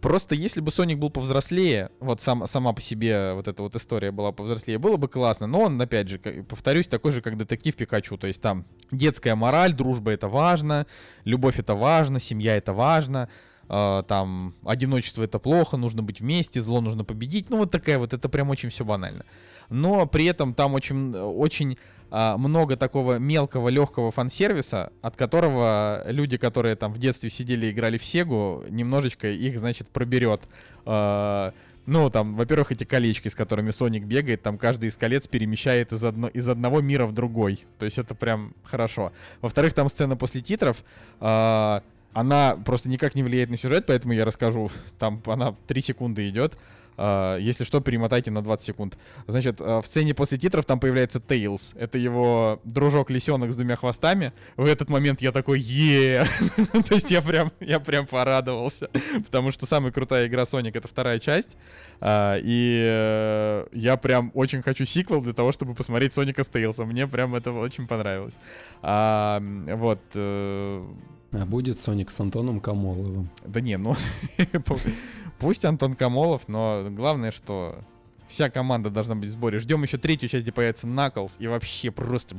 Просто 0.02 0.36
если 0.36 0.60
бы 0.60 0.72
Соник 0.72 1.00
был 1.00 1.10
повзрослее, 1.10 1.90
вот 2.00 2.20
сам, 2.20 2.46
сама 2.48 2.74
по 2.74 2.82
себе 2.82 3.34
вот 3.34 3.48
эта 3.48 3.64
вот 3.64 3.76
история 3.76 4.12
была 4.12 4.32
повзрослее, 4.34 4.78
было 4.78 4.98
бы 4.98 5.08
классно. 5.08 5.48
Но 5.48 5.62
он, 5.62 5.82
опять 5.82 6.10
же, 6.10 6.20
повторюсь, 6.20 6.88
такой 6.88 7.14
же, 7.14 7.22
как 7.22 7.38
детектив 7.38 7.76
Пикачу. 7.76 8.18
То 8.18 8.28
есть 8.28 8.42
там 8.42 8.66
детская 8.92 9.36
мораль, 9.36 9.74
дружба 9.74 10.12
это 10.12 10.28
важно, 10.28 10.86
любовь 11.24 11.58
это 11.58 11.74
важно, 11.74 12.20
семья 12.20 12.58
это 12.58 12.74
важно. 12.74 13.30
Uh, 13.70 14.02
там 14.04 14.56
одиночество 14.64 15.24
это 15.24 15.40
плохо, 15.40 15.76
нужно 15.76 16.02
быть 16.02 16.22
вместе, 16.22 16.62
зло 16.62 16.80
нужно 16.80 17.04
победить. 17.04 17.50
Ну 17.50 17.58
вот 17.58 17.70
такая 17.70 18.00
вот, 18.00 18.14
это 18.14 18.30
прям 18.30 18.50
очень 18.50 18.70
все 18.70 18.86
банально. 18.86 19.26
Но 19.70 20.06
при 20.06 20.26
этом 20.26 20.54
там 20.54 20.74
очень, 20.74 21.16
очень 21.16 21.78
а, 22.10 22.38
много 22.38 22.78
такого 22.78 23.20
мелкого, 23.20 23.70
легкого 23.70 24.12
фан-сервиса, 24.12 24.92
от 25.02 25.16
которого 25.16 26.04
люди, 26.08 26.38
которые 26.38 26.76
там 26.76 26.94
в 26.94 27.00
детстве 27.00 27.30
сидели 27.30 27.68
и 27.68 27.72
играли 27.72 27.98
в 27.98 28.06
Сегу, 28.06 28.64
немножечко 28.70 29.28
их, 29.28 29.60
значит, 29.60 29.90
проберет. 29.90 30.42
А, 30.86 31.54
ну, 31.86 32.10
там, 32.10 32.36
во-первых, 32.36 32.72
эти 32.72 32.84
колечки, 32.84 33.28
с 33.28 33.36
которыми 33.36 33.72
Соник 33.72 34.04
бегает, 34.04 34.42
там 34.42 34.58
каждый 34.58 34.90
из 34.90 34.98
колец 34.98 35.28
перемещает 35.28 35.92
из, 35.94 36.04
одно, 36.04 36.28
из 36.28 36.48
одного 36.48 36.82
мира 36.82 37.06
в 37.06 37.14
другой. 37.14 37.66
То 37.80 37.86
есть 37.86 37.98
это 37.98 38.16
прям 38.16 38.54
хорошо. 38.64 39.12
Во-вторых, 39.42 39.74
там 39.74 39.90
сцена 39.90 40.18
после 40.18 40.42
титров. 40.42 40.84
Э, 41.22 41.80
она 42.14 42.58
просто 42.66 42.90
никак 42.90 43.16
не 43.16 43.24
влияет 43.24 43.50
на 43.50 43.58
сюжет, 43.58 43.86
поэтому 43.88 44.14
я 44.14 44.26
расскажу. 44.26 44.70
Там 45.00 45.22
она 45.28 45.56
3 45.68 45.82
секунды 45.82 46.28
идет. 46.28 46.56
Uh, 46.56 46.77
если 46.98 47.64
что, 47.64 47.80
перемотайте 47.80 48.32
на 48.32 48.42
20 48.42 48.66
секунд. 48.66 48.98
Значит, 49.28 49.62
uh, 49.62 49.82
в 49.82 49.86
сцене 49.86 50.14
после 50.14 50.38
титров 50.38 50.66
там 50.66 50.80
появляется 50.80 51.20
Тейлз. 51.20 51.74
Это 51.76 51.98
его 51.98 52.60
дружок-лисенок 52.64 53.52
с 53.52 53.56
двумя 53.56 53.76
хвостами. 53.76 54.34
В 54.56 54.66
этот 54.66 54.90
момент 54.90 55.22
я 55.22 55.32
такой, 55.32 55.60
е 55.60 56.26
То 56.88 56.96
есть 56.96 57.12
я 57.12 57.22
прям, 57.22 57.52
я 57.60 57.80
прям 57.80 58.08
порадовался. 58.08 58.90
Потому 59.26 59.52
что 59.52 59.66
самая 59.66 59.92
крутая 59.92 60.28
игра 60.28 60.44
Sonic— 60.44 60.72
это 60.74 60.88
вторая 60.88 61.20
часть. 61.20 61.58
Uh, 62.00 62.40
и 62.44 62.82
э, 62.84 63.68
я 63.74 63.98
прям 63.98 64.32
очень 64.34 64.62
хочу 64.62 64.86
сиквел 64.86 65.22
для 65.22 65.34
того, 65.34 65.52
чтобы 65.52 65.76
посмотреть 65.76 66.14
Соника 66.14 66.44
с 66.44 66.48
Тейлзом. 66.48 66.90
Мне 66.90 67.08
прям 67.08 67.36
это 67.36 67.52
очень 67.52 67.88
понравилось. 67.88 68.38
Вот. 68.82 70.00
Э, 70.14 70.86
а 71.34 71.46
будет 71.46 71.80
Соник 71.80 72.10
с 72.10 72.20
Антоном 72.20 72.60
Камоловым? 72.60 73.30
Да 73.46 73.62
не, 73.62 73.78
ну... 73.78 73.96
Пусть 75.40 75.66
Антон 75.66 75.94
Камолов, 75.94 76.48
но 76.48 76.88
главное, 76.90 77.32
что 77.32 77.80
вся 78.28 78.50
команда 78.50 78.90
должна 78.90 79.16
быть 79.16 79.30
в 79.30 79.32
сборе. 79.32 79.60
Ждем 79.60 79.84
еще 79.84 79.98
третью 79.98 80.30
часть, 80.30 80.44
где 80.44 80.52
появится 80.52 80.88
Наклз, 80.88 81.38
и 81.40 81.48
вообще 81.48 81.92
просто... 81.92 82.36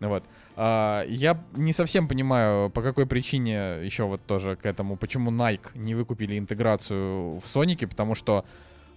Вот. 0.00 0.24
А, 0.54 1.04
я 1.08 1.42
не 1.54 1.72
совсем 1.72 2.06
понимаю, 2.06 2.70
по 2.70 2.82
какой 2.82 3.06
причине 3.06 3.80
еще 3.82 4.04
вот 4.04 4.24
тоже 4.26 4.54
к 4.56 4.64
этому, 4.64 4.96
почему 4.96 5.32
Nike 5.32 5.70
не 5.74 5.94
выкупили 5.96 6.38
интеграцию 6.38 7.40
в 7.40 7.46
Сонике, 7.46 7.88
потому 7.88 8.14
что 8.14 8.44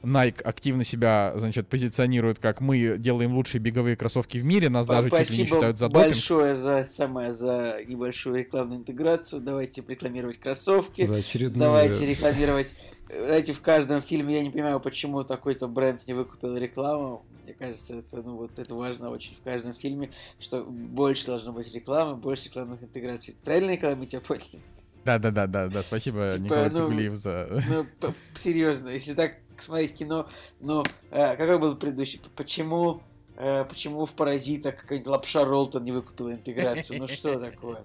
Nike 0.04 0.42
активно 0.42 0.84
себя, 0.84 1.34
значит, 1.36 1.68
позиционирует, 1.68 2.40
как 2.40 2.62
мы 2.62 2.98
делаем 2.98 3.34
лучшие 3.34 3.62
беговые 3.62 3.96
кроссовки 3.96 4.38
в 4.38 4.46
мире, 4.46 4.70
нас 4.70 4.88
даже 4.88 5.10
чуть 5.10 5.32
ли 5.32 5.38
не 5.38 5.46
считают 5.46 5.78
за 5.78 5.88
допинг. 5.88 6.08
большое 6.08 6.54
за 6.54 6.84
самое 6.86 7.32
за 7.32 7.78
небольшую 7.88 8.38
рекламную 8.38 8.80
интеграцию. 8.80 9.42
Давайте 9.42 9.84
рекламировать 9.88 10.38
кроссовки. 10.38 11.06
За 11.06 11.16
очередную... 11.16 11.60
Давайте 11.60 12.06
рекламировать. 12.06 12.76
Знаете, 13.10 13.54
в 13.54 13.62
каждом 13.62 14.02
фильме 14.02 14.36
я 14.36 14.44
не 14.44 14.50
понимаю, 14.50 14.80
почему 14.80 15.24
такой-то 15.24 15.68
бренд 15.68 16.02
не 16.08 16.14
выкупил 16.14 16.56
рекламу. 16.58 17.24
Мне 17.44 17.54
кажется, 17.54 17.96
это, 17.96 18.22
ну, 18.22 18.38
вот 18.38 18.58
это 18.58 18.74
важно 18.74 19.10
очень 19.10 19.36
в 19.36 19.42
каждом 19.44 19.74
фильме, 19.74 20.12
что 20.40 20.64
больше 20.64 21.26
должно 21.26 21.52
быть 21.52 21.74
рекламы, 21.74 22.16
больше 22.16 22.46
рекламных 22.46 22.82
интеграций. 22.82 23.36
Правильно, 23.44 23.72
Николай, 23.72 23.96
мы 23.96 24.06
тебя 24.06 24.22
поняли? 24.22 24.60
Да, 25.04 25.18
да, 25.18 25.32
да, 25.32 25.48
да, 25.48 25.68
да. 25.68 25.82
Спасибо, 25.84 26.30
типа, 26.30 26.44
Николай 26.44 26.70
ну, 26.70 26.76
Цигулиев, 26.76 27.16
за. 27.16 27.64
Ну, 28.02 28.14
серьезно, 28.36 28.90
если 28.90 29.14
так 29.14 29.38
смотреть 29.62 29.94
кино, 29.94 30.28
но 30.60 30.84
э, 31.12 31.36
какой 31.36 31.60
был 31.60 31.76
предыдущий? 31.76 32.22
Почему, 32.36 33.02
э, 33.38 33.66
почему 33.66 34.06
в 34.06 34.14
«Паразитах» 34.14 34.76
какая-нибудь 34.76 35.08
лапша 35.08 35.46
Ролтон 35.46 35.84
не 35.84 35.92
выкупила 35.92 36.32
интеграцию? 36.32 37.00
Ну 37.00 37.08
что 37.08 37.40
такое? 37.40 37.84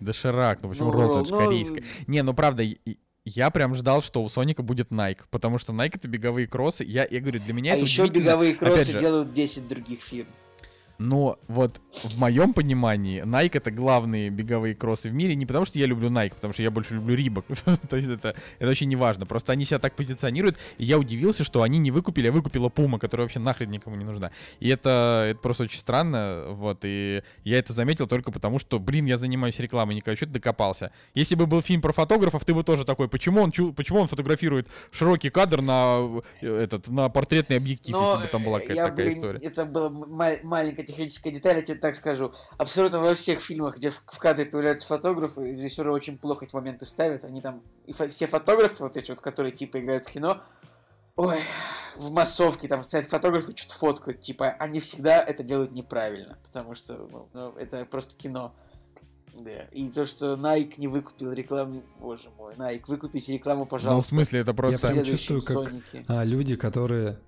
Да 0.00 0.12
Ширак, 0.12 0.62
ну 0.62 0.68
почему 0.68 0.92
ну, 0.92 1.00
Ролтон 1.00 1.26
ну, 1.28 1.38
корейская? 1.38 1.84
Не, 2.06 2.22
ну 2.22 2.34
правда, 2.34 2.64
я 3.24 3.50
прям 3.50 3.74
ждал, 3.74 4.02
что 4.02 4.22
у 4.22 4.28
Соника 4.28 4.62
будет 4.62 4.90
Nike, 4.90 5.22
потому 5.30 5.58
что 5.58 5.72
Nike 5.72 5.96
это 5.96 6.08
беговые 6.08 6.46
кроссы. 6.46 6.84
Я, 6.84 7.06
я 7.10 7.20
говорю, 7.20 7.40
для 7.40 7.52
меня 7.52 7.72
а 7.72 7.76
это 7.76 7.84
еще 7.84 8.08
беговые 8.08 8.54
кроссы 8.54 8.98
делают 8.98 9.32
10 9.32 9.68
других 9.68 10.00
фирм. 10.00 10.28
Но 10.98 11.38
вот 11.46 11.80
в 11.90 12.18
моем 12.18 12.52
понимании 12.52 13.22
Nike 13.22 13.58
это 13.58 13.70
главные 13.70 14.30
беговые 14.30 14.74
кроссы 14.74 15.08
в 15.08 15.14
мире 15.14 15.36
не 15.36 15.46
потому, 15.46 15.64
что 15.64 15.78
я 15.78 15.86
люблю 15.86 16.10
Nike, 16.10 16.34
потому 16.34 16.52
что 16.52 16.62
я 16.64 16.72
больше 16.72 16.94
люблю 16.94 17.14
Рибок. 17.14 17.44
То 17.88 17.96
есть 17.96 18.08
это, 18.08 18.34
это 18.58 18.66
вообще 18.66 18.84
не 18.86 18.96
важно. 18.96 19.24
Просто 19.24 19.52
они 19.52 19.64
себя 19.64 19.78
так 19.78 19.94
позиционируют. 19.94 20.58
И 20.76 20.84
я 20.84 20.98
удивился, 20.98 21.44
что 21.44 21.62
они 21.62 21.78
не 21.78 21.92
выкупили, 21.92 22.28
а 22.28 22.32
выкупила 22.32 22.68
Puma, 22.68 22.98
которая 22.98 23.26
вообще 23.26 23.38
нахрен 23.38 23.70
никому 23.70 23.94
не 23.94 24.04
нужна. 24.04 24.32
И 24.58 24.68
это, 24.68 25.26
это 25.30 25.38
просто 25.40 25.64
очень 25.64 25.78
странно. 25.78 26.46
Вот. 26.48 26.80
И 26.82 27.22
я 27.44 27.58
это 27.58 27.72
заметил 27.72 28.08
только 28.08 28.32
потому, 28.32 28.58
что, 28.58 28.80
блин, 28.80 29.06
я 29.06 29.18
занимаюсь 29.18 29.58
рекламой, 29.60 29.94
никогда 29.94 30.16
что-то 30.16 30.32
докопался. 30.32 30.90
Если 31.14 31.36
бы 31.36 31.46
был 31.46 31.62
фильм 31.62 31.80
про 31.80 31.92
фотографов, 31.92 32.44
ты 32.44 32.54
бы 32.54 32.64
тоже 32.64 32.84
такой, 32.84 33.08
почему 33.08 33.40
он, 33.42 33.52
почему 33.52 34.00
он 34.00 34.08
фотографирует 34.08 34.66
широкий 34.90 35.30
кадр 35.30 35.62
на, 35.62 36.22
э, 36.40 36.62
этот, 36.64 36.88
на 36.88 37.08
портретный 37.08 37.56
объектив, 37.56 37.92
Но 37.92 38.04
если 38.04 38.22
бы 38.22 38.28
там 38.28 38.42
была 38.42 38.58
какая-то 38.58 38.82
такая 38.82 39.06
блин, 39.06 39.12
история. 39.12 39.38
Это 39.38 39.64
была 39.64 39.90
маленькая 40.42 40.87
техническая 40.88 41.32
деталь, 41.32 41.56
я 41.56 41.62
тебе 41.62 41.78
так 41.78 41.94
скажу. 41.94 42.32
Абсолютно 42.56 43.00
во 43.00 43.14
всех 43.14 43.40
фильмах, 43.40 43.76
где 43.76 43.90
в, 43.90 44.18
кадре 44.18 44.46
появляются 44.46 44.86
фотографы, 44.86 45.52
режиссеры 45.52 45.92
очень 45.92 46.18
плохо 46.18 46.46
эти 46.46 46.54
моменты 46.54 46.86
ставят. 46.86 47.24
Они 47.24 47.40
там, 47.40 47.62
и 47.86 47.92
фо- 47.92 48.08
все 48.08 48.26
фотографы, 48.26 48.82
вот 48.82 48.96
эти 48.96 49.10
вот, 49.10 49.20
которые 49.20 49.52
типа 49.52 49.80
играют 49.80 50.06
в 50.06 50.10
кино, 50.10 50.42
ой, 51.16 51.38
в 51.96 52.10
массовке 52.10 52.68
там 52.68 52.84
стоят 52.84 53.08
фотографы, 53.08 53.54
что-то 53.54 53.74
фоткают, 53.74 54.20
типа, 54.20 54.56
они 54.58 54.80
всегда 54.80 55.20
это 55.22 55.42
делают 55.42 55.72
неправильно, 55.72 56.38
потому 56.44 56.74
что 56.74 56.94
ну, 57.10 57.28
ну, 57.32 57.52
это 57.58 57.84
просто 57.84 58.16
кино. 58.16 58.54
Да. 59.34 59.62
И 59.70 59.88
то, 59.88 60.04
что 60.04 60.34
Nike 60.34 60.74
не 60.78 60.88
выкупил 60.88 61.32
рекламу, 61.32 61.82
боже 62.00 62.28
мой, 62.36 62.54
Nike, 62.54 62.84
выкупите 62.88 63.34
рекламу, 63.34 63.66
пожалуйста. 63.66 63.94
Ну, 63.94 64.00
в 64.00 64.06
смысле, 64.06 64.40
это 64.40 64.52
просто... 64.54 64.92
Я 64.92 65.04
чувствую, 65.04 65.42
как 65.42 65.72
а, 66.08 66.24
люди, 66.24 66.56
которые 66.56 67.20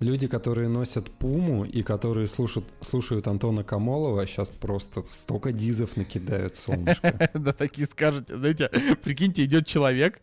Люди, 0.00 0.26
которые 0.26 0.68
носят 0.68 1.10
пуму 1.10 1.64
и 1.64 1.82
которые 1.82 2.26
слушают, 2.26 2.66
слушают 2.80 3.28
Антона 3.28 3.62
Камолова, 3.62 4.26
сейчас 4.26 4.50
просто 4.50 5.00
столько 5.00 5.52
дизов 5.52 5.96
накидают, 5.96 6.56
солнышко. 6.56 7.30
Да, 7.34 7.52
такие 7.52 7.86
скажете. 7.86 8.36
Знаете, 8.36 8.70
прикиньте, 9.02 9.44
идет 9.44 9.66
человек, 9.66 10.20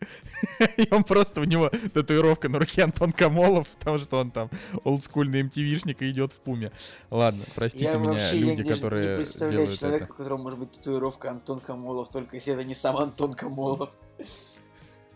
и 0.76 0.86
он 0.90 1.04
просто, 1.04 1.40
у 1.40 1.44
него 1.44 1.70
татуировка 1.94 2.48
на 2.48 2.58
руке 2.58 2.82
Антон 2.82 3.12
Камолов, 3.12 3.68
потому 3.78 3.98
что 3.98 4.18
он 4.18 4.30
там 4.30 4.50
олдскульный 4.84 5.42
MTV-шник 5.42 5.96
и 6.00 6.10
идет 6.10 6.32
в 6.32 6.36
пуме. 6.36 6.70
Ладно, 7.10 7.44
простите 7.54 7.98
меня, 7.98 8.32
люди, 8.32 8.64
которые 8.64 9.04
Я 9.04 9.10
не 9.10 9.16
представляю 9.16 9.76
человека, 9.76 10.08
у 10.10 10.14
которого 10.14 10.38
может 10.38 10.58
быть 10.58 10.72
татуировка 10.72 11.30
Антон 11.30 11.60
Камолов, 11.60 12.10
только 12.10 12.36
если 12.36 12.52
это 12.52 12.64
не 12.64 12.74
сам 12.74 12.96
Антон 12.98 13.34
Камолов. 13.34 13.90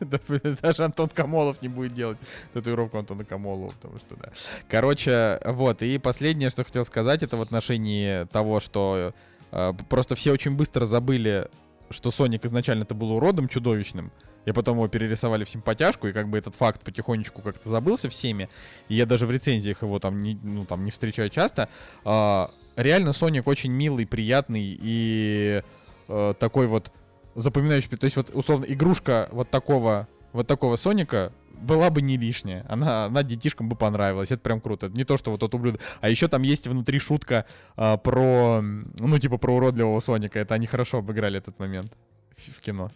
Даже 0.62 0.84
Антон 0.84 1.08
Камолов 1.08 1.62
не 1.62 1.68
будет 1.68 1.94
делать 1.94 2.18
татуировку 2.52 2.98
Антона 2.98 3.24
Камолова, 3.24 3.68
потому 3.68 3.98
что, 3.98 4.16
да. 4.16 4.32
Короче, 4.68 5.40
вот, 5.44 5.82
и 5.82 5.98
последнее, 5.98 6.50
что 6.50 6.64
хотел 6.64 6.84
сказать, 6.84 7.22
это 7.22 7.36
в 7.36 7.42
отношении 7.42 8.24
того, 8.26 8.60
что 8.60 9.12
э, 9.52 9.72
просто 9.88 10.14
все 10.14 10.32
очень 10.32 10.56
быстро 10.56 10.84
забыли, 10.84 11.48
что 11.90 12.10
Соник 12.10 12.44
изначально-то 12.44 12.94
был 12.94 13.12
уродом 13.12 13.48
чудовищным, 13.48 14.12
и 14.44 14.52
потом 14.52 14.76
его 14.76 14.88
перерисовали 14.88 15.44
в 15.44 15.50
симпатяшку, 15.50 16.08
и 16.08 16.12
как 16.12 16.28
бы 16.28 16.38
этот 16.38 16.54
факт 16.54 16.82
потихонечку 16.82 17.42
как-то 17.42 17.68
забылся 17.68 18.08
всеми, 18.08 18.48
и 18.88 18.94
я 18.94 19.06
даже 19.06 19.26
в 19.26 19.30
рецензиях 19.30 19.82
его 19.82 19.98
там 19.98 20.22
не, 20.22 20.38
ну, 20.42 20.64
там 20.64 20.84
не 20.84 20.90
встречаю 20.90 21.30
часто. 21.30 21.68
Э, 22.04 22.46
реально 22.76 23.12
Соник 23.12 23.46
очень 23.46 23.72
милый, 23.72 24.06
приятный 24.06 24.78
и 24.80 25.62
э, 26.08 26.34
такой 26.38 26.66
вот 26.66 26.92
запоминающий. 27.36 27.96
То 27.96 28.04
есть 28.06 28.16
вот 28.16 28.30
условно 28.34 28.64
игрушка 28.64 29.28
вот 29.32 29.50
такого 29.50 30.08
вот 30.32 30.46
такого 30.46 30.76
Соника 30.76 31.32
была 31.60 31.90
бы 31.90 32.02
не 32.02 32.16
лишняя. 32.16 32.64
Она, 32.68 33.06
она 33.06 33.22
детишкам 33.22 33.68
бы 33.68 33.76
понравилась. 33.76 34.30
Это 34.30 34.42
прям 34.42 34.60
круто. 34.60 34.88
Не 34.88 35.04
то, 35.04 35.16
что 35.16 35.30
вот 35.30 35.40
тот 35.40 35.54
ублюдок. 35.54 35.80
А 36.00 36.08
еще 36.08 36.28
там 36.28 36.42
есть 36.42 36.66
внутри 36.66 36.98
шутка 36.98 37.46
а, 37.76 37.96
про, 37.96 38.60
ну, 38.60 39.18
типа, 39.18 39.38
про 39.38 39.54
уродливого 39.54 39.98
Соника. 40.00 40.38
Это 40.38 40.54
они 40.54 40.66
хорошо 40.66 40.98
обыграли 40.98 41.38
этот 41.38 41.58
момент 41.58 41.92
в, 42.36 42.58
в 42.58 42.60
кино. 42.60 42.90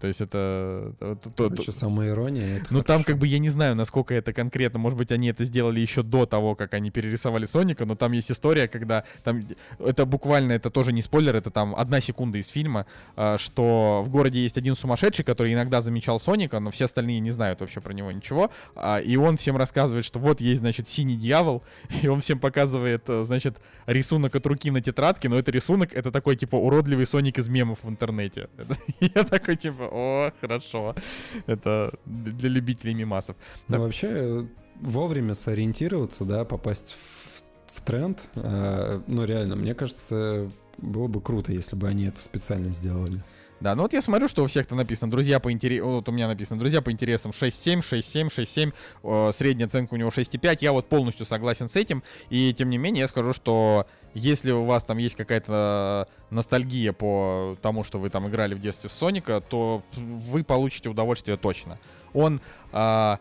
То 0.00 0.06
есть 0.06 0.20
это... 0.20 0.94
Короче, 1.36 1.64
то, 1.64 1.72
самая 1.72 2.10
ирония. 2.10 2.62
ну 2.70 2.82
там 2.82 3.04
как 3.04 3.18
бы 3.18 3.26
я 3.26 3.38
не 3.38 3.48
знаю, 3.48 3.74
насколько 3.74 4.14
это 4.14 4.32
конкретно. 4.32 4.78
Может 4.78 4.98
быть, 4.98 5.12
они 5.12 5.28
это 5.28 5.44
сделали 5.44 5.80
еще 5.80 6.02
до 6.02 6.26
того, 6.26 6.54
как 6.54 6.74
они 6.74 6.90
перерисовали 6.90 7.46
Соника, 7.46 7.84
но 7.84 7.96
там 7.96 8.12
есть 8.12 8.30
история, 8.30 8.68
когда 8.68 9.04
там... 9.24 9.46
Это 9.78 10.06
буквально, 10.06 10.52
это 10.52 10.70
тоже 10.70 10.92
не 10.92 11.02
спойлер, 11.02 11.36
это 11.36 11.50
там 11.50 11.74
одна 11.76 12.00
секунда 12.00 12.38
из 12.38 12.48
фильма, 12.48 12.86
а, 13.16 13.38
что 13.38 14.02
в 14.04 14.08
городе 14.10 14.40
есть 14.40 14.56
один 14.58 14.74
сумасшедший, 14.74 15.24
который 15.24 15.52
иногда 15.52 15.80
замечал 15.80 16.20
Соника, 16.20 16.60
но 16.60 16.70
все 16.70 16.84
остальные 16.84 17.20
не 17.20 17.30
знают 17.30 17.60
вообще 17.60 17.80
про 17.80 17.92
него 17.92 18.12
ничего. 18.12 18.50
А, 18.74 18.98
и 18.98 19.16
он 19.16 19.36
всем 19.36 19.56
рассказывает, 19.56 20.04
что 20.04 20.18
вот 20.18 20.40
есть, 20.40 20.60
значит, 20.60 20.88
синий 20.88 21.16
дьявол, 21.16 21.62
и 22.02 22.08
он 22.08 22.20
всем 22.20 22.38
показывает, 22.38 23.04
э, 23.08 23.24
значит, 23.24 23.58
рисунок 23.86 24.34
от 24.36 24.46
руки 24.46 24.70
на 24.70 24.80
тетрадке, 24.80 25.28
но 25.28 25.38
это 25.38 25.50
рисунок, 25.50 25.92
это 25.92 26.12
такой, 26.12 26.36
типа, 26.36 26.56
уродливый 26.56 27.06
Соник 27.06 27.38
из 27.38 27.48
мемов 27.48 27.78
в 27.82 27.88
интернете. 27.88 28.48
Я 29.00 29.24
такой, 29.24 29.56
типа, 29.56 29.87
о, 29.90 30.32
хорошо. 30.40 30.94
Это 31.46 31.92
для 32.06 32.48
любителей 32.48 32.94
мимасов. 32.94 33.36
Ну, 33.68 33.74
так... 33.74 33.82
вообще, 33.82 34.46
вовремя 34.80 35.34
сориентироваться, 35.34 36.24
да, 36.24 36.44
попасть 36.44 36.92
в, 36.92 37.76
в 37.76 37.80
тренд, 37.82 38.30
э, 38.34 39.00
ну, 39.06 39.24
реально, 39.24 39.56
мне 39.56 39.74
кажется, 39.74 40.50
было 40.78 41.08
бы 41.08 41.20
круто, 41.20 41.52
если 41.52 41.76
бы 41.76 41.88
они 41.88 42.06
это 42.06 42.22
специально 42.22 42.70
сделали. 42.72 43.22
Да, 43.60 43.74
ну 43.74 43.82
вот 43.82 43.92
я 43.92 44.00
смотрю, 44.00 44.28
что 44.28 44.44
у 44.44 44.46
всех-то 44.46 44.76
написано, 44.76 45.10
друзья 45.10 45.40
по 45.40 45.50
интересам, 45.50 45.88
вот 45.88 46.08
у 46.08 46.12
меня 46.12 46.28
написано, 46.28 46.60
друзья 46.60 46.80
по 46.80 46.92
интересам 46.92 47.32
6.7, 47.32 47.80
6.7, 47.80 48.28
6.7, 48.28 48.72
э, 49.02 49.32
средняя 49.32 49.66
оценка 49.66 49.94
у 49.94 49.96
него 49.96 50.10
6.5, 50.10 50.58
я 50.60 50.72
вот 50.72 50.88
полностью 50.88 51.26
согласен 51.26 51.68
с 51.68 51.74
этим, 51.74 52.04
и 52.30 52.54
тем 52.54 52.70
не 52.70 52.78
менее 52.78 53.02
я 53.02 53.08
скажу, 53.08 53.32
что 53.32 53.86
если 54.14 54.52
у 54.52 54.64
вас 54.64 54.84
там 54.84 54.98
есть 54.98 55.16
какая-то 55.16 56.06
ностальгия 56.30 56.92
по 56.92 57.56
тому, 57.60 57.82
что 57.82 57.98
вы 57.98 58.10
там 58.10 58.28
играли 58.28 58.54
в 58.54 58.60
детстве 58.60 58.88
с 58.88 58.92
Соника, 58.92 59.40
то 59.40 59.82
вы 59.96 60.44
получите 60.44 60.88
удовольствие 60.88 61.36
точно. 61.36 61.80
Он, 62.14 62.40
э, 62.72 63.16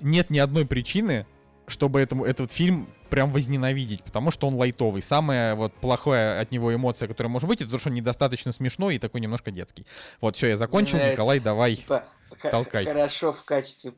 нет 0.00 0.30
ни 0.30 0.38
одной 0.38 0.66
причины, 0.66 1.26
чтобы 1.70 2.00
этому, 2.00 2.24
этот 2.24 2.52
фильм 2.52 2.88
прям 3.08 3.32
возненавидеть, 3.32 4.02
потому 4.02 4.30
что 4.30 4.46
он 4.46 4.54
лайтовый. 4.54 5.02
Самая 5.02 5.54
вот 5.54 5.72
плохая 5.74 6.40
от 6.40 6.52
него 6.52 6.74
эмоция, 6.74 7.08
которая 7.08 7.30
может 7.30 7.48
быть, 7.48 7.60
это 7.60 7.70
то, 7.70 7.78
что 7.78 7.88
он 7.88 7.94
недостаточно 7.94 8.52
смешной 8.52 8.96
и 8.96 8.98
такой 8.98 9.20
немножко 9.20 9.50
детский. 9.50 9.86
Вот, 10.20 10.36
все, 10.36 10.48
я 10.48 10.56
закончил. 10.56 10.98
Николай, 10.98 11.40
давай, 11.40 11.76
типа, 11.76 12.04
толкай. 12.50 12.84
Хорошо 12.84 13.32
в 13.32 13.44
качестве 13.44 13.94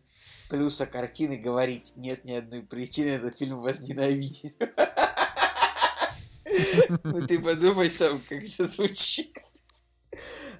плюса 0.48 0.86
картины 0.86 1.38
говорить 1.38 1.94
нет 1.96 2.24
ни 2.24 2.32
одной 2.32 2.62
причины 2.62 3.08
этот 3.08 3.38
фильм 3.38 3.60
возненавидеть. 3.60 4.56
Ну 7.02 7.26
ты 7.26 7.38
подумай 7.38 7.88
сам, 7.88 8.20
как 8.28 8.42
это 8.42 8.66
звучит. 8.66 9.34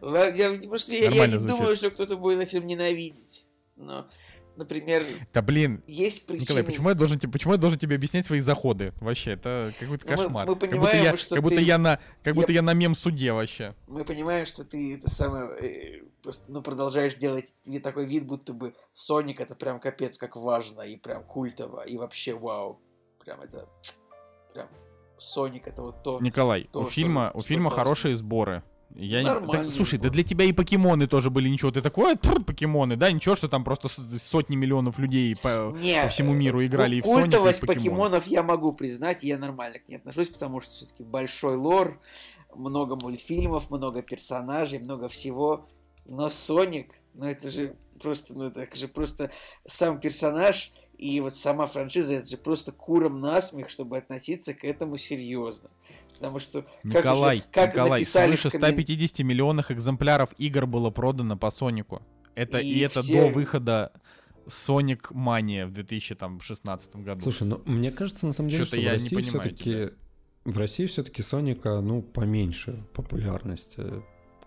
Я, 0.01 0.29
я, 0.29 0.49
я 0.49 1.27
не 1.27 1.39
думаю, 1.39 1.77
что 1.77 1.91
кто-то 1.91 2.17
будет 2.17 2.39
на 2.39 2.47
фильм 2.47 2.67
ненавидеть. 2.67 3.47
Но 3.77 4.09
например, 4.57 5.05
да 5.33 5.43
блин, 5.43 5.83
есть 5.87 6.27
причины... 6.27 6.43
Николай, 6.43 6.65
почему 6.65 6.89
я 6.91 6.95
должен, 6.95 7.19
почему 7.19 7.53
я 7.53 7.59
должен 7.59 7.79
тебе 7.79 7.97
объяснять 7.97 8.27
свои 8.27 8.41
заходы? 8.41 8.93
Вообще, 9.01 9.33
это 9.33 9.73
какой-то 9.79 10.07
ну, 10.09 10.17
кошмар. 10.17 10.47
Мы, 10.47 10.55
мы 10.55 10.59
понимаем, 10.59 10.81
как 10.81 10.81
будто 10.81 10.97
я, 10.97 11.17
что 11.17 11.35
как 11.35 11.45
будто 11.45 11.57
ты... 11.57 11.63
я 11.63 11.79
на, 11.79 12.01
как 12.23 12.35
будто 12.35 12.53
я... 12.53 12.57
я 12.57 12.63
на 12.63 12.75
мем 12.75 12.95
суде 12.95 13.33
вообще. 13.33 13.75
Мы 13.87 14.05
понимаем, 14.05 14.47
что 14.47 14.65
ты 14.65 14.95
это 14.95 15.11
самое 15.11 15.51
э, 15.61 16.03
просто, 16.23 16.51
ну, 16.51 16.63
продолжаешь 16.63 17.17
делать 17.17 17.55
такой 17.83 18.07
вид, 18.07 18.27
будто 18.27 18.53
бы 18.53 18.75
Соник 18.93 19.41
это 19.41 19.55
прям 19.55 19.81
капец 19.81 20.19
как 20.19 20.37
важно 20.37 20.83
и 20.83 20.97
прям 20.97 21.25
культово 21.25 21.83
и 21.83 21.97
вообще 21.97 22.35
вау, 22.35 22.81
прям 23.25 23.41
это 23.41 23.69
прям 24.53 24.69
Соник 25.19 25.67
это 25.67 25.83
вот 25.83 26.03
то. 26.03 26.19
Николай, 26.21 26.65
то, 26.65 26.81
у 26.81 26.85
фильма 26.85 27.31
что, 27.31 27.39
у 27.39 27.43
фильма 27.43 27.71
хорошие 27.71 28.17
сборы. 28.17 28.63
Я 28.95 29.23
не... 29.23 29.47
да, 29.53 29.71
слушай, 29.71 29.99
да 29.99 30.11
для 30.11 30.23
тебя 30.23 30.45
и 30.45 30.53
покемоны 30.53 31.07
тоже 31.07 31.31
были 31.31 31.49
ничего. 31.49 31.71
Ты 31.71 31.81
такой, 31.81 32.13
а, 32.13 32.17
покемоны, 32.17 32.97
да, 32.97 33.11
ничего, 33.11 33.35
что 33.35 33.49
там 33.49 33.65
просто 33.65 33.89
сотни 33.89 34.57
миллионов 34.57 34.99
людей 34.99 35.35
по, 35.37 35.75
не, 35.81 36.03
по 36.03 36.09
всему 36.09 36.33
миру 36.35 36.65
играли 36.65 36.95
ну, 36.95 36.99
и 36.99 37.01
в 37.01 37.07
Соника, 37.07 37.49
и 37.49 37.53
в 37.53 37.61
покемонов 37.61 38.27
я 38.27 38.43
могу 38.43 38.73
признать, 38.73 39.23
я 39.23 39.39
нормально 39.39 39.79
к 39.79 39.89
ней 39.89 39.97
отношусь, 39.97 40.29
потому 40.29 40.61
что 40.61 40.71
все-таки 40.71 41.03
большой 41.03 41.57
лор, 41.57 41.99
много 42.55 42.97
мультфильмов, 42.97 43.71
много 43.71 44.03
персонажей, 44.03 44.79
много 44.79 45.09
всего. 45.09 45.67
Но 46.05 46.29
Соник, 46.29 46.93
ну 47.15 47.27
это 47.27 47.51
же 47.51 47.77
просто, 48.01 48.35
ну 48.35 48.45
это 48.47 48.77
же 48.77 48.89
просто 48.89 49.31
сам 49.65 50.01
персонаж 50.01 50.73
и 50.99 51.21
вот 51.21 51.35
сама 51.35 51.67
франшиза, 51.67 52.15
это 52.15 52.29
же 52.29 52.37
просто 52.37 52.71
куром 52.73 53.21
насмех, 53.21 53.69
чтобы 53.69 53.99
относиться 53.99 54.55
к 54.55 54.65
этому 54.65 54.99
серьезно. 54.99 55.71
Потому 56.23 56.39
что... 56.39 56.65
Николай, 56.85 57.41
как, 57.41 57.47
уже, 57.49 57.53
как 57.53 57.75
Николай, 57.75 58.05
свыше 58.05 58.49
150 58.49 59.19
миллионов 59.21 59.71
экземпляров 59.71 60.31
игр 60.39 60.67
было 60.67 60.91
продано 60.91 61.37
по 61.37 61.51
Сонику. 61.51 62.03
Это, 62.35 62.59
и, 62.59 62.69
и 62.69 62.79
это 62.79 63.03
все... 63.03 63.23
до 63.23 63.35
выхода 63.35 63.93
Sonic 64.47 65.13
Mania 65.13 65.67
в 65.67 65.73
2016 65.73 66.97
году. 66.97 67.21
Слушай, 67.21 67.49
ну 67.49 67.63
мне 67.67 67.91
кажется, 67.91 68.27
на 68.27 68.33
самом 68.33 68.51
деле, 68.51 68.65
что, 68.65 68.77
что 68.77 68.87
в 68.87 68.89
России 68.89 69.21
все-таки 69.21 69.91
в 70.45 70.59
России 70.59 70.87
все-таки 70.87 71.23
Соника, 71.23 71.81
ну, 71.81 72.03
поменьше 72.03 72.85
популярности. 72.95 73.83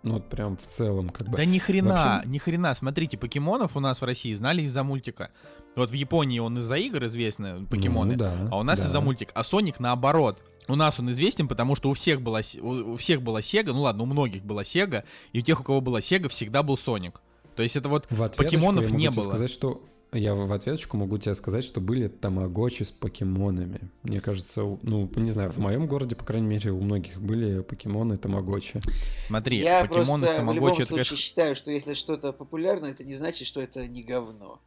Ну, 0.04 0.14
вот 0.14 0.30
прям 0.30 0.58
в 0.58 0.68
целом, 0.68 1.10
как 1.10 1.30
бы. 1.30 1.38
Да 1.38 1.46
ни 1.46 1.58
хрена, 1.58 1.90
Вообще... 1.90 2.30
ни 2.30 2.38
хрена. 2.38 2.76
Смотрите, 2.76 3.18
покемонов 3.18 3.76
у 3.76 3.80
нас 3.80 4.02
в 4.02 4.06
России 4.06 4.34
знали 4.34 4.62
из-за 4.64 4.84
мультика. 4.84 5.32
Вот 5.76 5.90
в 5.90 5.94
Японии 5.94 6.40
он 6.40 6.58
из-за 6.60 6.76
игр 6.76 7.06
известный, 7.06 7.66
покемоны, 7.66 8.14
ну, 8.14 8.18
да, 8.18 8.48
а 8.52 8.60
у 8.60 8.64
нас 8.64 8.80
да. 8.80 8.86
из-за 8.86 9.02
мультик. 9.02 9.32
А 9.34 9.44
Соник 9.44 9.80
наоборот. 9.80 10.42
у 10.68 10.76
нас 10.76 11.00
он 11.00 11.12
известен, 11.12 11.48
потому 11.48 11.76
что 11.76 11.90
у 11.90 11.94
всех 11.94 12.22
была, 12.22 12.42
у 12.62 12.96
всех 12.96 13.22
была 13.22 13.42
Sega, 13.42 13.74
ну 13.74 13.82
ладно, 13.82 14.04
у 14.04 14.06
многих 14.06 14.44
была 14.44 14.64
Sega, 14.64 15.04
и 15.34 15.40
у 15.40 15.42
тех, 15.42 15.60
у 15.60 15.64
кого 15.64 15.82
была 15.82 16.00
Sega, 16.00 16.30
всегда 16.30 16.64
был 16.64 16.78
Соник. 16.78 17.22
То 17.56 17.64
есть 17.64 17.76
это 17.76 17.90
вот 17.90 18.08
в 18.10 18.30
покемонов 18.36 18.90
не 18.92 19.10
было. 19.10 19.24
сказать, 19.24 19.50
что 19.50 19.82
я 20.12 20.34
в 20.34 20.52
ответочку 20.52 20.98
могу 20.98 21.18
тебе 21.18 21.36
сказать, 21.36 21.64
что 21.64 21.82
были 21.82 22.08
тамагочи 22.08 22.84
с 22.84 22.92
покемонами. 22.92 23.92
Мне 24.04 24.22
кажется, 24.22 24.62
ну, 24.82 25.10
не 25.16 25.32
знаю, 25.32 25.52
в 25.52 25.58
моем 25.58 25.88
городе, 25.88 26.16
по 26.16 26.24
крайней 26.24 26.48
мере, 26.48 26.72
у 26.72 26.82
многих 26.82 27.20
были 27.20 27.62
покемоны 27.62 28.18
тамагочи. 28.18 28.82
Смотри, 29.26 29.60
я 29.60 29.82
покемоны 29.82 30.26
просто 30.26 30.28
с 30.28 30.38
тамагочи... 30.38 30.54
в 30.54 30.56
любом 30.56 30.70
это, 30.70 30.78
случае 30.78 30.96
конечно... 30.96 31.18
считаю, 31.18 31.56
что 31.56 31.72
если 31.72 31.94
что-то 31.94 32.32
популярно, 32.32 32.86
это 32.86 33.04
не 33.04 33.16
значит, 33.16 33.48
что 33.48 33.62
это 33.62 33.86
не 33.88 34.04
говно. 34.04 34.62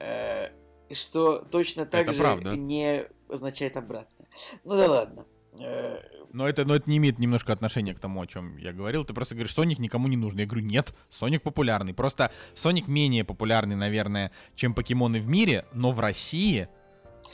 Э, 0.00 0.48
что 0.92 1.38
точно 1.38 1.86
так 1.86 2.02
Это 2.02 2.12
же 2.12 2.18
правда. 2.18 2.56
не 2.56 3.04
означает 3.28 3.76
обратное. 3.76 4.28
Ну 4.64 4.76
да 4.76 4.86
ладно. 4.90 5.26
Э, 5.60 5.98
Но 6.32 6.46
это, 6.48 6.64
но 6.64 6.74
это 6.76 6.88
не 6.90 6.98
имеет 6.98 7.18
немножко 7.18 7.52
отношения 7.52 7.94
к 7.94 7.98
тому, 7.98 8.20
о 8.20 8.26
чем 8.26 8.56
я 8.58 8.72
говорил. 8.72 9.04
Ты 9.04 9.14
просто 9.14 9.34
говоришь, 9.34 9.54
Соник 9.54 9.78
никому 9.78 10.06
не 10.08 10.16
нужен. 10.16 10.38
Я 10.38 10.46
говорю, 10.46 10.64
нет, 10.66 10.92
Соник 11.10 11.42
популярный. 11.42 11.94
Просто 11.94 12.30
Соник 12.54 12.88
менее 12.88 13.24
популярный, 13.24 13.74
наверное, 13.76 14.32
чем 14.54 14.74
покемоны 14.74 15.18
в 15.20 15.26
мире, 15.28 15.64
но 15.72 15.92
в 15.92 16.00
России, 16.00 16.68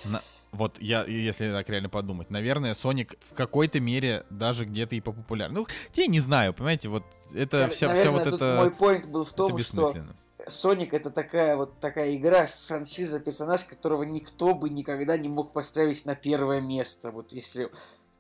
на- 0.05 0.23
вот 0.53 0.77
я, 0.81 1.05
если 1.05 1.51
так 1.51 1.69
реально 1.69 1.89
подумать, 1.89 2.31
наверное, 2.31 2.75
Соник 2.75 3.17
в 3.21 3.35
какой-то 3.35 3.81
мере 3.81 4.25
даже 4.31 4.67
где-то 4.67 4.95
и 4.95 5.01
популярный. 5.01 5.55
Ну, 5.63 5.67
я 5.95 6.07
не 6.07 6.21
знаю, 6.21 6.55
понимаете, 6.55 6.89
вот 6.89 7.05
это 7.35 7.69
вся, 7.69 7.89
вся 7.89 7.89
наверное, 7.89 8.13
вот 8.13 8.25
тут 8.25 8.35
это, 8.35 8.57
мой 8.61 8.71
поинт 8.71 9.07
был 9.07 9.25
в 9.25 9.29
это 9.29 9.37
том, 9.37 9.59
что. 9.59 9.95
Соник 10.49 10.95
это 10.95 11.11
такая 11.11 11.57
вот 11.57 11.81
такая 11.81 12.17
игра, 12.17 12.47
франшиза, 12.47 13.21
персонаж, 13.21 13.65
которого 13.65 14.03
никто 14.03 14.55
бы 14.55 14.71
никогда 14.71 15.17
не 15.17 15.29
мог 15.29 15.53
поставить 15.53 16.05
на 16.07 16.15
первое 16.15 16.61
место. 16.61 17.11
Вот 17.11 17.33
если 17.33 17.71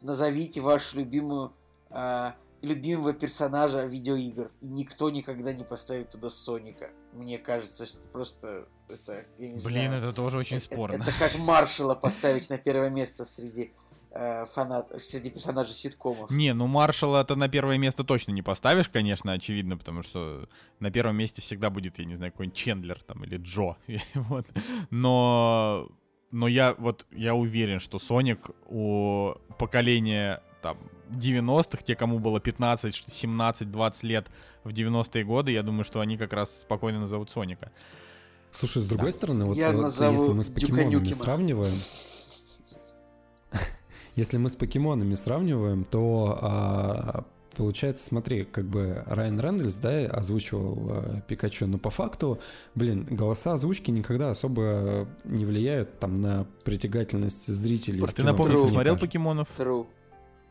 назовите 0.00 0.60
вашу 0.60 0.98
любимую 0.98 1.52
а, 1.90 2.34
любимого 2.62 3.12
персонажа 3.12 3.84
видеоигр, 3.84 4.50
и 4.60 4.68
никто 4.68 5.10
никогда 5.10 5.52
не 5.52 5.64
поставит 5.64 6.10
туда 6.10 6.30
Соника. 6.30 6.90
Мне 7.12 7.38
кажется, 7.38 7.86
что 7.86 8.00
просто 8.08 8.68
это, 8.88 9.26
я 9.38 9.48
не 9.48 9.62
Блин, 9.64 9.90
знаю, 9.90 9.98
это 9.98 10.12
тоже 10.12 10.38
очень 10.38 10.56
э- 10.56 10.60
э- 10.60 10.62
спорно. 10.62 11.02
Это 11.02 11.12
как 11.18 11.36
Маршала 11.36 11.94
поставить 11.94 12.48
на 12.50 12.58
первое 12.58 12.88
место 12.88 13.24
среди 13.24 13.62
э, 13.64 13.91
фанат, 14.12 14.92
среди 15.00 15.30
персонажей 15.30 15.72
ситкомов. 15.72 16.30
Не, 16.30 16.52
ну 16.54 16.66
Маршала 16.66 17.24
ты 17.24 17.34
на 17.34 17.48
первое 17.48 17.78
место 17.78 18.04
точно 18.04 18.32
не 18.32 18.42
поставишь, 18.42 18.88
конечно, 18.88 19.32
очевидно, 19.32 19.76
потому 19.76 20.02
что 20.02 20.48
на 20.80 20.90
первом 20.90 21.16
месте 21.16 21.40
всегда 21.40 21.70
будет, 21.70 21.98
я 21.98 22.04
не 22.04 22.14
знаю, 22.14 22.32
какой-нибудь 22.32 22.58
Чендлер 22.58 23.02
там 23.02 23.24
или 23.24 23.38
Джо. 23.38 23.76
вот. 24.14 24.46
Но, 24.90 25.88
но 26.30 26.48
я 26.48 26.74
вот 26.74 27.06
я 27.10 27.34
уверен, 27.34 27.80
что 27.80 27.98
Соник 27.98 28.50
у 28.66 29.34
поколения 29.58 30.42
там 30.62 30.78
90-х, 31.10 31.82
те, 31.82 31.96
кому 31.96 32.18
было 32.18 32.40
15, 32.40 33.04
17, 33.06 33.70
20 33.70 34.02
лет 34.04 34.28
в 34.64 34.70
90-е 34.70 35.24
годы, 35.24 35.52
я 35.52 35.62
думаю, 35.62 35.84
что 35.84 36.00
они 36.00 36.16
как 36.16 36.32
раз 36.32 36.60
спокойно 36.60 37.00
назовут 37.00 37.30
Соника. 37.30 37.72
Слушай, 38.50 38.82
с 38.82 38.86
другой 38.86 39.12
стороны, 39.12 39.46
вот, 39.46 39.56
Я 39.56 39.72
вот 39.72 39.82
назову 39.82 40.12
если 40.12 40.32
мы 40.32 40.44
с 40.44 40.50
покемонами 40.50 41.12
сравниваем, 41.12 41.72
если 44.16 44.38
мы 44.38 44.48
с 44.48 44.56
покемонами 44.56 45.14
сравниваем, 45.14 45.84
то 45.84 46.38
а, 46.40 47.24
получается, 47.56 48.04
смотри, 48.06 48.44
как 48.44 48.66
бы 48.66 49.02
Райан 49.06 49.40
Рэндальс, 49.40 49.74
да, 49.76 50.06
озвучивал 50.06 50.78
а, 50.90 51.20
Пикачу, 51.22 51.66
но 51.66 51.78
по 51.78 51.90
факту, 51.90 52.38
блин, 52.74 53.06
голоса 53.10 53.54
озвучки 53.54 53.90
никогда 53.90 54.30
особо 54.30 55.08
не 55.24 55.44
влияют 55.44 55.98
там 55.98 56.20
на 56.20 56.46
притягательность 56.64 57.46
зрителей. 57.46 58.00
Ты 58.06 58.12
кино, 58.14 58.32
напомни, 58.32 58.52
как 58.54 58.62
ты 58.62 58.68
смотрел 58.68 58.94
кажется. 58.94 59.06
покемонов? 59.06 59.48
True. 59.56 59.86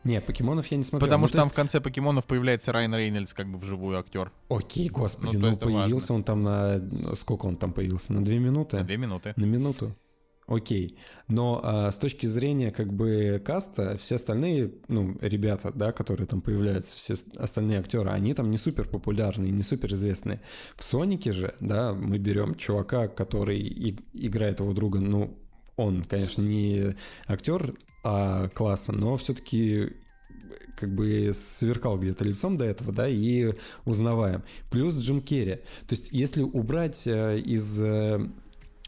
Не, 0.04 0.20
покемонов 0.20 0.66
я 0.66 0.76
не 0.78 0.82
смотрел. 0.82 1.06
Потому 1.06 1.22
Ну, 1.22 1.28
что 1.28 1.36
то 1.36 1.38
там 1.42 1.46
есть- 1.46 1.52
в 1.52 1.56
конце 1.56 1.80
покемонов 1.80 2.26
появляется 2.26 2.72
Райан 2.72 2.92
Рейнольдс, 2.92 3.34
как 3.34 3.46
бы 3.46 3.56
вживую 3.56 3.96
актер. 4.00 4.32
Окей, 4.48 4.88
господи, 4.88 5.36
Ну, 5.36 5.50
ну, 5.50 5.56
появился 5.56 6.12
он 6.12 6.24
там 6.24 6.42
на... 6.42 6.80
Сколько 7.14 7.46
он 7.46 7.56
там 7.56 7.72
появился? 7.72 8.12
На 8.12 8.24
две 8.24 8.40
минуты? 8.40 8.78
На 8.78 8.82
две 8.84 8.96
минуты. 8.96 9.32
На 9.36 9.44
минуту. 9.44 9.94
Окей. 10.46 10.98
Но 11.28 11.60
а, 11.62 11.90
с 11.90 11.96
точки 11.96 12.26
зрения 12.26 12.72
как 12.72 12.92
бы 12.92 13.40
каста, 13.44 13.96
все 13.96 14.16
остальные, 14.16 14.72
ну, 14.88 15.16
ребята, 15.20 15.72
да, 15.74 15.92
которые 15.92 16.26
там 16.26 16.42
появляются, 16.42 16.96
все 16.96 17.14
остальные 17.36 17.78
актеры, 17.78 18.10
они 18.10 18.34
там 18.34 18.50
не 18.50 18.58
супер 18.58 18.88
популярные, 18.88 19.52
не 19.52 19.62
супер 19.62 19.92
известные. 19.92 20.40
В 20.76 20.82
Сонике 20.82 21.32
же, 21.32 21.54
да, 21.60 21.94
мы 21.94 22.18
берем 22.18 22.54
чувака, 22.54 23.08
который 23.08 23.60
и- 23.60 23.98
играет 24.12 24.60
его 24.60 24.72
друга, 24.72 25.00
ну, 25.00 25.38
он, 25.76 26.04
конечно, 26.04 26.42
не 26.42 26.96
актер 27.26 27.74
а, 28.04 28.48
класса, 28.48 28.92
но 28.92 29.16
все-таки 29.16 29.92
как 30.76 30.92
бы 30.94 31.30
сверкал 31.32 31.98
где-то 31.98 32.24
лицом 32.24 32.56
до 32.56 32.64
этого, 32.64 32.92
да, 32.92 33.08
и 33.08 33.52
узнаваем. 33.84 34.42
Плюс 34.70 34.98
Джим 34.98 35.22
Керри. 35.22 35.56
То 35.86 35.90
есть, 35.90 36.08
если 36.10 36.42
убрать 36.42 37.06
э, 37.06 37.38
из 37.38 37.80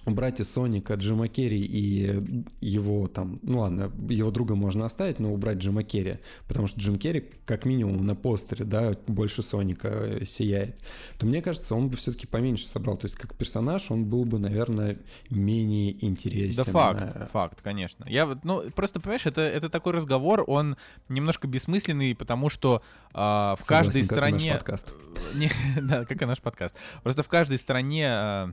э, 0.04 0.10
убрать 0.10 0.40
из 0.40 0.52
Соника 0.52 0.94
Джима 0.94 1.28
Керри 1.28 1.60
и 1.60 2.22
его 2.60 3.08
там, 3.08 3.38
ну 3.42 3.60
ладно, 3.60 3.90
его 4.08 4.30
друга 4.30 4.54
можно 4.54 4.86
оставить, 4.86 5.18
но 5.18 5.32
убрать 5.32 5.58
Джима 5.58 5.82
Керри, 5.82 6.18
потому 6.48 6.66
что 6.66 6.80
Джим 6.80 6.96
Керри 6.96 7.30
как 7.46 7.64
минимум 7.64 8.04
на 8.04 8.14
постере, 8.14 8.64
да, 8.64 8.92
больше 9.06 9.42
Соника 9.42 9.88
э, 9.88 10.24
сияет, 10.24 10.78
то 11.18 11.26
мне 11.26 11.40
кажется, 11.40 11.74
он 11.74 11.88
бы 11.88 11.96
все-таки 11.96 12.26
поменьше 12.26 12.66
собрал, 12.66 12.96
то 12.96 13.06
есть 13.06 13.16
как 13.16 13.34
персонаж 13.36 13.90
он 13.90 14.04
был 14.04 14.24
бы, 14.24 14.38
наверное, 14.38 14.98
менее 15.30 16.04
интересен. 16.04 16.64
Да 16.64 16.72
факт, 16.72 17.14
Э, 17.14 17.26
факт, 17.32 17.60
конечно. 17.62 18.04
Я 18.08 18.26
вот, 18.26 18.44
ну, 18.44 18.70
просто, 18.70 19.00
понимаешь, 19.00 19.26
это, 19.26 19.42
это 19.42 19.68
такой 19.68 19.92
разговор, 19.92 20.44
он 20.46 20.76
немножко 21.08 21.46
бессмысленный, 21.46 22.14
потому 22.14 22.48
что 22.48 22.82
а, 23.12 23.56
в 23.56 23.62
согласен, 23.62 23.86
каждой 23.86 24.02
как 24.02 24.10
и 24.10 24.14
наш 24.14 24.30
стране... 24.32 24.52
подкаст. 24.52 24.94
Не, 25.36 25.50
да, 25.82 26.04
как 26.04 26.20
и 26.20 26.24
наш 26.24 26.40
подкаст. 26.40 26.76
Просто 27.02 27.22
в 27.22 27.28
каждой 27.28 27.58
стране 27.58 28.06
а, 28.08 28.52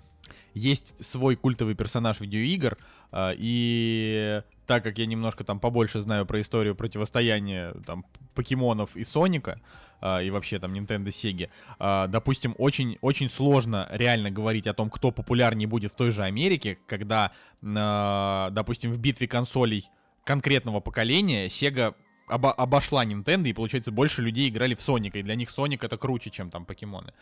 есть 0.53 1.03
свой 1.03 1.35
культовый 1.35 1.75
персонаж 1.75 2.19
видеоигр, 2.19 2.77
а, 3.11 3.33
и 3.37 4.41
так 4.67 4.83
как 4.83 4.97
я 4.97 5.05
немножко 5.05 5.43
там 5.43 5.59
побольше 5.59 6.01
знаю 6.01 6.25
про 6.25 6.39
историю 6.41 6.75
противостояния 6.75 7.73
там 7.85 8.05
покемонов 8.35 8.95
и 8.95 9.03
Соника, 9.03 9.59
а, 9.99 10.21
и 10.21 10.29
вообще 10.29 10.59
там 10.59 10.73
Nintendo 10.73 11.07
Sega, 11.07 11.49
а, 11.79 12.07
допустим, 12.07 12.55
очень, 12.57 12.97
очень 13.01 13.29
сложно 13.29 13.87
реально 13.91 14.31
говорить 14.31 14.67
о 14.67 14.73
том, 14.73 14.89
кто 14.89 15.11
популярнее 15.11 15.67
будет 15.67 15.91
в 15.91 15.95
той 15.95 16.11
же 16.11 16.23
Америке, 16.23 16.77
когда, 16.87 17.31
допустим, 17.61 18.91
в 18.91 18.97
битве 18.97 19.27
консолей 19.27 19.85
конкретного 20.23 20.79
поколения 20.79 21.47
Sega 21.47 21.95
обо- 22.31 22.53
обошла 22.53 23.05
Nintendo, 23.05 23.47
и, 23.47 23.53
получается, 23.53 23.91
больше 23.91 24.21
людей 24.21 24.49
играли 24.49 24.73
в 24.73 24.81
Соника, 24.81 25.19
и 25.19 25.23
для 25.23 25.35
них 25.35 25.49
Соник 25.49 25.83
это 25.83 25.97
круче, 25.97 26.29
чем 26.29 26.49
там 26.49 26.65
покемоны. 26.65 27.13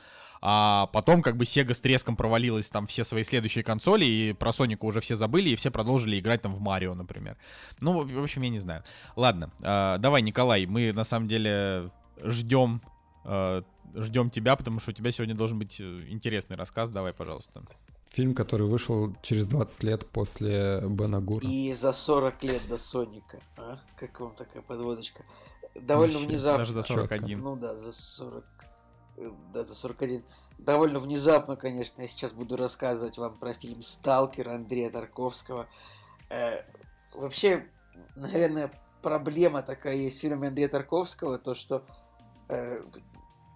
А 0.41 0.87
потом, 0.93 1.21
как 1.21 1.35
бы, 1.35 1.43
Sega 1.43 1.73
с 1.73 1.81
треском 1.81 2.15
провалилась 2.15 2.69
там 2.69 2.87
все 2.87 3.03
свои 3.03 3.23
следующие 3.23 3.63
консоли, 3.63 4.05
и 4.05 4.33
про 4.33 4.51
Соника 4.51 4.85
уже 4.85 5.01
все 5.01 5.15
забыли, 5.15 5.49
и 5.49 5.55
все 5.55 5.71
продолжили 5.71 6.19
играть 6.19 6.41
там 6.41 6.53
в 6.53 6.61
Марио, 6.61 6.93
например. 6.93 7.37
Ну, 7.81 8.05
в 8.05 8.23
общем, 8.23 8.43
я 8.43 8.49
не 8.49 8.59
знаю. 8.59 8.83
Ладно, 9.15 9.51
а, 9.61 9.97
давай, 9.97 10.21
Николай, 10.21 10.65
мы 10.65 10.93
на 10.93 11.03
самом 11.03 11.27
деле 11.27 11.91
ждем 12.23 12.81
а, 13.25 13.63
ждем 13.95 14.29
тебя, 14.29 14.55
потому 14.55 14.79
что 14.79 14.91
у 14.91 14.93
тебя 14.93 15.11
сегодня 15.11 15.35
должен 15.35 15.57
быть 15.57 15.79
э, 15.79 16.05
интересный 16.09 16.55
рассказ. 16.55 16.89
Давай, 16.89 17.13
пожалуйста. 17.13 17.63
Фильм, 18.09 18.33
который 18.33 18.67
вышел 18.67 19.15
через 19.21 19.45
20 19.47 19.83
лет 19.83 20.09
после 20.09 20.81
Бена 20.81 21.21
Гура. 21.21 21.45
И 21.47 21.73
за 21.73 21.93
40 21.93 22.43
лет 22.43 22.61
до 22.67 22.77
Соника. 22.77 23.39
А? 23.55 23.79
Как 23.95 24.19
вам 24.19 24.33
такая 24.35 24.63
подводочка? 24.63 25.23
Довольно 25.75 26.13
Вообще, 26.13 26.27
внезапно. 26.27 26.59
Даже 26.59 26.73
за 26.73 26.83
Чётко. 26.83 27.17
41. 27.17 27.39
Ну 27.39 27.55
да, 27.55 27.75
за 27.75 27.93
40... 27.93 28.43
э, 29.17 29.31
Да, 29.53 29.63
за 29.63 29.75
41. 29.75 30.23
Довольно 30.57 30.99
внезапно, 30.99 31.55
конечно, 31.55 32.01
я 32.01 32.07
сейчас 32.07 32.33
буду 32.33 32.57
рассказывать 32.57 33.17
вам 33.17 33.37
про 33.37 33.53
фильм 33.53 33.81
«Сталкер» 33.81 34.49
Андрея 34.49 34.89
Тарковского. 34.89 35.67
Э, 36.29 36.63
вообще, 37.13 37.65
наверное, 38.15 38.71
проблема 39.01 39.61
такая 39.61 39.95
есть 39.95 40.17
в 40.17 40.21
фильме 40.21 40.47
Андрея 40.47 40.67
Тарковского, 40.67 41.37
то, 41.37 41.53
что 41.53 41.85
э, 42.49 42.83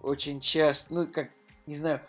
очень 0.02 0.40
часто, 0.40 0.94
ну, 0.94 1.06
как, 1.06 1.30
не 1.66 1.76
знаю, 1.76 2.00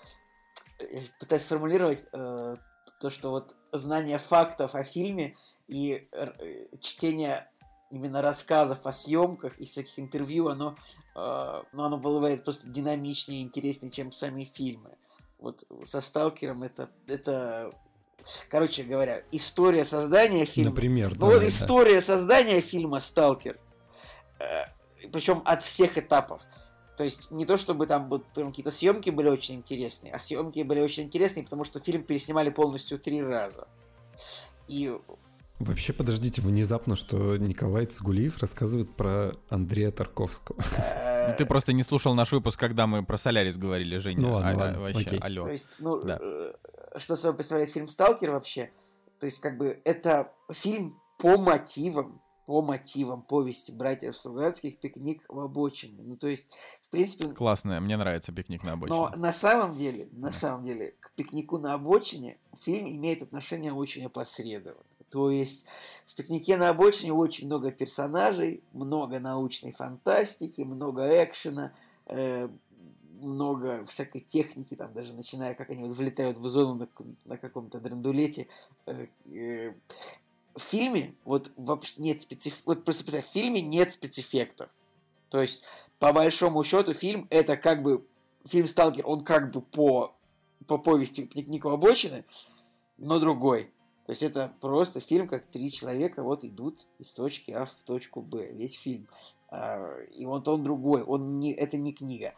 пытаюсь 1.20 1.44
сформулировать 1.44 2.06
э, 2.12 2.56
то, 3.00 3.10
что 3.10 3.32
вот 3.32 3.56
знание 3.72 4.18
фактов 4.18 4.76
о 4.76 4.84
фильме 4.84 5.36
и 5.68 6.08
э, 6.12 6.68
чтение 6.82 7.50
именно 7.92 8.22
рассказов 8.22 8.86
о 8.86 8.92
съемках 8.92 9.58
и 9.60 9.66
всяких 9.66 10.00
интервью, 10.00 10.50
оно, 10.50 10.76
э, 11.16 11.64
ну, 11.72 11.84
оно 11.84 11.98
бывает 11.98 12.44
просто 12.44 12.68
динамичнее 12.68 13.42
и 13.42 13.44
интереснее, 13.44 13.92
чем 13.92 14.12
сами 14.12 14.44
фильмы. 14.44 14.92
Вот 15.40 15.66
со 15.84 16.02
Сталкером 16.02 16.64
это, 16.64 16.90
это, 17.08 17.72
короче 18.50 18.84
говоря, 18.84 19.24
история 19.32 19.86
создания 19.86 20.46
фильма. 20.46 20.72
Например, 20.72 21.10
Ну 21.12 21.20
давай, 21.20 21.36
вот 21.36 21.42
да. 21.42 21.48
история 21.48 22.02
создания 22.02 22.62
фильма 22.62 23.00
Сталкер. 23.00 23.60
Причем 25.12 25.42
от 25.46 25.62
всех 25.62 25.98
этапов. 25.98 26.42
То 26.98 27.04
есть 27.04 27.30
не 27.32 27.46
то, 27.46 27.58
чтобы 27.58 27.88
там 27.88 28.10
вот 28.10 28.26
прям 28.28 28.50
какие-то 28.50 28.72
съемки 28.72 29.10
были 29.10 29.28
очень 29.28 29.56
интересные, 29.56 30.14
а 30.14 30.20
съемки 30.20 30.62
были 30.64 30.80
очень 30.80 31.04
интересные, 31.04 31.44
потому 31.44 31.66
что 31.66 31.80
фильм 31.80 32.04
переснимали 32.04 32.50
полностью 32.50 32.98
три 33.00 33.22
раза. 33.22 33.68
И 34.68 34.98
Вообще, 35.60 35.94
подождите, 35.94 36.42
внезапно, 36.42 36.98
что 36.98 37.38
Николай 37.38 37.86
Цгулиев 37.86 38.40
рассказывает 38.40 38.94
про 38.94 39.32
Андрея 39.50 39.90
Тарковского. 39.90 40.58
Ну, 41.30 41.34
ты 41.38 41.46
просто 41.46 41.72
не 41.72 41.84
слушал 41.84 42.14
наш 42.14 42.34
выпуск, 42.34 42.60
когда 42.60 42.88
мы 42.88 43.06
про 43.06 43.18
Солярис 43.18 43.58
говорили, 43.58 43.98
Женя. 44.00 44.22
Ну 44.22 44.34
ладно, 44.34 44.52
А, 44.52 44.58
ладно, 44.58 44.80
Вообще, 44.82 45.00
окей. 45.08 45.20
алло. 45.20 45.44
То 45.44 45.52
есть, 45.52 45.76
ну, 45.80 46.02
Да. 46.02 46.20
э, 46.22 46.54
что 46.98 47.16
собой 47.16 47.38
представляет 47.38 47.72
фильм 47.72 47.88
«Сталкер» 47.88 48.32
вообще? 48.32 48.72
То 49.20 49.28
есть, 49.28 49.40
как 49.40 49.58
бы, 49.58 49.82
это 49.86 50.34
фильм 50.52 51.00
по 51.18 51.38
мотивам, 51.38 52.22
по 52.46 52.62
мотивам 52.62 53.22
повести 53.22 53.72
братьев 53.72 54.16
Стругацких 54.16 54.78
«Пикник 54.80 55.26
в 55.28 55.40
обочине». 55.40 56.02
Ну, 56.04 56.16
то 56.16 56.28
есть, 56.28 56.46
в 56.82 56.90
принципе, 56.90 57.30
Классная, 57.30 57.80
мне 57.80 57.98
нравится 57.98 58.32
пикник 58.32 58.64
на 58.64 58.74
обочине. 58.74 58.98
но 58.98 59.12
на 59.16 59.34
самом 59.34 59.76
деле, 59.76 60.08
на 60.12 60.32
самом 60.32 60.64
деле, 60.64 60.96
к 61.00 61.12
пикнику 61.14 61.58
на 61.58 61.74
обочине 61.74 62.38
фильм 62.60 62.88
имеет 62.88 63.22
отношение 63.22 63.74
очень 63.74 64.06
опосредованно. 64.06 64.84
То 65.10 65.30
есть 65.32 65.66
в 66.06 66.16
пикнике 66.16 66.58
на 66.58 66.70
обочине 66.70 67.14
очень 67.14 67.48
много 67.48 67.72
персонажей, 67.72 68.64
много 68.74 69.20
научной 69.20 69.72
фантастики, 69.72 70.62
много 70.62 71.24
экшена, 71.24 71.74
э, 72.08 72.50
много 73.22 73.86
всякой 73.86 74.20
техники, 74.20 74.76
там 74.76 74.94
даже 74.94 75.14
начиная, 75.14 75.56
как 75.56 75.70
они 75.70 75.84
вот 75.84 75.96
влетают 75.96 76.38
в 76.38 76.48
зону 76.48 76.76
на, 76.76 76.90
на 77.26 77.38
каком-то 77.38 77.80
драндулете. 77.80 78.48
Э, 78.86 79.08
э, 79.26 79.74
в 80.56 80.62
фильме 80.62 81.16
вот 81.26 81.52
вообще 81.58 81.96
нет 81.98 82.22
специф... 82.22 82.62
Вот 82.66 82.84
просто 82.84 83.22
в 83.22 83.26
фильме 83.26 83.62
нет 83.62 83.92
спецэффектов. 83.92 84.70
То 85.30 85.42
есть, 85.42 85.64
по 86.00 86.14
большому 86.14 86.64
счету, 86.64 86.94
фильм 86.94 87.28
это 87.30 87.58
как 87.58 87.82
бы 87.82 88.06
фильм 88.46 88.68
Сталкер, 88.68 89.06
он 89.06 89.24
как 89.24 89.52
бы 89.52 89.62
по, 89.62 90.16
по 90.68 90.78
повести 90.78 91.26
Пикник 91.26 91.66
у 91.66 91.70
обочины, 91.70 92.26
но 92.98 93.20
другой. 93.20 93.72
То 94.06 94.12
есть 94.12 94.22
это 94.22 94.54
просто 94.62 95.00
фильм, 95.00 95.28
как 95.28 95.46
три 95.46 95.72
человека 95.72 96.22
вот 96.22 96.46
идут 96.46 96.86
из 97.00 97.12
точки 97.12 97.52
А 97.52 97.66
в 97.66 97.74
точку 97.86 98.22
Б. 98.22 98.52
Весь 98.52 98.78
фильм. 98.78 99.08
А, 99.50 100.00
И 100.16 100.26
вот 100.26 100.48
он 100.48 100.64
другой. 100.64 101.02
Он 101.04 101.40
не, 101.40 101.54
это 101.54 101.78
не 101.78 101.92
книга. 101.92 102.36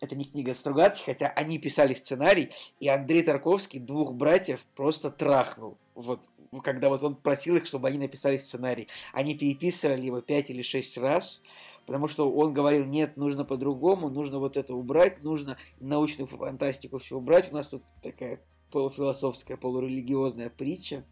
Это 0.00 0.16
не 0.16 0.24
книга 0.24 0.54
Стругацких, 0.54 1.06
хотя 1.06 1.28
они 1.28 1.58
писали 1.58 1.94
сценарий, 1.94 2.50
и 2.80 2.88
Андрей 2.88 3.22
Тарковский 3.22 3.80
двух 3.80 4.12
братьев 4.12 4.66
просто 4.74 5.10
трахнул. 5.10 5.78
Вот 5.94 6.20
когда 6.62 6.88
вот 6.88 7.02
он 7.02 7.16
просил 7.16 7.56
их, 7.56 7.66
чтобы 7.66 7.88
они 7.88 7.98
написали 7.98 8.38
сценарий. 8.38 8.88
Они 9.12 9.34
переписывали 9.34 10.02
его 10.02 10.20
пять 10.20 10.50
или 10.50 10.62
шесть 10.62 10.98
раз, 10.98 11.40
потому 11.86 12.08
что 12.08 12.30
он 12.30 12.52
говорил, 12.52 12.84
нет, 12.84 13.16
нужно 13.16 13.44
по-другому, 13.44 14.08
нужно 14.08 14.38
вот 14.38 14.56
это 14.56 14.74
убрать, 14.74 15.22
нужно 15.22 15.56
научную 15.80 16.26
фантастику 16.26 16.98
все 16.98 17.16
убрать. 17.16 17.52
У 17.52 17.54
нас 17.54 17.68
тут 17.68 17.82
такая 18.02 18.40
полуфилософская, 18.70 19.56
полурелигиозная 19.56 20.50
притча. 20.50 21.04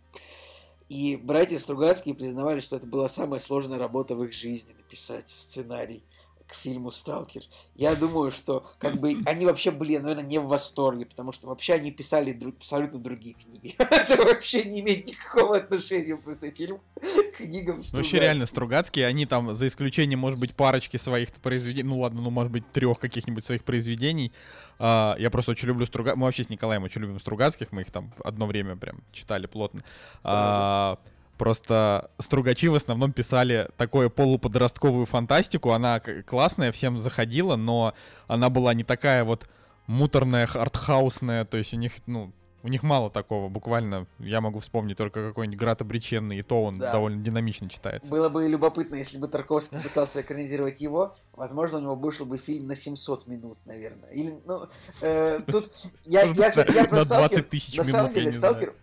И 0.89 1.17
братья 1.17 1.59
Стругацкие 1.59 2.15
признавали, 2.15 2.61
что 2.61 2.77
это 2.77 2.87
была 2.87 3.09
самая 3.09 3.41
сложная 3.41 3.79
работа 3.79 4.15
в 4.15 4.25
их 4.25 4.33
жизни 4.33 4.75
написать 4.75 5.29
сценарий 5.29 6.05
к 6.53 6.55
фильму 6.55 6.91
«Сталкер». 6.91 7.43
Я 7.75 7.95
думаю, 7.95 8.31
что 8.31 8.67
как 8.79 9.01
бы 9.01 9.17
они 9.27 9.47
вообще 9.47 9.71
были, 9.71 9.97
наверное, 9.97 10.25
не 10.25 10.39
в 10.39 10.47
восторге, 10.47 11.07
потому 11.07 11.33
что 11.33 11.49
вообще 11.49 11.73
они 11.75 11.91
писали 11.91 12.33
друг- 12.33 12.57
абсолютно 12.57 12.99
другие 12.99 13.35
книги. 13.35 13.75
Это 13.79 14.23
вообще 14.23 14.65
не 14.65 14.81
имеет 14.81 15.07
никакого 15.07 15.57
отношения 15.57 16.17
просто 16.17 16.51
фильм 16.51 16.81
к 17.01 17.37
книгам 17.39 17.77
Ну, 17.77 17.99
Вообще 17.99 18.21
реально. 18.21 18.47
Стругацкие, 18.47 19.07
они 19.07 19.25
там, 19.25 19.55
за 19.55 19.67
исключением, 19.67 20.19
может 20.19 20.39
быть, 20.39 20.55
парочки 20.55 20.99
своих 20.99 21.33
произведений, 21.33 21.89
ну 21.89 22.01
ладно, 22.01 22.21
ну, 22.21 22.31
может 22.31 22.53
быть, 22.53 22.71
трех 22.71 22.99
каких-нибудь 22.99 23.45
своих 23.45 23.65
произведений. 23.65 24.31
а, 24.79 25.17
я 25.19 25.31
просто 25.31 25.53
очень 25.53 25.69
люблю 25.69 25.87
Стругацких, 25.87 26.19
мы 26.19 26.27
вообще 26.27 26.45
с 26.45 26.51
Николаем 26.51 26.83
очень 26.83 27.01
любим 27.01 27.19
Стругацких, 27.19 27.73
мы 27.73 27.83
их 27.83 27.91
там 27.91 28.13
одно 28.23 28.47
время 28.47 28.77
прям 28.77 29.01
читали 29.13 29.47
плотно. 29.47 29.83
А, 30.23 30.99
Просто 31.43 32.09
Стругачи 32.21 32.69
в 32.69 32.77
основном 32.77 33.13
писали 33.13 33.69
такую 33.77 34.11
полуподростковую 34.11 35.07
фантастику, 35.07 35.73
она 35.73 35.99
классная, 35.99 36.71
всем 36.71 37.01
заходила, 37.01 37.57
но 37.57 37.95
она 38.29 38.49
была 38.49 38.75
не 38.75 38.85
такая 38.85 39.25
вот 39.25 39.49
муторная, 39.89 40.47
артхаусная, 40.47 41.45
то 41.45 41.57
есть 41.57 41.75
у 41.75 41.79
них, 41.79 41.95
ну, 42.07 42.33
у 42.63 42.69
них 42.69 42.85
мало 42.85 43.11
такого, 43.11 43.49
буквально, 43.49 44.07
я 44.21 44.41
могу 44.41 44.61
вспомнить 44.61 44.97
только 44.97 45.31
какой-нибудь 45.31 45.59
Град 45.59 45.81
Обреченный, 45.83 46.39
и 46.39 46.43
то 46.43 46.63
он 46.63 46.79
Да. 46.79 46.93
довольно 46.93 47.21
динамично 47.21 47.69
читается. 47.69 48.09
Было 48.09 48.29
бы 48.29 48.47
любопытно, 48.47 48.95
если 48.95 49.19
бы 49.19 49.27
Тарковский 49.27 49.81
пытался 49.81 50.21
экранизировать 50.21 50.81
его, 50.81 51.13
возможно, 51.33 51.79
у 51.79 51.81
него 51.81 51.97
вышел 51.97 52.25
бы 52.25 52.39
фильм 52.39 52.69
на 52.69 52.77
700 52.77 53.27
минут, 53.27 53.59
наверное. 53.67 54.11
Или, 54.11 54.33
ну, 54.47 54.69
э, 55.01 55.41
тут... 55.49 55.73
Я, 56.05 56.23
я, 56.23 56.53
я 56.53 56.85
про 56.89 56.99
На 56.99 57.05
«Сталкер», 57.05 57.31
20 57.31 57.49
тысяч 57.49 57.77
На 57.77 57.83
самом 57.83 58.13
деле. 58.13 58.31
Сталкер 58.31 58.77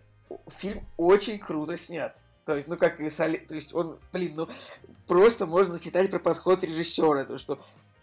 фильм 0.48 0.86
очень 0.98 1.38
круто 1.38 1.78
снят. 1.78 2.14
То 2.44 2.56
есть, 2.56 2.68
ну 2.68 2.76
как 2.76 3.00
и 3.00 3.10
Соли... 3.10 3.36
То 3.36 3.54
есть 3.54 3.74
он, 3.74 3.98
блин, 4.12 4.32
ну 4.36 4.48
просто 5.06 5.46
можно 5.46 5.78
читать 5.78 6.10
про 6.10 6.18
подход 6.18 6.62
режиссера, 6.62 7.24
то 7.24 7.38
что 7.38 7.60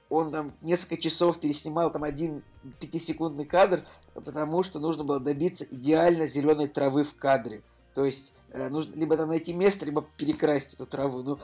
он 0.09 0.31
там 0.31 0.53
несколько 0.61 0.97
часов 0.97 1.39
переснимал 1.39 1.91
там 1.91 2.03
один 2.03 2.43
пятисекундный 2.80 3.45
кадр, 3.45 3.84
потому 4.14 4.64
что 4.64 4.80
нужно 4.80 5.03
было 5.03 5.19
добиться 5.19 5.65
идеально 5.65 6.27
зеленой 6.27 6.68
травы 6.68 7.03
в 7.03 7.15
кадре. 7.15 7.61
То 7.93 8.05
есть 8.05 8.34
э, 8.51 8.69
нужно 8.69 8.95
либо 8.95 9.18
там 9.18 9.30
найти 9.30 9.53
место, 9.53 9.85
либо 9.85 10.05
перекрасить 10.18 10.76
эту 10.76 10.85
траву. 10.85 11.23
Ну, 11.23 11.39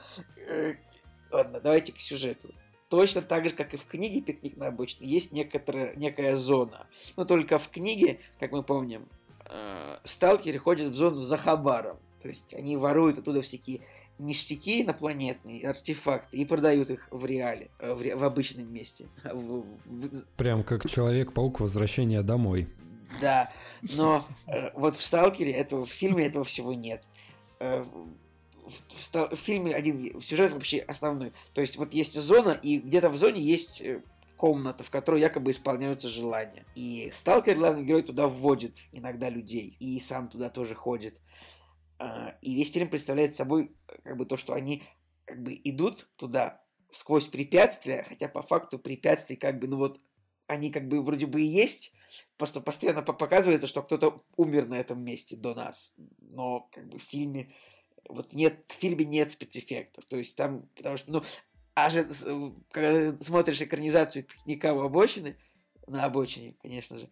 э, 0.48 0.76
ладно, 1.32 1.60
давайте 1.60 1.92
к 1.92 2.00
сюжету. 2.00 2.54
Точно 2.90 3.22
так 3.22 3.50
же, 3.50 3.56
как 3.56 3.74
и 3.74 3.78
в 3.78 3.86
книге 3.86 4.22
«Пикник 4.22 4.56
на 4.56 4.68
обочине», 4.68 5.10
есть 5.10 5.32
некоторая, 5.32 5.96
некая 5.96 6.36
зона. 6.36 6.86
Но 7.18 7.26
только 7.26 7.58
в 7.58 7.70
книге, 7.70 8.20
как 8.40 8.52
мы 8.52 8.62
помним, 8.62 9.10
э, 9.46 9.98
сталкеры 10.04 10.60
ходят 10.60 10.92
в 10.92 10.96
зону 10.96 11.22
за 11.22 11.38
хабаром. 11.38 11.98
То 12.24 12.30
есть 12.30 12.54
они 12.54 12.78
воруют 12.78 13.20
оттуда 13.20 13.42
всякие 13.42 13.82
ништяки 14.18 14.82
инопланетные, 14.84 15.68
артефакты, 15.68 16.38
и 16.38 16.46
продают 16.46 16.90
их 16.90 17.08
в 17.12 17.26
реале, 17.26 17.70
э, 17.80 17.94
в, 17.94 18.02
ре- 18.02 18.16
в 18.16 18.24
обычном 18.24 18.72
месте. 18.74 19.08
В- 19.34 19.66
в- 19.86 20.26
Прям 20.38 20.64
как 20.64 20.90
Человек-паук 20.90 21.60
«Возвращение 21.60 22.22
домой». 22.24 22.70
да, 23.22 23.52
но 23.96 24.26
э, 24.48 24.72
вот 24.76 24.96
в 24.96 25.04
Сталкере 25.04 25.52
этого 25.52 25.86
в 25.86 25.90
фильме 25.92 26.26
этого 26.26 26.44
всего 26.46 26.74
нет. 26.74 27.04
Э, 27.60 27.84
в, 27.84 28.98
в 28.98 29.04
Стал- 29.04 29.30
в 29.36 29.40
фильме 29.40 29.74
один 29.76 30.22
сюжет 30.22 30.54
вообще 30.54 30.80
основной. 30.80 31.34
То 31.54 31.60
есть 31.62 31.76
вот 31.78 31.94
есть 31.94 32.14
зона, 32.20 32.52
и 32.52 32.80
где-то 32.80 33.10
в 33.10 33.18
зоне 33.18 33.42
есть 33.42 33.82
э, 33.82 34.02
комната, 34.38 34.84
в 34.84 34.90
которой 34.90 35.20
якобы 35.22 35.52
исполняются 35.52 36.08
желания. 36.08 36.66
И 36.76 37.10
Сталкер, 37.12 37.56
главный 37.58 37.84
герой, 37.84 38.04
туда 38.04 38.28
вводит 38.28 38.78
иногда 38.94 39.30
людей, 39.30 39.76
и 39.80 40.00
сам 40.00 40.28
туда 40.30 40.50
тоже 40.50 40.76
ходит. 40.76 41.20
А, 42.04 42.38
И 42.42 42.54
весь 42.54 42.72
фильм 42.72 42.90
представляет 42.90 43.34
собой 43.34 43.72
э, 43.88 43.96
как 44.04 44.18
бы 44.18 44.26
то, 44.26 44.36
что 44.36 44.54
они 44.54 44.84
как 45.24 45.42
бы 45.42 45.54
идут 45.64 46.10
туда 46.18 46.62
сквозь 46.92 47.28
препятствия, 47.28 48.04
хотя 48.08 48.28
по 48.28 48.42
факту 48.42 48.78
препятствий 48.78 49.38
как 49.38 49.58
бы, 49.60 49.68
ну 49.68 49.78
вот, 49.78 50.02
они 50.48 50.70
как 50.70 50.90
бы 50.90 51.02
вроде 51.02 51.28
бы 51.28 51.42
и 51.42 51.46
есть, 51.46 51.94
просто 52.38 52.60
постоянно 52.60 53.04
по- 53.04 53.14
показывается, 53.14 53.68
что 53.68 53.82
кто-то 53.82 54.22
умер 54.36 54.68
на 54.68 54.76
этом 54.76 55.02
месте 55.02 55.38
до 55.38 55.56
нас. 55.56 55.94
Но 56.20 56.68
как 56.74 56.90
бы 56.90 57.00
в 57.00 57.04
фильме 57.04 57.54
вот 58.10 58.34
нет, 58.34 58.66
в 58.68 58.74
фильме 58.74 59.06
нет 59.06 59.32
спецэффектов. 59.32 60.04
То 60.06 60.18
есть 60.18 60.36
там, 60.36 60.68
потому 60.76 60.98
что, 60.98 61.10
ну, 61.10 61.24
а 61.74 61.90
же, 61.90 62.04
в- 62.04 62.62
когда 62.70 63.16
смотришь 63.24 63.62
экранизацию 63.62 64.26
пикника 64.26 64.74
у 64.74 64.82
обочины, 64.82 65.38
на 65.88 66.04
обочине, 66.04 66.56
конечно 66.62 66.98
же, 66.98 67.10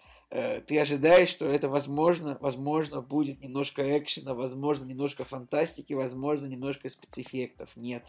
ты 0.68 0.80
ожидаешь, 0.80 1.30
что 1.30 1.46
это 1.48 1.68
возможно, 1.70 2.38
возможно, 2.42 3.02
будет 3.02 3.44
немножко 3.44 3.98
экшена, 3.98 4.34
возможно, 4.34 4.86
немножко 4.86 5.26
фантастики, 5.26 5.94
возможно, 5.94 6.46
немножко 6.46 6.90
спецэффектов. 6.90 7.70
Нет. 7.76 8.06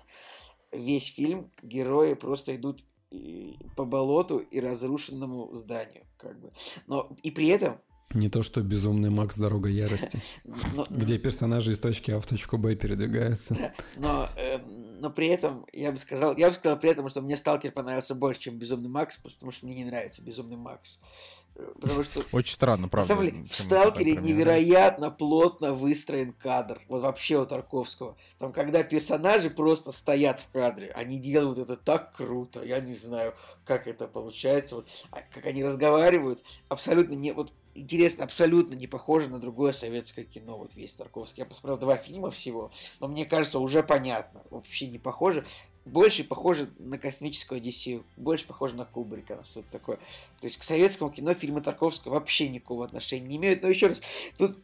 Весь 0.70 1.12
фильм 1.12 1.50
герои 1.62 2.14
просто 2.14 2.54
идут 2.56 2.84
и- 3.10 3.56
по 3.76 3.84
болоту 3.84 4.38
и 4.38 4.60
разрушенному 4.60 5.52
зданию, 5.52 6.04
как 6.16 6.40
бы. 6.40 6.52
Но 6.86 7.10
и 7.22 7.30
при 7.30 7.48
этом, 7.48 7.80
Не 8.14 8.28
то 8.28 8.42
что 8.42 8.60
«Безумный 8.60 9.08
Макс. 9.08 9.38
Дорога 9.38 9.70
ярости», 9.70 10.20
но, 10.74 10.86
где 10.90 11.16
персонажи 11.18 11.72
из 11.72 11.80
точки 11.80 12.10
А 12.10 12.20
в 12.20 12.26
точку 12.26 12.58
Б 12.58 12.76
передвигаются. 12.76 13.72
но, 13.96 14.28
э, 14.36 14.58
но 15.00 15.08
при 15.10 15.28
этом 15.28 15.64
я 15.72 15.90
бы 15.92 15.96
сказал, 15.96 16.36
я 16.36 16.48
бы 16.48 16.52
сказал 16.52 16.78
при 16.78 16.90
этом, 16.90 17.08
что 17.08 17.22
мне 17.22 17.36
Сталкер 17.38 17.72
понравился 17.72 18.14
больше, 18.14 18.42
чем 18.42 18.58
Безумный 18.58 18.90
Макс, 18.90 19.16
потому 19.16 19.50
что 19.50 19.64
мне 19.66 19.76
не 19.76 19.84
нравится 19.86 20.20
Безумный 20.22 20.56
Макс. 20.58 21.00
Э, 21.00 21.41
Потому 21.54 22.02
что 22.02 22.24
Очень 22.32 22.54
странно, 22.54 22.88
правда. 22.88 23.14
деле, 23.16 23.44
в 23.44 23.54
Сталкере 23.54 24.16
невероятно 24.16 25.10
плотно 25.10 25.72
выстроен 25.72 26.32
кадр. 26.32 26.80
Вот 26.88 27.02
вообще 27.02 27.38
у 27.38 27.46
Тарковского. 27.46 28.16
Там, 28.38 28.52
когда 28.52 28.82
персонажи 28.82 29.50
просто 29.50 29.92
стоят 29.92 30.40
в 30.40 30.48
кадре, 30.50 30.92
они 30.92 31.18
делают 31.18 31.58
это 31.58 31.76
так 31.76 32.14
круто. 32.16 32.64
Я 32.64 32.80
не 32.80 32.94
знаю, 32.94 33.34
как 33.64 33.86
это 33.86 34.06
получается. 34.06 34.76
Вот, 34.76 34.88
а 35.10 35.20
как 35.20 35.46
они 35.46 35.62
разговаривают, 35.62 36.42
абсолютно 36.68 37.14
не... 37.14 37.32
Вот, 37.32 37.52
интересно, 37.74 38.24
абсолютно 38.24 38.74
не 38.74 38.86
похоже 38.86 39.28
на 39.28 39.38
другое 39.38 39.72
советское 39.72 40.24
кино. 40.24 40.56
Вот 40.56 40.74
весь 40.74 40.94
Тарковский. 40.94 41.42
Я 41.42 41.46
посмотрел 41.46 41.78
два 41.78 41.96
фильма 41.96 42.30
всего, 42.30 42.70
но 43.00 43.08
мне 43.08 43.26
кажется, 43.26 43.58
уже 43.58 43.82
понятно. 43.82 44.42
Вообще 44.50 44.86
не 44.86 44.98
похоже. 44.98 45.44
Больше 45.84 46.22
похоже 46.22 46.68
на 46.78 46.96
космическую 46.96 47.58
Одиссею, 47.58 48.04
больше 48.16 48.46
похоже 48.46 48.76
на 48.76 48.84
Кубрика, 48.84 49.36
на 49.36 49.44
что-то 49.44 49.70
такое. 49.72 49.96
То 50.40 50.44
есть 50.44 50.56
к 50.56 50.62
советскому 50.62 51.10
кино 51.10 51.34
фильмы 51.34 51.60
Тарковского 51.60 52.14
вообще 52.14 52.48
никакого 52.48 52.84
отношения 52.84 53.26
не 53.26 53.36
имеют. 53.36 53.62
Но 53.62 53.68
еще 53.68 53.88
раз, 53.88 54.00
тут 54.38 54.58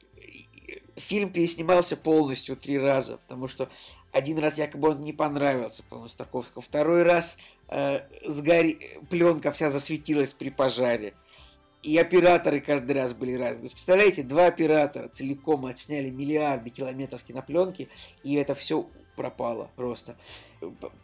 фильм 0.96 1.30
переснимался 1.30 1.96
полностью 1.96 2.56
три 2.56 2.78
раза, 2.78 3.18
потому 3.18 3.48
что 3.48 3.68
один 4.12 4.38
раз 4.38 4.58
якобы 4.58 4.90
он 4.90 5.00
не 5.00 5.12
понравился 5.12 5.82
полностью 5.82 6.18
Тарковскому, 6.18 6.62
второй 6.62 7.02
раз 7.02 7.38
э, 7.68 8.00
сгори... 8.24 8.78
пленка 9.10 9.52
вся 9.52 9.70
засветилась 9.70 10.32
при 10.32 10.50
пожаре. 10.50 11.14
И 11.82 11.96
операторы 11.96 12.60
каждый 12.60 12.92
раз 12.92 13.12
были 13.12 13.34
разные. 13.34 13.70
Представляете, 13.70 14.24
два 14.24 14.46
оператора 14.46 15.08
целиком 15.08 15.66
отсняли 15.66 16.10
миллиарды 16.10 16.70
километров 16.70 17.22
кинопленки, 17.22 17.88
и 18.24 18.34
это 18.34 18.54
все 18.56 18.88
пропало 19.18 19.68
просто. 19.74 20.16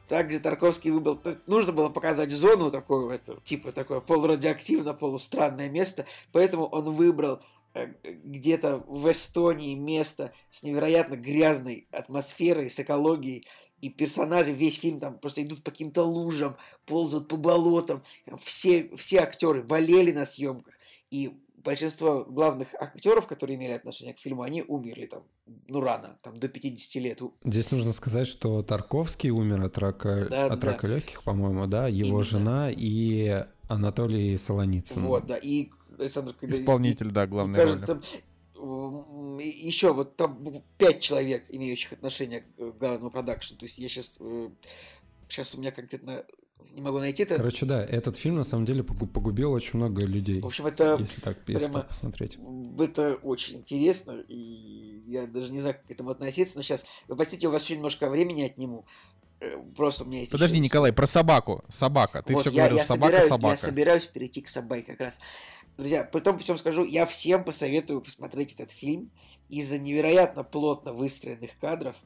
Также 0.06 0.38
Тарковский 0.38 0.92
выбрал... 0.92 1.20
Нужно 1.46 1.72
было 1.72 1.88
показать 1.88 2.30
зону 2.30 2.70
такую, 2.70 3.10
это, 3.10 3.40
типа 3.42 3.72
такое 3.72 3.98
полурадиоактивно, 3.98 4.94
полустранное 4.94 5.68
место, 5.68 6.06
поэтому 6.30 6.66
он 6.66 6.92
выбрал 6.92 7.40
э, 7.74 7.88
где-то 8.04 8.84
в 8.86 9.10
Эстонии 9.10 9.74
место 9.74 10.32
с 10.50 10.62
невероятно 10.62 11.16
грязной 11.16 11.88
атмосферой, 11.90 12.70
с 12.70 12.78
экологией, 12.78 13.44
и 13.80 13.90
персонажи, 13.90 14.52
весь 14.52 14.78
фильм 14.78 15.00
там 15.00 15.18
просто 15.18 15.42
идут 15.42 15.64
по 15.64 15.72
каким-то 15.72 16.04
лужам, 16.04 16.56
ползают 16.86 17.26
по 17.26 17.36
болотам. 17.36 18.04
Все, 18.42 18.88
все 18.96 19.18
актеры 19.18 19.64
болели 19.64 20.12
на 20.12 20.24
съемках. 20.24 20.72
И 21.10 21.32
большинство 21.64 22.24
главных 22.24 22.68
актеров, 22.78 23.26
которые 23.26 23.56
имели 23.56 23.72
отношение 23.72 24.14
к 24.14 24.18
фильму, 24.18 24.42
они 24.42 24.62
умерли 24.62 25.06
там, 25.06 25.24
ну, 25.66 25.80
рано, 25.80 26.18
там, 26.22 26.38
до 26.38 26.48
50 26.48 27.02
лет. 27.02 27.20
Здесь 27.44 27.70
нужно 27.70 27.92
сказать, 27.92 28.26
что 28.26 28.62
Тарковский 28.62 29.30
умер 29.30 29.62
от 29.62 29.78
рака, 29.78 30.26
да, 30.28 30.46
от 30.46 30.60
да. 30.60 30.72
рака 30.72 30.86
легких, 30.86 31.24
по-моему, 31.24 31.66
да, 31.66 31.88
его 31.88 32.08
Именно. 32.08 32.24
жена 32.24 32.70
и 32.70 33.44
Анатолий 33.68 34.36
Солоницын. 34.36 35.02
Вот, 35.02 35.26
да, 35.26 35.36
и 35.36 35.70
Александр... 35.98 36.34
Исполнитель, 36.42 37.10
да, 37.10 37.26
главный 37.26 37.58
кажется, 37.58 38.00
еще 38.54 39.92
вот 39.92 40.16
там 40.16 40.62
пять 40.78 41.00
человек, 41.00 41.44
имеющих 41.48 41.92
отношение 41.92 42.40
к 42.40 42.78
главному 42.78 43.10
продакшну. 43.10 43.56
То 43.56 43.66
есть 43.66 43.78
я 43.78 43.88
сейчас... 43.88 44.18
Сейчас 45.28 45.54
э, 45.54 45.56
у 45.56 45.60
меня 45.60 45.70
конкретно 45.72 46.24
не 46.72 46.80
могу 46.80 46.98
найти 46.98 47.22
это. 47.22 47.36
Короче, 47.36 47.66
да, 47.66 47.84
этот 47.84 48.16
фильм 48.16 48.36
на 48.36 48.44
самом 48.44 48.64
деле 48.64 48.82
погубил 48.82 49.52
очень 49.52 49.78
много 49.78 50.04
людей. 50.04 50.40
В 50.40 50.46
общем, 50.46 50.66
это 50.66 50.96
если 50.98 51.20
так, 51.20 51.38
если 51.46 51.70
так 51.70 51.88
посмотреть. 51.88 52.38
Это 52.78 53.14
очень 53.22 53.58
интересно, 53.58 54.22
и 54.28 55.02
я 55.06 55.26
даже 55.26 55.52
не 55.52 55.60
знаю, 55.60 55.76
как 55.76 55.86
к 55.86 55.90
этому 55.90 56.10
относиться, 56.10 56.56
но 56.56 56.62
сейчас, 56.62 56.84
вы 57.08 57.16
простите, 57.16 57.48
у 57.48 57.50
вас 57.50 57.64
еще 57.64 57.76
немножко 57.76 58.08
времени 58.08 58.42
отниму. 58.42 58.86
Э, 59.40 59.58
просто 59.76 60.04
у 60.04 60.06
меня 60.06 60.20
есть. 60.20 60.32
Подожди, 60.32 60.58
Николай, 60.58 60.92
про 60.92 61.06
собаку. 61.06 61.64
Собака. 61.68 62.22
Ты 62.22 62.34
вот, 62.34 62.42
все 62.42 62.50
я, 62.50 62.62
говорил, 62.62 62.78
я 62.78 62.84
собака, 62.84 63.06
собираюсь, 63.06 63.28
собака. 63.28 63.52
Я 63.52 63.56
собираюсь 63.56 64.06
перейти 64.06 64.40
к 64.40 64.48
собаке 64.48 64.92
как 64.92 65.00
раз. 65.00 65.20
Друзья, 65.76 66.04
при 66.04 66.20
том, 66.20 66.36
при 66.36 66.44
всем 66.44 66.56
скажу, 66.56 66.84
я 66.84 67.04
всем 67.04 67.44
посоветую 67.44 68.00
посмотреть 68.00 68.54
этот 68.54 68.70
фильм 68.70 69.10
из-за 69.48 69.78
невероятно 69.78 70.44
плотно 70.44 70.92
выстроенных 70.92 71.50
кадров, 71.60 71.96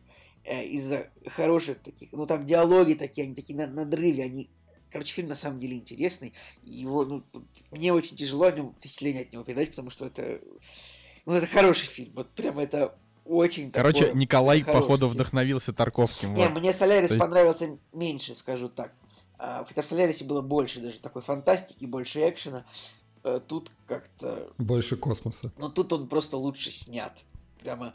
из-за 0.48 1.08
хороших 1.26 1.78
таких, 1.80 2.12
ну 2.12 2.26
там 2.26 2.44
диалоги 2.44 2.94
такие, 2.94 3.26
они 3.26 3.34
такие 3.34 3.56
на 3.56 3.66
надрыве, 3.66 4.24
они 4.24 4.50
Короче, 4.90 5.12
фильм 5.12 5.28
на 5.28 5.36
самом 5.36 5.60
деле 5.60 5.76
интересный. 5.76 6.32
Его, 6.62 7.04
ну, 7.04 7.22
мне 7.70 7.92
очень 7.92 8.16
тяжело 8.16 8.46
о 8.46 8.52
нем 8.52 8.74
впечатление 8.78 9.22
от 9.22 9.32
него 9.32 9.44
передать, 9.44 9.70
потому 9.70 9.90
что 9.90 10.06
это, 10.06 10.40
ну, 11.26 11.34
это 11.34 11.46
хороший 11.46 11.86
фильм. 11.86 12.12
Вот 12.14 12.30
прямо 12.30 12.62
это 12.62 12.96
очень 13.26 13.70
Короче, 13.70 14.06
такой, 14.06 14.20
Николай, 14.20 14.64
походу, 14.64 15.06
фильм. 15.06 15.10
вдохновился 15.10 15.74
Тарковским. 15.74 16.32
Не, 16.32 16.48
вот. 16.48 16.58
мне 16.58 16.72
Солярис 16.72 17.10
есть... 17.10 17.20
понравился 17.20 17.76
меньше, 17.92 18.34
скажу 18.34 18.70
так. 18.70 18.94
А, 19.38 19.64
хотя 19.68 19.82
в 19.82 19.86
Солярисе 19.86 20.24
было 20.24 20.40
больше 20.40 20.80
даже 20.80 20.98
такой 20.98 21.20
фантастики, 21.20 21.84
больше 21.84 22.26
экшена. 22.26 22.64
Э, 23.24 23.40
тут 23.46 23.70
как-то... 23.86 24.50
Больше 24.56 24.96
космоса. 24.96 25.52
Но 25.58 25.68
тут 25.68 25.92
он 25.92 26.08
просто 26.08 26.38
лучше 26.38 26.70
снят. 26.70 27.16
Прямо 27.60 27.92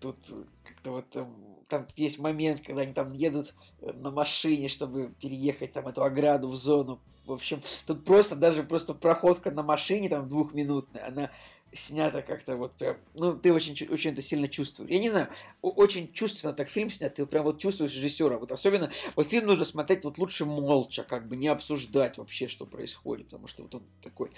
тут 0.00 0.16
как-то 0.62 0.92
вот 0.92 1.28
там, 1.68 1.86
есть 1.96 2.18
момент, 2.18 2.62
когда 2.64 2.82
они 2.82 2.92
там 2.92 3.12
едут 3.12 3.54
э, 3.80 3.92
на 3.92 4.10
машине, 4.10 4.68
чтобы 4.68 5.12
переехать 5.20 5.72
там 5.72 5.86
эту 5.88 6.02
ограду 6.02 6.48
в 6.48 6.56
зону. 6.56 7.00
В 7.26 7.32
общем, 7.32 7.60
тут 7.86 8.04
просто 8.04 8.36
даже 8.36 8.62
просто 8.62 8.94
проходка 8.94 9.50
на 9.50 9.62
машине 9.62 10.08
там 10.08 10.26
двухминутная, 10.28 11.06
она 11.06 11.30
снято 11.72 12.22
как-то 12.22 12.56
вот 12.56 12.72
прям, 12.72 12.96
ну, 13.14 13.36
ты 13.36 13.52
очень, 13.52 13.74
очень 13.88 14.12
это 14.12 14.22
сильно 14.22 14.48
чувствуешь. 14.48 14.90
Я 14.90 14.98
не 14.98 15.10
знаю, 15.10 15.28
очень 15.60 16.10
чувственно 16.12 16.52
так 16.52 16.68
фильм 16.68 16.90
снят, 16.90 17.14
ты 17.14 17.26
прям 17.26 17.44
вот 17.44 17.58
чувствуешь 17.58 17.94
режиссера. 17.94 18.38
Вот 18.38 18.52
особенно, 18.52 18.90
вот 19.16 19.28
фильм 19.28 19.46
нужно 19.46 19.64
смотреть 19.64 20.04
вот 20.04 20.18
лучше 20.18 20.46
молча, 20.46 21.02
как 21.02 21.28
бы 21.28 21.36
не 21.36 21.48
обсуждать 21.48 22.16
вообще, 22.16 22.48
что 22.48 22.64
происходит, 22.64 23.26
потому 23.26 23.46
что 23.48 23.62
вот 23.64 23.74
он 23.74 23.82
такой 24.02 24.30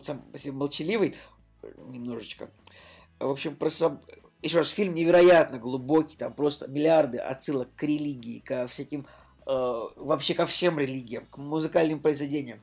сам 0.00 0.24
молчаливый 0.46 1.14
немножечко. 1.88 2.50
В 3.18 3.30
общем, 3.30 3.54
про 3.54 3.68
сам... 3.68 4.00
Еще 4.42 4.58
раз, 4.58 4.70
фильм 4.70 4.94
невероятно 4.94 5.58
глубокий, 5.58 6.16
там 6.16 6.32
просто 6.32 6.66
миллиарды 6.68 7.18
отсылок 7.18 7.68
к 7.76 7.82
религии, 7.82 8.38
ко 8.38 8.66
всяким, 8.66 9.06
э, 9.46 9.82
вообще 9.96 10.34
ко 10.34 10.46
всем 10.46 10.78
религиям, 10.78 11.26
к 11.26 11.36
музыкальным 11.36 12.00
произведениям 12.00 12.60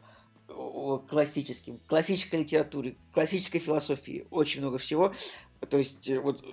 классическим, 1.10 1.80
классической 1.88 2.40
литературе, 2.40 2.96
классической 3.14 3.60
философии, 3.60 4.26
очень 4.32 4.62
много 4.62 4.78
всего. 4.78 5.14
То 5.70 5.78
есть, 5.78 6.10
э, 6.10 6.20
вот 6.20 6.44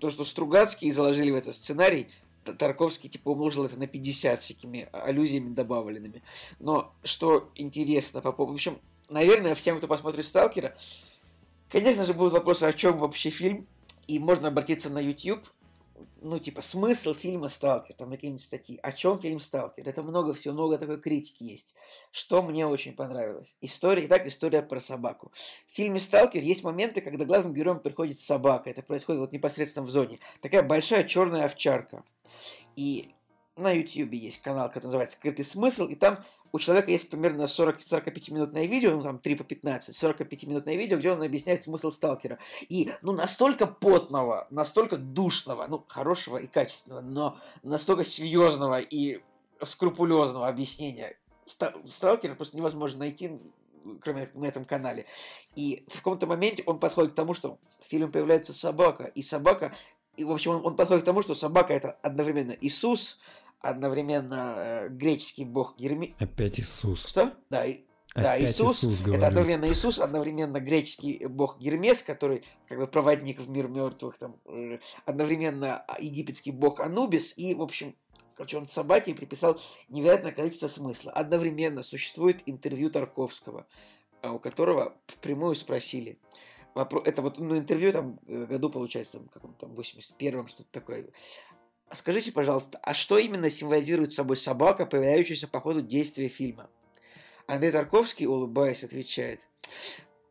то, 0.00 0.10
что 0.10 0.24
Стругацкие 0.24 0.92
заложили 0.92 1.30
в 1.30 1.36
этот 1.36 1.54
сценарий, 1.54 2.08
Тарковский 2.44 3.08
типа 3.08 3.30
умножил 3.30 3.64
это 3.64 3.76
на 3.78 3.86
50 3.86 4.42
всякими 4.42 4.88
аллюзиями 4.92 5.54
добавленными. 5.54 6.22
Но 6.58 6.92
что 7.02 7.48
интересно 7.54 8.20
по. 8.20 8.32
В 8.32 8.52
общем, 8.52 8.78
наверное, 9.08 9.54
всем, 9.54 9.78
кто 9.78 9.86
посмотрит 9.86 10.26
«Сталкера», 10.26 10.76
конечно 11.70 12.04
же, 12.04 12.12
будут 12.12 12.34
вопросы, 12.34 12.64
о 12.64 12.72
чем 12.74 12.98
вообще 12.98 13.30
фильм, 13.30 13.66
и 14.06 14.18
можно 14.18 14.48
обратиться 14.48 14.90
на 14.90 14.98
YouTube, 14.98 15.46
ну, 16.20 16.38
типа, 16.38 16.62
смысл 16.62 17.14
фильма 17.14 17.48
«Сталкер», 17.48 17.94
там 17.94 18.10
какие-нибудь 18.10 18.42
статьи. 18.42 18.78
О 18.82 18.92
чем 18.92 19.18
фильм 19.18 19.38
«Сталкер»? 19.38 19.86
Это 19.88 20.02
много 20.02 20.32
всего, 20.32 20.54
много 20.54 20.78
такой 20.78 21.00
критики 21.00 21.44
есть. 21.44 21.74
Что 22.10 22.42
мне 22.42 22.66
очень 22.66 22.94
понравилось. 22.94 23.56
История, 23.60 24.06
итак, 24.06 24.26
история 24.26 24.62
про 24.62 24.80
собаку. 24.80 25.32
В 25.70 25.76
фильме 25.76 26.00
«Сталкер» 26.00 26.42
есть 26.42 26.64
моменты, 26.64 27.00
когда 27.00 27.24
главным 27.24 27.52
героем 27.52 27.78
приходит 27.78 28.18
собака. 28.20 28.70
Это 28.70 28.82
происходит 28.82 29.20
вот 29.20 29.32
непосредственно 29.32 29.86
в 29.86 29.90
зоне. 29.90 30.18
Такая 30.40 30.62
большая 30.62 31.04
черная 31.04 31.44
овчарка. 31.44 32.02
И 32.74 33.13
на 33.56 33.72
YouTube 33.72 34.12
есть 34.12 34.42
канал, 34.42 34.68
который 34.68 34.86
называется 34.86 35.16
«Скрытый 35.16 35.44
смысл», 35.44 35.86
и 35.86 35.94
там 35.94 36.18
у 36.52 36.58
человека 36.58 36.90
есть 36.90 37.10
примерно 37.10 37.42
40-45-минутное 37.42 38.66
видео, 38.66 38.92
ну 38.92 39.02
там 39.02 39.18
3 39.18 39.34
по 39.34 39.44
15, 39.44 39.94
45-минутное 39.94 40.76
видео, 40.76 40.98
где 40.98 41.10
он 41.10 41.22
объясняет 41.22 41.62
смысл 41.62 41.90
сталкера. 41.90 42.38
И 42.68 42.92
ну 43.02 43.12
настолько 43.12 43.66
потного, 43.66 44.46
настолько 44.50 44.96
душного, 44.96 45.66
ну 45.68 45.84
хорошего 45.88 46.36
и 46.36 46.46
качественного, 46.46 47.00
но 47.00 47.38
настолько 47.62 48.04
серьезного 48.04 48.78
и 48.78 49.20
скрупулезного 49.62 50.46
объяснения 50.46 51.16
сталкера 51.84 52.34
просто 52.34 52.56
невозможно 52.56 53.00
найти 53.00 53.40
кроме 54.00 54.30
на 54.34 54.46
этом 54.46 54.64
канале. 54.64 55.06
И 55.56 55.84
в 55.88 55.96
каком-то 55.96 56.26
моменте 56.26 56.62
он 56.66 56.78
подходит 56.78 57.12
к 57.12 57.16
тому, 57.16 57.34
что 57.34 57.58
в 57.80 57.84
фильме 57.84 58.08
появляется 58.08 58.54
собака, 58.54 59.04
и 59.04 59.22
собака, 59.22 59.72
и 60.16 60.24
в 60.24 60.30
общем 60.30 60.52
он, 60.52 60.66
он 60.66 60.76
подходит 60.76 61.02
к 61.02 61.06
тому, 61.06 61.22
что 61.22 61.34
собака 61.34 61.72
это 61.72 61.92
одновременно 62.02 62.52
Иисус, 62.60 63.18
одновременно 63.64 64.54
э, 64.56 64.88
греческий 64.88 65.44
бог 65.44 65.76
Герми... 65.78 66.14
Опять 66.18 66.60
Иисус. 66.60 67.06
Что? 67.06 67.32
Да, 67.50 67.64
и... 67.64 67.84
Да, 68.14 68.40
Иисус, 68.40 68.84
Иисус 68.84 69.02
это 69.08 69.26
одновременно 69.26 69.68
Иисус, 69.68 69.98
одновременно 69.98 70.60
греческий 70.60 71.26
бог 71.26 71.58
Гермес, 71.58 72.04
который 72.04 72.44
как 72.68 72.78
бы 72.78 72.86
проводник 72.86 73.40
в 73.40 73.50
мир 73.50 73.66
мертвых, 73.66 74.18
там, 74.18 74.36
э, 74.46 74.78
одновременно 75.04 75.84
египетский 75.98 76.52
бог 76.52 76.78
Анубис, 76.78 77.36
и, 77.36 77.54
в 77.54 77.62
общем, 77.62 77.96
короче, 78.36 78.56
он 78.56 78.68
собаке 78.68 79.14
приписал 79.14 79.58
невероятное 79.88 80.30
количество 80.30 80.68
смысла. 80.68 81.10
Одновременно 81.10 81.82
существует 81.82 82.42
интервью 82.46 82.88
Тарковского, 82.88 83.66
э, 84.22 84.30
у 84.30 84.38
которого 84.38 84.96
впрямую 85.08 85.56
спросили, 85.56 86.20
это 86.74 87.22
вот 87.22 87.38
ну, 87.38 87.56
интервью 87.56 87.92
там 87.92 88.18
году, 88.26 88.68
получается, 88.68 89.18
там, 89.18 89.28
каком 89.28 89.54
там, 89.54 89.72
81-м, 89.72 90.48
что-то 90.48 90.68
такое. 90.72 91.06
Скажите, 91.92 92.32
пожалуйста, 92.32 92.78
а 92.82 92.94
что 92.94 93.18
именно 93.18 93.50
символизирует 93.50 94.12
собой 94.12 94.36
собака, 94.36 94.86
появляющаяся 94.86 95.48
по 95.48 95.60
ходу 95.60 95.80
действия 95.80 96.28
фильма? 96.28 96.68
Андрей 97.46 97.72
Тарковский, 97.72 98.26
улыбаясь, 98.26 98.84
отвечает. 98.84 99.40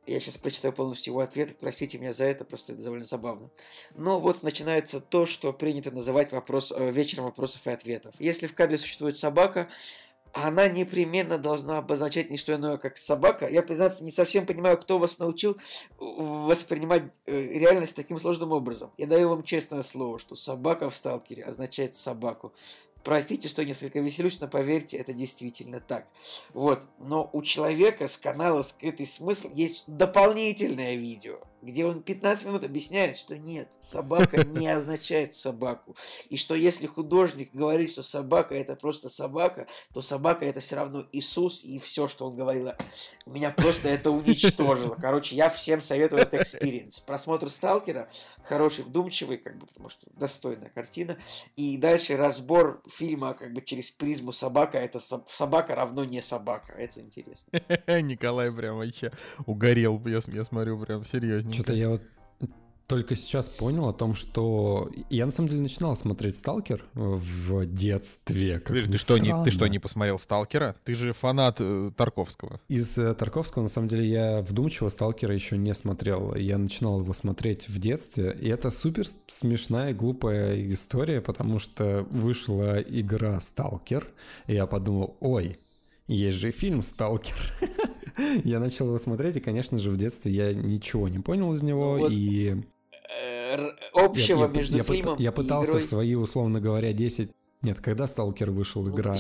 Я 0.06 0.20
сейчас 0.20 0.38
прочитаю 0.38 0.74
полностью 0.74 1.14
его 1.14 1.22
ответ. 1.22 1.58
Простите 1.60 1.98
меня 1.98 2.12
за 2.12 2.26
это, 2.26 2.44
просто 2.44 2.74
это 2.74 2.84
довольно 2.84 3.06
забавно. 3.06 3.50
Но 3.96 4.20
вот 4.20 4.44
начинается 4.44 5.00
то, 5.00 5.26
что 5.26 5.54
принято 5.54 5.92
называть 5.92 6.32
вопрос, 6.34 6.74
э, 6.76 6.92
вечером 6.92 7.26
вопросов 7.26 7.66
и 7.68 7.72
ответов. 7.72 8.14
Если 8.20 8.48
в 8.48 8.54
кадре 8.54 8.78
существует 8.78 9.16
собака, 9.16 9.70
она 10.34 10.68
непременно 10.68 11.38
должна 11.38 11.77
обозначать 11.77 12.30
не 12.30 12.38
что 12.38 12.55
иное, 12.55 12.77
как 12.77 12.97
собака. 12.97 13.47
Я, 13.47 13.61
признаться, 13.61 14.03
не 14.03 14.11
совсем 14.11 14.45
понимаю, 14.45 14.77
кто 14.77 14.97
вас 14.97 15.19
научил 15.19 15.57
воспринимать 15.99 17.03
э, 17.26 17.39
реальность 17.39 17.95
таким 17.95 18.19
сложным 18.19 18.51
образом. 18.51 18.91
Я 18.97 19.07
даю 19.07 19.30
вам 19.30 19.43
честное 19.43 19.84
слово, 19.84 20.18
что 20.18 20.35
собака 20.35 20.89
в 20.89 20.95
сталкере 20.95 21.43
означает 21.43 21.95
собаку. 21.95 22.51
Простите, 23.03 23.47
что 23.49 23.65
несколько 23.65 23.99
веселюсь, 23.99 24.39
но 24.39 24.47
поверьте, 24.47 24.97
это 24.97 25.14
действительно 25.14 25.80
так. 25.81 26.07
Вот. 26.53 26.81
Но 26.99 27.30
у 27.34 27.41
человека 27.41 28.07
с 28.07 28.18
канала 28.18 28.61
«Скрытый 28.61 29.05
смысл» 29.05 29.51
есть 29.53 29.84
дополнительное 29.88 30.95
видео, 30.95 31.39
где 31.64 31.85
он 31.85 32.02
15 32.02 32.45
минут 32.45 32.64
объясняет, 32.64 33.18
что 33.18 33.38
нет, 33.38 33.69
собака 33.80 34.44
не 34.44 34.68
означает 34.72 35.34
собаку. 35.34 35.95
И 36.30 36.38
что 36.38 36.56
если 36.56 36.88
художник 36.88 37.49
говорит, 37.53 37.91
что 37.91 38.03
собака 38.03 38.56
это 38.56 38.76
просто 38.76 39.10
собака, 39.10 39.68
то 39.94 40.02
собака 40.02 40.45
это 40.45 40.60
все 40.60 40.76
равно 40.76 41.06
Иисус 41.11 41.64
и 41.64 41.80
все, 41.80 42.07
что 42.07 42.27
он 42.27 42.35
говорил. 42.35 42.72
Меня 43.26 43.52
просто 43.52 43.90
это 43.90 44.11
уничтожило. 44.11 44.95
Короче, 44.99 45.35
я 45.35 45.49
всем 45.49 45.81
советую 45.81 46.22
этот 46.22 46.41
experience. 46.41 46.99
Просмотр 46.99 47.49
Сталкера 47.49 48.10
хороший, 48.44 48.84
вдумчивый, 48.84 49.38
как 49.38 49.57
бы, 49.57 49.65
потому 49.68 49.90
что 49.90 50.07
достойная 50.14 50.69
картина. 50.69 51.18
И 51.56 51.77
дальше 51.77 52.18
разбор 52.18 52.81
фильма 52.90 53.34
как 53.34 53.53
бы 53.53 53.61
через 53.61 53.91
призму 53.91 54.31
собака. 54.31 54.77
Это 54.77 54.99
собака 54.99 55.76
равно 55.76 56.03
не 56.03 56.22
собака. 56.22 56.73
Это 56.73 56.99
интересно. 57.02 57.61
Николай 58.02 58.52
прям 58.52 58.77
вообще 58.77 59.11
угорел, 59.45 60.02
я, 60.06 60.19
я 60.27 60.45
смотрю, 60.45 60.80
прям 60.80 61.06
серьезно. 61.06 61.53
Что-то 61.54 61.74
я 61.74 61.90
вот 61.90 62.02
только 62.88 63.16
сейчас 63.16 63.50
понял 63.50 63.88
о 63.88 63.94
том, 63.94 64.14
что 64.14 64.88
я 65.10 65.26
на 65.26 65.32
самом 65.32 65.50
деле 65.50 65.62
начинал 65.62 65.96
смотреть 65.96 66.36
Сталкер 66.36 66.86
в 66.94 67.66
детстве. 67.66 68.60
Как 68.60 68.76
ты, 68.76 68.98
что, 68.98 69.18
не, 69.18 69.34
ты 69.44 69.52
что, 69.52 69.68
не 69.68 69.80
посмотрел 69.80 70.20
Сталкера? 70.20 70.76
Ты 70.84 70.96
же 70.96 71.14
фанат 71.14 71.58
э, 71.60 71.92
Тарковского. 71.96 72.60
Из 72.68 72.98
э, 72.98 73.14
Тарковского, 73.16 73.64
на 73.64 73.70
самом 73.70 73.88
деле, 73.88 74.08
я 74.08 74.42
вдумчиво 74.42 74.90
Сталкера 74.90 75.34
еще 75.34 75.58
не 75.58 75.74
смотрел. 75.74 76.36
Я 76.36 76.58
начинал 76.58 77.00
его 77.00 77.14
смотреть 77.14 77.70
в 77.70 77.80
детстве, 77.80 78.38
и 78.40 78.50
это 78.50 78.70
супер 78.70 79.06
смешная 79.28 79.92
и 79.92 79.94
глупая 79.94 80.68
история, 80.70 81.22
потому 81.22 81.60
что 81.60 82.06
вышла 82.12 82.80
игра 82.80 83.40
Сталкер, 83.40 84.06
и 84.48 84.54
я 84.54 84.68
подумал, 84.68 85.18
ой, 85.20 85.58
есть 86.08 86.38
же 86.38 86.52
фильм 86.52 86.82
«Сталкер». 86.82 87.36
я 88.44 88.60
начал 88.60 88.88
его 88.88 88.99
смотреть, 88.99 89.38
и, 89.38 89.40
конечно 89.40 89.80
же, 89.80 89.91
в 89.91 89.98
детстве 89.98 90.31
я 90.31 90.53
ничего 90.53 91.07
не 91.07 91.19
понял 91.19 91.53
из 91.53 91.64
него, 91.64 91.98
вот. 91.98 92.11
и... 92.11 92.64
Э, 93.19 93.72
общего 93.94 94.44
я, 94.44 94.48
между 94.48 94.77
я, 94.77 94.84
фильмом 94.84 95.15
Я 95.19 95.31
пытался 95.31 95.72
игрой... 95.72 95.84
в 95.84 95.85
свои, 95.85 96.15
условно 96.15 96.60
говоря, 96.60 96.94
10... 96.94 97.31
Нет, 97.61 97.80
когда 97.80 98.07
«Сталкер» 98.07 98.52
вышел 98.52 98.88
игра? 98.90 99.15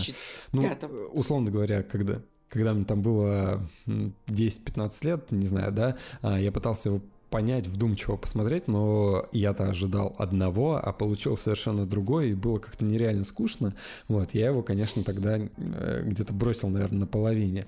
Ну, 0.51 0.69
условно 1.13 1.49
говоря, 1.49 1.81
когда 1.83 2.21
когда 2.49 2.73
мне 2.73 2.85
там 2.85 3.01
было 3.01 3.67
10-15 3.87 5.05
лет, 5.07 5.31
не 5.31 5.45
знаю, 5.45 5.71
да, 5.71 5.97
а, 6.21 6.39
я 6.39 6.51
пытался 6.51 6.89
его 6.89 7.01
понять, 7.33 7.65
вдумчиво 7.65 8.15
посмотреть, 8.15 8.67
но 8.67 9.25
я-то 9.31 9.63
ожидал 9.63 10.15
одного, 10.19 10.75
а 10.75 10.93
получил 10.93 11.35
совершенно 11.35 11.87
другой, 11.87 12.29
и 12.29 12.35
было 12.35 12.59
как-то 12.59 12.85
нереально 12.85 13.23
скучно. 13.23 13.73
Вот, 14.07 14.35
я 14.35 14.49
его, 14.49 14.61
конечно, 14.61 15.03
тогда 15.03 15.39
э, 15.39 16.03
где-то 16.05 16.31
бросил, 16.31 16.69
наверное, 16.69 16.99
на 16.99 17.07
половине. 17.07 17.65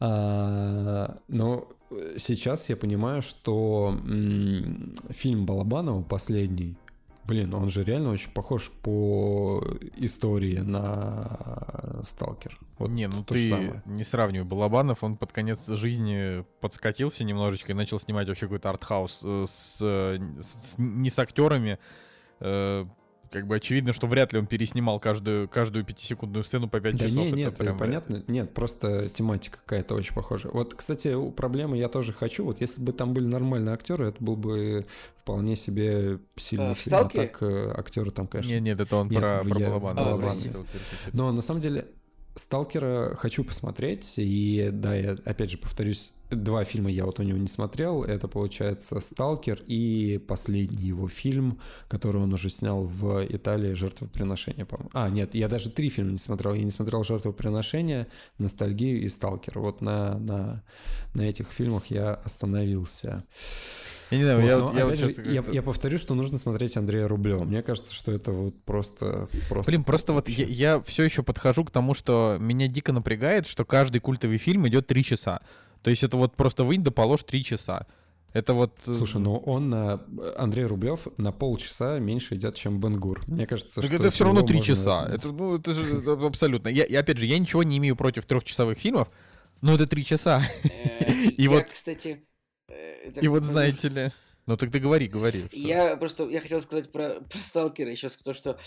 А, 0.00 1.16
но 1.28 1.68
сейчас 2.16 2.68
я 2.68 2.76
понимаю, 2.76 3.22
что 3.22 3.94
фильм 5.10 5.46
Балабанова 5.46 6.02
последний, 6.02 6.76
Блин, 7.30 7.54
он 7.54 7.70
же 7.70 7.84
реально 7.84 8.10
очень 8.10 8.32
похож 8.32 8.72
по 8.82 9.62
истории 9.96 10.58
на 10.58 12.00
Сталкер. 12.02 12.58
Вот 12.78 12.90
не, 12.90 13.06
ну 13.06 13.22
ты 13.22 13.72
не 13.86 14.02
сравнивай. 14.02 14.44
Балабанов, 14.44 15.04
он 15.04 15.16
под 15.16 15.30
конец 15.30 15.68
жизни 15.68 16.44
подскатился 16.60 17.22
немножечко 17.22 17.70
и 17.70 17.74
начал 17.76 18.00
снимать 18.00 18.26
вообще 18.26 18.46
какой-то 18.46 18.70
артхаус 18.70 19.20
э, 19.22 19.44
с, 19.46 19.80
с, 19.80 20.40
с, 20.40 20.74
не 20.78 21.08
с 21.08 21.20
актерами, 21.20 21.78
э, 22.40 22.86
как 23.30 23.46
бы 23.46 23.56
очевидно, 23.56 23.92
что 23.92 24.06
вряд 24.06 24.32
ли 24.32 24.38
он 24.38 24.46
переснимал 24.46 24.98
каждую, 24.98 25.48
каждую 25.48 25.84
пятисекундную 25.84 26.44
сцену 26.44 26.68
по 26.68 26.80
5 26.80 26.96
да 26.96 27.08
часов. 27.08 27.24
Не, 27.24 27.32
нет, 27.32 27.56
прям 27.56 27.78
понятно. 27.78 28.16
Вряд. 28.16 28.28
Нет, 28.28 28.54
просто 28.54 29.08
тематика 29.08 29.58
какая-то 29.64 29.94
очень 29.94 30.14
похожа. 30.14 30.50
Вот, 30.52 30.74
кстати, 30.74 31.14
проблемы 31.32 31.78
я 31.78 31.88
тоже 31.88 32.12
хочу. 32.12 32.44
Вот 32.44 32.60
если 32.60 32.82
бы 32.82 32.92
там 32.92 33.14
были 33.14 33.26
нормальные 33.26 33.74
актеры, 33.74 34.08
это 34.08 34.22
был 34.22 34.36
бы 34.36 34.86
вполне 35.16 35.56
себе 35.56 36.18
сильный 36.36 36.72
а, 36.72 36.74
фильм. 36.74 36.96
А 36.96 37.08
так 37.08 37.42
э, 37.42 37.72
актеры 37.76 38.10
там, 38.10 38.26
конечно. 38.26 38.52
Нет, 38.52 38.62
нет, 38.62 38.80
это 38.80 38.96
он 38.96 39.08
нет, 39.08 39.20
про, 39.20 39.44
про 39.44 39.58
Балабанова. 39.60 40.30
А, 40.30 41.10
Но 41.12 41.30
на 41.32 41.42
самом 41.42 41.60
деле 41.60 41.86
Сталкера 42.34 43.14
хочу 43.16 43.44
посмотреть, 43.44 44.14
и 44.18 44.70
да, 44.72 44.94
я 44.94 45.16
опять 45.24 45.50
же 45.50 45.58
повторюсь, 45.58 46.12
два 46.30 46.64
фильма 46.64 46.90
я 46.90 47.04
вот 47.04 47.18
у 47.20 47.22
него 47.22 47.38
не 47.38 47.46
смотрел, 47.46 48.02
это 48.02 48.28
получается 48.28 49.00
Сталкер 49.00 49.62
и 49.66 50.18
последний 50.18 50.84
его 50.84 51.08
фильм, 51.08 51.60
который 51.88 52.22
он 52.22 52.32
уже 52.32 52.50
снял 52.50 52.82
в 52.82 53.24
Италии, 53.28 53.72
Жертвоприношение, 53.72 54.64
по-моему. 54.64 54.90
А, 54.94 55.08
нет, 55.10 55.34
я 55.34 55.48
даже 55.48 55.70
три 55.70 55.88
фильма 55.88 56.12
не 56.12 56.18
смотрел, 56.18 56.54
я 56.54 56.62
не 56.62 56.70
смотрел 56.70 57.04
Жертвоприношение, 57.04 58.06
Ностальгию 58.38 59.02
и 59.02 59.08
Сталкер, 59.08 59.58
вот 59.58 59.80
на, 59.80 60.18
на, 60.18 60.62
на 61.14 61.22
этих 61.22 61.48
фильмах 61.48 61.86
я 61.86 62.14
остановился. 62.14 63.24
Я 64.10 64.18
не 64.18 64.24
знаю, 64.24 64.40
вот, 64.40 64.74
я, 64.74 64.80
я, 64.80 64.86
вот 64.86 64.98
же, 64.98 65.14
я, 65.24 65.44
я 65.52 65.62
повторю, 65.62 65.96
что 65.96 66.14
нужно 66.14 66.36
смотреть 66.36 66.76
Андрея 66.76 67.06
Рублева. 67.06 67.44
Мне 67.44 67.62
кажется, 67.62 67.94
что 67.94 68.10
это 68.10 68.32
вот 68.32 68.60
просто... 68.64 69.28
просто 69.48 69.70
Блин, 69.70 69.84
просто 69.84 70.12
вот 70.12 70.28
я, 70.28 70.46
я 70.46 70.80
все 70.80 71.04
еще 71.04 71.22
подхожу 71.22 71.64
к 71.64 71.70
тому, 71.70 71.94
что 71.94 72.36
меня 72.40 72.66
дико 72.66 72.92
напрягает, 72.92 73.46
что 73.46 73.64
каждый 73.64 74.00
культовый 74.00 74.38
фильм 74.38 74.66
идет 74.66 74.88
три 74.88 75.04
часа. 75.04 75.40
То 75.82 75.90
есть 75.90 76.02
это 76.02 76.16
вот 76.16 76.36
просто 76.36 76.64
вынь 76.64 76.82
да 76.82 76.90
положь 76.90 77.22
три 77.24 77.44
часа. 77.44 77.86
Это 78.32 78.54
вот... 78.54 78.78
Э, 78.86 78.92
Слушай, 78.92 79.20
ну 79.20 79.38
он, 79.38 79.70
на... 79.70 80.00
Андрей 80.36 80.64
Рублев, 80.64 81.08
на 81.16 81.32
полчаса 81.32 81.98
меньше 81.98 82.36
идет, 82.36 82.54
чем 82.54 82.78
Бенгур. 82.78 83.22
Мне 83.26 83.46
кажется, 83.46 83.80
так 83.80 83.90
что... 83.90 83.94
это 83.96 84.10
все 84.10 84.24
равно 84.24 84.42
три 84.42 84.62
часа. 84.62 85.08
Это, 85.10 85.32
ну, 85.32 85.56
это 85.56 85.74
же 85.74 85.98
это 85.98 86.12
абсолютно. 86.12 86.68
Я, 86.68 86.84
и 86.84 86.94
опять 86.94 87.18
же, 87.18 87.26
я 87.26 87.38
ничего 87.38 87.62
не 87.62 87.78
имею 87.78 87.96
против 87.96 88.26
трехчасовых 88.26 88.78
фильмов, 88.78 89.08
но 89.62 89.74
это 89.74 89.86
три 89.86 90.04
часа. 90.04 90.42
Э, 90.62 91.12
и 91.36 91.48
вот, 91.48 91.66
кстати, 91.72 92.24
и 93.20 93.28
вот 93.28 93.44
знаете 93.44 93.88
ли... 93.88 94.12
Ну 94.46 94.56
так 94.56 94.72
ты 94.72 94.80
говори, 94.80 95.06
говори. 95.06 95.46
Я 95.52 95.96
просто 95.96 96.28
я 96.28 96.40
хотел 96.40 96.60
сказать 96.60 96.90
про, 96.90 97.20
про 97.20 97.38
Сталкера 97.38 97.90
еще 97.90 98.08
то, 98.08 98.34
что 98.34 98.58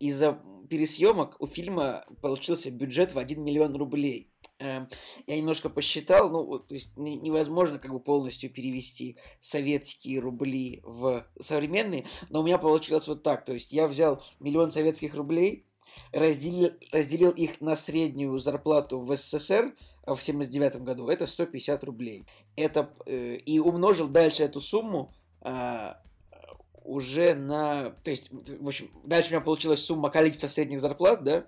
из-за 0.00 0.40
пересъемок 0.68 1.36
у 1.38 1.46
фильма 1.46 2.04
получился 2.22 2.70
бюджет 2.72 3.14
в 3.14 3.18
1 3.18 3.44
миллион 3.44 3.76
рублей. 3.76 4.31
Эм, 4.62 4.88
я 5.26 5.36
немножко 5.36 5.68
посчитал, 5.68 6.30
ну, 6.30 6.58
то 6.60 6.74
есть 6.74 6.96
невозможно 6.96 7.80
как 7.80 7.90
бы 7.90 7.98
полностью 7.98 8.48
перевести 8.48 9.16
советские 9.40 10.20
рубли 10.20 10.80
в 10.84 11.26
современные, 11.40 12.06
но 12.28 12.40
у 12.40 12.44
меня 12.44 12.58
получилось 12.58 13.08
вот 13.08 13.24
так, 13.24 13.44
то 13.44 13.52
есть 13.52 13.72
я 13.72 13.88
взял 13.88 14.22
миллион 14.38 14.70
советских 14.70 15.14
рублей, 15.16 15.66
разделил, 16.12 16.70
разделил 16.92 17.30
их 17.30 17.60
на 17.60 17.74
среднюю 17.74 18.38
зарплату 18.38 19.00
в 19.00 19.16
СССР, 19.16 19.74
в 20.06 20.18
79 20.18 20.82
году, 20.82 21.08
это 21.08 21.26
150 21.26 21.82
рублей. 21.82 22.24
Это, 22.54 22.92
э, 23.06 23.36
и 23.36 23.58
умножил 23.58 24.06
дальше 24.06 24.44
эту 24.44 24.60
сумму 24.60 25.12
э, 25.40 25.94
уже 26.84 27.34
на... 27.34 27.90
То 28.04 28.10
есть, 28.10 28.30
в 28.30 28.66
общем, 28.66 28.90
дальше 29.04 29.30
у 29.30 29.32
меня 29.32 29.40
получилась 29.40 29.80
сумма 29.80 30.10
количества 30.10 30.46
средних 30.46 30.80
зарплат, 30.80 31.24
да, 31.24 31.46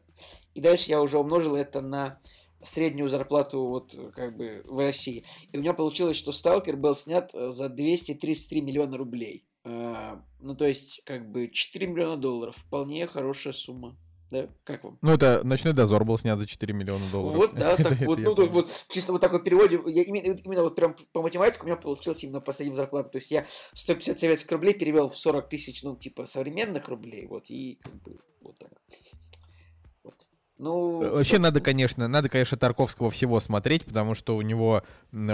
и 0.55 0.61
дальше 0.61 0.91
я 0.91 1.01
уже 1.01 1.19
умножил 1.19 1.55
это 1.57 1.81
на 1.81 2.21
среднюю 2.65 3.09
зарплату 3.09 3.67
вот 3.67 3.97
как 4.15 4.37
бы 4.37 4.63
в 4.65 4.79
России. 4.79 5.25
И 5.53 5.59
у 5.59 5.61
меня 5.61 5.75
получилось, 5.75 6.17
что 6.17 6.33
«Сталкер» 6.33 6.77
был 6.77 6.95
снят 6.95 7.31
за 7.33 7.69
233 7.69 8.61
миллиона 8.61 8.97
рублей. 8.97 9.47
Э, 9.65 10.17
ну, 10.41 10.55
то 10.55 10.67
есть, 10.67 11.03
как 11.05 11.31
бы 11.31 11.49
4 11.49 11.87
миллиона 11.87 12.17
долларов. 12.17 12.57
Вполне 12.57 13.07
хорошая 13.07 13.53
сумма. 13.53 13.97
Да? 14.31 14.49
Как 14.65 14.83
вам? 14.83 14.99
Ну, 15.01 15.13
это 15.13 15.43
«Ночной 15.45 15.73
дозор» 15.73 16.05
был 16.05 16.19
снят 16.19 16.39
за 16.39 16.47
4 16.47 16.75
миллиона 16.75 17.05
долларов. 17.11 17.37
Вот, 17.37 17.55
да, 17.55 17.77
так 17.77 18.01
вот, 18.01 18.19
ну, 18.19 18.35
вот, 18.49 18.87
чисто 18.89 19.13
вот 19.13 19.21
так 19.21 19.33
вот 19.33 19.45
переводе, 19.45 19.81
я 19.87 20.03
именно, 20.03 20.37
именно 20.45 20.63
вот 20.65 20.75
прям 20.75 20.97
по 21.13 21.23
математике 21.23 21.63
у 21.63 21.67
меня 21.67 21.77
получилось 21.77 22.25
именно 22.25 22.41
последним 22.41 22.75
зарплатам. 22.75 23.13
То 23.13 23.19
есть 23.19 23.31
я 23.31 23.47
150 23.75 24.19
советских 24.19 24.51
рублей 24.53 24.75
перевел 24.75 25.09
в 25.09 25.17
40 25.17 25.49
тысяч, 25.49 25.83
ну, 25.83 25.97
типа, 25.97 26.27
современных 26.27 26.89
рублей, 26.89 27.27
вот, 27.27 27.45
и 27.49 27.79
как 27.83 27.95
бы 28.03 28.19
вот 28.41 28.59
так. 28.59 28.71
Ну, 30.57 31.01
Вообще 31.01 31.17
собственно... 31.17 31.43
надо, 31.43 31.61
конечно, 31.61 32.07
надо, 32.07 32.29
конечно, 32.29 32.57
Тарковского 32.57 33.11
всего 33.11 33.41
смотреть, 33.41 33.85
потому 33.85 34.15
что 34.15 34.37
у 34.37 34.43
него 34.43 34.85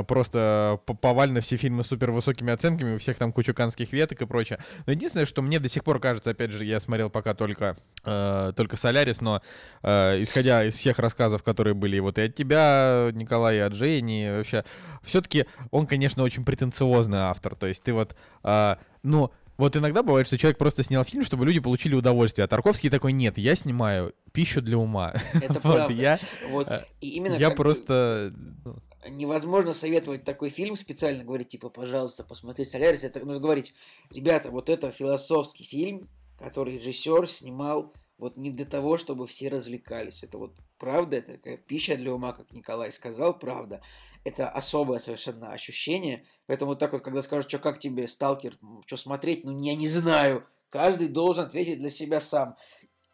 просто 0.09 0.81
повально 1.01 1.43
все 1.43 1.59
фильмы 1.59 1.85
с 1.85 1.89
супер 1.89 2.11
высокими 2.11 2.53
оценками, 2.55 2.95
у 2.95 2.99
всех 2.99 3.19
там 3.19 3.31
куча 3.31 3.53
канских 3.53 3.93
веток 3.93 4.23
и 4.23 4.27
прочее. 4.27 4.61
Но 4.87 4.93
единственное, 4.93 5.27
что 5.27 5.43
мне 5.43 5.59
до 5.59 5.69
сих 5.69 5.85
пор 5.85 6.01
кажется, 6.01 6.31
опять 6.31 6.53
же, 6.53 6.65
я 6.65 6.81
смотрел 6.81 7.11
пока 7.11 7.35
только, 7.35 7.77
э, 8.03 8.53
только 8.57 8.79
Солярис, 8.79 9.21
но 9.21 9.43
э, 9.83 10.23
исходя 10.23 10.65
из 10.65 10.75
всех 10.77 10.99
рассказов, 10.99 11.43
которые 11.43 11.75
были 11.75 11.99
вот 11.99 12.17
и 12.17 12.23
от 12.23 12.35
тебя, 12.35 13.11
Николай, 13.13 13.57
и 13.57 13.61
от 13.61 13.75
Жени, 13.75 14.27
вообще, 14.39 14.65
все-таки 15.03 15.45
он, 15.71 15.87
конечно, 15.87 16.23
очень 16.23 16.47
претенциозный 16.47 17.19
автор. 17.19 17.57
То 17.57 17.67
есть 17.67 17.83
ты 17.83 17.93
вот, 17.93 18.17
э, 18.43 18.77
ну, 19.03 19.31
вот 19.61 19.77
иногда 19.77 20.03
бывает, 20.03 20.27
что 20.27 20.39
человек 20.39 20.59
просто 20.59 20.83
снял 20.83 21.05
фильм, 21.05 21.23
чтобы 21.23 21.45
люди 21.45 21.61
получили 21.61 21.95
удовольствие, 21.95 22.45
а 22.45 22.49
Тарковский 22.49 22.91
такой, 22.91 23.13
нет, 23.13 23.39
я 23.39 23.55
снимаю 23.55 24.15
пищу 24.33 24.63
для 24.63 24.79
ума. 24.79 25.15
Это 25.35 25.55
правда. 25.61 25.93
Я, 25.93 26.19
вот, 26.49 26.69
э, 26.69 26.85
и 27.01 27.11
именно 27.11 27.35
я 27.35 27.51
просто... 27.51 28.33
Ну. 28.65 28.77
Невозможно 29.09 29.73
советовать 29.73 30.25
такой 30.25 30.51
фильм 30.51 30.77
специально, 30.77 31.25
говорить, 31.25 31.49
типа, 31.49 31.69
пожалуйста, 31.69 32.25
посмотри 32.25 32.65
«Солярис». 32.65 33.05
Это 33.05 33.21
нужно 33.21 33.41
говорить, 33.41 33.75
ребята, 34.11 34.51
вот 34.51 34.69
это 34.69 34.91
философский 34.91 35.65
фильм, 35.65 36.09
который 36.39 36.77
режиссер 36.77 37.29
снимал 37.29 37.93
вот 38.19 38.37
не 38.37 38.51
для 38.51 38.67
того, 38.67 38.99
чтобы 38.99 39.27
все 39.27 39.49
развлекались. 39.49 40.23
Это 40.23 40.39
вот 40.39 40.55
правда, 40.79 41.17
это 41.17 41.33
такая 41.33 41.57
пища 41.57 41.97
для 41.97 42.13
ума, 42.13 42.33
как 42.33 42.53
Николай 42.53 42.93
сказал, 42.93 43.39
правда. 43.39 43.81
Это 44.25 44.49
особое 44.49 44.99
совершенно 44.99 45.53
ощущение. 45.53 46.25
Поэтому 46.47 46.73
вот 46.73 46.79
так 46.79 46.93
вот, 46.93 47.03
когда 47.03 47.23
скажут, 47.23 47.49
что 47.49 47.59
как 47.59 47.79
тебе, 47.79 48.07
сталкер, 48.07 48.59
что 48.87 48.97
смотреть, 48.97 49.45
ну 49.45 49.63
я 49.63 49.75
не 49.75 49.89
знаю. 49.89 50.45
Каждый 50.69 51.09
должен 51.09 51.45
ответить 51.45 51.79
для 51.79 51.91
себя 51.91 52.21
сам. 52.21 52.57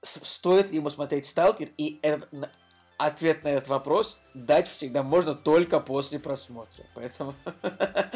Стоит 0.02 0.70
ли 0.70 0.76
ему 0.76 0.90
смотреть 0.90 1.26
сталкер, 1.26 1.70
и 1.78 1.98
этот, 2.02 2.28
ответ 2.98 3.44
на 3.44 3.48
этот 3.48 3.68
вопрос 3.68 4.18
дать 4.34 4.68
всегда 4.68 5.02
можно 5.02 5.34
только 5.34 5.80
после 5.80 6.18
просмотра. 6.18 6.84
Поэтому 6.94 7.34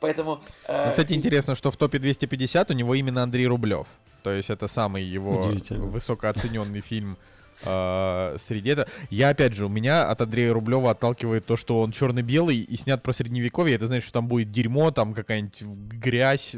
Поэтому... 0.00 0.40
Э, 0.66 0.90
кстати, 0.90 1.14
интересно, 1.14 1.54
что 1.54 1.70
в 1.70 1.76
топе 1.76 1.98
250 1.98 2.70
у 2.70 2.74
него 2.74 2.94
именно 2.94 3.22
Андрей 3.22 3.46
Рублев. 3.46 3.86
То 4.22 4.30
есть 4.32 4.50
это 4.50 4.66
самый 4.66 5.04
его 5.04 5.40
высокооцененный 5.40 6.80
фильм 6.80 7.16
э, 7.64 8.36
среди 8.38 8.70
этого. 8.70 8.88
Я, 9.10 9.30
опять 9.30 9.54
же, 9.54 9.66
у 9.66 9.68
меня 9.68 10.08
от 10.08 10.20
Андрея 10.20 10.52
Рублева 10.52 10.90
отталкивает 10.90 11.46
то, 11.46 11.56
что 11.56 11.80
он 11.80 11.92
черно-белый 11.92 12.58
и 12.58 12.76
снят 12.76 13.02
про 13.02 13.12
средневековье. 13.12 13.76
Это 13.76 13.86
значит, 13.86 14.04
что 14.04 14.14
там 14.14 14.28
будет 14.28 14.50
дерьмо, 14.50 14.90
там 14.90 15.14
какая-нибудь 15.14 15.62
грязь, 15.62 16.56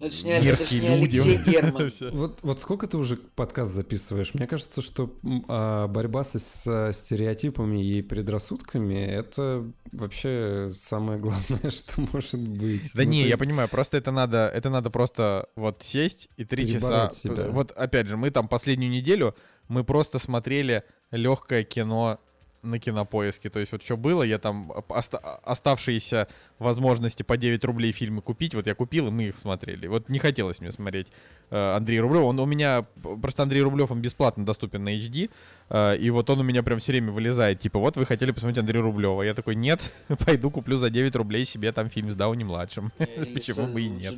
ну, 0.00 0.06
это 0.06 0.16
ж 0.16 0.22
не, 0.22 0.40
Мерзкие 0.40 0.80
это 0.80 0.88
ж 0.88 0.90
не 0.90 1.00
люди. 1.02 1.18
Алексей 1.18 1.38
Герман. 1.44 1.90
вот, 2.12 2.40
вот 2.42 2.60
сколько 2.60 2.86
ты 2.86 2.96
уже 2.96 3.16
подкаст 3.16 3.72
записываешь? 3.72 4.32
Мне 4.32 4.46
кажется, 4.46 4.80
что 4.80 5.14
а, 5.46 5.88
борьба 5.88 6.24
со, 6.24 6.38
с 6.38 6.92
стереотипами 6.94 7.84
и 7.84 8.00
предрассудками— 8.00 8.94
это 8.94 9.70
вообще 9.92 10.72
самое 10.74 11.20
главное, 11.20 11.70
что 11.70 12.00
может 12.12 12.40
быть. 12.40 12.94
Да 12.94 13.02
ну, 13.02 13.10
не, 13.10 13.18
есть... 13.18 13.30
я 13.32 13.36
понимаю, 13.36 13.68
просто 13.68 13.98
это 13.98 14.10
надо, 14.10 14.50
это 14.54 14.70
надо 14.70 14.88
просто 14.88 15.50
вот 15.54 15.82
сесть 15.82 16.30
и 16.38 16.46
три 16.46 16.66
часа... 16.66 17.10
Себя. 17.10 17.48
Вот 17.48 17.72
опять 17.72 18.06
же, 18.06 18.16
мы 18.16 18.30
там 18.30 18.48
последнюю 18.48 18.90
неделю, 18.90 19.34
мы 19.70 19.84
просто 19.84 20.18
смотрели 20.18 20.82
легкое 21.12 21.62
кино 21.62 22.18
на 22.62 22.78
кинопоиске. 22.78 23.50
То 23.50 23.60
есть 23.60 23.72
вот 23.72 23.82
что 23.82 23.96
было, 23.96 24.22
я 24.22 24.38
там 24.38 24.70
оста- 24.88 25.18
оставшиеся 25.44 26.28
возможности 26.58 27.22
по 27.22 27.36
9 27.36 27.64
рублей 27.64 27.92
фильмы 27.92 28.20
купить, 28.20 28.54
вот 28.54 28.66
я 28.66 28.74
купил, 28.74 29.08
и 29.08 29.10
мы 29.10 29.24
их 29.24 29.38
смотрели. 29.38 29.86
Вот 29.86 30.08
не 30.08 30.18
хотелось 30.18 30.60
мне 30.60 30.72
смотреть 30.72 31.08
э, 31.50 31.76
Андрей 31.76 32.00
Рублев. 32.00 32.24
Он 32.24 32.38
у 32.38 32.46
меня, 32.46 32.84
просто 33.22 33.44
Андрей 33.44 33.62
Рублев, 33.62 33.90
он 33.90 34.02
бесплатно 34.02 34.44
доступен 34.44 34.84
на 34.84 34.94
HD, 34.94 35.30
э, 35.70 35.96
и 35.96 36.10
вот 36.10 36.28
он 36.28 36.40
у 36.40 36.42
меня 36.42 36.62
прям 36.62 36.80
все 36.80 36.92
время 36.92 37.12
вылезает, 37.12 37.60
типа, 37.60 37.78
вот 37.78 37.96
вы 37.96 38.04
хотели 38.04 38.32
посмотреть 38.32 38.58
Андрея 38.58 38.82
Рублева. 38.82 39.22
Я 39.22 39.34
такой, 39.34 39.54
нет, 39.54 39.80
пойду 40.26 40.50
куплю 40.50 40.76
за 40.76 40.90
9 40.90 41.14
рублей 41.16 41.44
себе 41.44 41.72
там 41.72 41.88
фильм 41.88 42.12
с 42.12 42.16
Дауни-младшим. 42.16 42.92
Почему 43.34 43.72
бы 43.72 43.80
и 43.80 43.88
нет. 43.88 44.12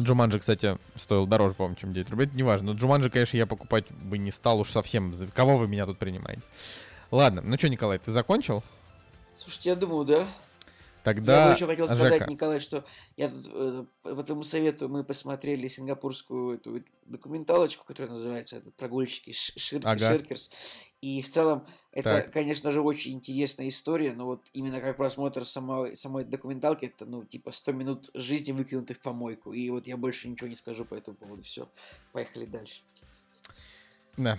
Джуманджи, 0.00 0.38
кстати, 0.38 0.78
стоил 0.96 1.26
дороже, 1.26 1.54
по-моему, 1.54 1.76
чем 1.76 1.92
9 1.92 2.10
рублей. 2.10 2.26
Это 2.26 2.36
неважно. 2.36 2.72
Но 2.72 2.78
Джуманджи, 2.78 3.10
конечно, 3.10 3.36
я 3.36 3.46
покупать 3.46 3.90
бы 3.90 4.18
не 4.18 4.30
стал 4.30 4.60
уж 4.60 4.70
совсем. 4.70 5.12
Кого 5.34 5.56
вы 5.56 5.68
меня 5.68 5.86
тут 5.86 5.98
принимаете? 5.98 6.42
Ладно, 7.10 7.42
ну 7.42 7.58
что, 7.58 7.68
Николай, 7.68 7.98
ты 7.98 8.10
закончил? 8.12 8.62
Слушайте, 9.34 9.70
я 9.70 9.76
думаю, 9.76 10.04
да. 10.04 10.26
Тогда... 11.02 11.42
Я 11.42 11.48
бы 11.48 11.54
еще 11.54 11.66
хотел 11.66 11.86
сказать, 11.86 12.12
Жека. 12.12 12.30
Николай, 12.30 12.60
что 12.60 12.84
я 13.16 13.30
э, 13.32 13.84
по 14.02 14.22
твоему 14.22 14.44
совету 14.44 14.88
мы 14.88 15.02
посмотрели 15.02 15.66
сингапурскую 15.66 16.56
эту 16.56 16.82
документалочку, 17.06 17.86
которая 17.86 18.12
называется 18.12 18.60
«Прогульщики 18.76 19.32
Шир... 19.32 19.80
ага. 19.84 20.12
Ширкерс». 20.12 20.50
И 21.00 21.22
в 21.22 21.28
целом 21.30 21.66
это, 21.92 22.22
так. 22.22 22.32
конечно 22.32 22.70
же, 22.70 22.80
очень 22.82 23.14
интересная 23.14 23.68
история, 23.68 24.12
но 24.12 24.24
вот 24.24 24.42
именно 24.52 24.80
как 24.80 24.96
просмотр 24.96 25.44
самой, 25.44 25.96
самой 25.96 26.24
документалки, 26.24 26.84
это, 26.86 27.04
ну, 27.04 27.24
типа 27.24 27.50
100 27.50 27.72
минут 27.72 28.10
жизни, 28.14 28.52
выкинутых 28.52 28.98
в 28.98 29.00
помойку. 29.00 29.52
И 29.52 29.68
вот 29.70 29.86
я 29.88 29.96
больше 29.96 30.28
ничего 30.28 30.48
не 30.48 30.54
скажу 30.54 30.84
по 30.84 30.94
этому 30.94 31.16
поводу. 31.16 31.42
Все, 31.42 31.68
поехали 32.12 32.46
дальше. 32.46 32.82
Да, 34.16 34.38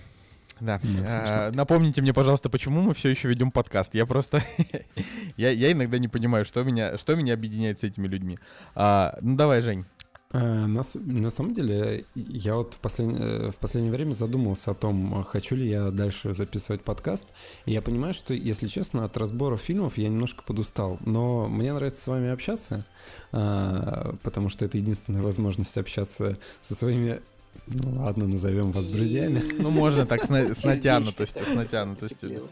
да. 0.60 0.80
а, 1.08 1.50
напомните 1.50 2.00
мне, 2.00 2.14
пожалуйста, 2.14 2.48
почему 2.48 2.80
мы 2.80 2.94
все 2.94 3.10
еще 3.10 3.28
ведем 3.28 3.50
подкаст. 3.50 3.94
Я 3.94 4.06
просто... 4.06 4.42
я, 5.36 5.50
я 5.50 5.72
иногда 5.72 5.98
не 5.98 6.08
понимаю, 6.08 6.44
что 6.44 6.62
меня, 6.62 6.96
что 6.96 7.16
меня 7.16 7.34
объединяет 7.34 7.80
с 7.80 7.84
этими 7.84 8.06
людьми. 8.06 8.38
А, 8.74 9.18
ну 9.20 9.36
давай, 9.36 9.60
Жень. 9.60 9.84
Э, 10.32 10.66
на, 10.66 10.82
на 10.94 11.30
самом 11.30 11.52
деле, 11.52 12.04
я 12.14 12.56
вот 12.56 12.74
в, 12.74 12.78
послед... 12.78 13.14
Э, 13.18 13.50
в 13.50 13.56
последнее 13.56 13.92
время 13.92 14.14
задумался 14.14 14.70
о 14.70 14.74
том, 14.74 15.22
хочу 15.24 15.56
ли 15.56 15.68
я 15.68 15.90
дальше 15.90 16.34
записывать 16.34 16.82
подкаст. 16.82 17.26
И 17.66 17.72
я 17.72 17.82
понимаю, 17.82 18.14
что, 18.14 18.32
если 18.32 18.66
честно, 18.66 19.04
от 19.04 19.16
разбора 19.16 19.56
фильмов 19.56 19.98
я 19.98 20.08
немножко 20.08 20.42
подустал. 20.42 20.98
Но 21.04 21.48
мне 21.48 21.72
нравится 21.72 22.02
с 22.02 22.06
вами 22.06 22.30
общаться, 22.30 22.84
а, 23.32 24.16
потому 24.22 24.48
что 24.48 24.64
это 24.64 24.78
единственная 24.78 25.22
возможность 25.22 25.76
общаться 25.76 26.38
со 26.60 26.74
своими 26.74 27.20
ну 27.66 28.00
ладно, 28.00 28.26
назовем 28.26 28.72
вас 28.72 28.86
друзьями. 28.86 29.42
Ну 29.58 29.70
можно 29.70 30.06
так 30.06 30.24
с 30.24 30.64
натянутостью, 30.64 31.44
с 31.44 31.54
натянутостью. 31.54 32.48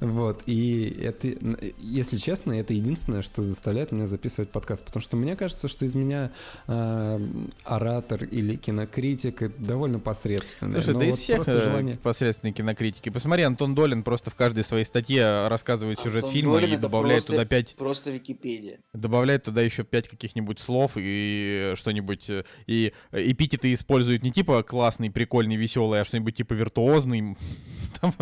Вот, 0.00 0.42
и 0.46 0.88
это, 1.02 1.28
если 1.78 2.16
честно, 2.16 2.52
это 2.52 2.74
единственное, 2.74 3.22
что 3.22 3.42
заставляет 3.42 3.92
меня 3.92 4.06
записывать 4.06 4.50
подкаст, 4.50 4.84
потому 4.84 5.02
что 5.02 5.16
мне 5.16 5.36
кажется, 5.36 5.68
что 5.68 5.84
из 5.84 5.94
меня 5.94 6.32
э, 6.66 7.20
оратор 7.64 8.24
или 8.24 8.56
кинокритик 8.56 9.56
довольно 9.58 10.00
посредственный. 10.00 10.82
Слушай, 10.82 10.94
да 10.94 10.98
вот 11.00 11.08
из 11.08 11.18
всех 11.18 11.48
э, 11.48 11.64
желание... 11.64 11.96
посредственные 11.96 12.52
кинокритики. 12.52 13.08
Посмотри, 13.08 13.44
Антон 13.44 13.74
Долин 13.74 14.02
просто 14.02 14.30
в 14.30 14.34
каждой 14.34 14.64
своей 14.64 14.84
статье 14.84 15.46
рассказывает 15.48 15.98
сюжет 15.98 16.24
Антон 16.24 16.32
фильма 16.32 16.60
Долин 16.60 16.74
и 16.74 16.76
добавляет 16.76 17.24
просто, 17.24 17.32
туда 17.32 17.44
пять... 17.44 17.74
Просто 17.76 18.10
Википедия. 18.10 18.80
Добавляет 18.92 19.44
туда 19.44 19.62
еще 19.62 19.84
пять 19.84 20.08
каких-нибудь 20.08 20.58
слов 20.58 20.92
и 20.96 21.72
что-нибудь... 21.76 22.30
И 22.66 22.92
эпитеты 23.12 23.72
используют 23.72 24.22
не 24.22 24.32
типа 24.32 24.62
классный, 24.62 25.10
прикольный, 25.10 25.56
веселый, 25.56 26.00
а 26.00 26.04
что-нибудь 26.04 26.36
типа 26.36 26.54
виртуозный, 26.54 27.36
там, 28.00 28.12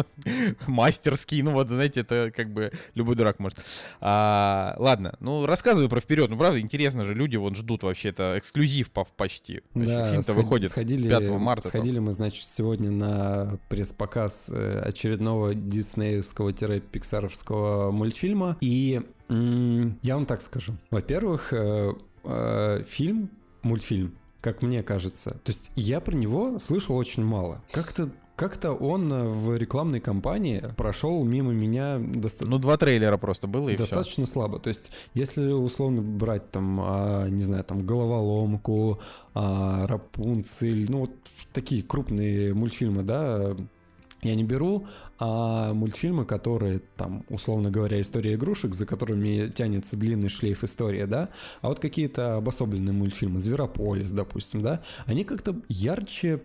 мастерский 0.66 1.39
ски, 1.40 1.42
ну 1.42 1.52
вот, 1.52 1.68
знаете, 1.68 2.00
это 2.00 2.32
как 2.34 2.50
бы 2.52 2.72
любой 2.94 3.14
дурак 3.16 3.38
может. 3.38 3.58
А, 4.00 4.74
ладно, 4.78 5.14
ну 5.20 5.44
рассказывай 5.46 5.88
про 5.88 6.00
вперед, 6.00 6.28
ну 6.30 6.38
правда 6.38 6.60
интересно 6.60 7.04
же, 7.04 7.14
люди 7.14 7.36
вот 7.36 7.54
ждут 7.56 7.82
вообще, 7.82 8.10
это 8.10 8.38
эксклюзив 8.38 8.90
почти. 9.16 9.62
Да, 9.74 10.10
Фильм-то 10.10 10.22
сходи, 10.22 10.40
выходит 10.40 10.70
сходили, 10.70 11.08
5 11.08 11.30
марта. 11.30 11.66
Сходили 11.68 11.98
мы, 11.98 12.12
значит, 12.12 12.44
сегодня 12.44 12.90
на 12.90 13.58
пресс-показ 13.68 14.50
э, 14.52 14.80
очередного 14.80 15.54
диснеевского-пиксаровского 15.54 17.90
мультфильма, 17.90 18.56
и 18.60 19.00
я 19.28 20.14
вам 20.14 20.26
так 20.26 20.40
скажу. 20.40 20.76
Во-первых, 20.90 21.52
э, 21.52 21.92
э, 22.24 22.84
фильм, 22.86 23.30
мультфильм, 23.62 24.14
как 24.40 24.62
мне 24.62 24.82
кажется. 24.82 25.32
То 25.44 25.52
есть 25.52 25.70
я 25.76 26.00
про 26.00 26.14
него 26.14 26.58
слышал 26.58 26.96
очень 26.96 27.24
мало. 27.24 27.62
Как-то 27.70 28.10
как-то 28.40 28.72
он 28.72 29.12
э, 29.12 29.28
в 29.28 29.54
рекламной 29.54 30.00
кампании 30.00 30.64
прошел 30.74 31.22
мимо 31.24 31.52
меня 31.52 31.98
достаточно... 31.98 32.46
Ну, 32.46 32.58
два 32.58 32.78
трейлера 32.78 33.18
просто 33.18 33.46
было 33.46 33.68
и 33.68 33.76
Достаточно 33.76 34.24
все. 34.24 34.32
слабо. 34.32 34.58
То 34.58 34.68
есть, 34.68 34.92
если 35.12 35.52
условно 35.52 36.00
брать 36.00 36.50
там, 36.50 36.80
а, 36.82 37.28
не 37.28 37.42
знаю, 37.42 37.64
там, 37.64 37.84
Головоломку, 37.84 38.98
а, 39.34 39.86
Рапунцель, 39.86 40.90
ну, 40.90 41.00
вот 41.00 41.10
такие 41.52 41.82
крупные 41.82 42.54
мультфильмы, 42.54 43.02
да, 43.02 43.54
я 44.22 44.34
не 44.34 44.44
беру, 44.44 44.86
а 45.18 45.74
мультфильмы, 45.74 46.24
которые 46.24 46.80
там, 46.96 47.26
условно 47.28 47.70
говоря, 47.70 48.00
история 48.00 48.36
игрушек, 48.36 48.72
за 48.72 48.86
которыми 48.86 49.50
тянется 49.50 49.98
длинный 49.98 50.30
шлейф 50.30 50.64
истории, 50.64 51.04
да, 51.04 51.28
а 51.60 51.68
вот 51.68 51.78
какие-то 51.78 52.36
обособленные 52.36 52.94
мультфильмы, 52.94 53.38
Зверополис, 53.38 54.12
допустим, 54.12 54.62
да, 54.62 54.82
они 55.04 55.24
как-то 55.24 55.56
ярче 55.68 56.40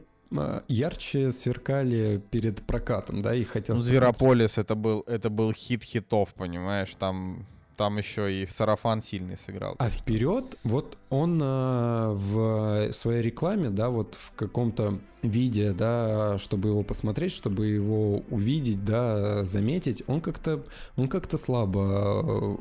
ярче 0.67 1.31
сверкали 1.31 2.21
перед 2.31 2.61
прокатом, 2.63 3.21
да, 3.21 3.33
и 3.33 3.43
хотел... 3.43 3.75
Ну, 3.75 3.83
Зверополис 3.83 4.57
это 4.57 4.75
был, 4.75 5.03
это 5.07 5.29
был 5.29 5.53
хит 5.53 5.83
хитов, 5.83 6.33
понимаешь, 6.33 6.93
там 6.95 7.45
там 7.75 7.97
еще 7.97 8.33
и 8.33 8.47
сарафан 8.47 9.01
сильный 9.01 9.37
сыграл. 9.37 9.75
А 9.79 9.89
вперед, 9.89 10.57
вот 10.63 10.97
он 11.09 11.41
э, 11.41 12.09
в 12.13 12.91
своей 12.93 13.21
рекламе, 13.21 13.69
да, 13.69 13.89
вот 13.89 14.15
в 14.15 14.31
каком-то 14.33 14.99
виде, 15.21 15.73
да, 15.73 16.37
чтобы 16.37 16.69
его 16.69 16.83
посмотреть, 16.83 17.31
чтобы 17.31 17.67
его 17.67 18.23
увидеть, 18.29 18.85
да, 18.85 19.43
заметить, 19.43 20.03
он 20.07 20.21
как-то, 20.21 20.63
он 20.95 21.07
как-то 21.07 21.37
слабо, 21.37 22.57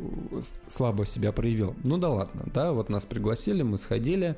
слабо 0.66 1.07
себя 1.07 1.32
проявил. 1.32 1.74
Ну 1.85 1.99
да 1.99 2.11
ладно, 2.11 2.43
да, 2.53 2.73
вот 2.73 2.89
нас 2.89 3.07
пригласили, 3.07 3.62
мы 3.62 3.78
сходили, 3.78 4.36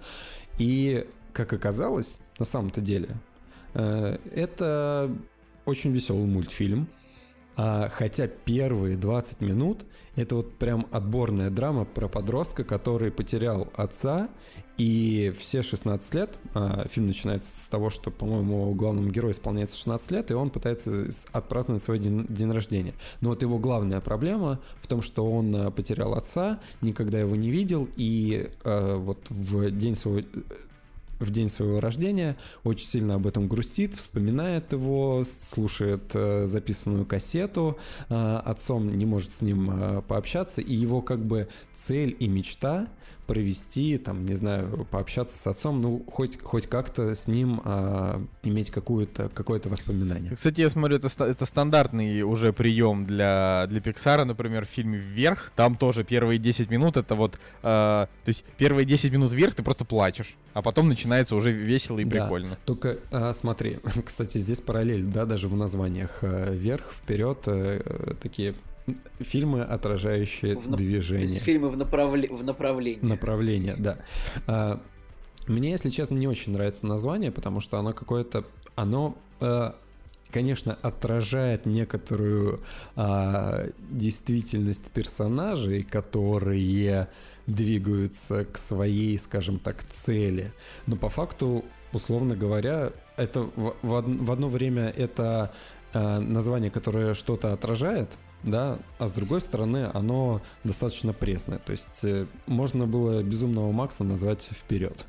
и 0.59 1.07
как 1.33 1.53
оказалось, 1.53 2.19
на 2.39 2.45
самом-то 2.45 2.81
деле, 2.81 3.11
э, 3.75 4.19
это 4.33 5.11
очень 5.65 5.93
веселый 5.93 6.27
мультфильм. 6.27 6.89
А, 7.59 7.89
хотя 7.89 8.27
первые 8.27 8.99
20 8.99 9.41
минут 9.41 9.87
это 10.15 10.37
вот 10.37 10.59
прям 10.59 10.87
отборная 10.93 11.49
драма 11.49 11.87
про 11.87 12.07
подростка, 12.07 12.65
который 12.65 13.11
потерял 13.11 13.69
отца, 13.75 14.29
и 14.77 15.33
все 15.39 15.63
16 15.63 16.15
лет, 16.15 16.39
а, 16.53 16.87
фильм 16.87 17.07
начинается 17.07 17.59
с 17.59 17.69
того, 17.69 17.89
что, 17.89 18.11
по-моему, 18.11 18.75
главному 18.75 19.09
герою 19.09 19.33
исполняется 19.33 19.75
16 19.77 20.11
лет, 20.11 20.31
и 20.31 20.35
он 20.35 20.51
пытается 20.51 21.09
отпраздновать 21.33 21.83
свой 21.83 21.99
день, 21.99 22.27
день 22.29 22.53
рождения. 22.53 22.93
Но 23.23 23.31
вот 23.31 23.41
его 23.41 23.59
главная 23.59 24.03
проблема 24.03 24.61
в 24.83 24.87
том, 24.87 25.01
что 25.01 25.25
он 25.25 25.57
а, 25.57 25.71
потерял 25.71 26.13
отца, 26.13 26.61
никогда 26.83 27.21
его 27.21 27.37
не 27.37 27.51
видел, 27.51 27.89
и 27.97 28.51
вот 28.65 29.19
в 29.31 29.71
день 29.71 29.97
своего 29.97 30.27
в 31.19 31.31
день 31.31 31.49
своего 31.49 31.81
рождения, 31.81 32.37
очень 32.65 32.87
сильно 32.87 33.15
об 33.15 33.27
этом 33.27 33.49
грустит, 33.49 33.95
вспоминает 33.95 34.73
его, 34.73 35.25
слушает 35.25 36.11
э, 36.15 36.47
записанную 36.47 37.07
кассету, 37.07 37.79
э, 38.09 38.37
отцом 38.45 38.89
не 38.89 39.07
может 39.07 39.33
с 39.33 39.43
ним 39.43 39.71
э, 39.71 40.03
пообщаться, 40.03 40.61
и 40.61 40.75
его 40.75 41.03
как 41.03 41.25
бы 41.25 41.49
цель 41.75 42.17
и 42.19 42.29
мечта 42.29 42.89
провести, 43.27 43.99
там, 43.99 44.25
не 44.25 44.35
знаю, 44.35 44.87
пообщаться 44.91 45.37
с 45.37 45.47
отцом, 45.47 45.81
ну, 45.81 46.05
хоть, 46.11 46.41
хоть 46.43 46.67
как-то 46.67 47.15
с 47.15 47.27
ним 47.27 47.61
а, 47.65 48.23
иметь 48.43 48.71
какое-то 48.71 49.29
какое 49.35 49.61
воспоминание. 49.65 50.35
Кстати, 50.35 50.61
я 50.61 50.71
смотрю, 50.71 50.97
это, 50.97 51.25
это 51.25 51.47
стандартный 51.47 52.23
уже 52.23 52.53
прием 52.53 53.05
для, 53.05 53.67
для 53.69 53.81
Pixar, 53.81 54.25
например, 54.25 54.67
в 54.67 54.69
фильме 54.69 54.99
«Вверх». 54.99 55.51
Там 55.57 55.77
тоже 55.77 56.05
первые 56.05 56.39
10 56.39 56.71
минут 56.71 56.97
это 56.97 57.15
вот... 57.15 57.35
Э, 57.63 58.07
то 58.07 58.29
есть 58.29 58.45
первые 58.59 58.87
10 58.87 59.13
минут 59.13 59.33
вверх 59.33 59.55
ты 59.55 59.63
просто 59.63 59.85
плачешь, 59.85 60.37
а 60.55 60.63
потом 60.63 60.89
начинается 60.89 61.35
уже 61.35 61.51
весело 61.51 61.99
и 61.99 62.05
да, 62.05 62.23
прикольно. 62.23 62.59
Только 62.65 62.99
а, 63.11 63.33
смотри, 63.33 63.79
кстати, 64.05 64.39
здесь 64.39 64.61
параллель, 64.61 65.05
да, 65.05 65.25
даже 65.25 65.49
в 65.49 65.57
названиях. 65.57 66.19
Э, 66.23 66.55
вверх, 66.55 66.93
вперед, 66.93 67.39
э, 67.47 68.15
такие 68.23 68.55
фильмы, 69.21 69.63
отражающие 69.63 70.57
в 70.57 70.75
движение. 70.77 71.41
Фильмы 71.41 71.69
в, 71.71 71.77
направле... 71.77 72.29
в 72.29 72.45
направлении. 72.45 73.05
Направление, 73.05 73.75
да. 73.79 73.99
А, 74.47 74.81
мне, 75.47 75.71
если 75.71 75.91
честно, 75.91 76.15
не 76.15 76.29
очень 76.29 76.53
нравится 76.53 76.87
название, 76.87 77.31
потому 77.33 77.61
что 77.61 77.79
оно 77.79 77.93
какое-то... 77.93 78.45
Оно 78.75 79.17
а, 79.41 79.77
конечно, 80.31 80.77
отражает 80.83 81.67
некоторую 81.67 82.61
а, 82.95 83.69
действительность 83.91 84.91
персонажей, 84.91 85.83
которые 85.83 87.09
двигаются 87.47 88.45
к 88.45 88.59
своей, 88.59 89.17
скажем 89.19 89.59
так, 89.59 89.83
цели. 89.85 90.53
Но 90.87 90.97
по 90.97 91.09
факту, 91.09 91.65
условно 91.93 92.37
говоря, 92.37 92.93
это 93.17 93.43
в, 93.57 93.77
в, 93.83 94.25
в 94.25 94.33
одно 94.33 94.49
время 94.49 94.89
это 94.89 95.55
а, 95.93 96.21
название, 96.21 96.71
которое 96.71 97.15
что-то 97.15 97.53
отражает, 97.53 98.19
да, 98.43 98.79
а 98.99 99.09
с 99.09 99.13
другой 99.13 99.41
стороны 99.41 99.91
оно 99.93 100.41
достаточно 100.63 101.13
пресное. 101.13 101.59
То 101.59 101.73
есть 101.73 102.05
э, 102.05 102.27
можно 102.47 102.87
было 102.87 103.23
безумного 103.23 103.73
Макса 103.73 104.05
назвать 104.05 104.43
вперед. 104.43 105.05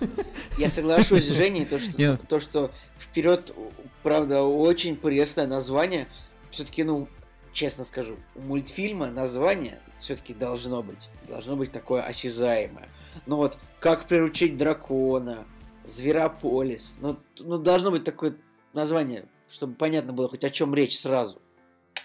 Я 0.58 0.68
соглашусь 0.68 1.26
с 1.26 1.32
Женей, 1.32 1.66
то, 1.66 1.78
что, 1.78 1.98
Нет. 1.98 2.20
то, 2.28 2.40
что 2.40 2.70
вперед, 2.98 3.54
правда, 4.02 4.42
очень 4.42 4.96
пресное 4.96 5.46
название. 5.46 6.08
Все-таки, 6.50 6.84
ну, 6.84 7.08
честно 7.52 7.84
скажу, 7.84 8.16
у 8.34 8.40
мультфильма 8.40 9.06
название 9.06 9.80
все-таки 9.98 10.34
должно 10.34 10.82
быть. 10.82 11.08
Должно 11.28 11.56
быть 11.56 11.72
такое 11.72 12.02
осязаемое. 12.02 12.88
Ну 13.26 13.36
вот, 13.36 13.58
как 13.80 14.06
приручить 14.06 14.56
дракона, 14.56 15.46
Зверополис. 15.84 16.96
Ну, 17.00 17.18
ну 17.38 17.58
должно 17.58 17.90
быть 17.90 18.04
такое 18.04 18.36
название, 18.72 19.26
чтобы 19.50 19.74
понятно 19.74 20.12
было 20.12 20.28
хоть 20.28 20.44
о 20.44 20.50
чем 20.50 20.74
речь 20.74 20.98
сразу. 20.98 21.40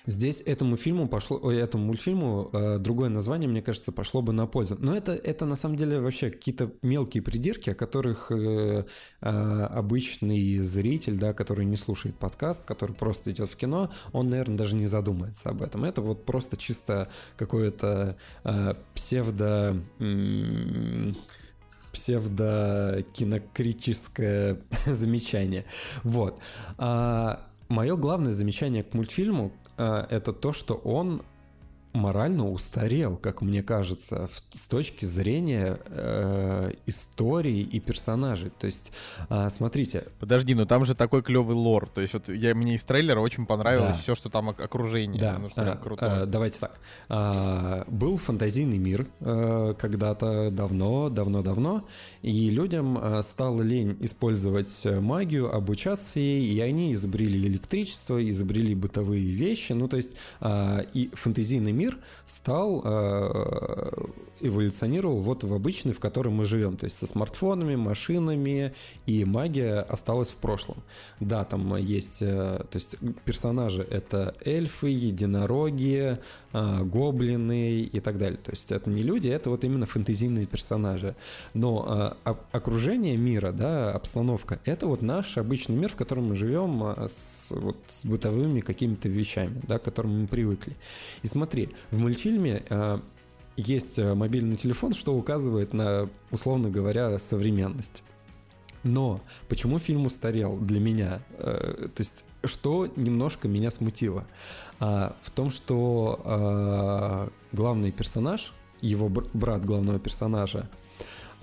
Здесь 0.06 0.42
этому 0.42 0.78
фильму 0.78 1.08
пошло, 1.08 1.40
ой, 1.42 1.58
этому 1.58 1.86
мультфильму 1.86 2.50
э, 2.52 2.80
другое 2.80 3.10
название, 3.10 3.48
мне 3.48 3.62
кажется, 3.62 3.92
пошло 3.92 4.24
бы 4.24 4.34
на 4.34 4.48
пользу. 4.48 4.76
Но 4.80 4.96
это, 4.96 5.12
это 5.12 5.46
на 5.46 5.56
самом 5.56 5.76
деле 5.76 6.00
вообще 6.00 6.32
какие-то 6.32 6.72
мелкие 6.82 7.22
придирки, 7.22 7.70
о 7.70 7.76
которых 7.76 8.32
э, 8.32 8.86
э, 9.22 9.30
обычный 9.30 10.58
зритель, 10.60 11.20
да, 11.20 11.34
который 11.34 11.66
не 11.66 11.78
слушает 11.78 12.16
подкаст, 12.16 12.66
который 12.66 12.96
просто 12.96 13.32
идет 13.32 13.52
в 13.52 13.56
кино, 13.56 13.92
он, 14.12 14.30
наверное, 14.30 14.58
даже 14.58 14.76
не 14.76 14.88
задумается 14.88 15.50
об 15.50 15.62
этом. 15.62 15.84
Это 15.84 16.02
вот 16.02 16.26
просто 16.26 16.58
чисто 16.58 17.08
какое-то 17.38 18.18
э, 18.44 18.74
псевдо... 18.96 19.78
М- 20.00 21.14
псевдокинокритическое 21.92 24.58
замечание. 24.86 25.66
Вот. 26.04 26.40
А, 26.78 27.46
мое 27.68 27.98
главное 27.98 28.32
замечание 28.32 28.84
к 28.84 28.94
мультфильму, 28.94 29.52
Э, 29.71 29.71
это 30.10 30.34
то, 30.34 30.52
что 30.52 30.76
он 30.76 31.22
морально 31.94 32.50
устарел, 32.50 33.18
как 33.18 33.42
мне 33.42 33.62
кажется, 33.62 34.28
в, 34.28 34.58
с 34.58 34.66
точки 34.66 35.06
зрения 35.06 35.80
э, 35.88 36.72
истории 36.86 37.60
и 37.60 37.80
персонажей. 37.80 38.52
То 38.58 38.66
есть, 38.66 38.94
э, 39.30 39.50
смотрите. 39.50 40.06
Подожди, 40.20 40.56
но 40.56 40.66
там 40.66 40.86
же 40.86 40.96
такой 40.96 41.22
клевый 41.22 41.56
лор. 41.56 41.90
То 41.90 42.02
есть, 42.02 42.14
вот 42.14 42.30
я, 42.30 42.56
мне 42.56 42.76
из 42.76 42.86
трейлера 42.86 43.20
очень 43.20 43.46
понравилось 43.46 43.96
да. 43.96 44.02
все, 44.02 44.16
что 44.16 44.30
там 44.30 44.50
окружение. 44.50 45.20
Да, 45.20 45.38
ну, 45.40 45.50
что 45.50 45.62
а, 45.62 45.80
а, 46.00 46.26
давайте 46.26 46.60
так. 46.60 46.80
А, 47.10 47.84
был 47.88 48.18
фантазийный 48.18 48.78
мир 48.78 49.08
а, 49.20 49.74
когда-то 49.74 50.50
давно, 50.50 51.10
давно, 51.10 51.42
давно, 51.42 51.88
и 52.22 52.50
людям 52.50 52.98
а, 52.98 53.22
стало 53.22 53.62
лень 53.62 53.98
использовать 54.00 54.88
магию, 55.02 55.54
обучаться 55.54 56.20
ей, 56.20 56.54
и 56.54 56.60
они 56.62 56.94
изобрели 56.94 57.48
электричество, 57.48 58.28
изобрели 58.28 58.76
бытовые 58.76 59.32
вещи. 59.32 59.74
Ну, 59.74 59.88
то 59.88 59.98
есть, 59.98 60.12
а, 60.40 60.80
и 60.94 61.10
фантазийный 61.14 61.72
мир 61.72 61.81
мир 61.82 61.98
стал, 62.26 62.82
э, 62.84 63.92
эволюционировал 64.40 65.22
вот 65.22 65.44
в 65.44 65.54
обычный, 65.54 65.94
в 65.94 66.00
котором 66.00 66.34
мы 66.34 66.46
живем. 66.46 66.78
То 66.78 66.86
есть 66.86 66.98
со 66.98 67.08
смартфонами, 67.08 67.76
машинами, 67.76 68.74
и 69.06 69.26
магия 69.26 69.80
осталась 69.80 70.32
в 70.32 70.36
прошлом. 70.36 70.78
Да, 71.20 71.44
там 71.44 71.76
есть, 71.78 72.22
э, 72.22 72.64
то 72.70 72.76
есть 72.76 72.96
персонажи 73.26 73.82
это 73.90 74.36
эльфы, 74.46 74.90
единороги, 74.90 76.18
э, 76.54 76.84
гоблины 76.84 77.82
и 77.82 78.00
так 78.00 78.18
далее. 78.18 78.38
То 78.38 78.52
есть 78.52 78.72
это 78.72 78.90
не 78.90 79.04
люди, 79.04 79.28
это 79.28 79.50
вот 79.50 79.64
именно 79.64 79.86
фэнтезийные 79.86 80.46
персонажи. 80.46 81.16
Но 81.54 82.16
окружение 82.52 83.18
мира, 83.18 83.52
да, 83.52 83.92
обстановка, 83.92 84.60
это 84.66 84.88
вот 84.88 85.02
наш 85.02 85.38
обычный 85.38 85.76
мир, 85.76 85.90
в 85.90 85.96
котором 85.96 86.30
мы 86.30 86.36
живем 86.36 86.84
с, 87.08 87.52
вот, 87.52 87.78
с 87.90 88.06
бытовыми 88.06 88.60
какими-то 88.60 89.10
вещами, 89.10 89.62
да, 89.68 89.80
к 89.80 89.84
которым 89.84 90.22
мы 90.22 90.28
привыкли. 90.28 90.76
И 91.24 91.28
смотри, 91.28 91.70
в 91.92 92.00
мультфильме 92.00 92.64
э, 92.70 93.00
есть 93.58 94.00
э, 94.00 94.14
мобильный 94.14 94.56
телефон, 94.56 94.94
что 94.94 95.16
указывает 95.16 95.74
на, 95.74 96.10
условно 96.32 96.70
говоря, 96.70 97.18
современность. 97.20 98.04
Но 98.84 99.22
почему 99.48 99.78
фильм 99.80 100.06
устарел 100.06 100.58
для 100.58 100.80
меня? 100.80 101.22
Э, 101.38 101.88
то 101.94 102.02
есть, 102.02 102.26
что 102.44 102.88
немножко 102.96 103.48
меня 103.48 103.70
смутило? 103.70 104.26
А, 104.80 105.16
в 105.22 105.30
том, 105.30 105.52
что 105.52 106.20
а, 106.26 107.30
главный 107.52 107.92
персонаж, 107.92 108.54
его 108.82 109.10
брат 109.10 109.64
главного 109.64 110.00
персонажа, 110.00 110.68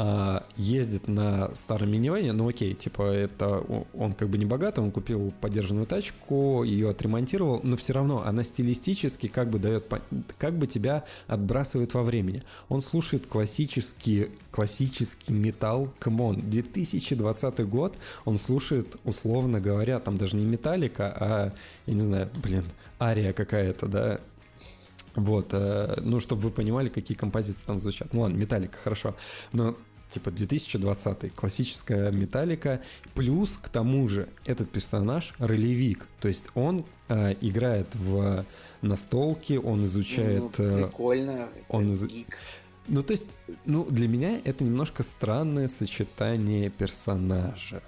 а, 0.00 0.44
ездит 0.56 1.08
на 1.08 1.52
старом 1.56 1.90
минивэне, 1.90 2.32
ну 2.32 2.48
окей, 2.48 2.74
типа 2.74 3.02
это 3.02 3.58
он 3.92 4.12
как 4.12 4.30
бы 4.30 4.38
не 4.38 4.44
богатый, 4.44 4.78
он 4.78 4.92
купил 4.92 5.34
подержанную 5.40 5.86
тачку, 5.86 6.62
ее 6.62 6.90
отремонтировал, 6.90 7.60
но 7.64 7.76
все 7.76 7.94
равно 7.94 8.22
она 8.22 8.44
стилистически 8.44 9.26
как 9.26 9.50
бы 9.50 9.58
дает, 9.58 9.92
как 10.38 10.56
бы 10.56 10.68
тебя 10.68 11.04
отбрасывает 11.26 11.94
во 11.94 12.04
времени. 12.04 12.44
Он 12.68 12.80
слушает 12.80 13.26
классический, 13.26 14.30
классический 14.52 15.32
металл, 15.32 15.92
come 15.98 16.27
on, 16.27 16.48
2020 16.48 17.68
год, 17.68 17.98
он 18.24 18.38
слушает, 18.38 18.96
условно 19.02 19.60
говоря, 19.60 19.98
там 19.98 20.16
даже 20.16 20.36
не 20.36 20.44
металлика, 20.44 21.12
а, 21.18 21.52
я 21.86 21.94
не 21.94 22.00
знаю, 22.00 22.30
блин, 22.40 22.62
ария 23.00 23.32
какая-то, 23.32 23.86
да, 23.86 24.20
вот, 25.18 25.48
э, 25.50 26.00
ну, 26.02 26.20
чтобы 26.20 26.42
вы 26.42 26.50
понимали, 26.50 26.88
какие 26.88 27.16
композиции 27.16 27.66
там 27.66 27.80
звучат. 27.80 28.14
Ну 28.14 28.20
ладно, 28.20 28.36
металлика, 28.36 28.78
хорошо. 28.78 29.16
Но 29.52 29.74
типа 30.10 30.30
2020 30.30 31.34
классическая 31.34 32.10
металлика 32.10 32.80
плюс 33.14 33.58
к 33.58 33.68
тому 33.68 34.08
же 34.08 34.28
этот 34.44 34.70
персонаж 34.70 35.34
ролевик 35.38 36.06
то 36.20 36.28
есть 36.28 36.46
он 36.54 36.84
э, 37.08 37.34
играет 37.40 37.94
в 37.94 38.44
настолки 38.82 39.54
он 39.54 39.84
изучает 39.84 40.58
ну, 40.58 40.86
прикольно 40.86 41.48
он 41.68 41.92
из... 41.92 42.06
ну 42.88 43.02
то 43.02 43.12
есть 43.12 43.36
ну 43.64 43.84
для 43.84 44.08
меня 44.08 44.40
это 44.44 44.64
немножко 44.64 45.02
странное 45.02 45.68
сочетание 45.68 46.70
персонажа 46.70 47.82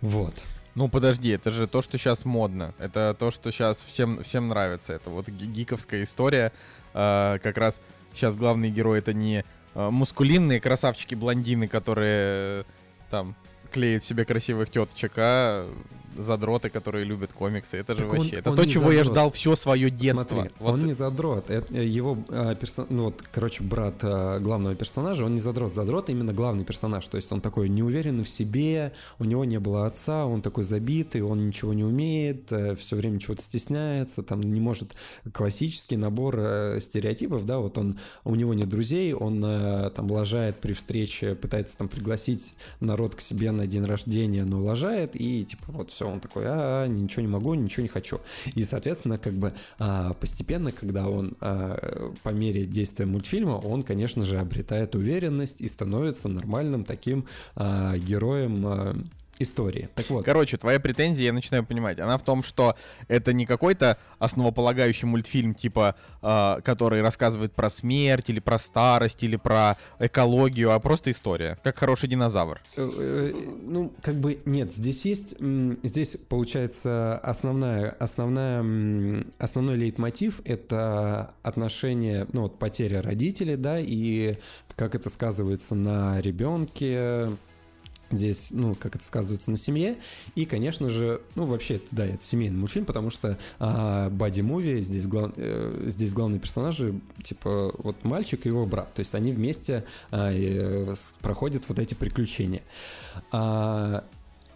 вот 0.00 0.34
ну 0.74 0.88
подожди, 0.88 1.28
это 1.28 1.50
же 1.50 1.66
то, 1.66 1.82
что 1.82 1.98
сейчас 1.98 2.24
модно. 2.24 2.74
Это 2.78 3.14
то, 3.18 3.30
что 3.30 3.50
сейчас 3.50 3.82
всем, 3.82 4.22
всем 4.22 4.48
нравится. 4.48 4.94
Это 4.94 5.10
вот 5.10 5.28
гиковская 5.28 6.02
история. 6.02 6.50
Э, 6.94 7.38
как 7.42 7.58
раз 7.58 7.78
сейчас 8.14 8.36
главный 8.36 8.70
герой 8.70 9.00
это 9.00 9.12
не 9.12 9.40
э, 9.40 9.44
мускулинные 9.74 10.60
красавчики-блондины, 10.60 11.68
которые 11.68 12.60
э, 12.60 12.64
там 13.10 13.34
клеят 13.70 14.04
себе 14.04 14.24
красивых 14.24 14.70
теточек, 14.70 15.12
а 15.16 15.72
задроты, 16.16 16.70
которые 16.70 17.04
любят 17.04 17.32
комиксы. 17.32 17.76
Это 17.76 17.94
же 17.94 18.02
так 18.02 18.12
вообще. 18.12 18.32
Он, 18.32 18.38
это 18.38 18.50
он 18.50 18.56
то, 18.56 18.66
чего 18.66 18.84
задрот. 18.84 18.98
я 18.98 19.04
ждал 19.04 19.30
все 19.30 19.56
свое 19.56 19.90
детство. 19.90 20.26
Смотри, 20.28 20.50
вот. 20.58 20.72
он 20.72 20.84
не 20.84 20.92
задрот. 20.92 21.50
Это 21.50 21.74
его 21.74 22.18
э, 22.28 22.54
персон... 22.58 22.86
ну 22.90 23.04
вот, 23.04 23.22
короче, 23.32 23.62
брат 23.62 23.96
э, 24.02 24.38
главного 24.40 24.74
персонажа, 24.74 25.24
он 25.24 25.32
не 25.32 25.38
задрот. 25.38 25.72
Задрот 25.72 26.10
именно 26.10 26.32
главный 26.32 26.64
персонаж. 26.64 27.06
То 27.08 27.16
есть 27.16 27.32
он 27.32 27.40
такой 27.40 27.68
неуверенный 27.68 28.24
в 28.24 28.28
себе, 28.28 28.92
у 29.18 29.24
него 29.24 29.44
не 29.44 29.58
было 29.58 29.86
отца, 29.86 30.26
он 30.26 30.42
такой 30.42 30.64
забитый, 30.64 31.22
он 31.22 31.46
ничего 31.46 31.72
не 31.72 31.84
умеет, 31.84 32.52
э, 32.52 32.74
все 32.76 32.96
время 32.96 33.18
чего-то 33.18 33.42
стесняется, 33.42 34.22
там 34.22 34.40
не 34.40 34.60
может 34.60 34.94
классический 35.32 35.96
набор 35.96 36.36
э, 36.38 36.80
стереотипов, 36.80 37.46
да, 37.46 37.58
вот 37.58 37.78
он, 37.78 37.98
у 38.24 38.34
него 38.34 38.54
нет 38.54 38.68
друзей, 38.68 39.12
он 39.12 39.42
э, 39.44 39.90
там 39.90 40.10
лажает 40.10 40.60
при 40.60 40.72
встрече, 40.72 41.34
пытается 41.34 41.76
там 41.78 41.88
пригласить 41.88 42.54
народ 42.80 43.14
к 43.14 43.20
себе 43.20 43.50
на 43.50 43.66
день 43.66 43.84
рождения, 43.84 44.44
но 44.44 44.62
лажает, 44.62 45.14
и 45.14 45.44
типа 45.44 45.64
вот 45.68 45.90
все, 45.90 46.01
он 46.04 46.20
такой, 46.20 46.44
а, 46.46 46.86
ничего 46.86 47.22
не 47.22 47.28
могу, 47.28 47.54
ничего 47.54 47.82
не 47.82 47.88
хочу. 47.88 48.20
И, 48.54 48.64
соответственно, 48.64 49.18
как 49.18 49.34
бы 49.34 49.52
а, 49.78 50.12
постепенно, 50.14 50.72
когда 50.72 51.08
он 51.08 51.34
а, 51.40 52.12
по 52.22 52.30
мере 52.30 52.64
действия 52.64 53.06
мультфильма, 53.06 53.52
он, 53.52 53.82
конечно 53.82 54.22
же, 54.22 54.38
обретает 54.38 54.94
уверенность 54.94 55.60
и 55.60 55.68
становится 55.68 56.28
нормальным 56.28 56.84
таким 56.84 57.26
а, 57.56 57.96
героем 57.96 59.10
истории. 59.38 59.88
Так 59.94 60.08
вот. 60.10 60.24
Короче, 60.24 60.56
твоя 60.56 60.78
претензия, 60.80 61.26
я 61.26 61.32
начинаю 61.32 61.64
понимать, 61.64 61.98
она 61.98 62.18
в 62.18 62.22
том, 62.22 62.42
что 62.42 62.76
это 63.08 63.32
не 63.32 63.46
какой-то 63.46 63.98
основополагающий 64.18 65.06
мультфильм, 65.06 65.54
типа, 65.54 65.96
э, 66.22 66.60
который 66.62 67.02
рассказывает 67.02 67.52
про 67.52 67.70
смерть, 67.70 68.30
или 68.30 68.40
про 68.40 68.58
старость, 68.58 69.22
или 69.22 69.36
про 69.36 69.76
экологию, 69.98 70.72
а 70.72 70.78
просто 70.78 71.10
история, 71.10 71.58
как 71.62 71.78
хороший 71.78 72.08
динозавр. 72.08 72.60
Э, 72.76 72.90
э, 72.98 73.32
ну, 73.62 73.92
как 74.02 74.16
бы 74.16 74.40
нет, 74.44 74.72
здесь 74.72 75.04
есть, 75.04 75.36
здесь 75.40 76.16
получается 76.28 77.18
основная, 77.18 77.90
основная, 77.98 79.24
основной 79.38 79.76
лейтмотив— 79.76 80.40
это 80.44 81.34
отношение, 81.42 82.26
ну 82.32 82.42
вот 82.42 82.58
потеря 82.58 83.02
родителей, 83.02 83.56
да, 83.56 83.78
и 83.80 84.36
как 84.76 84.94
это 84.94 85.08
сказывается 85.08 85.74
на 85.74 86.20
ребенке, 86.20 87.30
здесь, 88.18 88.48
ну, 88.50 88.74
как 88.74 88.96
это 88.96 89.04
сказывается 89.04 89.50
на 89.50 89.56
семье. 89.56 89.98
И, 90.34 90.44
конечно 90.44 90.88
же, 90.88 91.20
ну, 91.34 91.46
вообще, 91.46 91.76
это, 91.76 91.86
да, 91.90 92.06
это 92.06 92.22
семейный 92.22 92.58
мультфильм, 92.58 92.86
потому 92.86 93.10
что 93.10 93.38
а, 93.58 94.10
боди-муви, 94.10 94.80
здесь, 94.80 95.06
глав, 95.06 95.32
э, 95.36 95.84
здесь 95.86 96.12
главные 96.12 96.40
персонажи, 96.40 97.00
типа, 97.22 97.74
вот 97.78 98.02
мальчик 98.04 98.46
и 98.46 98.48
его 98.48 98.66
брат. 98.66 98.92
То 98.94 99.00
есть 99.00 99.14
они 99.14 99.32
вместе 99.32 99.84
а, 100.10 100.30
э, 100.32 100.94
проходят 101.20 101.68
вот 101.68 101.78
эти 101.78 101.94
приключения. 101.94 102.62
А, 103.30 104.04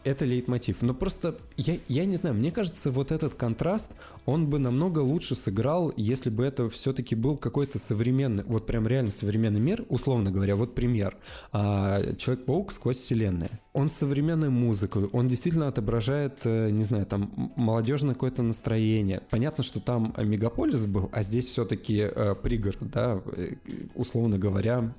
это 0.07 0.25
лейтмотив. 0.25 0.83
Но 0.83 0.95
просто, 0.95 1.37
я, 1.57 1.79
я 1.89 2.05
не 2.05 2.17
знаю, 2.17 2.37
мне 2.37 2.53
кажется, 2.53 2.91
вот 2.91 3.11
этот 3.11 3.35
контраст, 3.35 3.91
он 4.25 4.47
бы 4.47 4.59
намного 4.59 5.01
лучше 5.01 5.35
сыграл, 5.35 5.93
если 5.97 6.31
бы 6.31 6.45
это 6.45 6.69
все-таки 6.71 7.17
был 7.17 7.37
какой-то 7.37 7.79
современный, 7.79 8.45
вот 8.45 8.67
прям 8.67 8.87
реально 8.87 9.11
современный 9.11 9.61
мир, 9.61 9.85
условно 9.89 10.31
говоря, 10.31 10.55
вот 10.55 10.75
пример. 10.75 11.17
А, 11.53 12.15
Человек-паук 12.15 12.71
сквозь 12.71 12.99
вселенные. 12.99 13.51
Он 13.73 13.91
современной 13.91 14.49
музыкой, 14.49 15.07
он 15.13 15.27
действительно 15.27 15.69
отображает, 15.69 16.41
э, 16.45 16.71
не 16.71 16.85
знаю, 16.85 17.05
там, 17.05 17.53
молодежное 17.57 18.15
какое-то 18.15 18.43
настроение. 18.43 19.23
Понятно, 19.29 19.65
что 19.65 19.81
там 19.81 20.15
мегаполис 20.17 20.87
был, 20.87 21.11
а 21.13 21.23
здесь 21.23 21.49
все-таки 21.49 21.99
э, 21.99 22.35
пригород, 22.41 22.91
да, 22.93 23.21
э, 23.37 23.55
условно 23.95 24.39
говоря, 24.39 24.95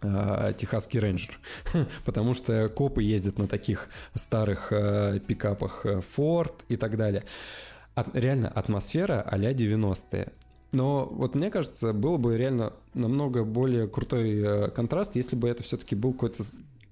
техасский 0.00 1.00
рейнджер, 1.00 1.38
потому 2.04 2.34
что 2.34 2.68
копы 2.68 3.02
ездят 3.02 3.38
на 3.38 3.46
таких 3.46 3.88
старых 4.14 4.72
э, 4.72 5.20
пикапах 5.26 5.84
э, 5.84 6.00
Ford 6.16 6.54
и 6.68 6.76
так 6.76 6.96
далее. 6.96 7.22
От, 7.94 8.14
реально 8.14 8.48
атмосфера 8.48 9.22
а-ля 9.22 9.52
90-е. 9.52 10.32
Но 10.72 11.06
вот 11.06 11.34
мне 11.34 11.50
кажется, 11.50 11.92
было 11.92 12.16
бы 12.16 12.36
реально 12.36 12.72
намного 12.94 13.44
более 13.44 13.88
крутой 13.88 14.40
э, 14.40 14.70
контраст, 14.70 15.16
если 15.16 15.36
бы 15.36 15.48
это 15.48 15.62
все-таки 15.62 15.94
был 15.94 16.12
какой-то 16.12 16.44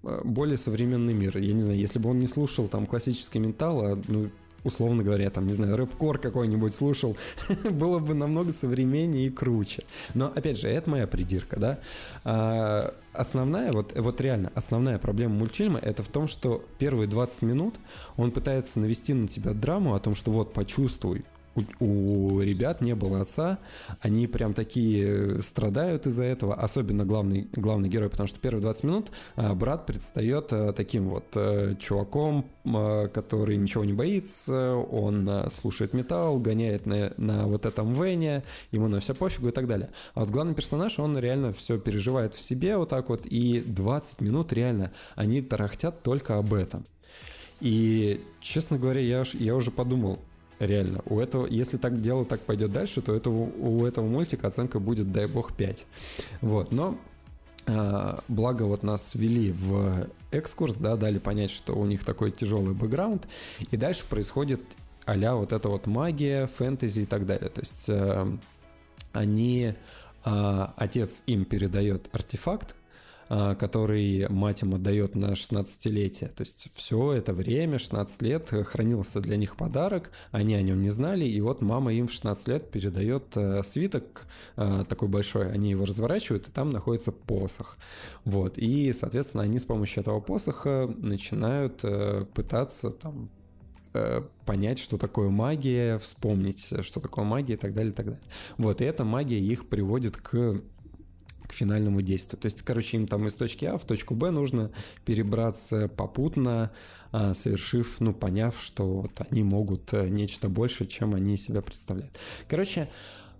э, 0.03 0.21
более 0.25 0.59
современный 0.59 1.15
мир. 1.15 1.39
Я 1.39 1.53
не 1.53 1.61
знаю, 1.61 1.79
если 1.79 1.99
бы 1.99 2.11
он 2.11 2.19
не 2.19 2.27
слушал 2.27 2.69
там 2.69 2.87
классический 2.87 3.39
ментал, 3.39 3.85
а 3.85 4.03
ну 4.09 4.31
условно 4.65 5.03
говоря, 5.03 5.31
там, 5.31 5.47
не 5.47 5.53
знаю, 5.53 5.77
рэп-кор 5.77 6.19
какой-нибудь 6.19 6.75
слушал, 6.75 7.17
было 7.71 7.99
бы 7.99 8.15
намного 8.15 8.53
современнее 8.53 9.27
и 9.27 9.31
круче. 9.31 9.85
Но, 10.15 10.33
опять 10.35 10.59
же, 10.59 10.69
это 10.69 10.91
моя 10.91 11.07
придирка, 11.07 11.59
да. 11.59 11.79
А, 12.25 12.95
основная, 13.13 13.73
вот, 13.73 13.93
вот 13.97 14.21
реально, 14.21 14.53
основная 14.55 14.99
проблема 14.99 15.35
мультфильма 15.35 15.79
это 15.79 16.03
в 16.03 16.09
том, 16.09 16.27
что 16.27 16.65
первые 16.79 17.09
20 17.09 17.43
минут 17.43 17.77
он 18.17 18.33
пытается 18.33 18.81
навести 18.81 19.15
на 19.15 19.29
тебя 19.29 19.53
драму 19.53 19.95
о 19.95 20.01
том, 20.01 20.15
что 20.15 20.31
вот, 20.31 20.53
почувствуй, 20.53 21.25
у, 21.81 22.35
у 22.35 22.41
ребят 22.41 22.81
не 22.81 22.95
было 22.95 23.21
отца, 23.21 23.59
они 24.01 24.27
прям 24.27 24.55
такие 24.55 25.43
страдают 25.43 26.07
из-за 26.07 26.25
этого, 26.25 26.55
особенно 26.55 27.05
главный, 27.05 27.49
главный 27.53 27.89
герой, 27.89 28.09
потому 28.09 28.27
что 28.27 28.41
первые 28.41 28.63
20 28.63 28.85
минут 28.85 29.11
а, 29.37 29.55
брат 29.55 29.87
предстает 29.87 30.53
а, 30.53 30.73
таким 30.73 31.09
вот 31.09 31.37
чуваком, 31.79 32.47
который 33.13 33.57
ничего 33.57 33.85
не 33.85 33.93
боится, 33.93 34.75
он 34.75 35.29
слушает 35.51 35.95
металл, 35.95 36.39
гоняет 36.39 36.87
на, 36.87 37.13
на 37.17 37.47
вот 37.47 37.65
этом 37.67 37.93
Вене, 37.95 38.43
ему 38.73 38.89
на 38.89 39.01
все 39.01 39.15
пофигу 39.15 39.49
и 39.49 39.53
так 39.53 39.67
далее. 39.67 39.91
А 40.15 40.21
вот 40.21 40.31
главный 40.31 40.55
персонаж, 40.55 40.99
он 40.99 41.19
реально 41.19 41.53
все 41.53 41.79
переживает 41.79 42.35
в 42.35 42.41
себе 42.41 42.77
вот 42.77 42.91
так 42.91 43.09
вот, 43.09 43.27
и 43.27 43.61
20 43.61 44.21
минут 44.21 44.53
реально 44.53 44.93
они 45.15 45.41
тарахтят 45.41 46.03
только 46.03 46.37
об 46.37 46.53
этом. 46.53 46.85
И, 47.61 48.21
честно 48.41 48.79
говоря, 48.79 49.01
я, 49.01 49.25
я 49.35 49.57
уже 49.57 49.71
подумал, 49.71 50.21
Реально. 50.59 51.03
У 51.07 51.21
этого, 51.21 51.47
если 51.47 51.77
так 51.77 52.01
дело 52.01 52.25
так 52.25 52.41
пойдет 52.41 52.73
дальше, 52.73 53.01
то 53.01 53.15
этого, 53.15 53.51
у 53.59 53.87
этого 53.87 54.07
мультика 54.07 54.49
оценка 54.49 54.81
будет, 54.81 55.13
дай 55.13 55.27
бог, 55.27 55.57
5. 55.57 55.87
Вот. 56.41 56.73
Но 56.73 56.99
э, 57.67 58.19
благо 58.27 58.65
вот 58.65 58.83
нас 58.83 59.15
ввели 59.15 59.53
в 59.53 60.09
экскурс, 60.33 60.77
да, 60.77 60.97
дали 60.97 61.19
понять, 61.19 61.51
что 61.51 61.75
у 61.75 61.87
них 61.87 62.05
такой 62.05 62.33
тяжелый 62.33 62.75
бэкграунд, 62.75 63.29
и 63.71 63.77
дальше 63.77 64.05
происходит 64.09 64.61
а 65.09 65.35
вот 65.35 65.53
эта 65.53 65.71
вот 65.71 65.87
магия, 65.87 66.47
фэнтези 66.47 67.01
и 67.01 67.07
так 67.07 67.25
далее. 67.25 67.49
То 67.49 67.61
есть 67.61 67.89
э, 67.89 68.27
они, 69.13 69.75
э, 70.25 70.67
отец 70.77 71.23
им 71.27 71.47
передает 71.47 72.09
артефакт, 72.13 72.75
который 73.29 74.29
мать 74.29 74.63
им 74.63 74.75
отдает 74.75 75.15
на 75.15 75.33
16-летие. 75.33 76.29
То 76.29 76.41
есть 76.41 76.69
все 76.73 77.13
это 77.13 77.33
время, 77.33 77.79
16 77.79 78.23
лет, 78.23 78.51
хранился 78.67 79.21
для 79.21 79.37
них 79.37 79.57
подарок, 79.57 80.11
они 80.31 80.55
о 80.55 80.63
нем 80.63 80.83
не 80.83 80.91
знали, 80.91 81.25
и 81.25 81.41
вот 81.41 81.61
мама 81.61 81.93
им 81.93 82.09
в 82.09 82.13
16 82.13 82.49
лет 82.49 82.71
передает 82.71 83.37
э, 83.37 83.63
свиток 83.63 84.27
э, 84.57 84.85
такой 84.89 85.09
большой, 85.09 85.51
они 85.53 85.71
его 85.71 85.85
разворачивают, 85.85 86.49
и 86.49 86.51
там 86.51 86.71
находится 86.71 87.13
посох. 87.13 87.77
Вот, 88.25 88.59
и, 88.59 88.93
соответственно, 88.93 89.43
они 89.43 89.59
с 89.59 89.65
помощью 89.65 90.03
этого 90.03 90.21
посоха 90.21 90.93
начинают 90.97 91.81
э, 91.83 92.25
пытаться 92.35 92.91
там 92.91 93.31
понять, 94.45 94.79
что 94.79 94.99
такое 94.99 95.31
магия, 95.31 95.99
вспомнить, 95.99 96.75
что 96.83 97.01
такое 97.01 97.25
магия 97.25 97.55
и 97.55 97.57
так 97.57 97.73
далее, 97.73 97.91
и 97.91 97.95
так 97.95 98.07
далее. 98.07 98.23
Вот, 98.59 98.81
и 98.83 98.85
эта 98.85 99.03
магия 99.03 99.41
их 99.41 99.67
приводит 99.67 100.19
к 100.19 100.61
к 101.49 101.53
финальному 101.53 102.03
действию. 102.03 102.39
То 102.41 102.47
есть, 102.47 102.63
короче, 102.63 102.99
им 102.99 103.07
там 103.07 103.27
из 103.27 103.35
точки 103.35 103.65
А 103.65 103.79
в 103.79 103.85
точку 103.85 104.15
Б 104.15 104.31
нужно 104.31 104.71
перебраться 105.05 105.89
попутно, 105.89 106.71
а, 107.11 107.35
совершив, 107.35 107.97
ну, 108.01 108.13
поняв, 108.13 108.61
что 108.61 108.87
вот 108.87 109.13
они 109.31 109.43
могут 109.43 109.93
э, 109.95 110.09
нечто 110.09 110.49
больше, 110.49 110.87
чем 110.87 111.15
они 111.15 111.37
себя 111.37 111.63
представляют. 111.63 112.19
Короче, 112.49 112.89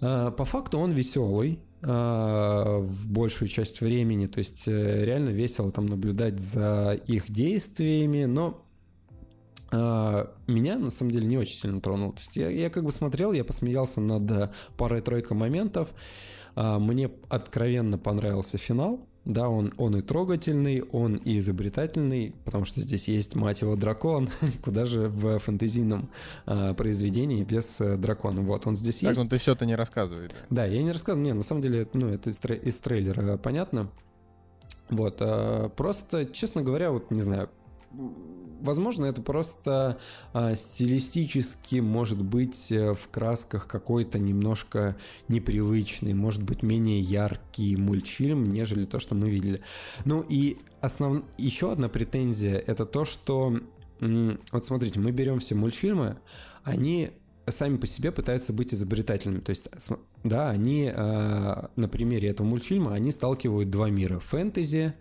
а, 0.01 0.31
по 0.31 0.45
факту 0.47 0.79
он 0.79 0.93
веселый, 0.93 1.61
а, 1.83 2.79
в 2.79 3.07
большую 3.09 3.49
часть 3.49 3.83
времени, 3.83 4.27
то 4.27 4.39
есть 4.39 4.67
э, 4.67 5.05
реально 5.05 5.29
весело 5.29 5.71
там 5.71 5.85
наблюдать 5.87 6.41
за 6.41 6.99
их 7.07 7.31
действиями, 7.31 8.25
но 8.25 8.65
меня 9.71 10.79
на 10.79 10.91
самом 10.91 11.11
деле 11.11 11.27
не 11.27 11.37
очень 11.37 11.55
сильно 11.55 11.79
тронул. 11.83 12.13
То 12.13 12.21
есть 12.21 12.37
я, 12.39 12.49
я 12.49 12.71
как 12.71 12.85
бы 12.85 12.91
смотрел, 12.91 13.33
я 13.33 13.45
посмеялся 13.45 14.01
над 14.01 14.31
э, 14.31 14.51
парой-тройкой 14.79 15.37
моментов, 15.37 15.93
а, 15.93 15.95
мне 16.79 17.11
откровенно 17.29 17.99
понравился 17.99 18.59
финал. 18.59 19.09
Да, 19.29 19.51
он, 19.51 19.75
он 19.77 19.95
и 19.95 20.01
трогательный, 20.01 20.83
он 20.91 21.17
и 21.17 21.37
изобретательный, 21.37 22.35
потому 22.47 22.65
что 22.65 22.81
здесь 22.81 23.09
есть, 23.09 23.37
мать 23.37 23.61
его, 23.61 23.77
дракон. 23.77 24.31
Куда 24.65 24.87
же 24.87 25.11
в 25.11 25.39
фэнтезийном 25.39 26.09
а, 26.47 26.73
произведении 26.73 27.45
без 27.45 27.79
а, 27.83 27.99
дракона? 27.99 28.41
Вот, 28.41 28.67
он 28.67 28.75
здесь 28.75 29.01
так, 29.01 29.11
есть. 29.11 29.21
Так, 29.21 29.25
ну 29.25 29.29
ты 29.29 29.37
все 29.37 29.53
это 29.53 29.67
не 29.67 29.77
рассказывай. 29.77 30.31
Да, 30.49 30.65
я 30.65 30.83
не 30.83 30.93
рассказываю. 30.93 31.27
Не, 31.27 31.35
на 31.35 31.43
самом 31.43 31.61
деле, 31.61 31.87
ну, 31.93 32.09
это 32.09 32.31
из, 32.31 32.41
из 32.43 32.79
трейлера 32.79 33.37
понятно. 33.37 33.91
Вот, 34.89 35.19
а, 35.21 35.69
просто, 35.69 36.25
честно 36.25 36.63
говоря, 36.63 36.91
вот, 36.91 37.11
не 37.11 37.21
знаю, 37.21 37.51
возможно, 38.61 39.07
это 39.07 39.23
просто 39.23 39.99
а, 40.33 40.55
стилистически 40.55 41.77
может 41.77 42.23
быть 42.23 42.71
э, 42.73 42.95
в 42.95 43.09
красках 43.09 43.67
какой-то 43.67 44.19
немножко 44.19 44.97
непривычный, 45.29 46.15
может 46.15 46.43
быть 46.43 46.63
менее 46.63 47.01
яркий 47.01 47.77
мультфильм, 47.77 48.45
нежели 48.45 48.85
то, 48.85 48.99
что 48.99 49.15
мы 49.15 49.31
видели. 49.31 49.61
Ну 50.05 50.25
и 50.29 50.59
основ... 50.81 51.25
еще 51.37 51.73
одна 51.73 51.89
претензия 51.89 52.59
это 52.59 52.87
то, 52.87 53.05
что 53.05 53.61
вот 54.01 54.65
смотрите, 54.65 55.01
мы 55.01 55.11
берем 55.11 55.41
все 55.41 55.55
мультфильмы, 55.55 56.19
они 56.63 57.11
сами 57.51 57.77
по 57.77 57.87
себе 57.87 58.13
пытаются 58.13 58.53
быть 58.53 58.75
изобретательными. 58.75 59.41
То 59.41 59.51
есть, 59.51 59.69
да, 60.25 60.51
они 60.51 60.93
э, 60.95 61.67
на 61.77 61.89
примере 61.89 62.29
этого 62.29 62.47
мультфильма, 62.47 62.95
они 62.95 63.11
сталкивают 63.11 63.71
два 63.71 63.91
мира. 63.91 64.19
Фэнтези 64.19 64.95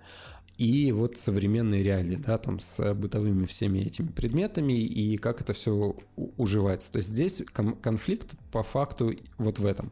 и 0.58 0.92
вот 0.92 1.18
современные 1.18 1.84
реалии, 1.84 2.16
да, 2.16 2.38
там 2.38 2.60
с 2.60 2.94
бытовыми 2.96 3.46
всеми 3.46 3.80
этими 3.80 4.08
предметами 4.08 4.74
и 4.74 5.18
как 5.18 5.42
это 5.42 5.54
все 5.54 5.96
уживается. 6.16 6.92
То 6.92 6.98
есть 6.98 7.10
здесь 7.10 7.44
конфликт 7.82 8.34
по 8.52 8.64
факту 8.64 9.14
вот 9.38 9.60
в 9.60 9.66
этом. 9.66 9.92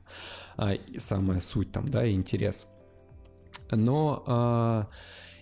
А, 0.57 0.73
самая 0.97 1.39
суть 1.39 1.71
там, 1.71 1.87
да, 1.87 2.05
и 2.05 2.13
интерес. 2.13 2.67
Но 3.71 4.23
а, 4.25 4.89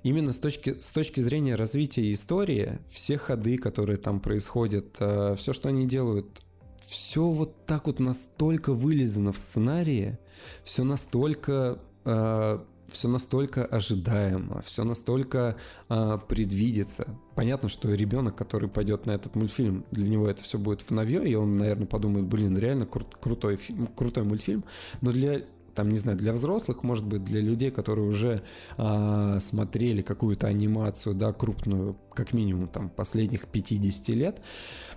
именно 0.03 0.33
с 0.33 0.39
точки, 0.39 0.77
с 0.79 0.91
точки 0.91 1.21
зрения 1.21 1.55
развития 1.55 2.11
истории, 2.11 2.79
все 2.89 3.17
ходы, 3.17 3.57
которые 3.57 3.97
там 3.97 4.19
происходят, 4.19 4.97
а, 4.99 5.35
все, 5.35 5.53
что 5.53 5.69
они 5.69 5.87
делают, 5.87 6.41
все 6.85 7.23
вот 7.23 7.65
так 7.65 7.87
вот 7.87 7.99
настолько 7.99 8.73
вылезано 8.73 9.31
в 9.31 9.37
сценарии, 9.37 10.19
все 10.63 10.83
настолько 10.83 11.79
а, 12.03 12.65
все 12.94 13.07
настолько 13.07 13.65
ожидаемо, 13.65 14.61
все 14.61 14.84
настолько 14.84 15.57
а, 15.90 16.18
предвидится. 16.18 17.07
Понятно, 17.36 17.68
что 17.68 17.94
ребенок, 17.94 18.36
который 18.36 18.70
пойдет 18.70 19.06
на 19.06 19.11
этот 19.11 19.36
мультфильм, 19.36 19.86
для 19.91 20.07
него 20.07 20.30
это 20.30 20.44
все 20.44 20.57
будет 20.57 20.82
в 20.82 20.91
новье, 20.91 21.28
и 21.28 21.36
он, 21.36 21.56
наверное, 21.56 21.88
подумает, 21.88 22.26
блин, 22.26 22.57
реально 22.57 22.84
кру- 22.84 23.14
крутой, 23.20 23.57
фильм, 23.57 23.88
крутой 23.88 24.24
мультфильм. 24.24 24.64
Но 25.02 25.11
для 25.11 25.41
там, 25.74 25.90
не 25.90 25.98
знаю, 25.98 26.18
для 26.18 26.34
взрослых, 26.34 26.84
может 26.84 27.06
быть, 27.06 27.24
для 27.24 27.41
людей, 27.41 27.72
которые 27.72 28.07
уже 28.07 28.44
а, 28.78 29.40
смотрели 29.40 30.02
какую-то 30.02 30.48
анимацию, 30.48 31.15
да, 31.15 31.34
крупную, 31.34 31.98
как 32.14 32.34
минимум, 32.34 32.68
там, 32.68 32.90
последних 32.90 33.48
50 33.48 34.10
лет, 34.10 34.41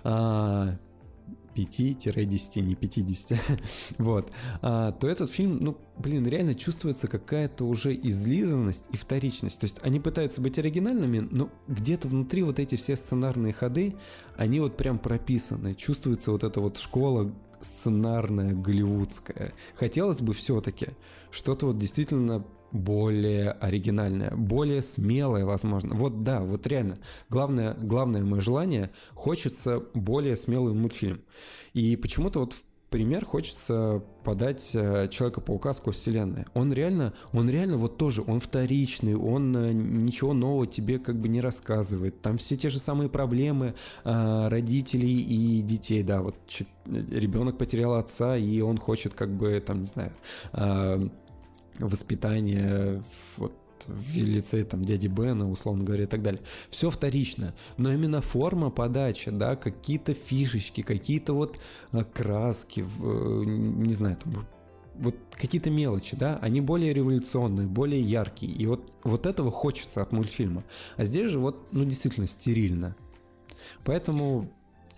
а, 0.03 0.77
5-10, 1.57 2.61
не 2.61 2.75
50, 2.75 3.39
вот, 3.97 4.31
а, 4.61 4.91
то 4.91 5.07
этот 5.07 5.29
фильм, 5.31 5.57
ну, 5.59 5.77
блин, 5.97 6.27
реально 6.27 6.55
чувствуется 6.55 7.07
какая-то 7.07 7.65
уже 7.65 7.93
излизанность 7.95 8.85
и 8.91 8.97
вторичность. 8.97 9.59
То 9.59 9.65
есть 9.65 9.79
они 9.81 9.99
пытаются 9.99 10.41
быть 10.41 10.59
оригинальными, 10.59 11.27
но 11.31 11.49
где-то 11.67 12.07
внутри 12.07 12.43
вот 12.43 12.59
эти 12.59 12.75
все 12.75 12.95
сценарные 12.95 13.53
ходы, 13.53 13.95
они 14.35 14.59
вот 14.59 14.77
прям 14.77 14.99
прописаны. 14.99 15.75
Чувствуется 15.75 16.31
вот 16.31 16.43
эта 16.43 16.61
вот 16.61 16.77
школа 16.77 17.33
сценарная, 17.61 18.53
голливудская. 18.53 19.53
Хотелось 19.75 20.21
бы 20.21 20.33
все-таки 20.33 20.87
что-то 21.31 21.67
вот 21.67 21.77
действительно 21.77 22.45
более 22.71 23.51
оригинальное, 23.51 24.31
более 24.35 24.81
смелое, 24.81 25.45
возможно. 25.45 25.95
Вот 25.95 26.21
да, 26.21 26.41
вот 26.41 26.67
реально. 26.67 26.99
Главное, 27.29 27.75
главное 27.75 28.23
мое 28.23 28.41
желание, 28.41 28.91
хочется 29.13 29.83
более 29.93 30.35
смелый 30.35 30.73
мультфильм. 30.73 31.21
И 31.73 31.95
почему-то 31.95 32.39
вот 32.39 32.53
в 32.53 32.63
пример 32.89 33.25
хочется 33.25 34.03
подать 34.23 34.71
э, 34.73 35.07
Человека-паука 35.09 35.73
сквозь 35.73 35.97
вселенной. 35.97 36.45
Он 36.53 36.71
реально, 36.71 37.13
он 37.33 37.49
реально 37.49 37.77
вот 37.77 37.97
тоже, 37.97 38.23
он 38.25 38.39
вторичный, 38.39 39.15
он 39.15 39.55
э, 39.55 39.73
ничего 39.73 40.33
нового 40.33 40.67
тебе 40.67 40.97
как 40.97 41.19
бы 41.19 41.27
не 41.27 41.41
рассказывает. 41.41 42.21
Там 42.21 42.37
все 42.37 42.55
те 42.55 42.69
же 42.69 42.79
самые 42.79 43.09
проблемы 43.09 43.75
э, 44.03 44.47
родителей 44.47 45.21
и 45.21 45.61
детей, 45.61 46.03
да, 46.03 46.21
вот 46.21 46.35
ребенок 46.85 47.57
потерял 47.57 47.93
отца, 47.95 48.37
и 48.37 48.61
он 48.61 48.77
хочет 48.77 49.13
как 49.13 49.35
бы, 49.35 49.61
там, 49.65 49.81
не 49.81 49.87
знаю, 49.87 50.13
воспитание 51.79 53.03
вот, 53.37 53.53
в 53.87 54.15
лице 54.15 54.63
там 54.63 54.83
дяди 54.83 55.07
Бена, 55.07 55.49
условно 55.49 55.83
говоря, 55.83 56.03
и 56.03 56.07
так 56.07 56.21
далее. 56.21 56.41
Все 56.69 56.89
вторично, 56.89 57.53
но 57.77 57.91
именно 57.91 58.21
форма 58.21 58.69
подачи, 58.69 59.31
да, 59.31 59.55
какие-то 59.55 60.13
фишечки, 60.13 60.81
какие-то 60.81 61.33
вот 61.33 61.57
э, 61.91 62.03
краски, 62.03 62.81
э, 62.81 63.43
не 63.45 63.93
знаю, 63.93 64.17
там, 64.17 64.45
вот 64.95 65.15
какие-то 65.31 65.69
мелочи, 65.69 66.15
да, 66.15 66.37
они 66.41 66.61
более 66.61 66.93
революционные, 66.93 67.67
более 67.67 68.01
яркие, 68.01 68.51
и 68.51 68.65
вот, 68.65 68.91
вот 69.03 69.25
этого 69.25 69.51
хочется 69.51 70.01
от 70.01 70.11
мультфильма. 70.11 70.63
А 70.95 71.03
здесь 71.03 71.29
же 71.29 71.39
вот, 71.39 71.67
ну, 71.71 71.85
действительно 71.85 72.27
стерильно. 72.27 72.95
Поэтому 73.83 74.51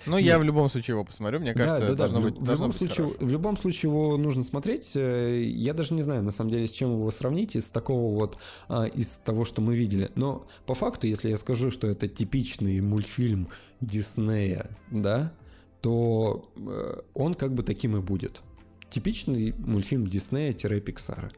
ну, 0.05 0.17
Нет. 0.17 0.25
я 0.25 0.39
в 0.39 0.43
любом 0.43 0.69
случае 0.69 0.93
его 0.93 1.03
посмотрю, 1.03 1.39
мне 1.39 1.53
кажется, 1.53 1.87
да, 1.87 2.07
да, 2.07 2.07
да. 2.07 2.19
Быть, 2.19 2.37
в, 2.37 2.51
любом 2.51 2.71
случае, 2.71 3.13
в 3.19 3.31
любом 3.31 3.57
случае 3.57 3.91
его 3.91 4.17
нужно 4.17 4.43
смотреть. 4.43 4.93
Э, 4.95 5.41
я 5.43 5.73
даже 5.73 5.93
не 5.93 6.01
знаю, 6.01 6.23
на 6.23 6.31
самом 6.31 6.51
деле, 6.51 6.67
с 6.67 6.71
чем 6.71 6.91
его 6.91 7.09
сравнить 7.11 7.55
из 7.55 7.69
такого 7.69 8.13
вот, 8.13 8.37
а, 8.67 8.85
из 8.85 9.15
того, 9.15 9.45
что 9.45 9.61
мы 9.61 9.75
видели. 9.75 10.09
Но 10.15 10.47
по 10.65 10.75
факту, 10.75 11.07
если 11.07 11.29
я 11.29 11.37
скажу, 11.37 11.71
что 11.71 11.87
это 11.87 12.07
типичный 12.07 12.79
мультфильм 12.81 13.49
Диснея, 13.81 14.69
да, 14.91 15.33
то 15.81 16.51
э, 16.55 17.01
он 17.13 17.33
как 17.33 17.53
бы 17.53 17.63
таким 17.63 17.97
и 17.97 18.01
будет. 18.01 18.41
Типичный 18.89 19.53
мультфильм 19.53 20.05
Диснея-Пиксара. 20.05 21.31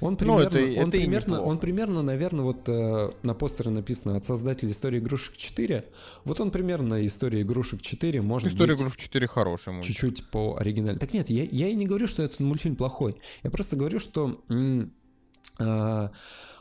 Он 0.00 0.16
примерно, 0.16 0.50
ну, 0.50 0.58
это, 0.58 0.80
он, 0.80 0.88
это 0.88 0.90
примерно 0.90 1.40
он 1.42 1.58
примерно, 1.58 2.02
наверное, 2.02 2.44
вот 2.44 2.68
э, 2.68 3.10
на 3.22 3.34
постере 3.34 3.70
написано 3.70 4.16
от 4.16 4.24
создателя 4.24 4.70
истории 4.70 4.98
игрушек 4.98 5.36
4. 5.36 5.84
Вот 6.24 6.40
он 6.40 6.50
примерно 6.50 7.04
история 7.06 7.42
игрушек 7.42 7.82
4 7.82 8.22
может 8.22 8.52
история 8.52 8.72
быть... 8.72 8.80
игрушек 8.80 9.00
4 9.00 9.26
хорошая. 9.26 9.82
Чуть-чуть 9.82 10.30
по 10.30 10.56
оригиналу. 10.58 10.98
Так 10.98 11.12
нет, 11.12 11.30
я, 11.30 11.44
я 11.44 11.68
и 11.68 11.74
не 11.74 11.86
говорю, 11.86 12.06
что 12.06 12.22
этот 12.22 12.40
мультфильм 12.40 12.76
плохой. 12.76 13.16
Я 13.42 13.50
просто 13.50 13.76
говорю, 13.76 13.98
что... 13.98 14.40
М- 14.48 14.92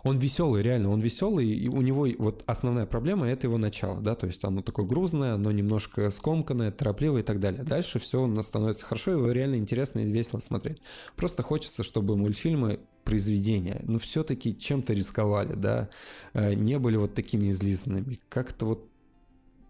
он 0.04 0.18
веселый, 0.18 0.64
реально, 0.64 0.90
он 0.90 1.00
веселый, 1.00 1.48
и 1.48 1.68
у 1.68 1.82
него 1.82 2.08
вот 2.18 2.44
основная 2.48 2.86
проблема 2.86 3.28
это 3.28 3.48
его 3.48 3.58
начало, 3.58 4.02
да, 4.02 4.16
то 4.16 4.26
есть 4.26 4.44
оно 4.44 4.62
такое 4.62 4.86
грузное, 4.86 5.36
оно 5.36 5.52
немножко 5.52 6.10
скомканное, 6.10 6.72
торопливое 6.72 7.22
и 7.22 7.24
так 7.24 7.40
далее. 7.40 7.64
Дальше 7.64 8.00
все 8.00 8.42
становится 8.42 8.86
хорошо, 8.86 9.12
его 9.12 9.32
реально 9.32 9.56
интересно 9.56 10.00
и 10.00 10.12
весело 10.12 10.40
смотреть. 10.40 10.82
Просто 11.16 11.44
хочется, 11.44 11.84
чтобы 11.84 12.18
мультфильмы 12.18 12.80
произведения, 13.04 13.82
ну, 13.84 14.00
все-таки 14.00 14.58
чем-то 14.58 14.94
рисковали, 14.94 15.54
да, 15.54 15.90
э, 16.34 16.54
не 16.54 16.78
были 16.80 16.98
вот 16.98 17.14
такими 17.14 17.50
излизанными. 17.50 18.20
Как-то 18.30 18.66
вот 18.66 18.91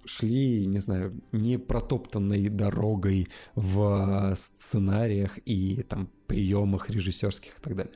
шли, 0.06 0.65
не 0.65 0.80
знаю, 0.80 1.19
не 1.32 1.57
протоптанной 1.57 2.49
дорогой 2.49 3.28
в 3.56 4.34
сценариях 4.36 5.40
и 5.45 5.84
там 5.84 6.10
приемах 6.32 6.90
режиссерских 6.90 7.57
и 7.57 7.61
так 7.61 7.76
далее. 7.76 7.94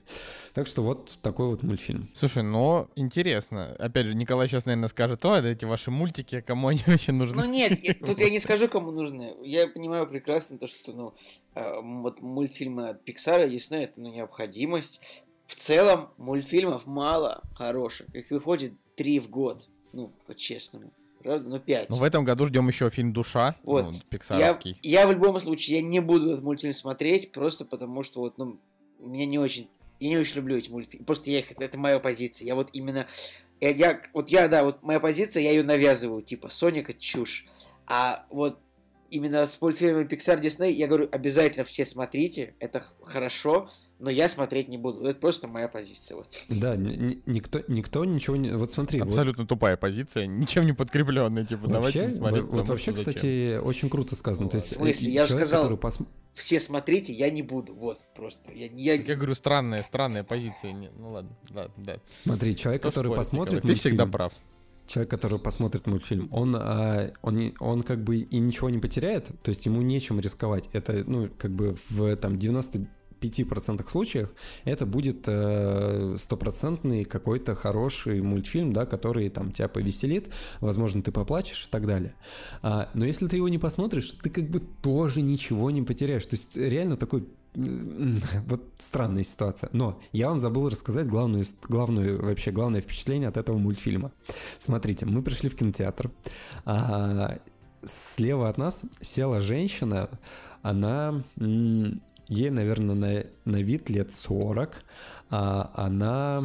Так 0.54 0.68
что 0.68 0.84
вот 0.84 1.18
такой 1.22 1.48
вот 1.48 1.64
мультфильм. 1.64 2.10
Слушай, 2.14 2.44
но 2.44 2.90
интересно. 2.96 3.74
Опять 3.80 4.08
же, 4.08 4.16
Николай 4.16 4.50
сейчас, 4.50 4.66
наверное, 4.66 4.90
скажет, 4.90 5.24
о, 5.24 5.42
эти 5.42 5.64
ваши 5.64 5.90
мультики, 5.90 6.42
кому 6.42 6.68
они 6.68 6.82
вообще 6.88 7.14
нужны? 7.14 7.42
Ну 7.42 7.50
нет, 7.50 7.80
тут 8.06 8.20
я 8.20 8.30
не 8.30 8.40
скажу, 8.40 8.68
кому 8.68 8.92
нужны. 8.92 9.36
Я 9.44 9.68
понимаю 9.68 10.06
прекрасно 10.06 10.58
то, 10.58 10.68
что 10.68 10.92
ну, 10.92 11.14
а, 11.54 11.80
вот 11.82 12.22
мультфильмы 12.22 12.90
от 12.90 13.08
Pixar, 13.08 13.48
Disney, 13.48 13.84
это 13.84 14.02
ну, 14.02 14.12
необходимость. 14.12 15.00
В 15.48 15.56
целом, 15.56 16.10
мультфильмов 16.18 16.88
мало 16.88 17.42
хороших. 17.54 18.14
Их 18.14 18.32
выходит 18.32 18.74
три 18.96 19.20
в 19.20 19.30
год. 19.30 19.70
Ну, 19.94 20.12
по-честному? 20.28 20.92
Ну, 21.26 21.60
5. 21.60 21.90
Ну, 21.90 21.96
в 21.98 22.04
этом 22.04 22.24
году 22.24 22.46
ждем 22.46 22.68
еще 22.68 22.90
фильм 22.90 23.12
«Душа», 23.12 23.56
вот. 23.64 23.86
ну, 23.86 23.94
пиксаровский. 24.10 24.78
Я, 24.84 25.02
я 25.02 25.08
в 25.08 25.12
любом 25.12 25.40
случае, 25.40 25.78
я 25.78 25.84
не 25.84 26.00
буду 26.00 26.30
этот 26.30 26.44
мультфильм 26.44 26.74
смотреть, 26.74 27.32
просто 27.32 27.66
потому 27.66 28.04
что 28.04 28.20
вот, 28.22 28.38
ну, 28.38 28.60
меня 29.00 29.26
не 29.26 29.40
очень... 29.40 29.70
Я 30.00 30.10
не 30.10 30.18
очень 30.18 30.36
люблю 30.36 30.58
эти 30.58 30.70
мультфильмы. 30.70 31.06
Просто 31.06 31.30
я 31.30 31.40
их... 31.40 31.52
Это 31.52 31.78
моя 31.78 32.00
позиция. 32.00 32.46
Я 32.46 32.56
вот 32.56 32.70
именно... 32.74 33.08
Я, 33.60 33.70
я, 33.70 34.02
вот 34.14 34.30
я, 34.30 34.48
да, 34.48 34.64
вот 34.64 34.84
моя 34.84 35.00
позиция, 35.00 35.42
я 35.42 35.52
ее 35.52 35.64
навязываю. 35.64 36.22
Типа, 36.22 36.50
Соника 36.50 36.94
чушь. 36.94 37.46
А 37.88 38.26
вот 38.30 38.60
именно 39.10 39.46
с 39.46 39.60
мультфильмами 39.62 40.06
Pixar 40.06 40.42
Disney 40.42 40.72
я 40.72 40.88
говорю, 40.88 41.08
обязательно 41.12 41.64
все 41.64 41.86
смотрите, 41.86 42.56
это 42.60 42.84
хорошо, 43.02 43.70
но 44.00 44.10
я 44.10 44.28
смотреть 44.28 44.68
не 44.68 44.78
буду. 44.78 45.06
Это 45.06 45.20
просто 45.20 45.48
моя 45.48 45.68
позиция. 45.68 46.18
Вот. 46.18 46.28
Да, 46.50 46.76
никто, 46.76 47.62
никто 47.68 48.04
ничего 48.04 48.36
не... 48.36 48.52
Вот 48.52 48.72
смотри. 48.72 49.00
Абсолютно 49.00 49.44
вот... 49.44 49.50
тупая 49.50 49.78
позиция, 49.78 50.26
ничем 50.26 50.66
не 50.66 50.74
подкрепленная. 50.74 51.46
Типа, 51.46 51.68
вообще, 51.68 52.02
давайте 52.02 52.12
смотреть. 52.12 52.44
Вот 52.44 52.68
вообще, 52.68 52.92
кстати, 52.92 53.58
очень 53.58 53.90
круто 53.90 54.16
сказано. 54.16 54.50
То 54.50 54.56
есть, 54.56 54.68
в 54.68 54.78
смысле, 54.78 55.12
я 55.12 55.26
человек, 55.26 55.48
сказал, 55.48 55.64
который 55.64 55.78
пос... 55.78 56.00
все 56.34 56.60
смотрите, 56.60 57.14
я 57.14 57.30
не 57.30 57.42
буду. 57.42 57.74
Вот, 57.74 57.98
просто. 58.16 58.52
Я, 58.52 58.68
я... 58.74 58.94
я 58.96 59.16
говорю, 59.16 59.34
странная, 59.34 59.82
странная 59.82 60.24
позиция. 60.24 60.74
Не, 60.74 60.90
ну 60.98 61.12
ладно, 61.12 61.36
да, 61.50 61.70
да. 61.78 62.00
Смотри, 62.14 62.56
человек, 62.56 62.82
Кто 62.82 62.90
который 62.90 63.08
спорит, 63.08 63.18
посмотрит 63.18 63.62
Ты 63.62 63.76
всегда 63.76 64.06
прав 64.06 64.34
человек, 64.88 65.10
который 65.10 65.40
посмотрит 65.40 65.88
мультфильм, 65.88 66.30
он, 66.32 66.56
а, 66.56 67.12
он, 67.22 67.54
он 67.60 67.82
как 67.82 68.04
бы 68.04 68.18
и 68.18 68.40
ничего 68.40 68.70
не 68.70 68.78
потеряет, 68.78 69.32
то 69.42 69.50
есть 69.50 69.66
ему 69.66 69.82
нечем 69.82 70.20
рисковать. 70.20 70.70
Это, 70.74 71.04
ну, 71.08 71.30
как 71.38 71.52
бы 71.52 71.76
в 71.90 72.16
там 72.18 72.38
90 72.38 72.88
5% 73.20 73.90
случаях 73.90 74.34
это 74.64 74.86
будет 74.86 75.24
э, 75.28 76.16
стопроцентный 76.18 77.04
какой-то 77.06 77.56
хороший 77.56 78.22
мультфильм, 78.22 78.74
да, 78.74 78.86
который 78.86 79.30
там 79.30 79.52
тебя 79.52 79.68
повеселит, 79.68 80.32
возможно, 80.60 81.02
ты 81.02 81.12
поплачешь 81.12 81.66
и 81.68 81.70
так 81.70 81.88
далее. 81.88 82.14
А, 82.62 82.90
но 82.94 83.06
если 83.06 83.28
ты 83.28 83.38
его 83.38 83.50
не 83.50 83.58
посмотришь, 83.58 84.12
ты 84.22 84.30
как 84.30 84.50
бы 84.50 84.60
тоже 84.60 85.22
ничего 85.22 85.72
не 85.72 85.82
потеряешь. 85.82 86.26
То 86.26 86.36
есть 86.36 86.58
реально 86.58 86.98
такой 86.98 87.28
вот 87.56 88.62
странная 88.80 89.24
ситуация. 89.24 89.70
Но 89.74 90.00
я 90.12 90.30
вам 90.30 90.40
забыл 90.40 90.70
рассказать 90.70 91.08
главную, 91.08 91.46
главную, 91.68 92.22
вообще 92.22 92.52
главное 92.52 92.82
впечатление 92.82 93.30
от 93.30 93.38
этого 93.38 93.58
мультфильма. 93.58 94.12
Смотрите, 94.60 95.06
мы 95.06 95.22
пришли 95.22 95.50
в 95.50 95.56
кинотеатр. 95.56 96.12
А, 96.66 97.40
слева 97.84 98.50
от 98.50 98.58
нас 98.58 98.86
села 99.02 99.42
женщина, 99.42 100.10
она 100.62 101.24
ей, 102.28 102.50
наверное, 102.50 102.96
на, 102.96 103.52
на 103.52 103.58
вид 103.58 103.90
лет 103.90 104.12
40, 104.12 104.84
а 105.30 105.72
она 105.76 106.44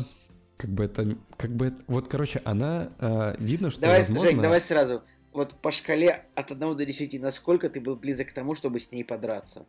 как 0.56 0.70
бы 0.70 0.84
это, 0.84 1.16
как 1.36 1.52
бы, 1.52 1.74
вот, 1.86 2.08
короче, 2.08 2.42
она, 2.44 2.90
э, 2.98 3.34
видно, 3.38 3.70
что, 3.70 3.80
давай, 3.80 4.00
возможно... 4.00 4.30
Жень, 4.30 4.42
давай 4.42 4.60
сразу, 4.60 5.02
вот 5.32 5.54
по 5.54 5.72
шкале 5.72 6.26
от 6.34 6.50
1 6.50 6.76
до 6.76 6.84
10, 6.84 7.20
насколько 7.20 7.70
ты 7.70 7.80
был 7.80 7.96
близок 7.96 8.28
к 8.28 8.32
тому, 8.32 8.54
чтобы 8.54 8.78
с 8.78 8.92
ней 8.92 9.04
подраться? 9.04 9.64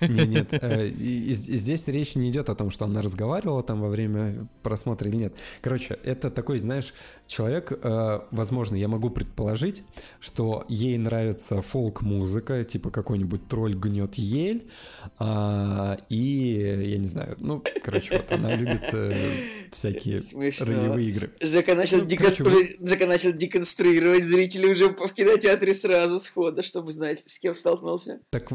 Нет, 0.00 0.28
нет. 0.28 0.50
Э, 0.62 0.88
здесь 0.88 1.88
речь 1.88 2.14
не 2.14 2.30
идет 2.30 2.50
о 2.50 2.54
том, 2.54 2.70
что 2.70 2.84
она 2.84 3.02
разговаривала 3.02 3.62
там 3.62 3.80
во 3.80 3.88
время 3.88 4.46
просмотра 4.62 5.08
или 5.08 5.16
нет. 5.16 5.34
Короче, 5.62 5.98
это 6.04 6.30
такой, 6.30 6.58
знаешь, 6.58 6.92
человек, 7.26 7.72
э, 7.72 8.20
возможно, 8.30 8.76
я 8.76 8.88
могу 8.88 9.10
предположить, 9.10 9.82
что 10.20 10.64
ей 10.68 10.98
нравится 10.98 11.62
фолк-музыка, 11.62 12.64
типа 12.64 12.90
какой-нибудь 12.90 13.48
тролль 13.48 13.74
гнет 13.74 14.14
ель, 14.16 14.68
а, 15.18 15.96
и 16.08 16.90
я 16.90 16.98
не 16.98 17.08
знаю, 17.08 17.36
ну, 17.38 17.62
короче, 17.82 18.16
вот 18.16 18.30
она 18.32 18.54
любит 18.54 18.92
э, 18.92 19.14
всякие 19.70 20.18
Смешно. 20.18 20.66
ролевые 20.66 21.08
игры. 21.08 21.32
Жека 21.40 21.74
начал, 21.74 21.98
ну, 21.98 22.04
декон... 22.04 22.26
короче, 22.26 22.44
уже... 22.44 22.76
Жека 22.80 23.06
начал 23.06 23.32
деконструировать 23.32 24.24
зрителей 24.24 24.70
уже 24.70 24.88
в 24.88 25.12
кинотеатре 25.12 25.74
сразу 25.74 26.20
схода, 26.20 26.62
чтобы 26.62 26.92
знать, 26.92 27.22
с 27.26 27.38
кем 27.38 27.54
столкнулся. 27.54 28.20
Так, 28.30 28.50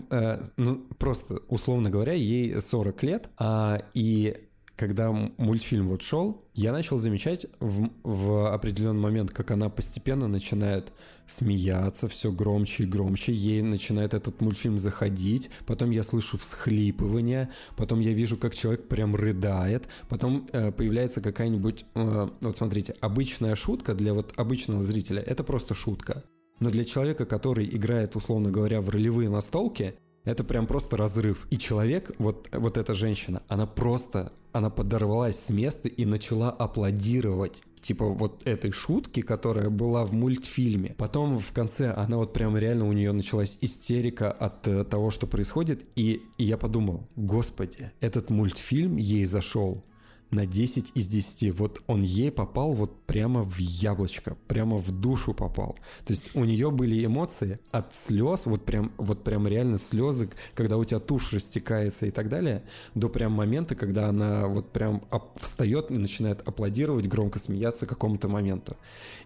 ну, 0.58 0.76
просто 0.98 1.35
условно 1.48 1.90
говоря, 1.90 2.14
ей 2.14 2.62
40 2.62 3.04
лет, 3.04 3.30
а, 3.38 3.80
и 3.94 4.36
когда 4.76 5.12
мультфильм 5.12 5.88
вот 5.88 6.02
шел, 6.02 6.44
я 6.54 6.72
начал 6.74 6.98
замечать 6.98 7.48
в, 7.60 7.90
в 8.04 8.54
определенный 8.54 9.02
момент, 9.02 9.32
как 9.32 9.52
она 9.52 9.70
постепенно 9.70 10.28
начинает 10.28 10.92
смеяться 11.26 12.08
все 12.08 12.32
громче 12.32 12.84
и 12.84 12.88
громче, 12.88 13.34
ей 13.34 13.62
начинает 13.62 14.14
этот 14.14 14.42
мультфильм 14.42 14.78
заходить, 14.78 15.50
потом 15.66 15.92
я 15.92 16.04
слышу 16.04 16.38
всхлипывание, 16.38 17.50
потом 17.78 18.00
я 18.00 18.12
вижу, 18.12 18.38
как 18.38 18.54
человек 18.54 18.88
прям 18.88 19.16
рыдает, 19.16 19.88
потом 20.10 20.48
э, 20.52 20.72
появляется 20.72 21.22
какая-нибудь, 21.22 21.86
э, 21.96 22.30
вот 22.42 22.58
смотрите, 22.58 22.96
обычная 23.00 23.56
шутка 23.56 23.96
для 23.96 24.14
вот 24.14 24.34
обычного 24.36 24.84
зрителя, 24.84 25.22
это 25.22 25.44
просто 25.44 25.74
шутка. 25.74 26.24
Но 26.60 26.70
для 26.70 26.86
человека, 26.86 27.26
который 27.26 27.68
играет, 27.68 28.16
условно 28.16 28.50
говоря, 28.50 28.80
в 28.82 28.90
ролевые 28.90 29.30
настолки, 29.30 29.96
это 30.26 30.44
прям 30.44 30.68
просто 30.68 30.98
разрыв. 30.98 31.48
И 31.50 31.58
человек, 31.58 32.12
вот, 32.18 32.50
вот 32.52 32.78
эта 32.78 32.94
женщина, 32.94 33.42
она 33.48 33.66
просто, 33.66 34.32
она 34.52 34.70
подорвалась 34.70 35.40
с 35.40 35.50
места 35.50 35.88
и 35.88 36.06
начала 36.06 36.50
аплодировать 36.50 37.64
типа 37.82 38.06
вот 38.06 38.42
этой 38.48 38.72
шутки, 38.72 39.22
которая 39.22 39.70
была 39.70 40.06
в 40.06 40.14
мультфильме. 40.14 40.96
Потом 40.98 41.40
в 41.40 41.52
конце 41.52 41.92
она 41.92 42.18
вот 42.18 42.34
прям 42.34 42.58
реально 42.58 42.90
у 42.90 42.94
нее 42.94 43.12
началась 43.12 43.60
истерика 43.62 44.32
от 44.32 44.68
э, 44.68 44.84
того, 44.84 45.12
что 45.12 45.28
происходит, 45.28 45.86
и, 45.96 46.24
и 46.38 46.44
я 46.44 46.58
подумал, 46.58 47.08
господи, 47.16 47.92
этот 48.02 48.32
мультфильм 48.32 48.98
ей 48.98 49.24
зашел 49.24 49.84
на 50.32 50.46
10 50.46 50.92
из 50.96 51.08
10. 51.08 51.58
Вот 51.58 51.82
он 51.88 52.02
ей 52.02 52.32
попал 52.32 52.74
вот 52.74 53.06
прямо 53.06 53.44
в 53.44 53.58
яблочко, 53.58 54.38
прямо 54.48 54.78
в 54.78 54.92
душу 54.92 55.34
попал. 55.34 55.76
То 56.06 56.14
есть 56.14 56.36
у 56.36 56.44
нее 56.44 56.72
были 56.72 57.06
эмоции 57.06 57.60
от 57.72 57.96
слез, 57.96 58.46
вот 58.46 58.66
прям, 58.66 58.92
вот 58.98 59.24
прям 59.24 59.48
реально 59.48 59.78
слезы, 59.78 60.30
когда 60.54 60.78
у 60.78 60.84
тебя 60.84 61.00
тушь 61.00 61.34
растекается 61.34 62.06
и 62.06 62.12
так 62.12 62.30
далее, 62.30 62.64
до 62.96 63.10
прям 63.10 63.32
момента, 63.32 63.76
когда 63.76 64.10
она 64.10 64.48
вот 64.48 64.72
прям 64.72 65.04
встает 65.36 65.92
и 65.92 65.98
начинает 65.98 66.48
аплодировать, 66.48 67.08
громко 67.08 67.40
смеяться 67.40 67.86
какому-то 67.86 68.28
моменту. 68.28 68.76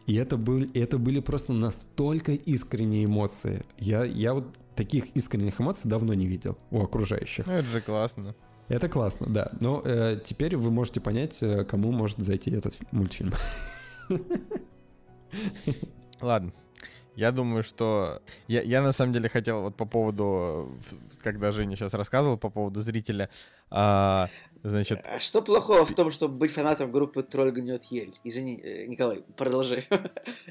И 0.05 0.15
это, 0.15 0.38
был, 0.38 0.67
это 0.73 0.97
были 0.97 1.19
просто 1.19 1.53
настолько 1.53 2.34
искренние 2.34 3.05
эмоции. 3.05 3.65
Я, 3.77 4.03
я 4.03 4.34
вот 4.34 4.45
таких 4.76 5.07
искренних 5.15 5.59
эмоций 5.59 5.89
давно 5.89 6.13
не 6.13 6.26
видел 6.26 6.57
у 6.71 6.81
окружающих. 6.81 7.47
Это 7.47 7.63
же 7.63 7.81
классно. 7.81 8.35
Это 8.70 8.88
классно, 8.88 9.28
да. 9.28 9.52
Но 9.60 9.82
э, 9.84 10.20
теперь 10.24 10.56
вы 10.56 10.72
можете 10.72 11.02
понять, 11.02 11.41
э, 11.41 11.66
кому 11.66 11.91
может 11.91 12.20
зайти 12.20 12.52
этот 12.52 12.78
мультфильм. 12.91 13.34
Ладно. 16.22 16.54
Я 17.16 17.32
думаю, 17.34 17.64
что... 17.64 18.22
Я, 18.48 18.62
я 18.62 18.82
на 18.82 18.94
самом 18.94 19.12
деле 19.12 19.28
хотел 19.28 19.62
вот 19.62 19.76
по 19.76 19.86
поводу... 19.86 20.72
Когда 21.22 21.52
Женя 21.52 21.76
сейчас 21.76 21.94
рассказывал 21.94 22.38
по 22.38 22.50
поводу 22.50 22.80
зрителя, 22.80 23.30
а, 23.70 24.30
значит... 24.64 25.02
А 25.04 25.20
что 25.20 25.41
плохого 25.41 25.86
в 25.86 25.94
том, 25.94 26.12
чтобы 26.12 26.36
быть 26.36 26.52
фанатом 26.52 26.94
группы 26.94 27.22
«Тролль 27.24 27.52
гнет 27.52 27.84
ель»? 27.86 28.16
Извини, 28.24 28.62
э, 28.64 28.86
Николай, 28.86 29.24
продолжай. 29.36 29.86
Да, 29.90 30.00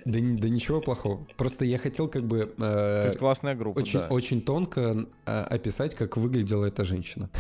да 0.05 0.49
ничего 0.49 0.83
плохого. 0.83 1.27
Просто 1.39 1.65
я 1.65 1.79
хотел 1.79 2.07
как 2.07 2.25
бы... 2.25 2.55
Э, 2.59 3.09
Это 3.09 3.19
классная 3.19 3.55
группа, 3.55 3.79
очень, 3.79 4.01
да. 4.01 4.09
очень 4.09 4.43
тонко 4.43 5.07
э, 5.25 5.41
описать, 5.45 5.95
как 5.95 6.19
выглядела 6.19 6.67
эта 6.67 6.85
женщина. 6.85 7.31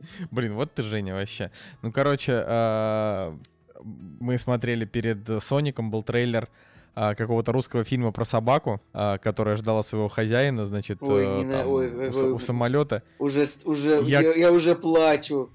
Блин, 0.30 0.54
вот 0.54 0.74
ты, 0.74 0.82
Женя, 0.82 1.14
вообще. 1.14 1.50
Ну, 1.82 1.92
короче, 1.92 2.42
а, 2.46 3.36
мы 3.82 4.38
смотрели 4.38 4.84
перед 4.84 5.42
Соником, 5.42 5.90
был 5.90 6.02
трейлер 6.02 6.48
а, 6.94 7.14
какого-то 7.14 7.52
русского 7.52 7.84
фильма 7.84 8.12
про 8.12 8.24
собаку, 8.24 8.80
а, 8.92 9.18
которая 9.18 9.56
ждала 9.56 9.82
своего 9.82 10.08
хозяина, 10.08 10.64
значит, 10.64 10.98
ой, 11.02 11.24
э, 11.24 11.26
там, 11.26 11.48
на... 11.48 11.66
ой, 11.66 11.94
ой, 11.94 12.30
у, 12.30 12.34
у 12.36 12.38
самолета. 12.38 13.02
Уже, 13.18 13.46
уже, 13.64 14.02
я... 14.04 14.20
Я, 14.20 14.34
я 14.34 14.52
уже 14.52 14.74
плачу. 14.74 15.50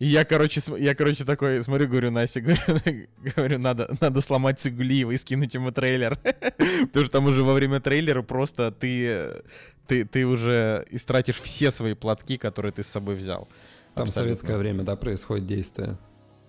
И 0.00 0.06
я, 0.06 0.24
короче, 0.24 0.62
я, 0.78 0.94
короче, 0.94 1.24
такой 1.24 1.62
смотрю, 1.62 1.86
говорю, 1.86 2.10
Настя, 2.10 2.40
говорю, 2.66 3.06
говорю 3.36 3.58
надо, 3.58 3.94
надо 4.00 4.22
сломать 4.22 4.58
Цигулиева 4.58 5.10
и 5.10 5.18
скинуть 5.18 5.52
ему 5.52 5.72
трейлер. 5.72 6.16
Потому 6.16 7.04
что 7.04 7.10
там 7.10 7.26
уже 7.26 7.42
во 7.42 7.52
время 7.52 7.80
трейлера 7.80 8.22
просто 8.22 8.72
ты, 8.72 9.42
ты, 9.86 10.06
ты 10.06 10.24
уже 10.24 10.86
истратишь 10.90 11.38
все 11.38 11.70
свои 11.70 11.92
платки, 11.92 12.38
которые 12.38 12.72
ты 12.72 12.82
с 12.82 12.86
собой 12.86 13.14
взял. 13.14 13.46
Там 13.94 14.06
Абсолютно. 14.06 14.22
советское 14.22 14.56
время, 14.56 14.84
да, 14.84 14.96
происходит 14.96 15.44
действие? 15.44 15.98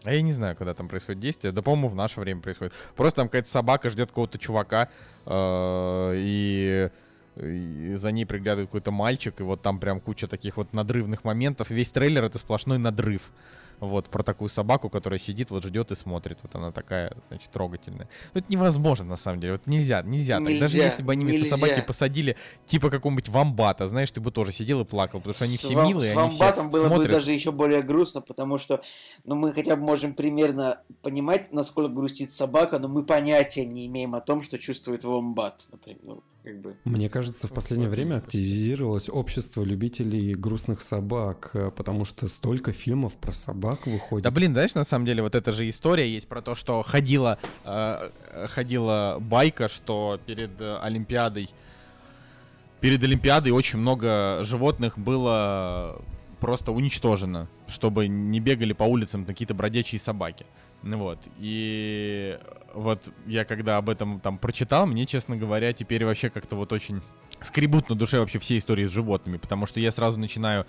А 0.05 0.13
я 0.13 0.21
не 0.21 0.31
знаю, 0.31 0.55
когда 0.55 0.73
там 0.73 0.87
происходит 0.87 1.19
действие. 1.19 1.51
Да, 1.51 1.61
по-моему, 1.61 1.89
в 1.89 1.95
наше 1.95 2.21
время 2.21 2.41
происходит. 2.41 2.73
Просто 2.95 3.17
там 3.17 3.27
какая-то 3.27 3.49
собака 3.49 3.89
ждет 3.89 4.09
какого-то 4.09 4.39
чувака, 4.39 4.89
э, 5.25 6.13
и 6.15 6.89
и 7.35 7.95
за 7.95 8.11
ней 8.11 8.25
приглядывает 8.25 8.69
какой-то 8.69 8.91
мальчик, 8.91 9.39
и 9.39 9.43
вот 9.43 9.61
там 9.61 9.79
прям 9.79 9.99
куча 10.01 10.27
таких 10.27 10.57
вот 10.57 10.73
надрывных 10.73 11.23
моментов. 11.23 11.69
Весь 11.69 11.91
трейлер— 11.91 12.23
это 12.25 12.39
сплошной 12.39 12.77
надрыв. 12.77 13.31
Вот, 13.79 14.09
про 14.09 14.21
такую 14.21 14.47
собаку, 14.49 14.89
которая 14.91 15.17
сидит, 15.17 15.49
вот 15.49 15.65
ждет 15.65 15.91
и 15.91 15.95
смотрит. 15.95 16.37
Вот 16.43 16.53
она 16.53 16.71
такая, 16.71 17.17
значит, 17.27 17.49
трогательная. 17.49 18.07
Ну, 18.35 18.39
это 18.39 18.45
невозможно, 18.47 19.05
на 19.05 19.17
самом 19.17 19.39
деле. 19.39 19.53
Вот 19.53 19.65
нельзя, 19.65 20.03
нельзя. 20.03 20.39
нельзя 20.39 20.59
Даже 20.59 20.77
если 20.77 21.01
бы 21.01 21.13
они 21.13 21.25
вместо 21.25 21.45
нельзя. 21.45 21.55
собаки 21.55 21.83
посадили, 21.83 22.37
типа 22.67 22.91
какого-нибудь 22.91 23.29
вамбата, 23.29 23.87
знаешь, 23.87 24.11
ты 24.11 24.21
бы 24.21 24.29
тоже 24.29 24.51
сидел 24.51 24.81
и 24.81 24.85
плакал, 24.85 25.19
потому 25.19 25.33
что 25.33 25.45
они 25.45 25.55
с 25.55 25.61
все 25.61 25.73
вам, 25.73 25.87
милые, 25.87 26.13
С 26.13 26.15
вамбатом 26.15 26.69
было 26.69 26.85
смотрят. 26.85 27.07
бы 27.07 27.11
даже 27.11 27.31
еще 27.31 27.51
более 27.51 27.81
грустно, 27.81 28.21
потому 28.21 28.59
что, 28.59 28.83
ну, 29.23 29.33
мы 29.33 29.51
хотя 29.51 29.75
бы 29.75 29.81
можем 29.81 30.13
примерно 30.13 30.83
понимать, 31.01 31.51
насколько 31.51 31.91
грустит 31.91 32.31
собака, 32.31 32.77
но 32.77 32.87
мы 32.87 33.03
понятия 33.03 33.65
не 33.65 33.87
имеем 33.87 34.13
о 34.13 34.21
том, 34.21 34.43
что 34.43 34.59
чувствует 34.59 35.03
вамбат, 35.03 35.59
например. 35.71 36.17
Как 36.43 36.59
бы. 36.59 36.75
Мне 36.85 37.07
кажется, 37.07 37.47
в 37.47 37.53
последнее 37.53 37.89
время 37.89 38.15
активизировалось 38.15 39.09
общество 39.09 39.63
любителей 39.63 40.33
грустных 40.33 40.81
собак, 40.81 41.51
э, 41.53 41.69
потому 41.69 42.03
что 42.03 42.27
столько 42.27 42.71
фильмов 42.71 43.15
про 43.17 43.31
собак 43.31 43.85
выходит. 43.85 44.23
Да 44.23 44.31
блин, 44.31 44.53
знаешь, 44.53 44.73
на 44.73 44.83
самом 44.83 45.05
деле 45.05 45.21
вот 45.21 45.35
эта 45.35 45.51
же 45.51 45.69
история 45.69 46.11
есть 46.11 46.27
про 46.27 46.41
то, 46.41 46.55
что 46.55 46.81
ходила, 46.81 47.37
э, 47.63 48.09
ходила 48.47 49.17
байка, 49.19 49.69
что 49.69 50.19
перед 50.25 50.59
э, 50.59 50.79
Олимпиадой, 50.81 51.49
перед 52.79 53.03
Олимпиадой 53.03 53.51
очень 53.51 53.77
много 53.77 54.39
животных 54.43 54.97
было 54.97 56.01
просто 56.39 56.71
уничтожено, 56.71 57.47
чтобы 57.67 58.07
не 58.07 58.39
бегали 58.39 58.73
по 58.73 58.83
улицам 58.83 59.25
какие-то 59.25 59.53
бродячие 59.53 59.99
собаки. 59.99 60.47
Вот, 60.83 61.19
и 61.37 62.39
вот 62.73 63.11
я 63.27 63.45
когда 63.45 63.77
об 63.77 63.89
этом 63.89 64.19
там 64.19 64.37
прочитал, 64.37 64.87
мне, 64.87 65.05
честно 65.05 65.37
говоря, 65.37 65.73
теперь 65.73 66.05
вообще 66.05 66.29
как-то 66.29 66.55
вот 66.55 66.73
очень 66.73 67.01
скребут 67.43 67.89
на 67.89 67.95
душе 67.95 68.19
вообще 68.19 68.39
все 68.39 68.57
истории 68.57 68.85
с 68.85 68.91
животными, 68.91 69.37
потому 69.37 69.65
что 69.65 69.79
я 69.79 69.91
сразу 69.91 70.19
начинаю 70.19 70.65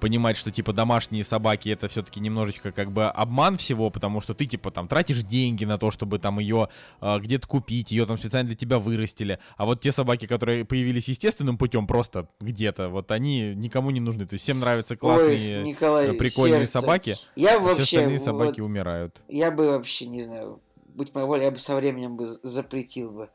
понимать, 0.00 0.36
что 0.36 0.50
типа 0.50 0.72
домашние 0.72 1.24
собаки 1.24 1.68
это 1.68 1.86
все-таки 1.86 2.20
немножечко 2.20 2.72
как 2.72 2.90
бы 2.90 3.06
обман 3.06 3.58
всего, 3.58 3.90
потому 3.90 4.20
что 4.20 4.34
ты 4.34 4.46
типа 4.46 4.70
там 4.70 4.88
тратишь 4.88 5.22
деньги 5.22 5.64
на 5.64 5.78
то, 5.78 5.90
чтобы 5.90 6.18
там 6.18 6.38
ее 6.38 6.70
э, 7.00 7.18
где-то 7.20 7.46
купить, 7.46 7.90
ее 7.90 8.06
там 8.06 8.18
специально 8.18 8.48
для 8.48 8.56
тебя 8.56 8.78
вырастили, 8.78 9.38
а 9.56 9.66
вот 9.66 9.80
те 9.80 9.92
собаки, 9.92 10.26
которые 10.26 10.64
появились 10.64 11.08
естественным 11.08 11.58
путем 11.58 11.86
просто 11.86 12.28
где-то, 12.40 12.88
вот 12.88 13.12
они 13.12 13.54
никому 13.54 13.90
не 13.90 14.00
нужны, 14.00 14.26
то 14.26 14.34
есть 14.34 14.44
всем 14.44 14.58
нравятся 14.58 14.96
классные, 14.96 15.60
Ой, 15.60 15.68
Николай, 15.68 16.14
прикольные 16.14 16.64
сердце. 16.64 16.80
собаки, 16.80 17.16
я 17.36 17.56
а 17.56 17.60
вообще, 17.60 17.82
все 17.82 17.98
остальные 17.98 18.20
собаки 18.20 18.60
вот, 18.60 18.66
умирают. 18.66 19.22
Я 19.28 19.50
бы 19.50 19.70
вообще 19.70 20.06
не 20.06 20.22
знаю, 20.22 20.60
будь 20.94 21.14
моя 21.14 21.26
воля, 21.26 21.44
я 21.44 21.50
бы 21.50 21.58
со 21.58 21.76
временем 21.76 22.16
бы 22.16 22.26
запретил 22.26 23.10
бы 23.10 23.28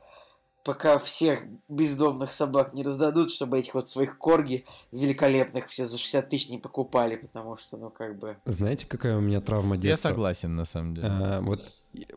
пока 0.65 0.97
всех 0.97 1.43
бездомных 1.69 2.33
собак 2.33 2.73
не 2.73 2.83
раздадут, 2.83 3.31
чтобы 3.31 3.59
этих 3.59 3.75
вот 3.75 3.87
своих 3.87 4.17
корги 4.17 4.65
великолепных 4.91 5.67
все 5.67 5.85
за 5.85 5.97
60 5.97 6.27
тысяч 6.27 6.49
не 6.49 6.57
покупали, 6.57 7.15
потому 7.15 7.55
что, 7.55 7.77
ну, 7.77 7.91
как 7.91 8.17
бы... 8.17 8.37
Знаете, 8.45 8.87
какая 8.87 9.15
у 9.15 9.21
меня 9.21 9.39
травма 9.41 9.77
детства? 9.77 10.09
Я 10.09 10.13
согласен, 10.13 10.55
на 10.55 10.65
самом 10.65 10.95
деле. 10.95 11.07
А, 11.07 11.41
вот 11.41 11.61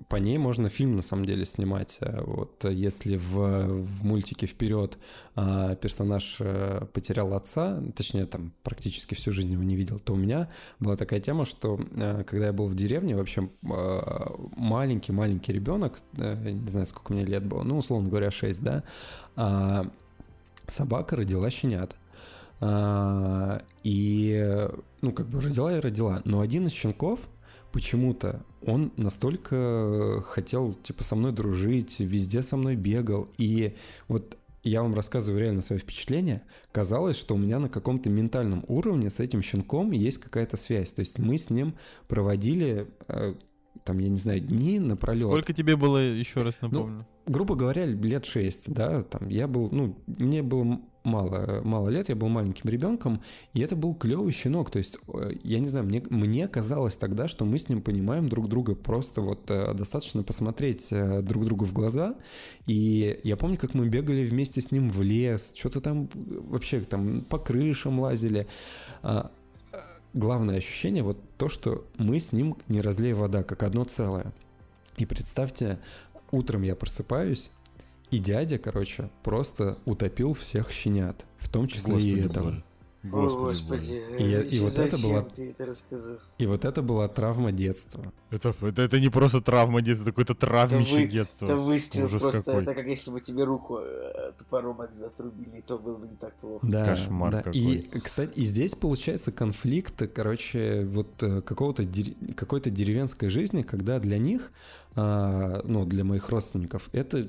по 0.09 0.17
ней 0.17 0.39
можно 0.39 0.69
фильм 0.69 0.97
на 0.97 1.03
самом 1.03 1.25
деле 1.25 1.45
снимать. 1.45 1.99
А 2.01 2.23
вот 2.25 2.65
если 2.65 3.17
в, 3.17 3.35
в 3.35 4.05
мультике 4.05 4.47
вперед 4.47 4.99
а, 5.35 5.75
персонаж 5.77 6.39
а, 6.41 6.87
потерял 6.87 7.35
отца, 7.35 7.83
точнее 7.97 8.25
там 8.25 8.53
практически 8.63 9.15
всю 9.15 9.33
жизнь 9.33 9.53
его 9.53 9.63
не 9.63 9.77
видел, 9.77 9.99
то 9.99 10.15
у 10.15 10.17
меня 10.17 10.49
была 10.81 10.97
такая 10.97 11.21
тема, 11.21 11.45
что 11.45 11.81
а, 11.97 12.25
когда 12.25 12.47
я 12.47 12.53
был 12.53 12.67
в 12.67 12.75
деревне, 12.75 13.15
вообще 13.15 13.49
маленький 13.63 15.13
маленький 15.13 15.53
ребенок, 15.53 16.01
не 16.13 16.69
знаю 16.69 16.87
сколько 16.87 17.13
мне 17.13 17.25
лет 17.25 17.45
было, 17.45 17.63
ну 17.63 17.79
условно 17.79 18.09
говоря 18.09 18.31
6, 18.31 18.63
да, 18.63 18.85
а, 19.37 19.91
собака 20.67 21.17
родила 21.17 21.51
щенят. 21.51 21.97
А, 22.61 23.63
и, 23.85 24.69
ну, 25.01 25.13
как 25.13 25.29
бы 25.29 25.41
родила 25.41 25.77
и 25.77 25.81
родила. 25.81 26.23
Но 26.25 26.41
один 26.41 26.67
из 26.67 26.73
щенков 26.73 27.29
почему-то 27.73 28.45
он 28.63 28.93
настолько 28.97 30.23
хотел, 30.27 30.73
типа, 30.73 31.05
со 31.05 31.17
мной 31.17 31.33
дружить, 31.33 32.01
везде 32.01 32.43
со 32.43 32.57
мной 32.57 32.77
бегал. 32.77 33.29
И 33.39 33.77
вот 34.09 34.37
я 34.63 34.83
вам 34.83 34.95
рассказываю 34.95 35.41
реально 35.41 35.63
свое 35.63 35.81
впечатление, 35.81 36.43
казалось, 36.73 37.17
что 37.17 37.35
у 37.35 37.39
меня 37.39 37.59
на 37.59 37.69
каком-то 37.69 38.11
ментальном 38.11 38.65
уровне 38.69 39.11
с 39.11 39.21
этим 39.21 39.43
щенком 39.43 39.93
есть 39.93 40.19
какая-то 40.19 40.57
связь. 40.57 40.93
То 40.93 41.01
есть 41.01 41.19
мы 41.19 41.39
с 41.39 41.51
ним 41.51 41.75
проводили, 42.09 42.89
э, 43.09 43.35
там, 43.85 43.99
я 43.99 44.09
не 44.09 44.19
знаю, 44.19 44.41
дни 44.41 44.79
напролет. 44.79 45.23
Сколько 45.23 45.53
тебе 45.53 45.77
было, 45.77 45.99
еще 45.99 46.41
раз 46.41 46.59
ну, 46.61 46.69
напомню? 46.69 47.07
Ну, 47.27 47.33
грубо 47.33 47.55
говоря, 47.55 47.87
лет 47.87 48.25
шесть, 48.25 48.73
да, 48.73 49.03
там, 49.03 49.29
я 49.29 49.47
был, 49.47 49.69
ну, 49.71 49.97
мне 50.07 50.43
было 50.43 50.81
мало, 51.09 51.61
мало 51.65 51.89
лет, 51.89 52.09
я 52.09 52.17
был 52.17 52.29
маленьким 52.29 52.71
ребенком, 52.71 53.23
и 53.53 53.61
это 53.61 53.77
был 53.77 53.95
клевый 53.95 54.33
щенок. 54.33 54.71
То 54.71 54.79
есть, 54.79 54.99
э, 55.09 55.33
я 55.43 55.59
не 55.59 55.69
знаю, 55.69 55.87
мне, 55.87 56.03
мне 56.11 56.47
казалось 56.49 56.97
тогда, 56.97 57.29
что 57.29 57.45
мы 57.45 57.59
с 57.59 57.69
ним 57.69 57.83
понимаем 57.83 58.29
друг 58.29 58.49
друга 58.49 58.75
просто 58.75 59.21
вот 59.21 59.51
э, 59.51 59.75
достаточно 59.75 60.23
посмотреть 60.23 60.89
э, 60.93 61.23
друг 61.23 61.45
другу 61.45 61.65
в 61.65 61.73
глаза. 61.73 62.15
И 62.67 63.21
я 63.25 63.37
помню, 63.37 63.57
как 63.57 63.75
мы 63.75 63.89
бегали 63.89 64.25
вместе 64.25 64.61
с 64.61 64.71
ним 64.71 64.91
в 64.91 65.03
лес, 65.03 65.53
что-то 65.57 65.81
там 65.81 66.09
вообще 66.15 66.81
там 66.81 67.23
по 67.23 67.39
крышам 67.39 67.99
лазили. 68.01 68.47
А, 69.03 69.31
главное 70.15 70.57
ощущение 70.57 71.03
вот 71.03 71.19
то, 71.37 71.49
что 71.49 71.87
мы 71.97 72.19
с 72.21 72.33
ним 72.33 72.57
не 72.69 72.81
разлей 72.81 73.13
вода, 73.13 73.43
как 73.43 73.63
одно 73.63 73.85
целое. 73.85 74.33
И 74.97 75.07
представьте, 75.07 75.79
утром 76.31 76.63
я 76.63 76.75
просыпаюсь, 76.75 77.51
и 78.11 78.19
дядя, 78.19 78.59
короче, 78.59 79.11
просто 79.23 79.79
утопил 79.85 80.33
всех 80.33 80.71
щенят, 80.71 81.27
в 81.37 81.49
том 81.49 81.67
числе 81.67 81.95
Господи 81.95 82.09
и 82.09 82.21
этого. 82.21 82.45
Боже. 82.45 82.65
Господи, 83.05 83.61
Господи. 83.61 84.03
И, 84.19 84.25
и, 84.25 84.57
и 84.57 84.61
вот 84.61 84.77
это 84.77 84.99
была 84.99 85.21
это 85.21 85.75
и 86.39 86.47
вот 86.47 86.65
это 86.65 86.83
была 86.83 87.07
травма 87.07 87.53
детства. 87.53 88.13
Это, 88.31 88.55
это, 88.61 88.83
это 88.83 88.99
не 88.99 89.09
просто 89.09 89.41
травма 89.41 89.83
детства, 89.83 90.03
это 90.03 90.11
какое-то 90.11 90.35
травмище 90.35 90.91
это 90.91 91.01
вы, 91.01 91.07
детства. 91.07 91.45
Это 91.45 91.57
выстрел 91.57 92.05
Ужас 92.07 92.23
просто, 92.23 92.43
какой. 92.43 92.63
это 92.63 92.75
как 92.75 92.87
если 92.87 93.11
бы 93.13 93.21
тебе 93.21 93.45
руку 93.45 93.79
э, 93.79 94.33
топором 94.37 94.81
отрубили, 94.81 95.61
то 95.61 95.79
было 95.79 95.97
бы 95.97 96.09
не 96.09 96.17
так 96.17 96.35
плохо. 96.35 96.67
Да, 96.67 96.87
Кошмар 96.87 97.33
да. 97.33 97.43
какой. 97.43 97.61
И, 97.61 98.01
кстати, 98.01 98.33
и 98.37 98.45
здесь 98.45 98.75
получается 98.75 99.31
конфликт, 99.31 100.03
короче, 100.13 100.85
вот 100.85 101.23
э, 101.23 101.41
какого-то 101.41 101.85
какой-то 102.37 102.71
деревенской 102.71 103.29
жизни, 103.29 103.63
когда 103.63 104.01
для 104.01 104.19
них, 104.19 104.51
а, 104.97 105.63
ну, 105.65 105.85
для 105.85 106.03
моих 106.03 106.29
родственников, 106.31 106.89
это 106.93 107.29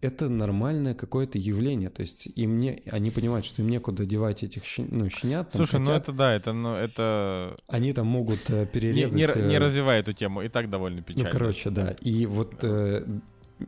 это 0.00 0.28
нормальное 0.28 0.94
какое-то 0.94 1.38
явление. 1.38 1.90
То 1.90 2.00
есть 2.02 2.28
им 2.34 2.58
не, 2.58 2.82
они 2.90 3.10
понимают, 3.10 3.46
что 3.46 3.62
им 3.62 3.68
некуда 3.68 4.04
девать 4.04 4.42
этих 4.42 4.64
щен, 4.64 4.88
ну, 4.90 5.08
щенят. 5.08 5.50
Там, 5.50 5.58
Слушай, 5.58 5.80
ну 5.80 5.86
хотят, 5.86 6.06
ну 6.06 6.12
это 6.12 6.12
да, 6.12 6.34
это, 6.34 6.52
ну, 6.52 6.74
это... 6.74 7.56
Они 7.66 7.92
там 7.92 8.06
могут 8.06 8.50
э, 8.50 8.66
перерезать... 8.66 9.36
Не, 9.36 9.42
не, 9.42 9.48
не 9.48 9.54
э, 9.56 9.58
развивая 9.58 10.00
эту 10.00 10.12
тему, 10.12 10.42
и 10.42 10.48
так 10.48 10.70
довольно 10.70 11.02
печально. 11.02 11.28
Ну, 11.28 11.32
короче, 11.32 11.70
да. 11.70 11.96
И 12.00 12.26
вот 12.26 12.62
э, 12.62 13.04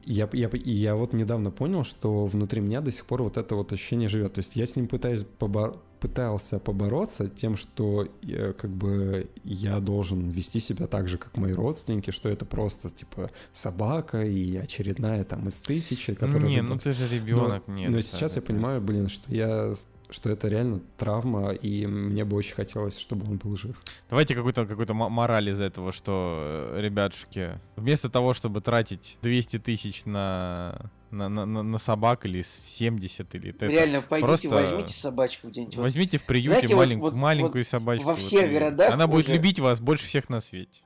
я, 0.04 0.28
я, 0.32 0.50
я 0.52 0.94
вот 0.94 1.12
недавно 1.12 1.50
понял, 1.50 1.84
что 1.84 2.26
внутри 2.26 2.60
меня 2.60 2.80
до 2.80 2.90
сих 2.90 3.06
пор 3.06 3.22
вот 3.22 3.36
это 3.36 3.54
вот 3.54 3.72
ощущение 3.72 4.08
живет. 4.08 4.34
То 4.34 4.40
есть 4.40 4.56
я 4.56 4.66
с 4.66 4.76
ним 4.76 4.86
пытаюсь 4.86 5.24
побор... 5.24 5.80
пытался 6.00 6.58
побороться 6.58 7.28
тем, 7.28 7.56
что 7.56 8.06
я, 8.22 8.52
как 8.52 8.70
бы 8.70 9.28
я 9.44 9.80
должен 9.80 10.28
вести 10.28 10.60
себя 10.60 10.86
так 10.86 11.08
же, 11.08 11.16
как 11.16 11.36
мои 11.36 11.52
родственники, 11.52 12.10
что 12.10 12.28
это 12.28 12.44
просто 12.44 12.90
типа 12.90 13.30
собака 13.52 14.24
и 14.24 14.56
очередная 14.56 15.24
там 15.24 15.48
из 15.48 15.60
тысячи, 15.60 16.14
которая... 16.14 16.48
Не, 16.48 16.62
ну 16.62 16.78
ты 16.78 16.92
же 16.92 17.08
ребенок, 17.08 17.62
но, 17.66 17.74
нет. 17.74 17.90
Но 17.90 18.00
сейчас 18.02 18.32
это... 18.32 18.40
я 18.40 18.46
понимаю, 18.46 18.80
блин, 18.82 19.08
что 19.08 19.34
я 19.34 19.72
что 20.10 20.30
это 20.30 20.48
реально 20.48 20.80
травма, 20.96 21.52
и 21.52 21.86
мне 21.86 22.24
бы 22.24 22.36
очень 22.36 22.54
хотелось, 22.54 22.98
чтобы 22.98 23.26
он 23.26 23.36
был 23.36 23.56
жив. 23.56 23.76
Давайте 24.08 24.34
какую-то 24.34 24.66
какую 24.66 24.94
мораль 24.94 25.50
из 25.50 25.60
этого, 25.60 25.92
что, 25.92 26.72
э, 26.72 26.80
ребятушки, 26.80 27.60
вместо 27.76 28.08
того, 28.08 28.32
чтобы 28.32 28.60
тратить 28.60 29.18
200 29.22 29.58
тысяч 29.58 30.04
на, 30.06 30.90
на, 31.10 31.28
на, 31.28 31.44
на 31.44 31.78
собак 31.78 32.24
или 32.24 32.42
70 32.42 33.34
или 33.34 33.50
это 33.50 33.66
Реально, 33.66 34.00
пойдите, 34.00 34.48
возьмите 34.48 34.94
собачку 34.94 35.48
где-нибудь. 35.48 35.76
Возьмите 35.76 36.18
в 36.18 36.24
приюте 36.24 36.50
Знаете, 36.50 36.76
малень, 36.76 36.98
вот, 36.98 37.14
маленькую 37.14 37.64
вот 37.64 37.66
собачку. 37.66 38.06
Во 38.06 38.14
всех 38.14 38.44
вот, 38.44 38.52
городах 38.52 38.92
Она 38.92 39.06
будет 39.06 39.28
любить 39.28 39.60
вас 39.60 39.80
больше 39.80 40.06
всех 40.06 40.28
на 40.30 40.40
свете. 40.40 40.80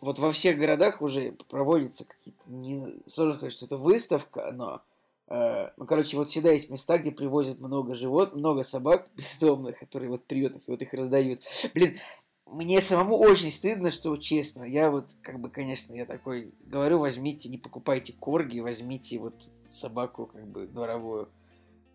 Вот 0.00 0.18
во 0.18 0.30
всех 0.32 0.58
городах 0.58 1.00
уже 1.00 1.32
проводятся 1.48 2.04
какие-то, 2.04 2.42
не 2.46 2.84
сложно 3.08 3.34
сказать, 3.34 3.52
что 3.52 3.64
это 3.66 3.78
выставка, 3.78 4.52
но 4.52 4.82
ну, 5.28 5.86
короче, 5.86 6.16
вот 6.16 6.28
всегда 6.28 6.52
есть 6.52 6.70
места, 6.70 6.98
где 6.98 7.10
привозят 7.10 7.58
много 7.58 7.94
живот, 7.94 8.34
много 8.34 8.62
собак 8.62 9.08
бездомных, 9.16 9.78
которые 9.78 10.10
вот 10.10 10.24
приютов, 10.26 10.62
и 10.66 10.70
вот 10.70 10.82
их 10.82 10.92
раздают. 10.92 11.40
Блин, 11.74 11.98
мне 12.46 12.80
самому 12.80 13.16
очень 13.18 13.50
стыдно, 13.50 13.90
что 13.90 14.16
честно, 14.16 14.64
я 14.64 14.90
вот, 14.90 15.16
как 15.22 15.40
бы, 15.40 15.50
конечно, 15.50 15.94
я 15.94 16.04
такой 16.04 16.52
говорю, 16.66 16.98
возьмите, 16.98 17.48
не 17.48 17.58
покупайте 17.58 18.12
корги, 18.12 18.60
возьмите 18.60 19.18
вот 19.18 19.34
собаку, 19.68 20.26
как 20.26 20.46
бы, 20.46 20.66
дворовую. 20.66 21.28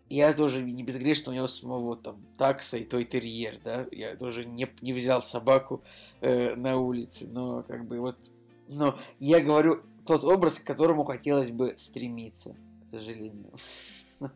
Я 0.08 0.34
тоже 0.34 0.62
не 0.62 0.82
безгрешно, 0.82 1.30
у 1.30 1.34
него 1.34 1.46
самого 1.46 1.94
там 1.94 2.26
такса 2.36 2.78
и 2.78 2.84
той 2.84 3.04
терьер, 3.04 3.60
да, 3.62 3.86
я 3.92 4.16
тоже 4.16 4.44
не, 4.44 4.68
не 4.80 4.92
взял 4.92 5.22
собаку 5.22 5.82
э, 6.20 6.56
на 6.56 6.78
улице, 6.78 7.28
но 7.28 7.62
как 7.62 7.86
бы 7.86 8.00
вот, 8.00 8.16
но 8.68 8.98
я 9.20 9.40
говорю 9.40 9.82
тот 10.04 10.24
образ, 10.24 10.58
к 10.58 10.64
которому 10.64 11.04
хотелось 11.04 11.52
бы 11.52 11.74
стремиться 11.76 12.56
сожалению. 12.90 13.50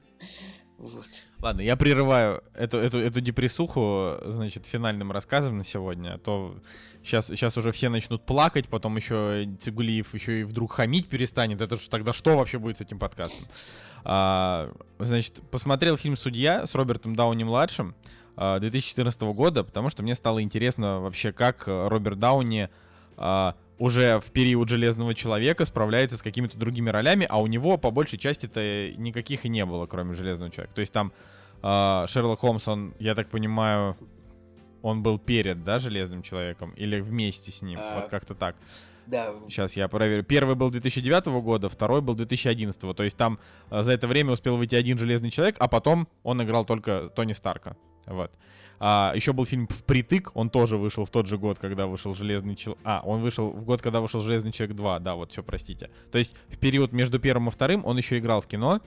Ладно, 1.41 1.61
я 1.61 1.77
прерываю 1.77 2.43
эту, 2.55 2.79
эту, 2.79 2.99
эту 2.99 3.21
депрессуху, 3.21 4.17
значит, 4.27 4.67
финальным 4.67 5.13
рассказом 5.13 5.59
на 5.59 5.65
сегодня, 5.65 6.15
а 6.15 6.19
то 6.19 6.57
сейчас, 7.03 7.27
сейчас 7.29 7.57
уже 7.57 7.71
все 7.71 7.89
начнут 7.89 8.25
плакать, 8.27 8.69
потом 8.69 8.97
еще 8.97 9.49
Цигулиев 9.61 10.15
еще 10.15 10.41
и 10.41 10.45
вдруг 10.45 10.73
хамить 10.73 11.09
перестанет. 11.09 11.61
Это 11.61 11.77
же 11.77 11.89
тогда 11.89 12.13
что 12.13 12.37
вообще 12.37 12.59
будет 12.59 12.79
с 12.79 12.81
этим 12.81 12.99
подкастом? 12.99 13.47
А, 14.05 14.73
значит, 14.99 15.41
посмотрел 15.51 15.97
фильм 15.97 16.17
«Судья» 16.17 16.67
с 16.67 16.75
Робертом 16.75 17.15
Дауни-младшим 17.15 17.95
2014 18.37 19.23
а, 19.23 19.33
года, 19.33 19.65
потому 19.65 19.91
что 19.91 20.03
мне 20.03 20.15
стало 20.15 20.43
интересно 20.43 21.01
вообще, 21.01 21.33
как 21.33 21.65
Роберт 21.67 22.19
Дауни 22.19 22.69
а, 23.17 23.55
уже 23.79 24.21
в 24.21 24.31
период 24.31 24.69
Железного 24.69 25.15
Человека 25.15 25.65
справляется 25.65 26.17
с 26.17 26.23
какими-то 26.23 26.57
другими 26.57 26.91
ролями, 26.91 27.27
а 27.29 27.41
у 27.41 27.47
него 27.47 27.77
по 27.77 27.91
большей 27.91 28.19
части-то 28.19 28.93
никаких 28.97 29.45
и 29.45 29.49
не 29.49 29.65
было, 29.65 29.87
кроме 29.87 30.15
Железного 30.15 30.51
Человека. 30.51 30.75
То 30.75 30.81
есть 30.81 30.93
там 30.93 31.13
э, 31.63 32.05
Шерлок 32.09 32.41
Холмс, 32.41 32.69
он, 32.69 32.95
я 32.99 33.15
так 33.15 33.29
понимаю, 33.29 33.97
он 34.83 35.03
был 35.03 35.19
перед, 35.19 35.65
да, 35.65 35.79
Железным 35.79 36.23
Человеком? 36.23 36.73
Или 36.77 37.01
вместе 37.01 37.51
с 37.51 37.63
ним? 37.63 37.79
А, 37.83 38.01
вот 38.01 38.11
как-то 38.11 38.35
так. 38.35 38.55
Да. 39.07 39.35
Сейчас 39.49 39.77
я 39.77 39.89
проверю. 39.89 40.23
Первый 40.23 40.55
был 40.55 40.71
2009 40.71 41.27
года, 41.43 41.69
второй 41.69 42.01
был 42.01 42.15
2011. 42.15 42.97
То 42.97 43.03
есть 43.03 43.17
там 43.17 43.39
э, 43.71 43.83
за 43.83 43.93
это 43.93 44.07
время 44.07 44.33
успел 44.33 44.57
выйти 44.57 44.75
один 44.75 44.99
Железный 44.99 45.31
Человек, 45.31 45.57
а 45.59 45.69
потом 45.69 46.09
он 46.23 46.43
играл 46.43 46.65
только 46.65 47.11
Тони 47.15 47.33
Старка. 47.33 47.77
Вот. 48.07 48.31
А, 48.87 49.13
еще 49.15 49.33
был 49.33 49.47
фильм 49.47 49.67
«Впритык», 49.67 50.31
он 50.35 50.51
тоже 50.51 50.77
вышел 50.77 51.07
в 51.07 51.11
тот 51.11 51.27
же 51.27 51.39
год, 51.39 51.59
когда 51.59 51.87
вышел 51.87 52.15
«Железный 52.15 52.55
человек». 52.55 52.83
А, 52.85 53.01
он 53.03 53.23
вышел 53.23 53.51
в 53.51 53.65
год, 53.65 53.81
когда 53.81 54.03
вышел 54.03 54.21
«Железный 54.21 54.53
человек 54.53 54.77
2», 54.77 55.01
да, 55.01 55.15
вот, 55.15 55.33
все, 55.33 55.43
простите. 55.43 55.89
То 56.13 56.19
есть 56.19 56.35
в 56.49 56.59
период 56.59 56.93
между 56.93 57.19
первым 57.19 57.49
и 57.49 57.51
вторым 57.51 57.83
он 57.87 57.97
еще 57.97 58.19
играл 58.19 58.43
в 58.43 58.47
кино, 58.47 58.83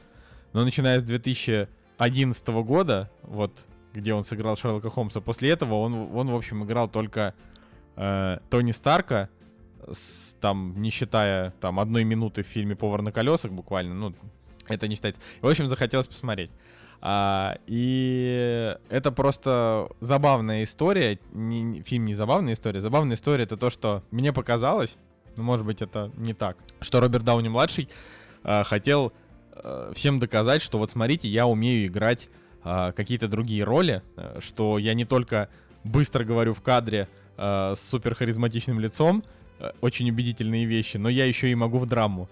но 0.53 0.63
начиная 0.63 0.99
с 0.99 1.03
2011 1.03 2.47
года, 2.47 3.09
вот, 3.23 3.65
где 3.91 4.13
он 4.13 4.23
сыграл 4.23 4.55
Шерлока 4.55 4.91
Холмса, 4.91 5.19
после 5.19 5.49
этого 5.49 5.73
он, 5.73 6.15
он 6.15 6.27
в 6.27 6.35
общем, 6.35 6.63
играл 6.63 6.87
только 6.87 7.33
э, 7.95 8.37
Тони 8.51 8.73
Старка, 8.73 9.29
с, 9.91 10.35
там, 10.39 10.79
не 10.79 10.91
считая 10.91 11.55
там 11.59 11.79
одной 11.79 12.03
минуты 12.03 12.43
в 12.43 12.45
фильме 12.45 12.75
«Повар 12.75 13.01
на 13.01 13.11
колесах» 13.11 13.51
буквально, 13.51 13.95
ну, 13.95 14.13
это 14.67 14.87
не 14.87 14.93
считается. 14.93 15.23
В 15.41 15.47
общем, 15.47 15.67
захотелось 15.67 16.07
посмотреть. 16.07 16.51
А, 17.01 17.57
и 17.67 18.75
это 18.89 19.11
просто 19.11 19.89
забавная 19.99 20.63
история. 20.63 21.19
Не, 21.31 21.61
не, 21.61 21.81
фильм 21.81 22.05
не 22.05 22.13
забавная 22.13 22.53
история. 22.53 22.81
Забавная 22.81 23.15
история 23.15 23.43
это 23.43 23.57
то, 23.57 23.69
что 23.69 24.03
мне 24.11 24.33
показалось, 24.33 24.97
ну, 25.37 25.43
может 25.43 25.65
быть, 25.65 25.81
это 25.81 26.11
не 26.17 26.33
так, 26.33 26.57
что 26.81 26.99
Роберт 26.99 27.23
Дауни 27.23 27.47
младший 27.47 27.89
а, 28.43 28.63
хотел 28.63 29.13
э, 29.51 29.91
всем 29.93 30.19
доказать, 30.19 30.61
что 30.61 30.79
вот 30.79 30.91
смотрите, 30.91 31.27
я 31.27 31.45
умею 31.45 31.87
играть 31.87 32.29
э, 32.63 32.91
какие-то 32.95 33.27
другие 33.27 33.63
роли, 33.63 34.01
э, 34.15 34.39
что 34.41 34.77
я 34.77 34.93
не 34.93 35.05
только 35.05 35.49
быстро 35.83 36.23
говорю 36.23 36.53
в 36.53 36.61
кадре 36.61 37.07
э, 37.37 37.73
с 37.75 37.89
супер 37.89 38.15
харизматичным 38.15 38.79
лицом, 38.79 39.23
очень 39.81 40.07
убедительные 40.11 40.65
вещи, 40.65 40.97
но 40.97 41.09
я 41.09 41.25
еще 41.25 41.49
и 41.49 41.55
могу 41.55 41.79
в 41.79 41.87
драму. 41.87 42.29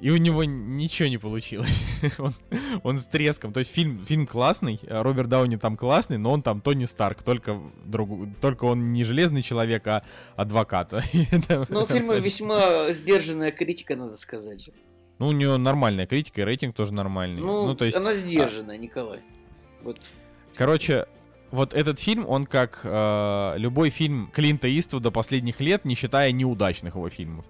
И 0.00 0.10
у 0.10 0.16
него 0.16 0.44
ничего 0.44 1.08
не 1.08 1.18
получилось. 1.18 1.82
он, 2.18 2.34
он 2.82 2.98
с 2.98 3.04
треском. 3.04 3.52
То 3.52 3.60
есть 3.60 3.70
фильм, 3.70 4.02
фильм 4.04 4.26
классный, 4.26 4.80
э, 4.82 5.02
Роберт 5.02 5.28
Дауни 5.28 5.56
там 5.56 5.76
классный, 5.76 6.16
но 6.16 6.32
он 6.32 6.42
там 6.42 6.62
Тони 6.62 6.86
Старк. 6.86 7.22
Только, 7.22 7.60
друг, 7.84 8.28
только 8.40 8.64
он 8.64 8.92
не 8.92 9.04
железный 9.04 9.42
человек, 9.42 9.86
а 9.86 10.02
адвокат. 10.36 10.92
ну, 11.68 11.82
у 11.82 11.86
фильма 11.86 12.16
весьма 12.16 12.90
сдержанная 12.92 13.50
критика, 13.50 13.94
надо 13.94 14.16
сказать. 14.16 14.70
Ну, 15.18 15.28
у 15.28 15.32
него 15.32 15.58
нормальная 15.58 16.06
критика, 16.06 16.40
и 16.40 16.44
рейтинг 16.44 16.74
тоже 16.74 16.94
нормальный. 16.94 17.42
Ну, 17.42 17.66
ну 17.66 17.74
то 17.74 17.84
есть... 17.84 17.96
она 17.96 18.14
сдержанная, 18.14 18.76
а... 18.76 18.78
Николай. 18.78 19.20
Вот. 19.82 19.98
Короче, 20.54 21.06
вот 21.50 21.74
этот 21.74 22.00
фильм, 22.00 22.26
он 22.26 22.46
как 22.46 22.80
э, 22.84 23.54
любой 23.58 23.90
фильм 23.90 24.30
Клинта 24.32 24.66
Иствуда 24.78 25.10
последних 25.10 25.60
лет, 25.60 25.84
не 25.84 25.94
считая 25.94 26.32
неудачных 26.32 26.94
его 26.94 27.10
фильмов. 27.10 27.44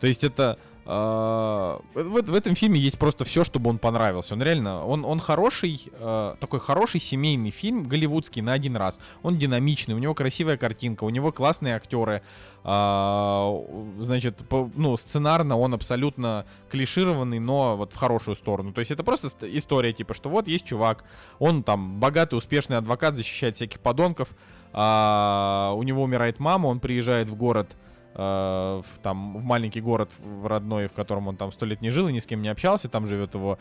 То 0.00 0.06
есть 0.06 0.24
это 0.24 0.58
в, 0.84 1.80
в 1.94 2.34
этом 2.34 2.54
фильме 2.54 2.80
есть 2.80 2.98
просто 2.98 3.24
все, 3.24 3.44
чтобы 3.44 3.70
он 3.70 3.78
понравился. 3.78 4.34
Он 4.34 4.42
реально, 4.42 4.84
он, 4.84 5.04
он 5.04 5.20
хороший, 5.20 5.82
э, 5.92 6.34
такой 6.40 6.60
хороший 6.60 7.00
семейный 7.00 7.50
фильм, 7.50 7.84
голливудский 7.84 8.42
на 8.42 8.52
один 8.52 8.76
раз. 8.76 9.00
Он 9.22 9.36
динамичный, 9.36 9.94
у 9.94 9.98
него 9.98 10.14
красивая 10.14 10.56
картинка, 10.56 11.04
у 11.04 11.10
него 11.10 11.32
классные 11.32 11.76
актеры. 11.76 12.22
Э, 12.64 13.64
значит, 14.00 14.42
ну, 14.50 14.96
сценарно 14.96 15.58
он 15.58 15.74
абсолютно 15.74 16.46
клишированный, 16.70 17.38
но 17.38 17.76
вот 17.76 17.92
в 17.92 17.96
хорошую 17.96 18.34
сторону. 18.34 18.72
То 18.72 18.80
есть 18.80 18.90
это 18.90 19.04
просто 19.04 19.28
история, 19.42 19.92
типа, 19.92 20.14
что 20.14 20.28
вот 20.28 20.48
есть 20.48 20.64
чувак, 20.64 21.04
он 21.38 21.62
там 21.62 22.00
богатый, 22.00 22.34
успешный 22.36 22.78
адвокат, 22.78 23.14
защищает 23.14 23.56
всяких 23.56 23.80
подонков, 23.80 24.34
у 24.72 25.82
него 25.82 26.02
умирает 26.04 26.38
мама, 26.38 26.68
он 26.68 26.78
приезжает 26.78 27.28
в 27.28 27.34
город, 27.34 27.76
в, 28.14 28.84
там, 29.02 29.38
в 29.38 29.44
маленький 29.44 29.80
город 29.80 30.12
в 30.18 30.46
родной, 30.46 30.88
в 30.88 30.92
котором 30.92 31.28
он 31.28 31.36
там 31.36 31.52
сто 31.52 31.64
лет 31.66 31.80
не 31.80 31.90
жил 31.90 32.08
и 32.08 32.12
ни 32.12 32.18
с 32.18 32.26
кем 32.26 32.42
не 32.42 32.48
общался. 32.48 32.88
Там 32.88 33.06
живет 33.06 33.34
его 33.34 33.58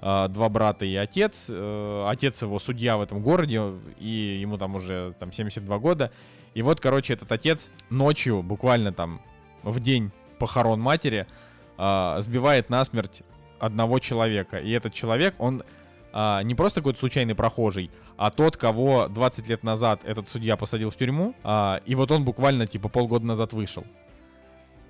э, 0.00 0.28
два 0.28 0.48
брата 0.48 0.84
и 0.84 0.94
отец. 0.94 1.46
Э, 1.50 2.06
отец 2.08 2.42
его 2.42 2.58
судья 2.58 2.96
в 2.96 3.02
этом 3.02 3.22
городе, 3.22 3.60
и 3.98 4.38
ему 4.40 4.58
там 4.58 4.74
уже 4.76 5.14
там 5.18 5.32
72 5.32 5.78
года. 5.78 6.12
И 6.54 6.62
вот, 6.62 6.80
короче, 6.80 7.14
этот 7.14 7.30
отец 7.32 7.70
ночью, 7.90 8.42
буквально 8.42 8.92
там 8.92 9.20
в 9.62 9.80
день 9.80 10.10
похорон 10.38 10.80
матери, 10.80 11.26
э, 11.76 12.16
сбивает 12.20 12.70
насмерть 12.70 13.22
одного 13.58 13.98
человека. 13.98 14.58
И 14.58 14.70
этот 14.70 14.92
человек, 14.92 15.34
он 15.38 15.62
а, 16.20 16.42
не 16.42 16.56
просто 16.56 16.80
какой-то 16.80 16.98
случайный 16.98 17.36
прохожий, 17.36 17.92
а 18.16 18.32
тот, 18.32 18.56
кого 18.56 19.06
20 19.06 19.46
лет 19.46 19.62
назад 19.62 20.00
этот 20.02 20.28
судья 20.28 20.56
посадил 20.56 20.90
в 20.90 20.96
тюрьму, 20.96 21.36
а, 21.44 21.80
и 21.86 21.94
вот 21.94 22.10
он 22.10 22.24
буквально 22.24 22.66
типа 22.66 22.88
полгода 22.88 23.24
назад 23.24 23.52
вышел. 23.52 23.84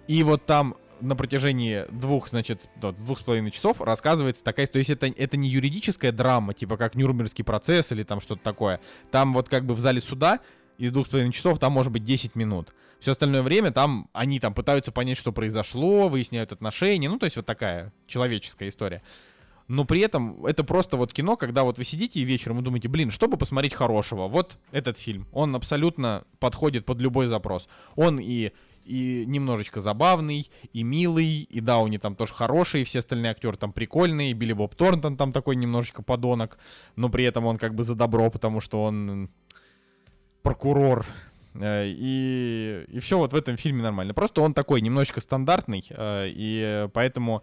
И 0.07 0.23
вот 0.23 0.47
там 0.47 0.75
на 1.03 1.15
протяжении 1.17 1.85
двух, 1.91 2.31
значит, 2.31 2.71
двух 2.77 3.19
с 3.19 3.23
половиной 3.23 3.51
часов 3.51 3.83
рассказывается 3.83 4.43
такая, 4.43 4.67
то 4.69 4.79
есть 4.79 4.89
это, 4.89 5.07
это 5.07 5.37
не 5.37 5.51
юридическая 5.51 6.13
драма, 6.13 6.55
типа 6.55 6.79
как 6.79 6.95
Нюрнбергский 6.95 7.45
процесс 7.45 7.93
или 7.93 8.05
там 8.05 8.23
что-то 8.23 8.43
такое. 8.43 8.81
Там 9.11 9.35
вот 9.35 9.51
как 9.51 9.67
бы 9.67 9.75
в 9.75 9.81
зале 9.81 10.01
суда 10.01 10.41
из 10.79 10.93
двух 10.93 11.09
с 11.09 11.11
половиной 11.11 11.35
часов 11.35 11.59
там 11.59 11.73
может 11.75 11.93
быть 11.93 12.05
10 12.05 12.37
минут. 12.37 12.75
Все 13.01 13.11
остальное 13.11 13.43
время 13.43 13.71
там 13.71 14.09
они 14.15 14.41
там 14.41 14.55
пытаются 14.55 14.93
понять, 14.93 15.19
что 15.19 15.31
произошло, 15.33 16.09
выясняют 16.09 16.53
отношения, 16.53 17.11
ну 17.11 17.19
то 17.19 17.27
есть 17.27 17.37
вот 17.37 17.45
такая 17.45 17.93
человеческая 18.07 18.71
история 18.71 19.03
но 19.69 19.85
при 19.85 20.01
этом 20.01 20.45
это 20.47 20.65
просто 20.65 20.97
вот 20.97 21.13
кино, 21.13 21.37
когда 21.37 21.63
вот 21.63 21.79
вы 21.79 21.85
сидите 21.85 22.21
и 22.21 22.25
вечером 22.25 22.59
и 22.59 22.63
думаете, 22.63 22.89
блин, 22.89 23.11
чтобы 23.11 23.37
посмотреть 23.37 23.75
хорошего, 23.75 24.27
вот 24.27 24.59
этот 24.73 24.99
фильм, 24.99 25.27
он 25.33 25.55
абсолютно 25.55 26.25
подходит 26.41 26.87
под 26.87 27.01
любой 27.01 27.27
запрос. 27.27 27.69
Он 27.95 28.19
и 28.19 28.53
и 28.89 29.27
немножечко 29.27 29.83
забавный, 29.83 30.51
и 30.73 30.83
милый, 30.83 31.43
и 31.43 31.61
Дауни 31.61 31.99
там 31.99 32.17
тоже 32.17 32.33
хороший, 32.33 32.81
и 32.81 32.85
все 32.85 33.01
остальные 33.01 33.33
актеры 33.33 33.59
там 33.59 33.71
прикольные, 33.71 34.33
Билли 34.33 34.55
Боб 34.55 34.75
Торнтон 34.75 35.19
там 35.19 35.33
такой 35.33 35.57
немножечко 35.57 36.03
подонок, 36.03 36.59
но 36.97 37.11
при 37.11 37.25
этом 37.25 37.45
он 37.45 37.59
как 37.59 37.75
бы 37.75 37.83
за 37.83 37.95
добро, 37.95 38.31
потому 38.31 38.61
что 38.61 38.83
он 38.83 39.29
прокурор, 40.43 41.05
э, 41.61 41.89
и, 41.89 42.87
и 42.89 42.99
все 43.01 43.19
вот 43.19 43.35
в 43.35 43.37
этом 43.37 43.59
фильме 43.59 43.83
нормально. 43.83 44.15
Просто 44.15 44.41
он 44.41 44.55
такой 44.55 44.81
немножечко 44.81 45.21
стандартный, 45.21 45.85
э, 45.91 46.29
и 46.31 46.89
поэтому 46.95 47.43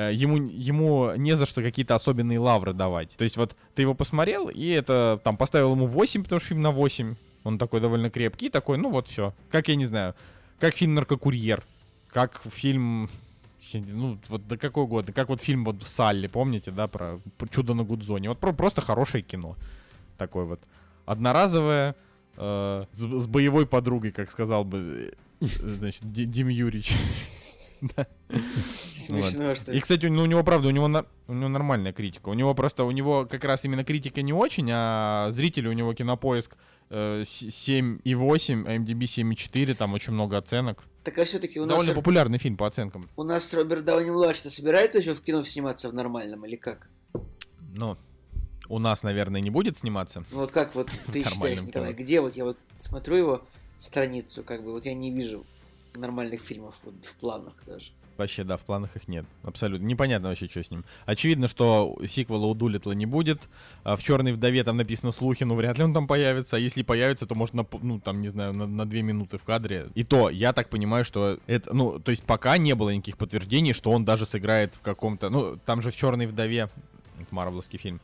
ему, 0.00 0.36
ему 0.36 1.14
не 1.16 1.36
за 1.36 1.46
что 1.46 1.62
какие-то 1.62 1.94
особенные 1.94 2.38
лавры 2.38 2.72
давать. 2.72 3.10
То 3.16 3.24
есть 3.24 3.36
вот 3.36 3.56
ты 3.74 3.82
его 3.82 3.94
посмотрел, 3.94 4.48
и 4.48 4.68
это 4.68 5.20
там 5.24 5.36
поставил 5.36 5.72
ему 5.72 5.86
8, 5.86 6.22
потому 6.22 6.40
что 6.40 6.48
фильм 6.48 6.62
на 6.62 6.70
8. 6.70 7.16
Он 7.44 7.58
такой 7.58 7.80
довольно 7.80 8.10
крепкий, 8.10 8.50
такой, 8.50 8.76
ну 8.76 8.90
вот 8.90 9.08
все. 9.08 9.34
Как 9.50 9.68
я 9.68 9.76
не 9.76 9.86
знаю, 9.86 10.14
как 10.58 10.74
фильм 10.74 10.94
«Наркокурьер», 10.94 11.64
как 12.08 12.42
фильм 12.50 13.08
ну, 13.74 14.18
вот 14.28 14.46
до 14.46 14.56
какой 14.56 14.86
года, 14.86 15.12
как 15.12 15.28
вот 15.28 15.40
фильм 15.40 15.64
вот 15.64 15.82
Салли, 15.82 16.28
помните, 16.28 16.70
да, 16.70 16.86
про, 16.86 17.20
про 17.38 17.48
чудо 17.48 17.74
на 17.74 17.84
Гудзоне. 17.84 18.28
Вот 18.28 18.38
про, 18.38 18.52
просто 18.52 18.80
хорошее 18.80 19.22
кино. 19.22 19.56
Такое 20.18 20.44
вот. 20.44 20.60
Одноразовое, 21.04 21.96
э, 22.36 22.84
с, 22.92 22.98
с 22.98 23.26
боевой 23.26 23.66
подругой, 23.66 24.12
как 24.12 24.30
сказал 24.30 24.64
бы, 24.64 25.12
э, 25.40 25.46
значит, 25.46 26.02
Дим 26.12 26.48
Юрич. 26.48 26.92
Смешно, 28.94 29.54
что 29.54 29.72
И, 29.72 29.80
кстати, 29.80 30.06
ну, 30.06 30.22
у 30.22 30.26
него, 30.26 30.42
правда, 30.42 30.68
у 30.68 30.70
него, 30.70 30.88
на... 30.88 31.06
у 31.28 31.34
него 31.34 31.48
нормальная 31.48 31.92
критика. 31.92 32.28
У 32.28 32.34
него 32.34 32.54
просто, 32.54 32.84
у 32.84 32.90
него 32.90 33.26
как 33.26 33.44
раз 33.44 33.64
именно 33.64 33.84
критика 33.84 34.22
не 34.22 34.32
очень, 34.32 34.68
а 34.72 35.28
зрители 35.30 35.68
у 35.68 35.72
него 35.72 35.94
кинопоиск 35.94 36.56
э, 36.90 37.22
7,8, 37.22 38.64
а 38.66 38.76
MDB 38.76 39.04
7,4, 39.04 39.74
там 39.74 39.94
очень 39.94 40.12
много 40.12 40.38
оценок. 40.38 40.84
Так 41.04 41.18
а 41.18 41.24
все-таки 41.24 41.60
у 41.60 41.62
нас... 41.62 41.70
Довольно 41.70 41.94
популярный 41.94 42.38
фильм 42.38 42.56
по 42.56 42.66
оценкам. 42.66 43.08
У 43.16 43.22
нас 43.22 43.54
Роберт 43.54 43.84
Дауни 43.84 44.10
младший 44.10 44.50
собирается 44.50 44.98
еще 44.98 45.14
в 45.14 45.20
кино 45.20 45.42
сниматься 45.42 45.88
в 45.88 45.94
нормальном 45.94 46.44
или 46.44 46.56
как? 46.56 46.88
Ну, 47.74 47.96
у 48.68 48.78
нас, 48.78 49.02
наверное, 49.02 49.40
не 49.40 49.50
будет 49.50 49.78
сниматься. 49.78 50.24
Ну 50.30 50.38
вот 50.38 50.50
как 50.50 50.74
вот 50.74 50.90
ты 51.12 51.24
считаешь, 51.24 51.62
Николай, 51.62 51.92
где 51.92 52.20
вот 52.20 52.36
я 52.36 52.44
вот 52.44 52.58
смотрю 52.78 53.16
его 53.16 53.42
страницу, 53.78 54.42
как 54.42 54.64
бы 54.64 54.72
вот 54.72 54.84
я 54.84 54.94
не 54.94 55.10
вижу 55.10 55.44
нормальных 55.98 56.40
фильмов 56.40 56.74
вот, 56.84 56.94
в 57.04 57.14
планах 57.16 57.54
даже. 57.66 57.92
Вообще, 58.16 58.44
да, 58.44 58.56
в 58.56 58.62
планах 58.62 58.96
их 58.96 59.08
нет. 59.08 59.26
Абсолютно. 59.42 59.84
Непонятно 59.84 60.28
вообще, 60.28 60.48
что 60.48 60.62
с 60.62 60.70
ним. 60.70 60.84
Очевидно, 61.04 61.48
что 61.48 61.98
сиквела 62.06 62.46
у 62.46 62.54
Дулитла 62.54 62.92
не 62.92 63.04
будет. 63.04 63.42
А 63.84 63.96
в 63.96 64.02
Черной 64.02 64.32
вдове 64.32 64.64
там 64.64 64.78
написано 64.78 65.12
слухи, 65.12 65.44
но 65.44 65.54
вряд 65.54 65.76
ли 65.76 65.84
он 65.84 65.92
там 65.92 66.06
появится. 66.06 66.56
А 66.56 66.58
если 66.58 66.82
появится, 66.82 67.26
то 67.26 67.34
может 67.34 67.54
на, 67.54 67.66
ну, 67.82 68.00
там, 68.00 68.22
не 68.22 68.28
знаю, 68.28 68.54
на, 68.54 68.66
на 68.66 68.86
две 68.86 69.02
минуты 69.02 69.36
в 69.36 69.44
кадре. 69.44 69.88
И 69.94 70.02
то, 70.02 70.30
я 70.30 70.54
так 70.54 70.70
понимаю, 70.70 71.04
что 71.04 71.38
это, 71.46 71.74
ну, 71.74 71.98
то 71.98 72.10
есть 72.10 72.22
пока 72.22 72.56
не 72.56 72.74
было 72.74 72.90
никаких 72.90 73.18
подтверждений, 73.18 73.74
что 73.74 73.90
он 73.90 74.04
даже 74.04 74.24
сыграет 74.24 74.74
в 74.74 74.80
каком-то, 74.80 75.28
ну, 75.28 75.58
там 75.58 75.82
же 75.82 75.90
в 75.90 75.96
Черной 75.96 76.26
вдове, 76.26 76.70
это 77.18 77.34
марвеловский 77.34 77.78
фильм, 77.78 78.00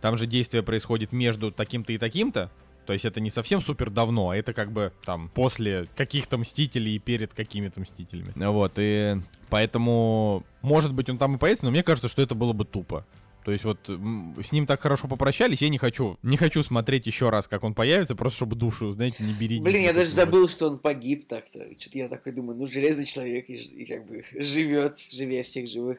там 0.00 0.16
же 0.16 0.26
действие 0.26 0.64
происходит 0.64 1.12
между 1.12 1.52
таким-то 1.52 1.92
и 1.92 1.98
таким-то, 1.98 2.50
то 2.86 2.92
есть 2.92 3.04
это 3.04 3.20
не 3.20 3.30
совсем 3.30 3.60
супер 3.60 3.90
давно, 3.90 4.30
а 4.30 4.36
это 4.36 4.52
как 4.52 4.72
бы 4.72 4.92
там 5.04 5.30
после 5.34 5.88
каких-то 5.96 6.38
мстителей 6.38 6.96
и 6.96 6.98
перед 6.98 7.32
какими-то 7.34 7.80
мстителями. 7.80 8.32
Вот, 8.34 8.72
и 8.76 9.16
поэтому, 9.50 10.44
может 10.62 10.92
быть, 10.92 11.08
он 11.08 11.18
там 11.18 11.36
и 11.36 11.38
появится, 11.38 11.64
но 11.64 11.70
мне 11.70 11.82
кажется, 11.82 12.08
что 12.08 12.22
это 12.22 12.34
было 12.34 12.52
бы 12.52 12.64
тупо. 12.64 13.06
То 13.44 13.50
есть 13.50 13.64
вот 13.64 13.78
с 13.88 14.52
ним 14.52 14.66
так 14.66 14.80
хорошо 14.80 15.08
попрощались, 15.08 15.62
я 15.62 15.68
не 15.68 15.78
хочу, 15.78 16.16
не 16.22 16.36
хочу 16.36 16.62
смотреть 16.62 17.06
еще 17.06 17.28
раз, 17.28 17.48
как 17.48 17.64
он 17.64 17.74
появится, 17.74 18.14
просто 18.14 18.36
чтобы 18.36 18.54
душу, 18.54 18.92
знаете, 18.92 19.24
не 19.24 19.32
берите. 19.32 19.62
Блин, 19.62 19.82
я 19.82 19.92
даже 19.92 20.10
забыл, 20.10 20.48
что 20.48 20.68
он 20.68 20.78
погиб 20.78 21.26
так-то. 21.26 21.66
Что-то 21.78 21.98
я 21.98 22.08
такой 22.08 22.32
думаю, 22.32 22.56
ну 22.56 22.66
железный 22.66 23.04
человек 23.04 23.50
и, 23.50 23.54
и 23.54 23.84
как 23.84 24.06
бы 24.06 24.24
живет, 24.38 25.00
живее 25.10 25.42
всех 25.42 25.68
живых. 25.68 25.98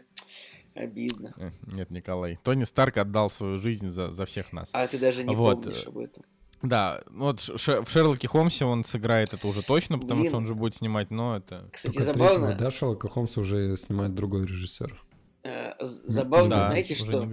Обидно. 0.73 1.33
Э, 1.37 1.51
нет, 1.67 1.91
Николай. 1.91 2.39
Тони 2.43 2.63
Старк 2.63 2.97
отдал 2.97 3.29
свою 3.29 3.59
жизнь 3.59 3.89
за, 3.89 4.11
за 4.11 4.25
всех 4.25 4.53
нас. 4.53 4.69
А 4.73 4.87
ты 4.87 4.97
даже 4.97 5.23
не 5.23 5.35
вот. 5.35 5.63
помнишь 5.63 5.85
об 5.85 5.97
этом. 5.97 6.23
Да, 6.63 7.03
вот 7.07 7.41
в 7.41 7.57
Шерлоке 7.57 8.27
Холмсе 8.27 8.63
он 8.63 8.85
сыграет 8.85 9.33
это 9.33 9.45
уже 9.47 9.61
точно, 9.61 9.99
потому 9.99 10.21
Блин. 10.21 10.31
что 10.31 10.37
он 10.37 10.47
же 10.47 10.55
будет 10.55 10.75
снимать, 10.75 11.11
но 11.11 11.35
это... 11.35 11.69
Кстати, 11.71 11.95
Только 11.95 12.13
забавно... 12.13 12.47
Третьего, 12.47 12.55
да, 12.55 12.71
Шерлока 12.71 13.09
Холмса 13.09 13.41
уже 13.41 13.75
снимает 13.75 14.15
другой 14.15 14.45
режиссер. 14.45 15.03
Э, 15.43 15.73
забавно, 15.79 16.55
да, 16.55 16.67
знаете, 16.69 16.95
что... 16.95 17.27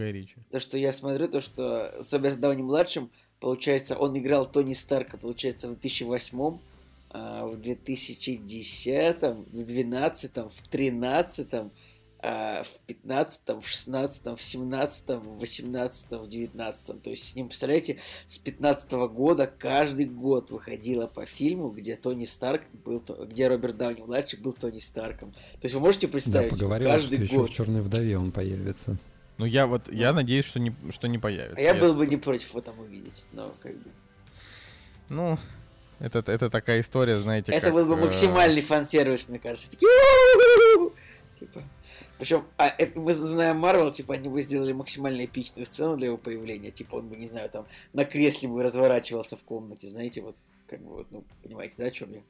То, 0.50 0.58
что 0.58 0.76
я 0.76 0.92
смотрю, 0.92 1.28
то, 1.28 1.40
что 1.40 1.94
с 2.02 2.12
Робертом 2.12 2.40
Дауни-младшим, 2.40 3.10
получается, 3.38 3.96
он 3.96 4.18
играл 4.18 4.50
Тони 4.50 4.72
Старка, 4.72 5.16
получается, 5.16 5.68
в 5.68 5.78
2008 5.78 6.58
а, 7.12 7.46
в 7.46 7.56
2010 7.60 9.22
в 9.22 9.52
2012 9.52 10.36
в 10.36 10.70
2013 10.70 11.54
а, 11.54 11.70
в 12.22 12.80
15 12.86 13.48
в 13.62 13.66
16 13.66 14.26
в 14.26 14.42
17 14.42 15.08
в 15.08 15.38
18 15.38 16.10
в 16.10 16.28
19 16.28 17.02
То 17.02 17.10
есть 17.10 17.28
с 17.30 17.34
ним, 17.34 17.48
представляете, 17.48 17.98
с 18.26 18.38
15 18.38 18.92
года 18.92 19.46
каждый 19.46 20.06
год 20.06 20.50
выходило 20.50 21.06
по 21.06 21.24
фильму, 21.24 21.70
где 21.70 21.96
Тони 21.96 22.26
Старк 22.26 22.62
был, 22.84 23.02
где 23.26 23.48
Роберт 23.48 23.76
Дауни 23.76 24.02
младший 24.02 24.38
был 24.38 24.52
Тони 24.52 24.78
Старком. 24.78 25.32
То 25.32 25.64
есть 25.64 25.74
вы 25.74 25.80
можете 25.80 26.08
представить, 26.08 26.52
да, 26.52 26.56
поговорил, 26.56 26.90
каждый 26.90 27.26
что 27.26 27.36
год. 27.36 27.48
еще 27.48 27.52
в 27.52 27.56
Черной 27.56 27.80
вдове 27.80 28.18
он 28.18 28.32
появится. 28.32 28.98
Ну 29.38 29.46
я 29.46 29.66
вот, 29.66 29.90
я 29.90 30.12
надеюсь, 30.12 30.44
что 30.44 30.60
не, 30.60 30.74
что 30.90 31.08
не 31.08 31.18
появится. 31.18 31.56
А 31.56 31.60
я 31.60 31.74
был 31.74 31.94
бы 31.94 32.06
не 32.06 32.16
против 32.16 32.50
его 32.50 32.60
там 32.60 32.78
увидеть, 32.78 33.24
но 33.32 33.54
как 33.60 33.74
бы... 33.74 33.90
Ну, 35.08 35.38
это, 35.98 36.18
это 36.18 36.50
такая 36.50 36.82
история, 36.82 37.18
знаете, 37.18 37.52
Это 37.52 37.66
как, 37.66 37.74
был 37.74 37.86
бы 37.86 37.94
э, 37.94 38.04
максимальный 38.04 38.60
фан-сервис, 38.60 39.28
мне 39.28 39.38
кажется. 39.38 39.70
Такие, 39.70 39.88
Типа... 41.38 41.62
Причем, 42.20 42.44
а 42.58 42.68
это 42.68 43.00
мы 43.00 43.14
знаем 43.14 43.56
Марвел, 43.56 43.90
типа, 43.90 44.12
они 44.12 44.28
бы 44.28 44.42
сделали 44.42 44.72
максимально 44.72 45.24
эпичную 45.24 45.64
сцену 45.64 45.96
для 45.96 46.08
его 46.08 46.18
появления. 46.18 46.70
Типа, 46.70 46.96
он 46.96 47.08
бы, 47.08 47.16
не 47.16 47.26
знаю, 47.26 47.48
там, 47.48 47.66
на 47.94 48.04
кресле 48.04 48.46
бы 48.50 48.62
разворачивался 48.62 49.38
в 49.38 49.42
комнате, 49.42 49.88
знаете, 49.88 50.20
вот, 50.20 50.36
как 50.66 50.82
бы, 50.82 50.96
вот, 50.96 51.06
ну, 51.10 51.24
понимаете, 51.42 51.76
да, 51.78 51.86
о 51.86 51.90
чем 51.90 52.12
я? 52.12 52.20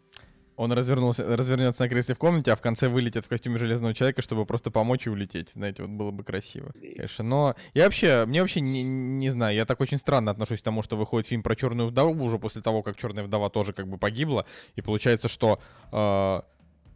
Он 0.55 0.71
развернулся, 0.71 1.25
развернется 1.37 1.83
на 1.83 1.89
кресле 1.89 2.15
в 2.15 2.19
комнате, 2.19 2.53
а 2.53 2.57
в 2.57 2.61
конце 2.61 2.89
вылетит 2.89 3.25
в 3.25 3.29
костюме 3.29 3.59
Железного 3.59 3.93
Человека, 3.93 4.23
чтобы 4.23 4.47
просто 4.47 4.71
помочь 4.71 5.09
и 5.09 5.11
улететь. 5.11 5.51
Знаете, 5.51 5.83
вот 5.83 5.91
было 5.91 6.13
бы 6.13 6.23
красиво. 6.23 6.71
Конечно. 6.81 7.25
Но 7.25 7.57
я 7.75 7.85
вообще, 7.85 8.27
мне 8.27 8.43
вообще 8.43 8.61
не, 8.61 8.85
не 8.85 9.31
знаю, 9.31 9.57
я 9.57 9.65
так 9.65 9.81
очень 9.81 9.99
странно 9.99 10.31
отношусь 10.31 10.61
к 10.61 10.63
тому, 10.63 10.83
что 10.83 10.97
выходит 10.97 11.27
фильм 11.27 11.43
про 11.43 11.57
Черную 11.57 11.89
вдову 11.89 12.25
уже 12.25 12.39
после 12.39 12.63
того, 12.63 12.83
как 12.85 12.97
Черная 12.97 13.25
вдова 13.25 13.51
тоже 13.51 13.73
как 13.73 13.89
бы 13.89 13.99
погибла. 13.99 14.47
И 14.77 14.83
получается, 14.83 15.27
что 15.27 15.61
э, 15.91 16.41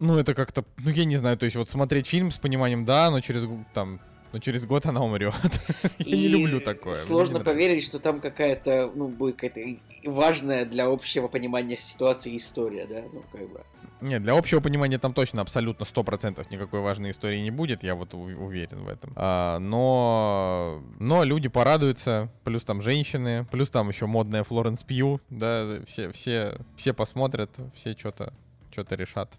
ну, 0.04 0.18
это 0.18 0.34
как-то, 0.34 0.64
ну, 0.78 0.90
я 0.90 1.04
не 1.04 1.16
знаю, 1.16 1.36
то 1.36 1.44
есть 1.44 1.56
вот 1.56 1.68
смотреть 1.68 2.06
фильм 2.06 2.30
с 2.30 2.36
пониманием, 2.36 2.84
да, 2.84 3.10
но 3.10 3.20
через, 3.20 3.46
там, 3.72 4.00
но 4.32 4.38
через 4.38 4.66
год 4.66 4.86
она 4.86 5.02
умрет. 5.02 5.34
я 5.98 6.16
не 6.16 6.28
люблю 6.28 6.60
такое. 6.60 6.94
Сложно 6.94 7.40
поверить, 7.40 7.84
что 7.84 7.98
там 7.98 8.20
какая-то, 8.20 8.92
ну, 8.94 9.08
будет 9.08 9.36
какая-то 9.36 9.80
важная 10.04 10.64
для 10.64 10.86
общего 10.86 11.28
понимания 11.28 11.76
ситуации 11.78 12.36
история, 12.36 12.86
да, 12.86 13.02
ну, 13.12 13.24
как 13.32 13.50
бы. 13.50 13.60
Нет, 14.00 14.22
для 14.22 14.36
общего 14.36 14.60
понимания 14.60 14.98
там 14.98 15.14
точно 15.14 15.40
абсолютно 15.40 15.84
100% 15.84 16.46
никакой 16.50 16.80
важной 16.80 17.12
истории 17.12 17.40
не 17.40 17.50
будет, 17.50 17.82
я 17.82 17.94
вот 17.94 18.12
уверен 18.12 18.84
в 18.84 18.88
этом. 18.88 19.14
А, 19.16 19.58
но, 19.58 20.82
но 20.98 21.24
люди 21.24 21.48
порадуются, 21.48 22.30
плюс 22.44 22.64
там 22.64 22.82
женщины, 22.82 23.46
плюс 23.50 23.70
там 23.70 23.88
еще 23.88 24.04
модная 24.04 24.44
Флоренс 24.44 24.82
Пью, 24.82 25.22
да, 25.30 25.78
все, 25.86 26.12
все, 26.12 26.58
все 26.76 26.92
посмотрят, 26.92 27.50
все 27.74 27.96
что-то 27.96 28.34
что-то 28.74 28.96
решат 28.96 29.30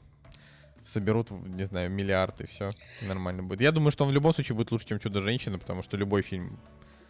соберут, 0.86 1.32
не 1.32 1.66
знаю, 1.66 1.90
миллиард 1.90 2.41
и 2.41 2.48
все, 2.48 2.70
нормально 3.02 3.44
будет. 3.44 3.62
Я 3.62 3.72
думаю, 3.72 3.91
что 3.91 4.03
он 4.06 4.12
в 4.12 4.14
любом 4.14 4.34
случае 4.34 4.56
будет 4.56 4.72
лучше, 4.72 4.88
чем 4.88 4.99
Чудо-женщина, 4.99 5.60
потому 5.60 5.82
что 5.82 5.98
любой 5.98 6.22
фильм... 6.22 6.60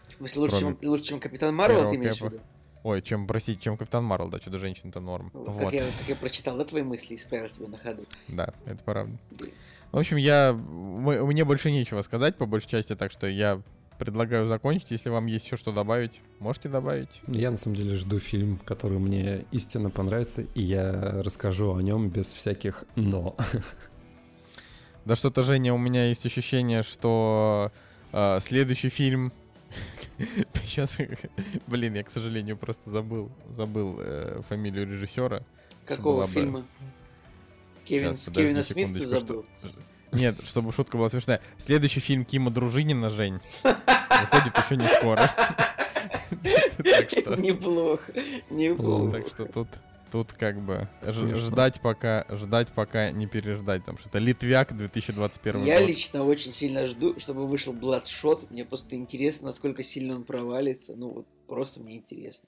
В 0.08 0.14
смысле, 0.14 0.42
лучше, 0.42 0.60
чем, 0.60 0.78
лучше, 0.84 1.04
чем 1.04 1.20
Капитан 1.20 1.54
Марвел, 1.56 1.90
ты 1.90 1.96
имеешь 1.96 2.18
в 2.18 2.26
виду? 2.26 2.40
Ой, 2.84 3.02
чем, 3.02 3.26
простите, 3.26 3.60
чем 3.60 3.78
Капитан 3.78 4.04
Марвел, 4.04 4.30
да, 4.30 4.40
Чудо-женщина-то 4.40 5.00
норм. 5.00 5.32
Ну, 5.34 5.46
вот. 5.46 5.60
Как, 5.60 5.74
я, 5.74 5.84
как 6.00 6.08
я 6.08 6.16
прочитал, 6.16 6.58
да, 6.58 6.66
твои 6.66 6.84
мысли 6.84 7.16
исправил 7.16 7.50
тебя 7.50 7.68
на 7.68 7.78
ходу. 7.78 8.06
Да, 8.28 8.54
это 8.66 8.84
правда. 8.84 9.18
В 9.92 9.98
общем, 9.98 10.18
я... 10.18 10.54
Мне 10.54 11.46
больше 11.46 11.72
нечего 11.72 12.02
сказать, 12.04 12.38
по 12.38 12.46
большей 12.46 12.70
части, 12.70 12.96
так 12.96 13.12
что 13.12 13.28
я 13.28 13.62
предлагаю 13.98 14.48
закончить. 14.48 14.92
Если 14.92 15.10
вам 15.10 15.26
есть 15.26 15.46
еще 15.46 15.58
что 15.58 15.72
добавить, 15.72 16.22
можете 16.40 16.70
добавить. 16.70 17.22
Я 17.28 17.52
на 17.52 17.58
самом 17.58 17.78
деле 17.78 17.96
жду 17.96 18.20
фильм, 18.20 18.60
который 18.66 19.00
мне 19.00 19.46
истинно 19.52 19.90
понравится, 19.90 20.44
и 20.54 20.62
я 20.62 21.22
расскажу 21.24 21.76
о 21.76 21.82
нем 21.82 22.10
без 22.10 22.34
всяких 22.34 22.86
«но». 22.96 23.36
Да 25.06 25.16
что-то, 25.16 25.44
Женя, 25.44 25.72
у 25.72 25.78
меня 25.78 26.08
есть 26.08 26.26
ощущение, 26.26 26.82
что 26.82 27.72
э, 28.12 28.40
следующий 28.42 28.90
фильм... 28.90 29.32
Сейчас, 30.66 30.98
блин, 31.68 31.94
я, 31.94 32.04
к 32.04 32.10
сожалению, 32.10 32.58
просто 32.58 32.90
забыл, 32.90 33.30
забыл 33.48 33.98
э, 34.00 34.42
фамилию 34.50 34.88
режиссера. 34.88 35.44
Какого 35.86 36.26
фильма? 36.26 36.62
Бы... 36.62 36.66
Кевин, 37.84 38.16
Сейчас, 38.16 38.34
Кевина 38.34 38.64
Смита 38.64 39.06
забыл? 39.06 39.46
Что... 39.62 39.70
Нет, 40.16 40.36
чтобы 40.44 40.72
шутка 40.72 40.98
была 40.98 41.10
смешная. 41.10 41.42
Следующий 41.58 42.00
фильм 42.00 42.26
Кима 42.26 42.52
Дружинина, 42.52 43.12
Жень, 43.12 43.40
выходит 43.64 44.58
еще 44.58 44.78
не 44.78 44.88
скоро. 44.88 45.32
Неплохо, 47.38 48.14
неплохо. 48.50 49.12
Так 49.12 49.28
что 49.28 49.46
тут 49.46 49.68
тут 50.12 50.32
как 50.32 50.62
бы 50.62 50.88
ждать 51.04 51.82
пока, 51.82 52.26
ждать 52.30 52.70
пока 52.70 53.12
не 53.12 53.28
переждать, 53.28 53.84
там 53.84 53.98
что-то 53.98 54.20
Литвяк 54.20 54.76
2021 54.76 55.66
Я 55.66 55.80
год. 55.80 55.90
лично 55.90 56.24
очень 56.24 56.52
сильно 56.52 56.88
жду, 56.88 57.20
чтобы 57.20 57.46
вышел 57.46 57.74
Bloodshot. 57.74 58.48
Мне 58.50 58.64
просто 58.64 58.96
интересно, 58.96 59.48
насколько 59.48 59.84
сильно 59.84 60.16
он 60.16 60.24
провалится. 60.24 60.96
Ну 60.96 61.10
вот 61.10 61.28
просто 61.48 61.82
мне 61.82 61.98
интересно. 61.98 62.48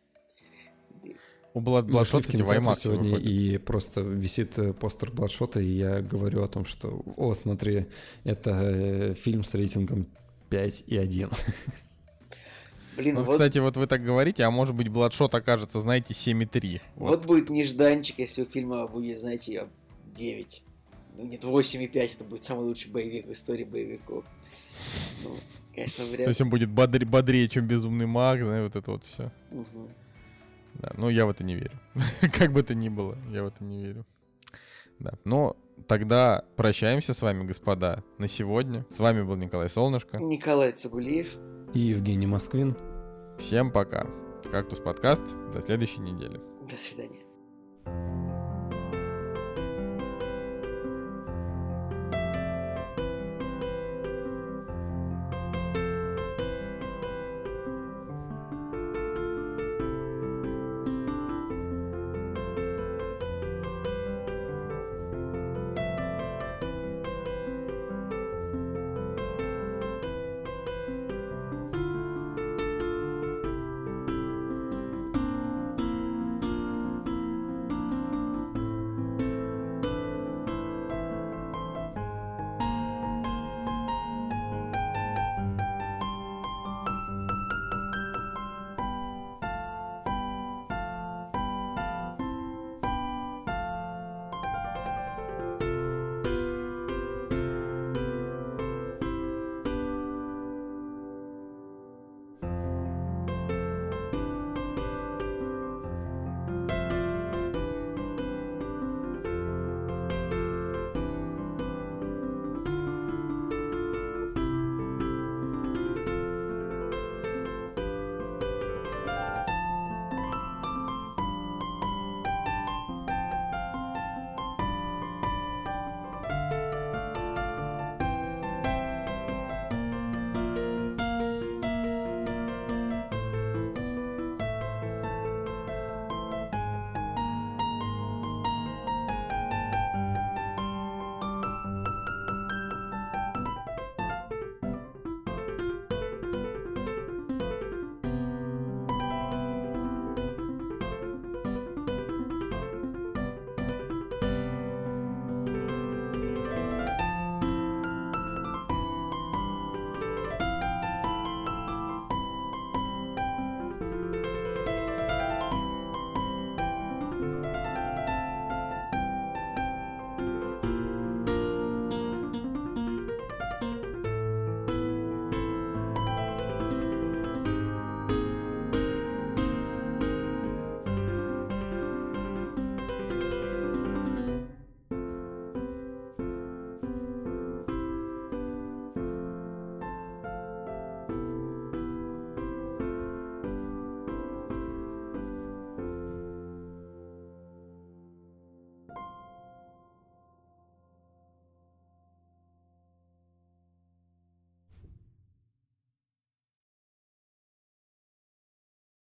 У 1.57 1.59
Blood, 1.59 1.87
Bloodshot, 1.87 2.21
в 2.21 2.51
IMAX 2.51 2.75
сегодня 2.75 3.09
выходит. 3.09 3.27
и 3.27 3.57
просто 3.57 4.01
висит 4.01 4.59
э, 4.59 4.73
постер 4.73 5.09
Bloodshot, 5.09 5.59
и 5.59 5.65
я 5.65 6.01
говорю 6.01 6.43
о 6.43 6.47
том, 6.47 6.65
что, 6.65 7.01
о, 7.15 7.33
смотри, 7.33 7.87
это 8.23 8.51
э, 8.51 9.13
фильм 9.15 9.43
с 9.43 9.55
рейтингом 9.55 10.05
5 10.51 10.83
и 10.85 10.97
1. 10.97 11.29
Блин, 12.95 13.15
ну, 13.15 13.23
вот... 13.23 13.31
кстати, 13.31 13.57
вот 13.57 13.75
вы 13.75 13.87
так 13.87 14.03
говорите, 14.03 14.43
а 14.43 14.51
может 14.51 14.75
быть, 14.75 14.85
Bloodshot 14.85 15.35
окажется, 15.35 15.81
знаете, 15.81 16.13
7,3. 16.13 16.79
Вот. 16.95 17.09
вот 17.09 17.25
будет 17.25 17.49
нежданчик, 17.49 18.19
если 18.19 18.43
у 18.43 18.45
фильма 18.45 18.87
будет, 18.87 19.19
знаете, 19.19 19.67
9. 20.13 20.63
Ну, 21.17 21.25
нет, 21.25 21.43
8,5, 21.43 22.11
это 22.13 22.23
будет 22.23 22.43
самый 22.43 22.65
лучший 22.65 22.91
боевик 22.91 23.25
в 23.25 23.31
истории 23.31 23.63
боевиков. 23.63 24.23
Ну, 25.23 25.35
конечно, 25.73 26.05
вряд 26.05 26.19
ли. 26.19 26.25
То 26.25 26.29
есть 26.29 26.41
он 26.41 26.51
будет 26.51 26.69
бодр- 26.69 27.05
бодрее, 27.05 27.49
чем 27.49 27.65
Безумный 27.65 28.05
Маг, 28.05 28.43
знаете, 28.43 28.63
вот 28.63 28.75
это 28.75 28.91
вот 28.91 29.03
все. 29.05 29.31
Угу. 29.49 29.89
Да, 30.77 30.91
ну 30.95 31.09
я 31.09 31.25
в 31.25 31.29
это 31.29 31.43
не 31.43 31.55
верю. 31.55 31.79
как 32.33 32.51
бы 32.53 32.63
то 32.63 32.75
ни 32.75 32.89
было, 32.89 33.17
я 33.31 33.43
в 33.43 33.47
это 33.47 33.63
не 33.63 33.83
верю. 33.83 34.05
Да. 34.99 35.13
Но 35.23 35.55
тогда 35.87 36.43
прощаемся 36.55 37.13
с 37.13 37.21
вами, 37.21 37.45
господа, 37.45 38.03
на 38.17 38.27
сегодня. 38.27 38.85
С 38.89 38.99
вами 38.99 39.21
был 39.21 39.35
Николай 39.35 39.69
Солнышко. 39.69 40.17
Николай 40.17 40.71
Цугулиев. 40.71 41.35
И 41.73 41.79
Евгений 41.79 42.27
Москвин. 42.27 42.75
Всем 43.37 43.71
пока. 43.71 44.07
Кактус 44.51 44.79
подкаст. 44.79 45.23
До 45.51 45.61
следующей 45.61 45.99
недели. 45.99 46.39
До 46.61 46.75
свидания. 46.75 47.26